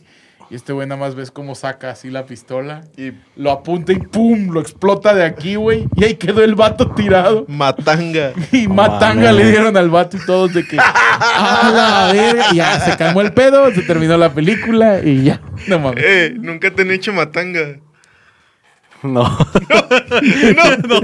Y 0.52 0.56
este 0.56 0.74
güey 0.74 0.88
nada 0.88 1.00
más 1.00 1.14
ves 1.14 1.30
cómo 1.30 1.54
saca 1.54 1.92
así 1.92 2.10
la 2.10 2.26
pistola, 2.26 2.82
Y 2.98 3.12
lo 3.36 3.52
apunta 3.52 3.92
y 3.92 3.98
¡pum! 3.98 4.50
Lo 4.50 4.60
explota 4.60 5.14
de 5.14 5.24
aquí, 5.24 5.54
güey. 5.56 5.88
Y 5.96 6.04
ahí 6.06 6.16
quedó 6.16 6.44
el 6.44 6.56
vato 6.56 6.90
tirado. 6.92 7.46
matanga. 7.48 8.32
Y 8.52 8.68
matanga 8.68 9.32
le 9.32 9.52
dieron 9.52 9.78
al 9.78 9.92
vato 9.92 10.18
y 10.18 10.26
todos 10.26 10.52
de 10.56 10.66
que. 10.66 10.78
¡A 10.80 11.72
la 11.72 12.14
verga! 12.14 12.46
Y 12.52 12.56
ya 12.56 12.80
se 12.80 12.98
calmó 12.98 13.22
el 13.22 13.32
pedo, 13.32 13.70
se 13.72 13.84
terminó 13.84 14.18
la 14.18 14.34
película 14.34 15.02
y 15.04 15.24
ya. 15.26 15.40
No 15.68 15.78
mames. 15.78 16.04
Eh, 16.04 16.34
nunca 16.40 16.72
te 16.74 16.82
han 16.82 16.90
hecho 16.92 17.14
matanga. 17.14 17.78
No. 19.04 19.24
No, 19.70 20.64
no, 20.88 21.00
no. 21.00 21.02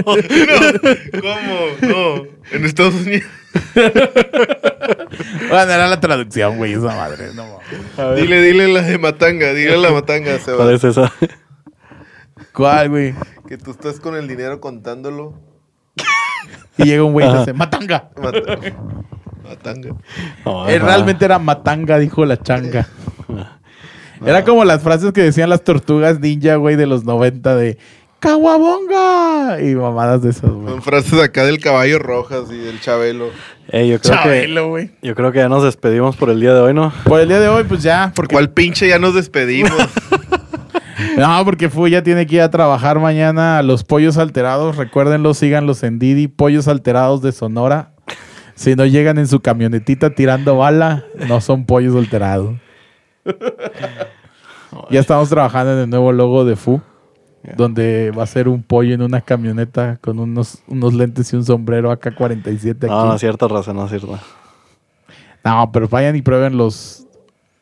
¿Cómo? 1.22 1.66
No. 1.82 2.26
En 2.52 2.64
Estados 2.64 2.94
Unidos. 2.94 3.28
Bueno, 5.48 5.72
era 5.72 5.88
la 5.88 6.00
traducción, 6.00 6.56
güey, 6.58 6.72
esa 6.74 6.94
madre. 6.94 7.28
No 7.34 8.14
Dile, 8.14 8.42
dile 8.42 8.68
la 8.68 8.82
de 8.82 8.98
matanga. 8.98 9.52
Dile 9.54 9.76
la 9.78 9.90
matanga, 9.90 10.38
Seba. 10.38 10.58
¿Cuál 10.58 10.74
es 10.74 10.84
esa? 10.84 11.12
¿Cuál, 12.52 12.90
güey? 12.90 13.14
Que 13.48 13.56
tú 13.56 13.70
estás 13.70 14.00
con 14.00 14.16
el 14.16 14.28
dinero 14.28 14.60
contándolo. 14.60 15.34
Y 16.76 16.84
llega 16.84 17.04
un 17.04 17.12
güey 17.12 17.28
y 17.28 17.38
dice: 17.38 17.52
¡Matanga! 17.52 18.10
Mata- 18.20 18.40
matanga. 19.48 19.90
Eh, 20.68 20.78
realmente 20.78 21.24
era 21.24 21.38
matanga, 21.38 21.98
dijo 21.98 22.24
la 22.24 22.36
changa. 22.42 22.86
Era 24.24 24.44
como 24.46 24.64
las 24.64 24.82
frases 24.82 25.12
que 25.12 25.20
decían 25.20 25.50
las 25.50 25.62
tortugas 25.62 26.20
ninja, 26.20 26.56
güey, 26.56 26.74
de 26.76 26.86
los 26.86 27.04
90 27.04 27.54
de 27.54 27.76
¡Caguabonga! 28.20 29.60
Y 29.60 29.74
mamadas 29.74 30.22
de 30.22 30.30
esas, 30.30 30.50
güey. 30.50 30.68
Son 30.68 30.82
frases 30.82 31.20
acá 31.20 31.44
del 31.44 31.58
caballo 31.58 31.98
rojas 31.98 32.44
y 32.50 32.56
del 32.56 32.80
chabelo. 32.80 33.28
Ey, 33.68 33.90
yo 33.90 34.00
creo 34.00 34.16
que 34.16 34.22
Chabelo, 34.22 34.68
güey. 34.68 34.90
yo 35.02 35.14
creo 35.14 35.32
que 35.32 35.38
ya 35.38 35.48
nos 35.48 35.64
despedimos 35.64 36.16
por 36.16 36.30
el 36.30 36.40
día 36.40 36.54
de 36.54 36.60
hoy, 36.60 36.74
¿no? 36.74 36.92
Por 37.04 37.20
el 37.20 37.28
día 37.28 37.40
de 37.40 37.48
hoy, 37.48 37.64
pues 37.64 37.82
ya, 37.82 38.12
porque 38.14 38.34
¿Cuál 38.34 38.50
pinche 38.50 38.88
ya 38.88 38.98
nos 38.98 39.14
despedimos? 39.14 39.72
No, 41.16 41.42
porque 41.44 41.70
Fu 41.70 41.88
ya 41.88 42.02
tiene 42.02 42.26
que 42.26 42.36
ir 42.36 42.42
a 42.42 42.50
trabajar 42.50 42.98
mañana 42.98 43.58
a 43.58 43.62
los 43.62 43.84
pollos 43.84 44.18
alterados. 44.18 44.76
Recuérdenlo, 44.76 45.32
síganlos 45.32 45.82
en 45.82 45.98
Didi, 45.98 46.28
pollos 46.28 46.68
alterados 46.68 47.22
de 47.22 47.32
Sonora. 47.32 47.92
Si 48.54 48.74
no 48.76 48.84
llegan 48.84 49.18
en 49.18 49.26
su 49.26 49.40
camionetita 49.40 50.10
tirando 50.10 50.58
bala, 50.58 51.04
no 51.26 51.40
son 51.40 51.64
pollos 51.64 51.96
alterados. 51.96 52.56
ya 54.90 55.00
estamos 55.00 55.28
trabajando 55.30 55.72
en 55.72 55.78
el 55.80 55.90
nuevo 55.90 56.12
logo 56.12 56.44
de 56.44 56.56
Fu, 56.56 56.80
donde 57.56 58.10
va 58.10 58.22
a 58.22 58.26
ser 58.26 58.48
un 58.48 58.62
pollo 58.62 58.94
en 58.94 59.02
una 59.02 59.20
camioneta 59.20 59.98
con 60.00 60.18
unos, 60.18 60.62
unos 60.66 60.94
lentes 60.94 61.32
y 61.32 61.36
un 61.36 61.44
sombrero 61.44 61.90
AK-47 61.90 62.76
aquí. 62.76 62.86
No, 62.86 63.06
no 63.06 63.14
es 63.14 63.20
cierto, 63.20 63.48
raza, 63.48 63.72
no 63.72 63.84
es 63.84 63.90
cierto. 63.90 64.18
No, 65.44 65.70
pero 65.72 65.88
vayan 65.88 66.16
y 66.16 66.22
prueben 66.22 66.56
los 66.56 67.06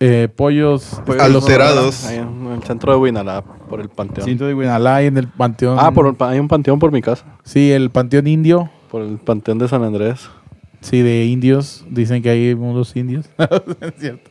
eh, 0.00 0.28
pollos 0.34 1.00
Alterados. 1.18 2.04
Ahí 2.06 2.18
en 2.18 2.52
el 2.52 2.62
centro 2.62 2.92
de 2.92 2.98
Winalá, 2.98 3.42
por 3.42 3.80
el 3.80 3.88
panteón. 3.88 4.26
Cinto 4.26 4.46
de 4.46 4.54
Guinalá 4.54 5.02
y 5.02 5.06
en 5.06 5.16
el 5.16 5.28
panteón. 5.28 5.78
Ah, 5.80 5.92
por 5.92 6.06
el 6.06 6.16
hay 6.20 6.38
un 6.38 6.48
panteón 6.48 6.78
por 6.78 6.92
mi 6.92 7.00
casa. 7.00 7.24
Sí, 7.44 7.72
el 7.72 7.90
panteón 7.90 8.26
indio. 8.26 8.70
Por 8.90 9.02
el 9.02 9.18
panteón 9.18 9.58
de 9.58 9.68
San 9.68 9.82
Andrés. 9.82 10.28
Sí, 10.80 11.00
de 11.00 11.24
indios. 11.24 11.84
Dicen 11.88 12.22
que 12.22 12.30
hay 12.30 12.52
unos 12.52 12.94
indios. 12.96 13.26
es 13.80 13.94
cierto. 13.98 14.30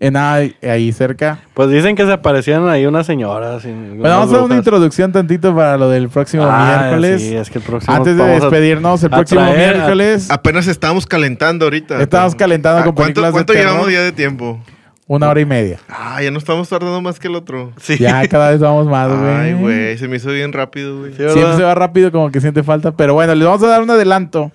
En 0.00 0.16
ahí, 0.16 0.54
ahí 0.62 0.92
cerca. 0.92 1.40
Pues 1.54 1.70
dicen 1.70 1.96
que 1.96 2.06
se 2.06 2.12
aparecían 2.12 2.68
ahí 2.68 2.86
unas 2.86 3.04
señoras. 3.04 3.64
Bueno, 3.64 3.98
vamos 4.02 4.28
a 4.28 4.34
hacer 4.34 4.42
una 4.44 4.54
introducción 4.56 5.10
tantito 5.10 5.54
para 5.56 5.76
lo 5.76 5.88
del 5.90 6.08
próximo 6.08 6.44
Ah, 6.46 6.78
miércoles. 6.82 7.20
Sí, 7.20 7.34
es 7.34 7.50
que 7.50 7.58
el 7.58 7.64
próximo. 7.64 7.96
Antes 7.96 8.16
de 8.16 8.24
despedirnos, 8.24 9.02
el 9.02 9.10
próximo 9.10 9.40
traer 9.40 9.70
a- 9.70 9.74
miércoles, 9.78 10.30
Apenas 10.30 10.68
estábamos 10.68 11.04
calentando 11.04 11.64
ahorita. 11.66 12.00
Estamos 12.00 12.36
calentando 12.36 12.82
¿A 12.82 12.84
con 12.84 12.94
¿Cuánto, 12.94 13.06
películas 13.22 13.30
de 13.30 13.32
cuánto 13.32 13.52
terror? 13.54 13.72
llevamos 13.72 13.92
ya 13.92 14.02
de 14.02 14.12
tiempo? 14.12 14.60
una 15.08 15.30
hora 15.30 15.40
y 15.40 15.46
media. 15.46 15.78
Ah, 15.88 16.22
ya 16.22 16.30
no 16.30 16.36
estamos 16.38 16.68
tardando 16.68 17.00
más 17.00 17.18
que 17.18 17.28
el 17.28 17.34
otro. 17.34 17.72
Sí. 17.80 17.96
Ya 17.98 18.28
cada 18.28 18.50
vez 18.50 18.60
vamos 18.60 18.86
más, 18.86 19.08
güey. 19.08 19.30
Ay, 19.34 19.54
güey, 19.54 19.96
se 19.98 20.06
me 20.06 20.16
hizo 20.16 20.30
bien 20.30 20.52
rápido, 20.52 20.98
güey. 20.98 21.12
Sí, 21.12 21.22
Siempre 21.32 21.56
se 21.56 21.62
va 21.62 21.74
rápido, 21.74 22.12
como 22.12 22.30
que 22.30 22.40
siente 22.42 22.62
falta. 22.62 22.92
Pero 22.92 23.14
bueno, 23.14 23.34
les 23.34 23.44
vamos 23.48 23.62
a 23.62 23.68
dar 23.68 23.82
un 23.82 23.90
adelanto. 23.90 24.52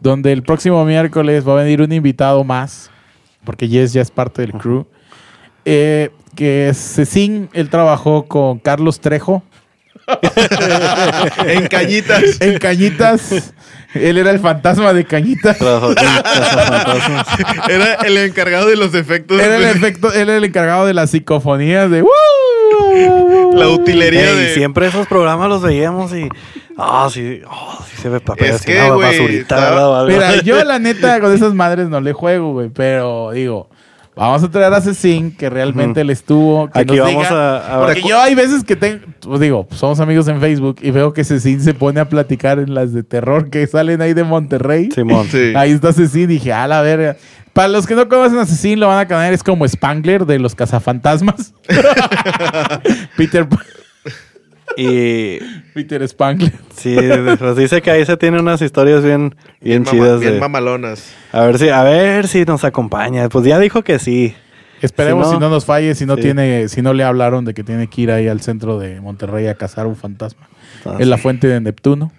Donde 0.00 0.32
el 0.32 0.42
próximo 0.42 0.84
miércoles 0.84 1.48
va 1.48 1.54
a 1.54 1.56
venir 1.64 1.80
un 1.80 1.90
invitado 1.92 2.44
más. 2.44 2.90
Porque 3.44 3.68
Jess 3.68 3.92
ya 3.92 4.02
es 4.02 4.10
parte 4.10 4.42
del 4.42 4.52
crew. 4.52 4.86
Eh, 5.64 6.10
que 6.34 6.68
es 6.68 6.78
Cecín. 6.94 7.48
Él 7.52 7.68
trabajó 7.70 8.26
con 8.26 8.58
Carlos 8.58 9.00
Trejo. 9.00 9.42
en 11.46 11.66
cañitas. 11.68 12.22
En 12.40 12.58
Cañitas. 12.58 13.52
Él 13.94 14.18
era 14.18 14.30
el 14.32 14.40
fantasma 14.40 14.92
de 14.92 15.04
Cañitas. 15.04 15.56
Trabajó 15.56 15.86
con 15.86 15.94
Cazafantasmas. 15.94 17.26
Era 17.70 17.94
el 17.94 18.16
encargado 18.18 18.66
de 18.66 18.76
los 18.76 18.92
efectos. 18.94 19.40
Era 19.40 19.56
el 19.56 19.62
de- 19.62 19.70
efecto, 19.70 20.12
él 20.12 20.28
era 20.28 20.36
el 20.36 20.44
encargado 20.44 20.84
de 20.84 20.94
las 20.94 21.10
psicofonías 21.10 21.88
de 21.90 22.02
La 23.54 23.68
utilería 23.68 24.30
Ey, 24.30 24.36
de. 24.36 24.54
siempre 24.54 24.86
esos 24.86 25.06
programas 25.06 25.48
los 25.48 25.62
veíamos 25.62 26.12
y. 26.14 26.28
Ah, 26.76 27.08
sí, 27.10 27.40
oh, 27.48 27.78
sí 27.88 28.02
se 28.02 28.08
ve 28.08 28.20
papel. 28.20 28.48
Es 28.48 28.54
así, 28.56 28.64
que, 28.66 28.80
una 28.80 28.94
güey, 28.94 29.10
basurita, 29.12 29.40
estaba- 29.42 29.70
¿verdad? 29.70 29.88
O 29.90 29.94
algo. 29.96 30.12
Mira, 30.12 30.42
yo 30.42 30.64
la 30.64 30.78
neta 30.80 31.20
con 31.20 31.32
esas 31.32 31.54
madres 31.54 31.88
no 31.88 32.00
le 32.00 32.12
juego, 32.12 32.52
güey. 32.52 32.68
Pero 32.70 33.30
digo, 33.30 33.68
vamos 34.16 34.42
a 34.42 34.50
traer 34.50 34.72
a 34.74 34.80
Cecín, 34.80 35.30
que 35.36 35.48
realmente 35.50 36.00
él 36.00 36.10
estuvo. 36.10 36.68
Que 36.70 36.80
Aquí 36.80 36.96
nos 36.96 37.06
vamos 37.06 37.26
diga- 37.28 37.60
a. 37.60 37.76
a 37.76 37.86
Porque 37.86 38.02
yo 38.02 38.20
hay 38.20 38.34
veces 38.34 38.64
que 38.64 38.74
tengo, 38.74 39.00
pues 39.20 39.38
digo, 39.40 39.68
somos 39.70 40.00
amigos 40.00 40.26
en 40.26 40.40
Facebook 40.40 40.76
y 40.82 40.90
veo 40.90 41.12
que 41.12 41.22
Cecín 41.22 41.60
se 41.60 41.74
pone 41.74 42.00
a 42.00 42.08
platicar 42.08 42.58
en 42.58 42.74
las 42.74 42.92
de 42.92 43.04
terror 43.04 43.50
que 43.50 43.66
salen 43.68 44.02
ahí 44.02 44.14
de 44.14 44.24
Monterrey. 44.24 44.88
Simón. 44.92 45.28
Sí. 45.30 45.52
Ahí 45.54 45.70
está 45.70 45.92
Cecín, 45.92 46.26
dije, 46.26 46.52
a 46.52 46.66
la 46.66 46.82
verga. 46.82 47.16
Para 47.54 47.68
los 47.68 47.86
que 47.86 47.94
no 47.94 48.06
conocen 48.08 48.38
a 48.38 48.76
lo 48.76 48.88
van 48.88 48.98
a 48.98 49.08
conocer, 49.08 49.32
es 49.32 49.42
como 49.42 49.66
Spangler 49.66 50.26
de 50.26 50.38
los 50.38 50.54
cazafantasmas. 50.54 51.54
Peter, 53.16 53.46
Y. 54.76 55.38
Peter 55.72 56.06
Spangler. 56.08 56.52
Sí, 56.76 56.96
pues 57.38 57.56
dice 57.56 57.80
que 57.80 57.90
ahí 57.90 58.04
se 58.04 58.16
tiene 58.16 58.40
unas 58.40 58.60
historias 58.60 59.04
bien, 59.04 59.34
bien, 59.60 59.84
chidas. 59.84 60.20
bien 60.20 60.34
de- 60.34 60.40
mamalonas. 60.40 61.12
a 61.32 61.42
ver 61.42 61.58
si, 61.58 61.68
a 61.68 61.82
ver 61.84 62.26
si 62.28 62.44
nos 62.44 62.64
acompaña. 62.64 63.28
Pues 63.28 63.44
ya 63.46 63.58
dijo 63.58 63.82
que 63.82 63.98
sí. 63.98 64.34
Esperemos 64.82 65.28
Si 65.28 65.34
si 65.34 65.40
no- 65.40 65.48
no, 65.48 65.54
nos 65.54 65.64
falle, 65.64 65.94
si 65.94 66.04
no 66.06 66.16
sí. 66.16 66.22
tiene, 66.22 66.68
si 66.68 66.82
no 66.82 66.92
le 66.92 67.04
hablaron 67.04 67.44
de 67.44 67.54
que 67.54 67.62
tiene 67.64 67.86
que 67.86 68.02
ir 68.02 68.10
ahí 68.10 68.28
al 68.28 68.40
centro 68.40 68.78
de 68.78 69.00
Monterrey 69.00 69.46
a 69.46 69.54
cazar 69.54 69.86
un 69.86 69.96
fantasma. 69.96 70.48
Ah, 70.84 70.96
en 70.98 71.08
la 71.08 71.16
sí. 71.16 71.22
fuente 71.22 71.46
de 71.46 71.60
Neptuno. 71.60 72.12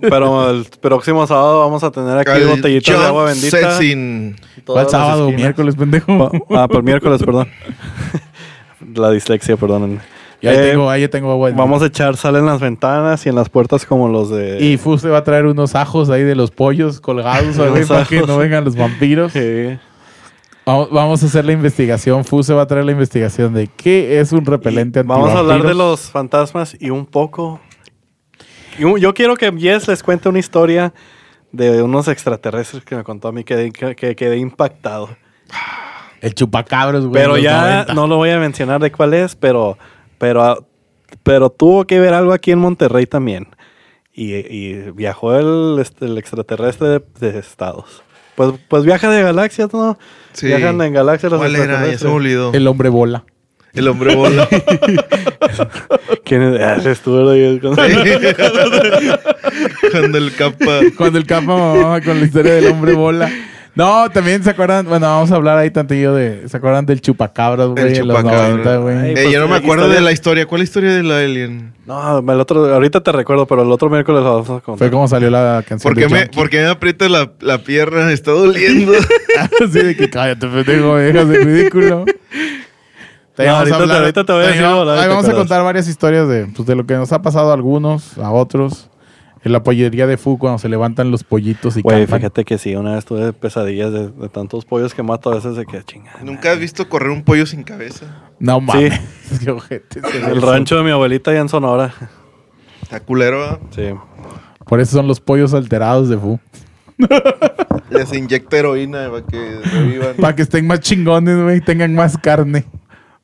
Pero 0.00 0.50
el 0.50 0.64
próximo 0.80 1.26
sábado 1.26 1.60
vamos 1.60 1.82
a 1.84 1.90
tener 1.90 2.16
aquí 2.18 2.30
Al 2.30 2.46
botellitas 2.46 2.98
de 3.00 3.06
agua 3.06 3.24
bendita. 3.26 3.56
Setsin. 3.72 4.36
Todas 4.64 4.84
¿Cuál 4.86 4.90
sábado? 4.90 5.20
esquinas. 5.24 5.40
Miércoles, 5.40 5.74
pendejo. 5.76 6.30
Pa- 6.48 6.62
Ah, 6.62 6.68
por 6.68 6.82
miércoles, 6.82 7.22
perdón. 7.22 7.48
La 8.94 9.10
dislexia, 9.10 9.56
perdón. 9.56 10.00
Ahí, 10.42 10.48
Eh, 10.48 10.70
tengo, 10.70 10.88
ahí 10.88 11.06
tengo 11.08 11.30
agua. 11.32 11.50
Vamos 11.54 11.82
a 11.82 11.86
echar 11.86 12.16
sal 12.16 12.36
en 12.36 12.46
las 12.46 12.60
ventanas 12.60 13.24
y 13.26 13.28
en 13.28 13.34
las 13.34 13.48
puertas 13.50 13.84
como 13.84 14.08
los 14.08 14.30
de... 14.30 14.58
Y 14.64 14.78
Fu 14.78 14.96
se 14.98 15.08
va 15.10 15.18
a 15.18 15.24
traer 15.24 15.44
unos 15.46 15.74
ajos 15.74 16.08
ahí 16.08 16.22
de 16.22 16.34
los 16.34 16.50
pollos 16.50 17.00
colgados 17.00 17.56
Unos 17.58 17.86
para 17.88 18.04
que 18.06 18.22
no 18.22 18.38
vengan 18.38 18.64
los 18.64 18.74
vampiros. 18.74 19.32
Sí. 19.32 19.78
Vamos, 20.64 20.88
vamos 20.90 21.22
a 21.22 21.26
hacer 21.26 21.44
la 21.44 21.52
investigación. 21.52 22.24
Fu 22.24 22.42
se 22.42 22.54
va 22.54 22.62
a 22.62 22.66
traer 22.66 22.86
la 22.86 22.92
investigación 22.92 23.52
de 23.52 23.66
qué 23.68 24.18
es 24.20 24.32
un 24.32 24.46
repelente 24.46 25.00
Y 25.00 25.02
Vamos 25.02 25.30
a 25.30 25.40
hablar 25.40 25.62
de 25.62 25.74
los 25.74 26.00
fantasmas 26.10 26.74
y 26.80 26.88
un 26.90 27.04
poco... 27.06 27.60
yo 28.98 29.14
quiero 29.14 29.36
que 29.36 29.52
Jess 29.52 29.88
les 29.88 30.02
cuente 30.02 30.28
una 30.28 30.38
historia 30.38 30.92
de 31.52 31.82
unos 31.82 32.08
extraterrestres 32.08 32.84
que 32.84 32.96
me 32.96 33.04
contó 33.04 33.28
a 33.28 33.32
mí 33.32 33.44
que, 33.44 33.70
que, 33.72 33.94
que 33.96 34.16
quedé 34.16 34.36
impactado. 34.38 35.08
El 36.20 36.34
chupacabros, 36.34 37.06
güey. 37.06 37.14
Pero 37.22 37.38
ya 37.38 37.84
90. 37.86 37.94
no 37.94 38.06
lo 38.06 38.16
voy 38.16 38.30
a 38.30 38.38
mencionar 38.38 38.80
de 38.80 38.92
cuál 38.92 39.14
es, 39.14 39.36
pero, 39.36 39.78
pero, 40.18 40.66
pero 41.22 41.50
tuvo 41.50 41.86
que 41.86 41.98
ver 41.98 42.12
algo 42.14 42.32
aquí 42.32 42.50
en 42.52 42.58
Monterrey 42.58 43.06
también. 43.06 43.48
Y, 44.12 44.34
y 44.34 44.90
viajó 44.92 45.34
el, 45.36 45.78
este, 45.80 46.04
el 46.06 46.18
extraterrestre 46.18 46.88
de, 46.88 47.02
de 47.20 47.38
estados. 47.38 48.02
Pues, 48.34 48.52
pues 48.68 48.84
viaja 48.84 49.10
de 49.10 49.22
galaxias, 49.22 49.72
¿no? 49.72 49.98
Sí. 50.32 50.46
Viajan 50.46 50.80
en 50.82 50.92
galaxias 50.92 51.32
los 51.32 51.40
¿Cuál 51.40 51.56
era? 51.56 51.64
Ya 51.64 51.64
se 51.64 51.68
me 51.68 51.92
extraterrestres. 51.92 52.12
olvidó. 52.12 52.52
El 52.52 52.66
hombre 52.68 52.88
bola. 52.90 53.24
El 53.72 53.88
hombre 53.88 54.14
bola. 54.16 54.48
¿Quién 56.24 56.42
es? 56.42 56.60
Ah, 56.60 56.76
estuvo 56.90 57.30
ahí 57.30 57.58
con- 57.60 57.76
Cuando 59.92 60.18
el 60.18 60.34
capa. 60.34 60.80
Cuando 60.96 61.18
el 61.18 61.26
capa 61.26 61.46
mamaba 61.46 62.00
con 62.00 62.18
la 62.18 62.26
historia 62.26 62.54
del 62.54 62.66
hombre 62.66 62.94
bola. 62.94 63.30
No, 63.76 64.10
también 64.10 64.42
se 64.42 64.50
acuerdan, 64.50 64.84
bueno, 64.86 65.06
vamos 65.06 65.30
a 65.30 65.36
hablar 65.36 65.56
ahí 65.56 65.70
tantillo 65.70 66.12
de, 66.12 66.48
¿se 66.48 66.56
acuerdan 66.56 66.84
del 66.86 67.00
chupacabras, 67.00 67.68
güey? 67.68 67.84
El 67.92 67.96
en 67.98 68.08
los 68.08 68.16
chupacabra. 68.18 68.48
90, 68.48 68.76
güey. 68.78 68.96
Eh, 68.96 69.12
pues, 69.14 69.30
yo 69.30 69.38
no 69.40 69.46
me 69.46 69.56
acuerdo 69.56 69.88
de 69.88 70.00
la 70.00 70.10
historia. 70.10 70.44
¿Cuál 70.46 70.62
historia 70.62 70.92
de 70.92 71.04
la 71.04 71.18
alien? 71.18 71.72
No, 71.86 72.18
el 72.18 72.40
otro, 72.40 72.74
ahorita 72.74 73.00
te 73.00 73.12
recuerdo, 73.12 73.46
pero 73.46 73.62
el 73.62 73.70
otro 73.70 73.88
miércoles 73.88 74.24
lo 74.24 74.32
vamos 74.42 74.50
a 74.50 74.60
contar. 74.60 74.76
Fue 74.78 74.90
como 74.90 75.06
salió 75.06 75.30
la 75.30 75.62
canción 75.66 75.92
¿Por 75.92 75.94
qué 75.94 76.08
de 76.12 76.20
me, 76.20 76.26
por 76.26 76.50
qué 76.50 76.58
me 76.62 76.66
aprieta 76.66 77.08
la, 77.08 77.30
la 77.40 77.58
pierna? 77.58 78.06
Me 78.06 78.12
está 78.12 78.32
doliendo. 78.32 78.92
Así 79.64 79.78
de 79.78 79.96
que 79.96 80.10
cállate, 80.10 80.48
pendejo, 80.48 80.94
me 80.94 81.02
dejas 81.02 81.28
de 81.28 81.38
ridículo. 81.38 82.04
Te 83.40 83.46
No, 83.46 83.52
vamos 83.52 83.72
ahorita 83.72 83.92
te- 83.94 83.98
ahorita 84.00 84.24
te 84.24 84.32
voy 84.32 84.42
a 84.44 84.46
decir, 84.48 84.62
vamos- 84.62 84.88
ahí 84.88 85.08
vamos 85.08 85.28
a 85.28 85.32
contar 85.32 85.62
varias 85.64 85.88
historias 85.88 86.28
de, 86.28 86.46
pues, 86.46 86.66
de 86.66 86.74
lo 86.76 86.86
que 86.86 86.94
nos 86.94 87.12
ha 87.12 87.22
pasado 87.22 87.50
a 87.50 87.54
algunos, 87.54 88.18
a 88.18 88.30
otros. 88.30 88.88
En 89.42 89.52
la 89.52 89.62
pollería 89.62 90.06
de 90.06 90.18
Fu 90.18 90.36
cuando 90.36 90.58
se 90.58 90.68
levantan 90.68 91.10
los 91.10 91.24
pollitos 91.24 91.74
y 91.78 91.80
Güey, 91.80 92.06
fíjate 92.06 92.44
que 92.44 92.58
sí, 92.58 92.76
una 92.76 92.96
vez 92.96 93.06
tuve 93.06 93.32
pesadillas 93.32 93.90
de, 93.90 94.08
de 94.10 94.28
tantos 94.28 94.66
pollos 94.66 94.92
que 94.92 95.02
mato 95.02 95.32
a 95.32 95.36
veces 95.36 95.56
de 95.56 95.64
que 95.64 95.82
chingada. 95.82 96.18
¿Nunca 96.22 96.52
has 96.52 96.58
visto 96.58 96.86
correr 96.90 97.08
un 97.08 97.22
pollo 97.24 97.46
sin 97.46 97.62
cabeza? 97.62 98.04
No 98.38 98.60
mames. 98.60 99.00
Qué 99.42 99.50
ojete 99.50 100.00
el 100.30 100.42
rancho 100.42 100.76
de 100.76 100.82
mi 100.82 100.90
abuelita 100.90 101.30
allá 101.30 101.40
en 101.40 101.48
Sonora. 101.48 101.94
Está 102.82 103.00
culero. 103.00 103.58
Sí. 103.74 103.84
Por 104.66 104.78
eso 104.78 104.92
son 104.98 105.08
los 105.08 105.20
pollos 105.20 105.54
alterados 105.54 106.10
de 106.10 106.18
Fu. 106.18 106.38
Les 107.90 108.12
inyecta 108.12 108.58
heroína 108.58 109.08
para 109.10 109.24
que 109.24 109.60
revivan. 109.72 110.16
Para 110.16 110.36
que 110.36 110.42
estén 110.42 110.66
más 110.66 110.80
chingones, 110.80 111.42
güey, 111.42 111.56
y 111.56 111.60
tengan 111.62 111.94
más 111.94 112.18
carne. 112.18 112.66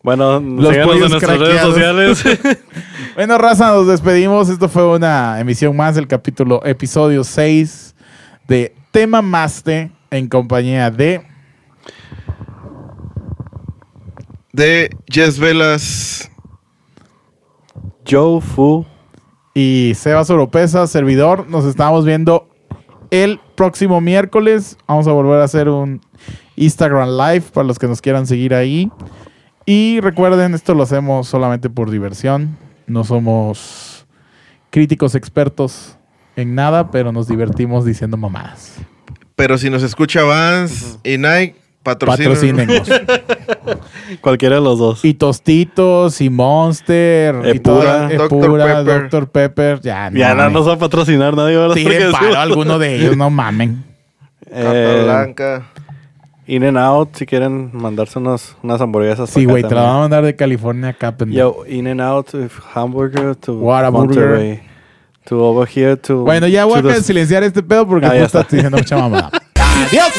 Bueno, 0.07 0.39
Los 0.39 0.73
síganos 0.73 0.95
en 0.95 1.11
nuestras 1.11 1.39
redes 1.41 1.61
sociales. 1.61 2.25
Bueno, 3.17 3.39
raza, 3.39 3.73
nos 3.73 3.89
despedimos. 3.89 4.49
Esto 4.51 4.69
fue 4.69 4.87
una 4.87 5.41
emisión 5.41 5.75
más 5.75 5.97
del 5.97 6.07
capítulo, 6.07 6.65
episodio 6.65 7.25
6 7.25 7.97
de 8.47 8.73
Tema 8.93 9.21
Maste 9.21 9.91
en 10.11 10.29
compañía 10.29 10.93
de 10.93 11.27
De 14.53 14.91
Jess 15.11 15.41
Velas. 15.41 16.31
Joe 18.09 18.41
Fu. 18.41 18.87
y 19.55 19.95
Sebas 19.97 20.31
Oropesa, 20.31 20.87
servidor. 20.87 21.49
Nos 21.49 21.65
estamos 21.65 22.05
viendo 22.05 22.49
el 23.11 23.41
próximo 23.57 24.01
miércoles. 24.01 24.79
Vamos 24.87 25.09
a 25.09 25.13
volver 25.13 25.41
a 25.41 25.45
hacer 25.45 25.69
un 25.69 26.01
Instagram 26.55 27.09
Live 27.09 27.47
para 27.53 27.67
los 27.67 27.79
que 27.79 27.89
nos 27.89 28.01
quieran 28.01 28.29
seguir 28.29 28.55
ahí. 28.55 28.89
Y 29.67 30.01
recuerden, 30.01 30.55
esto 30.55 30.75
lo 30.75 30.85
hacemos 30.85 31.27
solamente 31.29 31.69
por 31.69 31.91
diversión. 31.91 32.57
No 32.87 33.03
somos 33.03 34.07
críticos 34.71 35.15
expertos 35.17 35.97
en 36.37 36.55
nada, 36.55 36.91
pero 36.91 37.11
nos 37.13 37.27
divertimos 37.27 37.85
diciendo 37.85 38.17
mamadas. 38.17 38.77
Pero 39.35 39.59
si 39.59 39.69
nos 39.69 39.83
escucha 39.83 40.23
Vans 40.23 40.99
y 41.03 41.19
Nike, 41.19 41.57
patrocinen. 41.83 42.69
Cualquiera 44.21 44.57
de 44.57 44.61
los 44.61 44.79
dos. 44.79 45.05
y 45.05 45.15
Tostitos, 45.15 46.21
y 46.21 46.31
Monster, 46.31 47.35
y 47.55 47.59
toda. 47.59 48.11
Epura, 48.13 48.65
Pepper. 48.85 49.11
Dr. 49.11 49.29
Pepper. 49.31 49.81
Ya, 49.83 50.11
no, 50.11 50.19
ya 50.19 50.35
no 50.35 50.51
nos 50.51 50.69
va 50.69 50.75
a 50.75 50.79
patrocinar 50.79 51.35
nadie, 51.35 51.59
Tiren 51.75 52.13
paro 52.13 52.35
a 52.37 52.43
alguno 52.43 52.79
de 52.79 52.95
ellos, 52.97 53.17
no 53.17 53.31
mamen. 53.31 53.85
Carta 54.49 54.73
Eh, 54.73 55.03
Blanca. 55.05 55.67
In 56.49 56.63
and 56.65 56.79
Out, 56.79 57.17
si 57.17 57.27
quieren 57.27 57.71
mandarse 57.73 58.19
unas, 58.19 58.57
unas 58.63 58.81
hamburguesas. 58.81 59.31
Sí, 59.31 59.45
güey, 59.47 59.63
te 59.65 59.75
la 59.75 59.83
van 59.83 59.97
a 59.97 59.99
mandar 60.01 60.25
de 60.25 60.37
California 60.37 60.91
acá, 60.91 61.17
pendejo. 61.17 61.65
Yo, 61.65 61.67
In 61.67 61.89
and 61.89 62.01
Out, 62.01 62.29
hamburger 62.75 63.35
to 63.37 63.55
Whataburger. 63.59 63.93
Monterrey. 64.29 64.61
To 65.25 65.43
over 65.45 65.67
here 65.69 65.97
to. 65.97 66.19
Bueno, 66.23 66.47
ya 66.47 66.65
voy 66.65 66.89
a 66.89 66.95
silenciar 67.03 67.43
este 67.43 67.61
pedo 67.63 67.85
porque 67.87 68.07
Ah, 68.07 68.11
tú 68.11 68.17
estás 68.17 68.43
está. 68.45 68.57
diciendo 68.57 68.79
mucha 68.79 68.97
mamada. 68.97 69.31
¡Adiós! 69.57 70.13